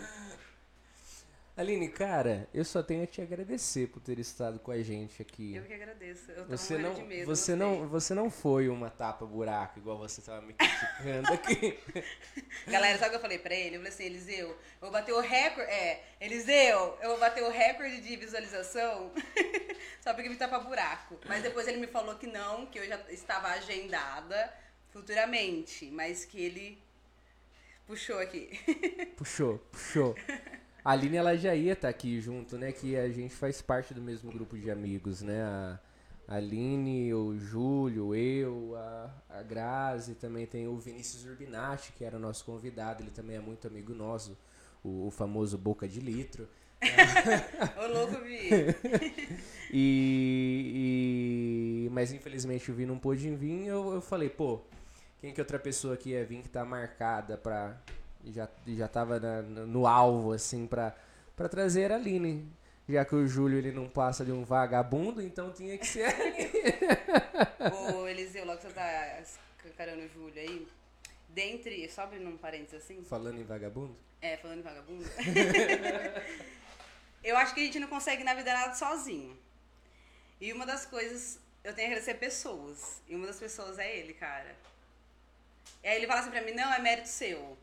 Aline, 1.59 1.89
cara, 1.89 2.47
eu 2.53 2.63
só 2.63 2.81
tenho 2.81 3.03
a 3.03 3.05
te 3.05 3.21
agradecer 3.21 3.87
por 3.87 3.99
ter 3.99 4.17
estado 4.17 4.59
com 4.59 4.71
a 4.71 4.81
gente 4.81 5.21
aqui. 5.21 5.57
Eu 5.57 5.63
que 5.63 5.73
agradeço. 5.73 6.31
Eu 6.31 6.45
você 6.45 6.77
não, 6.77 6.93
de 6.93 7.03
medo, 7.03 7.25
você 7.25 7.53
não, 7.53 7.85
você 7.89 8.13
não 8.13 8.31
foi 8.31 8.69
uma 8.69 8.89
tapa 8.89 9.25
buraco 9.25 9.77
igual 9.77 9.97
você 9.97 10.21
estava 10.21 10.41
me 10.41 10.53
criticando 10.53 11.33
aqui. 11.33 11.77
Galera, 12.65 12.97
sabe 12.97 13.07
o 13.07 13.09
que 13.09 13.15
eu 13.17 13.21
falei 13.21 13.39
pra 13.39 13.53
ele? 13.53 13.75
Eu 13.75 13.79
falei 13.81 13.91
assim, 13.91 14.05
Eliseu, 14.05 14.47
eu 14.47 14.57
vou 14.79 14.91
bater 14.91 15.11
o 15.11 15.19
recorde. 15.19 15.69
É, 15.69 16.01
Eliseu, 16.21 16.97
eu 17.01 17.09
vou 17.09 17.19
bater 17.19 17.43
o 17.43 17.49
recorde 17.49 17.99
de 17.99 18.15
visualização 18.15 19.11
só 19.99 20.13
porque 20.13 20.29
me 20.29 20.37
tapa 20.37 20.59
buraco. 20.59 21.19
Mas 21.27 21.43
depois 21.43 21.67
ele 21.67 21.79
me 21.79 21.87
falou 21.87 22.15
que 22.15 22.27
não, 22.27 22.67
que 22.67 22.79
eu 22.79 22.87
já 22.87 22.97
estava 23.09 23.49
agendada 23.49 24.49
futuramente, 24.91 25.89
mas 25.91 26.25
que 26.25 26.41
ele 26.41 26.77
puxou 27.87 28.19
aqui. 28.19 28.59
Puxou, 29.17 29.57
puxou. 29.71 30.15
A 30.85 30.91
Aline 30.91 31.17
ela 31.17 31.35
já 31.35 31.55
ia 31.55 31.73
estar 31.73 31.87
tá 31.87 31.89
aqui 31.89 32.21
junto, 32.21 32.57
né? 32.57 32.71
Que 32.71 32.95
a 32.95 33.09
gente 33.09 33.33
faz 33.33 33.61
parte 33.61 33.93
do 33.93 34.01
mesmo 34.01 34.31
grupo 34.31 34.57
de 34.57 34.71
amigos, 34.71 35.21
né? 35.21 35.41
A 35.41 35.79
Aline, 36.27 37.13
o 37.13 37.37
Júlio, 37.37 38.15
eu, 38.15 38.75
a, 38.75 39.11
a 39.29 39.41
Grazi, 39.41 40.13
também 40.13 40.45
tem 40.45 40.67
o 40.67 40.77
Vinícius 40.77 41.25
Urbinati, 41.25 41.91
que 41.93 42.05
era 42.05 42.17
o 42.17 42.19
nosso 42.19 42.45
convidado, 42.45 43.01
ele 43.01 43.09
também 43.09 43.35
é 43.35 43.39
muito 43.39 43.67
amigo 43.67 43.95
nosso, 43.95 44.37
o, 44.83 45.07
o 45.07 45.11
famoso 45.11 45.57
Boca 45.57 45.87
de 45.87 45.99
Litro. 45.99 46.47
Ô 47.77 47.87
louco, 47.87 48.23
Vi! 48.23 48.49
e, 49.73 51.85
e, 51.85 51.89
Mas 51.89 52.13
infelizmente 52.13 52.71
o 52.71 52.75
Vi 52.75 52.85
não 52.85 52.99
pôde 52.99 53.35
vir, 53.35 53.65
eu, 53.65 53.95
eu 53.95 54.01
falei, 54.01 54.29
pô, 54.29 54.61
quem 55.19 55.33
que 55.33 55.41
outra 55.41 55.59
pessoa 55.59 55.95
aqui 55.95 56.11
ia 56.11 56.25
vir 56.25 56.41
que 56.41 56.49
tá 56.49 56.63
marcada 56.63 57.37
pra 57.37 57.77
já, 58.25 58.49
já 58.67 58.87
tava 58.87 59.19
na, 59.19 59.41
no 59.41 59.87
alvo, 59.87 60.31
assim, 60.31 60.67
pra, 60.67 60.95
pra 61.35 61.47
trazer 61.47 61.91
a 61.91 61.95
Aline. 61.95 62.47
Já 62.87 63.05
que 63.05 63.13
o 63.13 63.27
Júlio 63.27 63.59
ele 63.59 63.71
não 63.71 63.87
passa 63.87 64.25
de 64.25 64.31
um 64.31 64.43
vagabundo, 64.43 65.21
então 65.21 65.51
tinha 65.51 65.77
que 65.77 65.85
ser 65.85 66.09
Ô, 67.93 68.07
Eliseu, 68.07 68.45
logo 68.45 68.57
que 68.57 68.63
você 68.63 68.73
tá 68.73 69.21
escancarando 69.21 70.03
o 70.03 70.09
Júlio 70.09 70.41
aí, 70.41 70.67
dentre. 71.29 71.87
Só 71.89 72.01
abrindo 72.01 72.27
um 72.27 72.37
parênteses 72.37 72.83
assim. 72.83 73.03
Falando 73.03 73.39
em 73.39 73.43
vagabundo? 73.43 73.95
É, 74.21 74.37
falando 74.37 74.59
em 74.59 74.63
vagabundo. 74.63 75.05
eu 77.23 77.37
acho 77.37 77.53
que 77.53 77.61
a 77.61 77.63
gente 77.63 77.79
não 77.79 77.87
consegue 77.87 78.23
na 78.23 78.33
vida 78.33 78.51
nada 78.51 78.73
sozinho. 78.73 79.37
E 80.41 80.51
uma 80.51 80.65
das 80.65 80.87
coisas, 80.87 81.39
eu 81.63 81.75
tenho 81.75 81.89
que 81.89 81.93
agradecer 81.93 82.15
pessoas. 82.15 83.03
E 83.07 83.15
uma 83.15 83.27
das 83.27 83.39
pessoas 83.39 83.77
é 83.77 83.99
ele, 83.99 84.15
cara. 84.15 84.55
E 85.83 85.87
aí 85.87 85.97
ele 85.97 86.07
fala 86.07 86.21
assim 86.21 86.31
pra 86.31 86.41
mim, 86.41 86.51
não, 86.51 86.73
é 86.73 86.79
mérito 86.79 87.07
seu. 87.07 87.57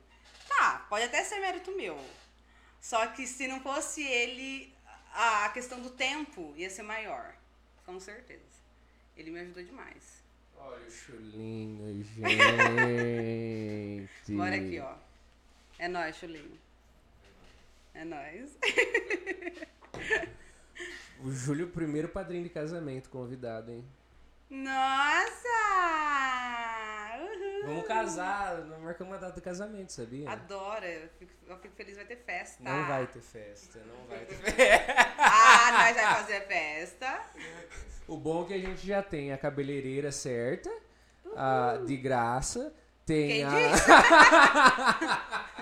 Tá, 0.49 0.87
pode 0.89 1.05
até 1.05 1.23
ser 1.23 1.39
mérito 1.41 1.71
meu. 1.77 1.99
Só 2.81 3.07
que 3.09 3.27
se 3.27 3.47
não 3.47 3.61
fosse 3.61 4.03
ele, 4.03 4.73
a 5.13 5.49
questão 5.51 5.81
do 5.81 5.91
tempo 5.91 6.55
ia 6.57 6.71
ser 6.71 6.83
maior. 6.83 7.35
Com 7.85 7.99
certeza. 8.01 8.43
Ele 9.17 9.31
me 9.31 9.41
ajudou 9.41 9.63
demais. 9.63 10.23
Olha 10.59 10.87
o 10.87 10.91
chulinho, 10.91 12.05
gente. 12.05 12.37
Bora 14.33 14.57
aqui, 14.57 14.79
ó. 14.81 14.95
É 15.79 15.89
nóis, 15.89 16.17
chulinho. 16.17 16.59
É 17.95 18.05
nóis. 18.05 18.57
o 21.23 21.31
Júlio, 21.31 21.69
primeiro 21.69 22.09
padrinho 22.09 22.45
de 22.45 22.51
casamento 22.51 23.09
convidado, 23.09 23.71
hein? 23.73 23.85
Nossa! 24.51 25.47
Vamos 27.67 27.87
casar, 27.87 28.65
marcamos 28.83 29.13
uma 29.13 29.19
data 29.19 29.35
de 29.35 29.41
casamento, 29.41 29.93
sabia? 29.93 30.31
Adoro, 30.31 30.85
eu 30.85 31.09
fico, 31.19 31.33
eu 31.47 31.59
fico 31.59 31.75
feliz, 31.75 31.97
vai 31.97 32.05
ter 32.05 32.17
festa. 32.17 32.63
Não 32.63 32.87
vai 32.87 33.07
ter 33.07 33.21
festa, 33.21 33.81
não 33.81 34.07
vai 34.07 34.25
ter 34.25 34.35
festa. 34.53 35.13
ah, 35.19 35.73
nós 35.73 35.97
vamos 35.97 36.19
fazer 36.19 36.41
festa. 36.47 37.23
O 38.07 38.17
bom 38.17 38.45
é 38.45 38.47
que 38.47 38.55
a 38.55 38.59
gente 38.59 38.87
já 38.87 39.03
tem 39.03 39.33
a 39.33 39.39
cabeleireira 39.39 40.13
certa, 40.13 40.71
a, 41.35 41.79
de 41.85 41.97
graça, 41.97 42.73
tem 43.05 43.29
Quem 43.29 43.45
a... 43.45 43.51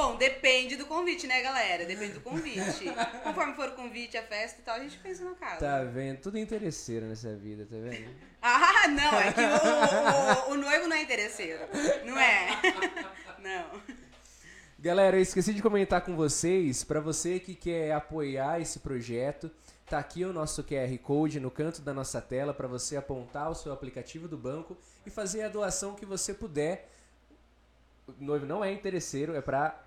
Bom, 0.00 0.16
depende 0.16 0.76
do 0.76 0.86
convite, 0.86 1.26
né, 1.26 1.42
galera? 1.42 1.84
Depende 1.84 2.14
do 2.14 2.22
convite. 2.22 2.86
Conforme 3.22 3.52
for 3.52 3.68
o 3.68 3.72
convite, 3.72 4.16
a 4.16 4.22
festa 4.22 4.58
e 4.58 4.64
tal, 4.64 4.76
a 4.76 4.78
gente 4.78 4.96
pensa 4.96 5.22
na 5.22 5.34
casa. 5.34 5.58
Tá 5.58 5.84
vendo? 5.84 6.20
Tudo 6.22 6.38
interesseiro 6.38 7.04
nessa 7.04 7.36
vida, 7.36 7.66
tá 7.66 7.76
vendo? 7.76 8.08
Ah, 8.40 8.88
não, 8.88 9.20
é 9.20 9.30
que 9.30 9.40
o, 9.42 10.52
o, 10.52 10.54
o 10.54 10.56
noivo 10.56 10.88
não 10.88 10.96
é 10.96 11.02
interesseiro. 11.02 11.60
Não 12.06 12.18
é? 12.18 12.48
Não. 13.40 13.80
Galera, 14.78 15.18
eu 15.18 15.22
esqueci 15.22 15.52
de 15.52 15.60
comentar 15.60 16.00
com 16.00 16.16
vocês, 16.16 16.82
para 16.82 17.00
você 17.00 17.38
que 17.38 17.54
quer 17.54 17.92
apoiar 17.92 18.60
esse 18.60 18.80
projeto, 18.80 19.50
tá 19.86 19.98
aqui 19.98 20.24
o 20.24 20.32
nosso 20.32 20.64
QR 20.64 20.96
Code 20.98 21.40
no 21.40 21.50
canto 21.50 21.82
da 21.82 21.92
nossa 21.92 22.22
tela 22.22 22.54
para 22.54 22.68
você 22.68 22.96
apontar 22.96 23.50
o 23.50 23.54
seu 23.54 23.72
aplicativo 23.72 24.28
do 24.28 24.38
banco 24.38 24.78
e 25.04 25.10
fazer 25.10 25.42
a 25.42 25.48
doação 25.48 25.94
que 25.94 26.06
você 26.06 26.32
puder 26.32 26.88
o 28.18 28.24
noivo 28.24 28.46
não 28.46 28.64
é 28.64 28.72
interesseiro, 28.72 29.34
é 29.34 29.40
para 29.40 29.78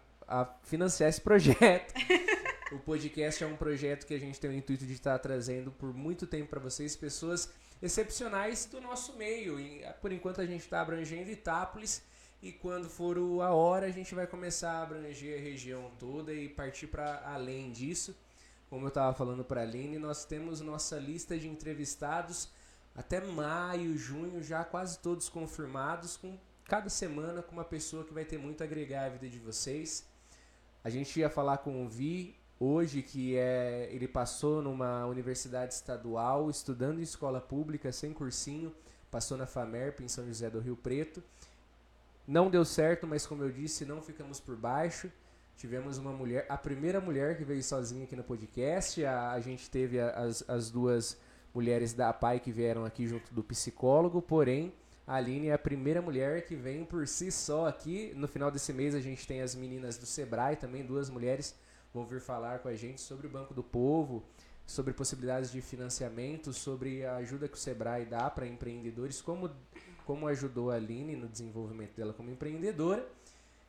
financiar 0.63 1.09
esse 1.09 1.21
projeto. 1.21 1.93
o 2.71 2.79
podcast 2.79 3.43
é 3.43 3.47
um 3.47 3.55
projeto 3.55 4.05
que 4.05 4.13
a 4.13 4.19
gente 4.19 4.39
tem 4.39 4.49
o 4.49 4.53
intuito 4.53 4.85
de 4.85 4.93
estar 4.93 5.17
trazendo 5.19 5.71
por 5.71 5.93
muito 5.93 6.25
tempo 6.25 6.49
para 6.49 6.59
vocês 6.59 6.95
pessoas 6.95 7.51
excepcionais 7.81 8.65
do 8.65 8.81
nosso 8.81 9.15
meio. 9.17 9.59
E, 9.59 9.83
por 10.01 10.11
enquanto 10.11 10.41
a 10.41 10.45
gente 10.45 10.61
está 10.61 10.81
abrangendo 10.81 11.29
Itápolis 11.29 12.01
e 12.41 12.51
quando 12.51 12.89
for 12.89 13.17
a 13.41 13.53
hora 13.53 13.85
a 13.85 13.91
gente 13.91 14.13
vai 14.13 14.27
começar 14.27 14.71
a 14.71 14.83
abranger 14.83 15.39
a 15.39 15.41
região 15.41 15.91
toda 15.99 16.33
e 16.33 16.49
partir 16.49 16.87
para 16.87 17.21
além 17.25 17.71
disso. 17.71 18.15
Como 18.69 18.85
eu 18.85 18.89
estava 18.89 19.13
falando 19.13 19.43
para 19.43 19.61
a 19.61 19.63
Aline, 19.63 19.99
nós 19.99 20.25
temos 20.25 20.59
nossa 20.59 20.97
lista 20.97 21.37
de 21.37 21.47
entrevistados 21.47 22.49
até 22.95 23.19
maio, 23.21 23.97
junho, 23.97 24.41
já 24.43 24.63
quase 24.63 24.99
todos 24.99 25.29
confirmados, 25.29 26.15
com 26.17 26.37
cada 26.65 26.89
semana 26.89 27.41
com 27.41 27.53
uma 27.53 27.65
pessoa 27.65 28.03
que 28.03 28.13
vai 28.13 28.25
ter 28.25 28.37
muito 28.37 28.61
a 28.61 28.65
agregar 28.65 29.05
a 29.05 29.09
vida 29.09 29.27
de 29.29 29.39
vocês. 29.39 30.05
A 30.83 30.89
gente 30.89 31.17
ia 31.17 31.29
falar 31.29 31.59
com 31.59 31.85
o 31.85 31.87
Vi 31.87 32.35
hoje, 32.59 33.01
que 33.01 33.37
é 33.37 33.87
ele 33.89 34.05
passou 34.07 34.61
numa 34.61 35.05
universidade 35.05 35.73
estadual, 35.73 36.49
estudando 36.49 36.99
em 36.99 37.03
escola 37.03 37.39
pública, 37.39 37.89
sem 37.91 38.11
cursinho, 38.11 38.75
passou 39.09 39.37
na 39.37 39.45
FAMERP 39.45 40.01
em 40.01 40.09
São 40.09 40.25
José 40.25 40.49
do 40.49 40.59
Rio 40.59 40.75
Preto. 40.75 41.23
Não 42.27 42.49
deu 42.49 42.65
certo, 42.65 43.07
mas 43.07 43.25
como 43.25 43.43
eu 43.43 43.51
disse, 43.51 43.85
não 43.85 44.01
ficamos 44.01 44.41
por 44.41 44.57
baixo. 44.57 45.09
Tivemos 45.55 45.97
uma 45.97 46.11
mulher, 46.11 46.45
a 46.49 46.57
primeira 46.57 46.99
mulher 46.99 47.37
que 47.37 47.45
veio 47.45 47.63
sozinha 47.63 48.03
aqui 48.03 48.15
no 48.15 48.23
podcast. 48.23 49.05
A, 49.05 49.31
a 49.31 49.39
gente 49.39 49.69
teve 49.69 50.01
as, 50.01 50.43
as 50.49 50.69
duas 50.69 51.17
mulheres 51.53 51.93
da 51.93 52.11
PAI 52.11 52.41
que 52.41 52.51
vieram 52.51 52.83
aqui 52.83 53.07
junto 53.07 53.33
do 53.33 53.43
psicólogo, 53.43 54.21
porém 54.21 54.73
a 55.05 55.15
Aline 55.15 55.47
é 55.47 55.53
a 55.53 55.57
primeira 55.57 56.01
mulher 56.01 56.45
que 56.45 56.55
vem 56.55 56.85
por 56.85 57.07
si 57.07 57.31
só 57.31 57.67
aqui. 57.67 58.13
No 58.15 58.27
final 58.27 58.49
desse 58.49 58.71
mês 58.71 58.95
a 58.95 59.01
gente 59.01 59.27
tem 59.27 59.41
as 59.41 59.53
meninas 59.53 59.97
do 59.97 60.05
Sebrae 60.05 60.55
também, 60.55 60.85
duas 60.85 61.09
mulheres 61.09 61.55
vão 61.93 62.05
vir 62.05 62.19
falar 62.19 62.59
com 62.59 62.67
a 62.67 62.75
gente 62.75 62.99
sobre 62.99 63.27
o 63.27 63.29
Banco 63.29 63.53
do 63.53 63.61
Povo, 63.61 64.23
sobre 64.65 64.93
possibilidades 64.93 65.51
de 65.51 65.61
financiamento, 65.61 66.51
sobre 66.51 67.05
a 67.05 67.17
ajuda 67.17 67.47
que 67.47 67.53
o 67.53 67.59
Sebrae 67.59 68.05
dá 68.05 68.29
para 68.29 68.47
empreendedores, 68.47 69.21
como 69.21 69.51
como 70.05 70.27
ajudou 70.27 70.69
a 70.69 70.75
Aline 70.75 71.15
no 71.15 71.29
desenvolvimento 71.29 71.95
dela 71.95 72.11
como 72.11 72.29
empreendedora. 72.29 73.07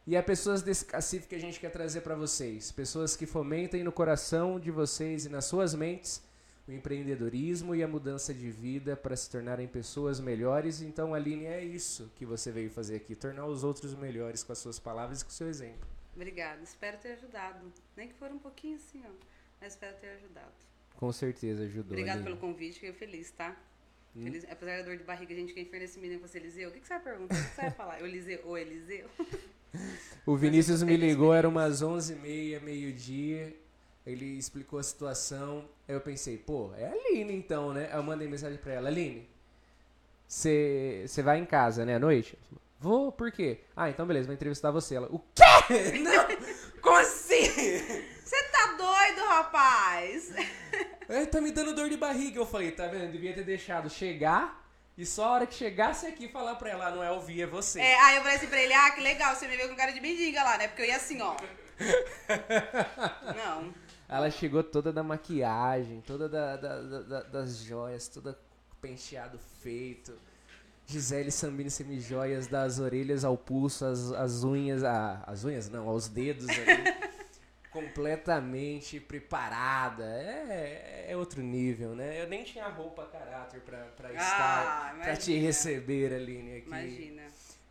E 0.05 0.17
é 0.17 0.23
pessoas 0.23 0.63
desse 0.63 0.85
cacife 0.85 1.29
que 1.29 1.35
a 1.37 1.41
gente 1.41 1.61
quer 1.61 1.71
trazer 1.71 2.01
para 2.01 2.17
vocês. 2.17 2.73
Pessoas 2.73 3.15
que 3.15 3.25
fomentem 3.25 3.85
no 3.85 3.93
coração 3.93 4.59
de 4.59 4.71
vocês 4.71 5.27
e 5.27 5.29
nas 5.29 5.45
suas 5.45 5.77
mentes 5.77 6.21
o 6.67 6.73
empreendedorismo 6.73 7.75
e 7.75 7.83
a 7.83 7.89
mudança 7.89 8.33
de 8.33 8.51
vida 8.51 8.97
para 8.97 9.17
se 9.17 9.31
tornarem 9.31 9.69
pessoas 9.69 10.19
melhores. 10.19 10.81
Então, 10.81 11.15
Aline, 11.15 11.45
é 11.45 11.63
isso 11.63 12.11
que 12.17 12.25
você 12.25 12.51
veio 12.51 12.71
fazer 12.71 12.97
aqui, 12.97 13.15
tornar 13.15 13.47
os 13.47 13.63
outros 13.63 13.95
melhores 13.95 14.43
com 14.43 14.53
as 14.53 14.59
suas 14.59 14.79
palavras 14.79 15.21
e 15.21 15.25
com 15.25 15.31
o 15.31 15.35
seu 15.35 15.49
exemplo. 15.49 15.87
Obrigada, 16.15 16.63
espero 16.63 16.97
ter 16.99 17.13
ajudado. 17.13 17.73
Nem 17.97 18.09
que 18.09 18.15
for 18.15 18.31
um 18.31 18.39
pouquinho 18.39 18.77
assim, 18.77 19.03
ó, 19.05 19.11
mas 19.61 19.73
espero 19.75 19.97
ter 19.99 20.11
ajudado. 20.11 20.53
Com 20.97 21.13
certeza 21.13 21.65
ajudou. 21.65 21.93
Obrigada 21.93 22.23
pelo 22.23 22.37
convite, 22.37 22.75
fiquei 22.75 22.93
feliz, 22.93 23.31
tá? 23.33 23.57
Hum? 24.17 24.23
Feliz, 24.23 24.45
apesar 24.49 24.79
da 24.79 24.83
dor 24.85 24.97
de 24.97 25.03
barriga, 25.03 25.35
a 25.35 25.37
gente 25.37 25.53
quer 25.53 25.79
nesse 25.79 25.99
menino 25.99 26.21
com 26.21 26.29
você, 26.29 26.39
Eliseu. 26.39 26.71
O 26.71 26.73
que, 26.73 26.81
que 26.81 26.87
você 26.87 26.95
vai 26.95 27.03
perguntar? 27.03 27.35
O 27.35 27.39
que 27.39 27.55
você 27.55 27.61
vai 27.63 27.71
falar? 27.73 28.01
O 28.03 28.07
Eliseu, 28.07 28.41
o 28.47 28.57
Eliseu? 28.57 29.11
O 30.25 30.37
Vinícius 30.37 30.85
me 30.85 30.97
ligou, 30.97 31.35
era 31.35 31.49
umas 31.49 31.83
11h30, 31.83 32.61
meio-dia. 32.61 33.57
Ele 34.07 34.39
explicou 34.39 34.79
a 34.79 34.83
situação. 34.83 35.65
Aí 35.89 35.95
eu 35.95 36.01
pensei, 36.01 36.37
pô, 36.37 36.73
é 36.77 36.87
a 36.87 36.93
Aline 36.93 37.35
então, 37.35 37.73
né? 37.73 37.89
Aí 37.91 37.99
eu 37.99 38.03
mandei 38.03 38.29
mensagem 38.29 38.59
pra 38.59 38.75
ela: 38.75 38.89
Aline, 38.89 39.29
você 40.29 41.07
vai 41.23 41.39
em 41.39 41.47
casa, 41.47 41.85
né, 41.85 41.97
à 41.97 41.99
noite? 41.99 42.39
Vou, 42.79 43.11
por 43.11 43.33
quê? 43.33 43.61
Ah, 43.75 43.89
então 43.89 44.07
beleza, 44.07 44.27
vou 44.27 44.35
entrevistar 44.35 44.71
você. 44.71 44.97
Ela, 44.97 45.09
o 45.11 45.19
quê? 45.35 45.99
Não, 46.03 46.27
como 46.83 46.97
assim? 46.97 47.47
Você 48.23 48.43
tá 48.51 48.77
doido, 48.77 49.27
rapaz? 49.27 50.33
É, 51.09 51.25
tá 51.25 51.41
me 51.41 51.51
dando 51.51 51.75
dor 51.75 51.89
de 51.89 51.97
barriga. 51.97 52.39
Eu 52.39 52.47
falei, 52.47 52.73
tá 52.73 52.87
vendo? 52.87 53.11
Devia 53.11 53.33
ter 53.33 53.45
deixado 53.45 53.89
chegar 53.89 54.65
e 54.97 55.05
só 55.05 55.25
a 55.25 55.31
hora 55.33 55.47
que 55.47 55.55
chegasse 55.55 56.07
aqui 56.07 56.29
falar 56.29 56.55
pra 56.55 56.71
ela, 56.71 56.87
ah, 56.87 56.91
não 56.91 57.03
é 57.03 57.11
ouvir, 57.11 57.43
é 57.43 57.47
você. 57.47 57.81
É, 57.81 58.01
aí 58.01 58.17
eu 58.17 58.23
falei 58.23 58.37
assim 58.37 58.47
pra 58.47 58.63
ele, 58.63 58.73
ah, 58.73 58.91
que 58.93 59.01
legal, 59.01 59.35
você 59.35 59.49
me 59.49 59.57
viu 59.57 59.69
com 59.69 59.75
cara 59.75 59.93
de 59.93 60.01
mendiga 60.01 60.43
lá, 60.45 60.57
né? 60.57 60.69
Porque 60.69 60.83
eu 60.83 60.87
ia 60.87 60.97
assim, 60.97 61.21
ó. 61.21 61.35
não. 63.35 63.75
Ela 64.09 64.31
chegou 64.31 64.63
toda 64.63 64.93
da 64.93 65.03
maquiagem, 65.03 66.01
toda 66.01 66.29
da, 66.29 66.57
da, 66.57 66.81
da, 66.83 67.23
das 67.23 67.59
joias, 67.59 68.09
toda 68.09 68.39
penteado 68.81 69.39
feito. 69.63 70.13
Gisele 70.87 71.31
Sambini 71.31 71.71
semi-joias 71.71 72.47
das 72.47 72.79
orelhas 72.79 73.25
ao 73.25 73.39
pulso, 73.39 73.87
as, 73.87 74.13
as 74.13 74.45
unhas, 74.45 74.85
a, 74.85 75.25
as 75.27 75.45
unhas 75.45 75.71
não, 75.71 75.89
aos 75.89 76.09
dedos 76.09 76.49
ali. 76.49 77.05
completamente 77.75 79.01
preparada. 79.01 80.05
É, 80.05 81.07
é 81.09 81.17
outro 81.17 81.43
nível, 81.43 81.97
né? 81.97 82.23
Eu 82.23 82.29
nem 82.29 82.45
tinha 82.45 82.69
roupa 82.69 83.05
caráter 83.07 83.61
pra, 83.63 83.79
pra 83.97 84.11
ah, 84.11 84.13
estar, 84.13 85.01
pra 85.03 85.17
te 85.17 85.37
receber, 85.37 86.15
Aline, 86.15 86.59
aqui. 86.59 86.69
Imagina. 86.69 87.23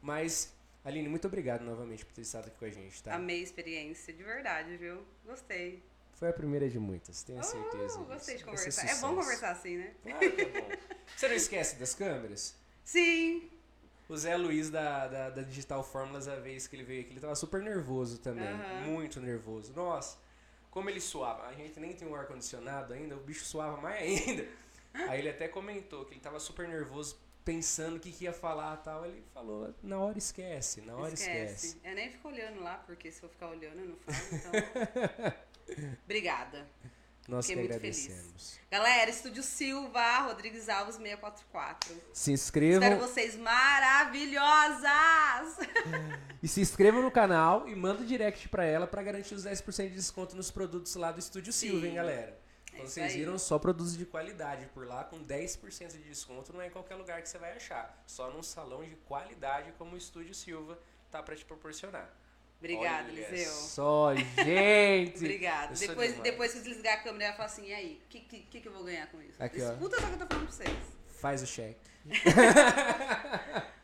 Mas, 0.01 0.53
Aline, 0.83 1.07
muito 1.07 1.25
obrigado 1.25 1.63
novamente 1.63 2.05
por 2.05 2.13
ter 2.13 2.21
estado 2.21 2.47
aqui 2.47 2.57
com 2.59 2.65
a 2.65 2.69
gente, 2.69 3.01
tá? 3.01 3.15
Amei 3.15 3.39
a 3.39 3.43
experiência, 3.43 4.13
de 4.13 4.21
verdade, 4.21 4.75
viu? 4.75 5.01
Gostei. 5.25 5.81
Foi 6.23 6.29
a 6.29 6.33
primeira 6.33 6.69
de 6.69 6.79
muitas, 6.79 7.21
tenho 7.21 7.43
certeza. 7.43 7.99
Oh, 7.99 8.05
gostei 8.05 8.37
de 8.37 8.45
conversar. 8.45 8.89
É 8.89 8.95
bom 8.95 9.13
conversar 9.13 9.51
assim, 9.51 9.75
né? 9.75 9.93
Claro 10.01 10.31
que 10.31 10.41
é 10.41 10.61
bom. 10.61 10.69
Você 11.17 11.27
não 11.27 11.35
esquece 11.35 11.75
das 11.75 11.93
câmeras? 11.93 12.55
Sim, 12.81 13.51
o 14.07 14.15
Zé 14.15 14.37
Luiz 14.37 14.69
da, 14.69 15.09
da, 15.09 15.29
da, 15.31 15.41
Digital 15.41 15.83
Fórmulas, 15.83 16.29
a 16.29 16.37
vez 16.37 16.65
que 16.65 16.77
ele 16.77 16.85
veio 16.85 17.01
aqui, 17.01 17.11
ele 17.11 17.19
tava 17.19 17.35
super 17.35 17.61
nervoso 17.61 18.19
também. 18.19 18.53
Uhum. 18.53 18.93
Muito 18.93 19.19
nervoso. 19.19 19.73
Nossa, 19.73 20.17
como 20.71 20.89
ele 20.89 21.01
suava. 21.01 21.45
A 21.45 21.51
gente 21.51 21.77
nem 21.77 21.91
tem 21.91 22.07
um 22.07 22.15
ar-condicionado 22.15 22.93
ainda, 22.93 23.17
o 23.17 23.19
bicho 23.19 23.43
suava 23.43 23.75
mais 23.81 23.99
ainda. 24.25 24.47
Aí 25.09 25.19
ele 25.19 25.29
até 25.29 25.49
comentou 25.49 26.05
que 26.05 26.13
ele 26.13 26.21
tava 26.21 26.39
super 26.39 26.69
nervoso, 26.69 27.19
pensando 27.43 27.97
o 27.97 27.99
que, 27.99 28.13
que 28.13 28.23
ia 28.23 28.31
falar 28.31 28.79
e 28.79 28.83
tal. 28.85 29.05
Ele 29.05 29.21
falou, 29.33 29.75
na 29.83 29.99
hora 29.99 30.17
esquece, 30.17 30.79
na 30.83 30.95
hora 30.95 31.13
esquece. 31.13 31.67
esquece. 31.67 31.81
Eu 31.83 31.95
nem 31.95 32.09
fico 32.09 32.29
olhando 32.29 32.61
lá, 32.61 32.77
porque 32.77 33.11
se 33.11 33.21
eu 33.21 33.27
ficar 33.27 33.49
olhando 33.49 33.77
eu 33.77 33.87
não 33.87 33.97
falo, 33.97 34.17
então... 34.31 35.33
Obrigada. 36.03 36.67
Nós 37.27 37.47
Fiquei 37.47 37.61
que 37.61 37.73
agradecemos. 37.73 38.21
Feliz. 38.21 38.59
Galera, 38.69 39.09
Estúdio 39.09 39.43
Silva, 39.43 40.19
Rodrigues 40.23 40.67
Alves 40.67 40.95
644. 40.95 41.95
Se 42.11 42.33
inscrevam. 42.33 42.83
Espero 42.83 42.99
vocês 42.99 43.37
maravilhosas! 43.37 44.89
e 46.43 46.47
se 46.47 46.59
inscrevam 46.59 47.01
no 47.01 47.09
canal 47.09 47.67
e 47.67 47.75
manda 47.75 48.03
direct 48.03 48.49
para 48.49 48.65
ela 48.65 48.85
para 48.85 49.01
garantir 49.01 49.35
os 49.35 49.45
10% 49.45 49.87
de 49.89 49.95
desconto 49.95 50.35
nos 50.35 50.51
produtos 50.51 50.95
lá 50.95 51.13
do 51.13 51.19
Estúdio 51.19 51.53
Sim. 51.53 51.69
Silva, 51.69 51.87
hein, 51.87 51.93
galera? 51.95 52.43
Então, 52.73 52.87
vocês 52.87 53.13
viram 53.13 53.37
só 53.37 53.57
produtos 53.59 53.95
de 53.95 54.05
qualidade 54.05 54.65
por 54.73 54.85
lá, 54.85 55.03
com 55.03 55.23
10% 55.23 55.91
de 55.91 55.99
desconto, 55.99 56.51
não 56.51 56.61
é 56.61 56.67
em 56.67 56.71
qualquer 56.71 56.95
lugar 56.95 57.21
que 57.21 57.29
você 57.29 57.37
vai 57.37 57.55
achar. 57.55 58.03
Só 58.07 58.31
num 58.31 58.41
salão 58.43 58.83
de 58.83 58.95
qualidade 58.95 59.71
como 59.77 59.93
o 59.93 59.97
Estúdio 59.97 60.33
Silva 60.33 60.77
tá 61.11 61.21
para 61.21 61.35
te 61.35 61.45
proporcionar. 61.45 62.11
Obrigada, 62.63 63.09
Eliseu. 63.09 63.51
Só, 63.51 64.15
gente! 64.15 65.17
Obrigada. 65.19 65.75
Depois, 65.75 66.19
depois 66.19 66.53
que 66.53 66.61
desligar 66.61 66.99
a 66.99 67.03
câmera, 67.03 67.25
ela 67.25 67.33
fala 67.33 67.49
assim, 67.49 67.67
e 67.67 67.73
aí, 67.73 68.01
o 68.05 68.07
que, 68.07 68.21
que, 68.21 68.61
que 68.61 68.67
eu 68.67 68.71
vou 68.71 68.85
ganhar 68.85 69.05
com 69.07 69.21
isso? 69.21 69.41
Aqui, 69.43 69.57
Escuta 69.57 69.99
só 69.99 70.05
o 70.05 70.07
que 70.07 70.13
eu 70.13 70.19
tô 70.19 70.27
falando 70.27 70.47
pra 70.47 70.65
vocês. 70.65 70.77
Faz 71.19 71.43
o 71.43 71.45
cheque. 71.45 71.81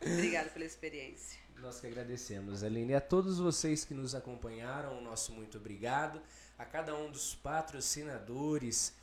Obrigada 0.00 0.48
pela 0.48 0.64
experiência. 0.64 1.38
Nós 1.60 1.78
que 1.78 1.88
agradecemos, 1.88 2.64
Aline. 2.64 2.92
E 2.92 2.94
a 2.94 3.02
todos 3.02 3.38
vocês 3.38 3.84
que 3.84 3.92
nos 3.92 4.14
acompanharam, 4.14 4.96
o 4.96 5.02
nosso 5.02 5.30
muito 5.32 5.58
obrigado. 5.58 6.18
A 6.58 6.64
cada 6.64 6.96
um 6.96 7.10
dos 7.10 7.34
patrocinadores, 7.34 8.94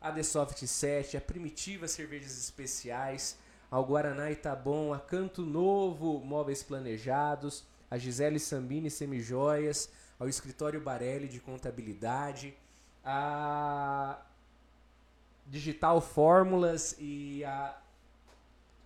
a 0.00 0.10
The 0.10 0.22
Soft 0.22 0.64
7, 0.64 1.18
a 1.18 1.20
Primitiva 1.20 1.86
Cervejas 1.86 2.38
Especiais, 2.38 3.36
ao 3.70 3.84
Guaraná 3.84 4.30
Itabom, 4.30 4.94
a 4.94 4.98
Canto 4.98 5.44
Novo 5.44 6.18
Móveis 6.20 6.62
Planejados, 6.62 7.64
a 7.90 7.98
Gisele 7.98 8.38
Sambini 8.38 8.90
Semijoias, 8.90 9.90
ao 10.18 10.28
Escritório 10.28 10.80
Barelli 10.80 11.28
de 11.28 11.40
Contabilidade, 11.40 12.54
a 13.04 14.20
Digital 15.46 16.00
Fórmulas 16.00 16.96
e 16.98 17.44
a. 17.44 17.76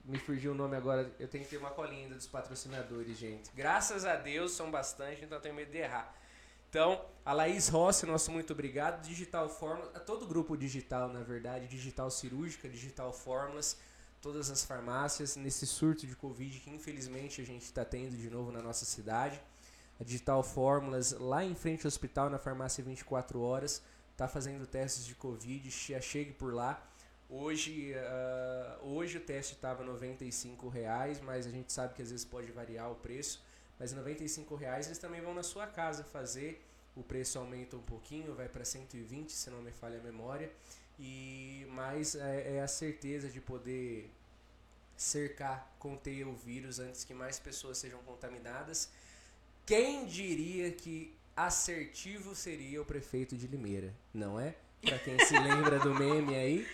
Me 0.05 0.19
fugiu 0.19 0.51
o 0.51 0.55
nome 0.55 0.77
agora, 0.77 1.13
eu 1.21 1.29
tenho 1.29 1.45
que 1.45 1.51
ter 1.51 1.59
uma 1.59 1.71
colinha 1.71 2.09
dos 2.09 2.27
patrocinadores, 2.27 3.17
gente. 3.17 3.51
Graças 3.55 4.05
a 4.05 4.17
Deus 4.17 4.51
são 4.51 4.69
bastante, 4.69 5.25
então 5.25 5.41
tenho 5.41 5.55
medo 5.55 5.71
de 5.71 5.79
errar. 5.79 6.13
Então, 6.69 7.05
a 7.25 7.33
Laís 7.33 7.69
Rossi, 7.69 8.05
nosso 8.05 8.33
muito 8.33 8.53
obrigado. 8.53 9.01
Digital 9.07 9.49
Fórmulas, 9.49 9.95
a 9.95 10.01
todo 10.01 10.25
o 10.25 10.27
grupo 10.27 10.57
digital, 10.57 11.09
na 11.09 11.21
verdade, 11.21 11.69
Digital 11.69 12.11
Cirúrgica, 12.11 12.69
Digital 12.69 13.13
Fórmulas 13.13 13.77
todas 14.23 14.51
as 14.51 14.65
farmácias 14.65 15.35
nesse 15.35 15.67
surto 15.67 16.07
de 16.07 16.15
Covid 16.15 16.61
que 16.61 16.71
infelizmente 16.71 17.43
a 17.43 17.45
gente 17.45 17.65
está 17.65 17.85
tendo 17.85 18.17
de 18.17 18.31
novo 18.31 18.53
na 18.53 18.63
nossa 18.63 18.85
cidade. 18.85 19.43
A 20.01 20.05
Digital 20.05 20.43
Fórmulas, 20.43 21.13
lá 21.13 21.45
em 21.45 21.55
frente 21.55 21.85
ao 21.85 21.89
hospital, 21.89 22.31
na 22.31 22.39
farmácia 22.39 22.83
24 22.83 23.41
horas, 23.41 23.83
está 24.13 24.29
fazendo 24.29 24.67
testes 24.67 25.05
de 25.05 25.15
Covid, 25.17 25.71
chegue 25.71 26.33
por 26.33 26.55
lá. 26.55 26.83
Hoje, 27.29 27.95
uh, 27.95 28.87
hoje 28.87 29.19
o 29.19 29.21
teste 29.21 29.55
estava 29.55 29.83
R$ 29.83 30.17
reais, 30.73 31.21
mas 31.21 31.47
a 31.47 31.51
gente 31.51 31.73
sabe 31.73 31.95
que 31.95 32.03
às 32.03 32.11
vezes 32.11 32.25
pode 32.25 32.51
variar 32.53 32.91
o 32.91 32.95
preço. 32.95 33.45
Mas 33.79 33.93
R$ 33.93 34.01
reais 34.59 34.87
eles 34.87 34.99
também 34.99 35.21
vão 35.21 35.35
na 35.35 35.43
sua 35.43 35.67
casa 35.67 36.05
fazer. 36.05 36.65
O 36.95 37.03
preço 37.03 37.39
aumenta 37.39 37.77
um 37.77 37.83
pouquinho, 37.83 38.35
vai 38.35 38.49
para 38.49 38.65
120, 38.65 39.33
se 39.33 39.51
não 39.51 39.63
me 39.63 39.73
falha 39.73 39.99
a 39.99 40.03
memória. 40.03 40.53
E 41.05 41.67
mais 41.69 42.15
é, 42.15 42.59
é 42.59 42.61
a 42.63 42.69
certeza 42.69 43.29
de 43.29 43.41
poder 43.41 44.09
cercar, 44.97 45.75
conter 45.81 46.25
o 46.29 46.33
vírus 46.33 46.79
antes 46.79 47.03
que 47.03 47.13
mais 47.13 47.41
pessoas 47.41 47.77
sejam 47.79 47.99
contaminadas. 48.05 48.89
Quem 49.67 50.07
diria 50.07 50.71
que 50.71 51.13
assertivo 51.37 52.37
seria 52.37 52.81
o 52.81 52.85
prefeito 52.85 53.37
de 53.37 53.49
Limeira, 53.49 53.93
não 54.15 54.39
é? 54.39 54.55
Para 54.81 54.97
quem 55.01 55.19
se 55.19 55.35
lembra 55.41 55.81
do 55.81 55.93
meme 55.93 56.37
aí. 56.37 56.67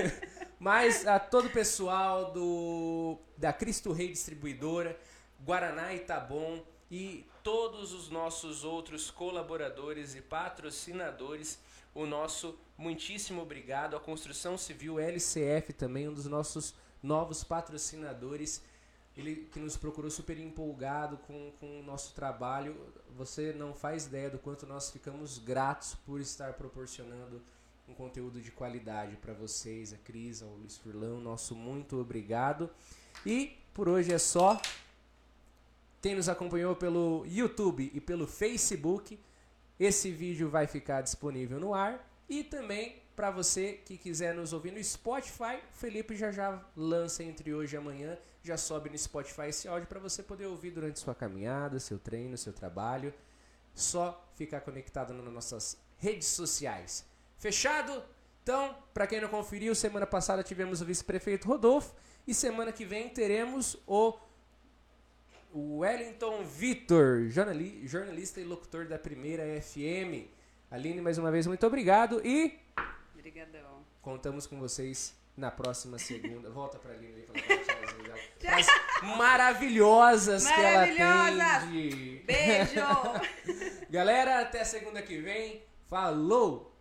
Mas 0.58 1.06
a 1.06 1.20
todo 1.20 1.48
o 1.48 1.50
pessoal 1.50 2.32
do 2.32 3.18
da 3.36 3.52
Cristo 3.52 3.92
Rei 3.92 4.08
Distribuidora, 4.08 4.98
Guaraná 5.44 5.92
Itabom 5.92 6.64
e 6.90 7.26
todos 7.42 7.92
os 7.92 8.08
nossos 8.08 8.64
outros 8.64 9.10
colaboradores 9.10 10.14
e 10.14 10.22
patrocinadores 10.22 11.58
o 11.96 12.06
nosso 12.06 12.54
muitíssimo 12.76 13.40
obrigado. 13.40 13.96
A 13.96 14.00
Construção 14.00 14.58
Civil 14.58 15.00
LCF 15.00 15.72
também, 15.72 16.08
um 16.08 16.12
dos 16.12 16.26
nossos 16.26 16.74
novos 17.02 17.42
patrocinadores. 17.42 18.62
Ele 19.16 19.48
que 19.50 19.58
nos 19.58 19.78
procurou 19.78 20.10
super 20.10 20.38
empolgado 20.38 21.16
com, 21.26 21.52
com 21.58 21.80
o 21.80 21.82
nosso 21.82 22.14
trabalho. 22.14 22.76
Você 23.16 23.54
não 23.54 23.72
faz 23.72 24.04
ideia 24.04 24.28
do 24.28 24.38
quanto 24.38 24.66
nós 24.66 24.90
ficamos 24.90 25.38
gratos 25.38 25.94
por 26.04 26.20
estar 26.20 26.52
proporcionando 26.52 27.40
um 27.88 27.94
conteúdo 27.94 28.42
de 28.42 28.50
qualidade 28.50 29.16
para 29.16 29.32
vocês, 29.32 29.94
a 29.94 29.96
Cris, 29.96 30.42
ao 30.42 30.50
Luiz 30.50 30.76
Furlão. 30.76 31.18
Nosso 31.18 31.54
muito 31.54 31.98
obrigado. 31.98 32.68
E 33.24 33.56
por 33.72 33.88
hoje 33.88 34.12
é 34.12 34.18
só. 34.18 34.60
Quem 36.02 36.14
nos 36.14 36.28
acompanhou 36.28 36.76
pelo 36.76 37.24
YouTube 37.26 37.90
e 37.94 38.00
pelo 38.02 38.26
Facebook, 38.26 39.18
esse 39.78 40.10
vídeo 40.10 40.48
vai 40.48 40.66
ficar 40.66 41.02
disponível 41.02 41.60
no 41.60 41.74
ar 41.74 42.04
E 42.28 42.42
também 42.42 43.02
para 43.16 43.30
você 43.30 43.72
que 43.72 43.96
quiser 43.96 44.34
nos 44.34 44.52
ouvir 44.52 44.72
no 44.72 44.82
Spotify, 44.84 45.58
Felipe 45.70 46.14
já 46.14 46.30
já 46.30 46.62
lança 46.76 47.24
entre 47.24 47.54
hoje 47.54 47.74
e 47.74 47.78
amanhã, 47.78 48.18
já 48.42 48.58
sobe 48.58 48.90
no 48.90 48.98
Spotify 48.98 49.48
esse 49.48 49.66
áudio 49.66 49.88
para 49.88 49.98
você 49.98 50.22
poder 50.22 50.44
ouvir 50.46 50.70
durante 50.70 50.98
sua 50.98 51.14
caminhada, 51.14 51.80
seu 51.80 51.98
treino, 51.98 52.36
seu 52.36 52.52
trabalho. 52.52 53.14
Só 53.74 54.30
ficar 54.34 54.60
conectado 54.60 55.14
nas 55.14 55.32
nossas 55.32 55.78
redes 55.96 56.28
sociais. 56.28 57.06
Fechado? 57.38 58.02
Então, 58.42 58.76
para 58.92 59.06
quem 59.06 59.20
não 59.20 59.28
conferiu, 59.28 59.74
semana 59.74 60.06
passada 60.06 60.42
tivemos 60.42 60.80
o 60.80 60.84
vice-prefeito 60.84 61.48
Rodolfo 61.48 61.94
e 62.26 62.34
semana 62.34 62.70
que 62.70 62.84
vem 62.84 63.08
teremos 63.08 63.78
o 63.86 64.12
Wellington 65.54 66.42
Vitor, 66.44 67.28
jornalista 67.28 68.40
e 68.40 68.44
locutor 68.44 68.86
da 68.86 68.98
Primeira 68.98 69.44
FM. 69.60 70.28
Aline, 70.70 71.00
mais 71.00 71.18
uma 71.18 71.30
vez, 71.30 71.46
muito 71.46 71.66
obrigado 71.66 72.20
e. 72.24 72.58
Obrigadão. 73.14 73.84
Contamos 74.02 74.46
com 74.46 74.58
vocês 74.58 75.14
na 75.36 75.50
próxima 75.50 75.98
segunda. 75.98 76.50
Volta 76.50 76.78
pra 76.78 76.92
Aline 76.92 77.14
aí 77.14 77.26
falar 77.26 78.58
As 78.58 78.66
maravilhosas, 79.16 80.44
maravilhosas 80.44 80.46
que 80.46 80.60
ela 80.60 81.60
tem. 81.60 81.90
De... 81.90 82.22
Beijo! 82.26 83.80
Galera, 83.90 84.40
até 84.40 84.64
segunda 84.64 85.02
que 85.02 85.18
vem. 85.20 85.62
Falou! 85.88 86.75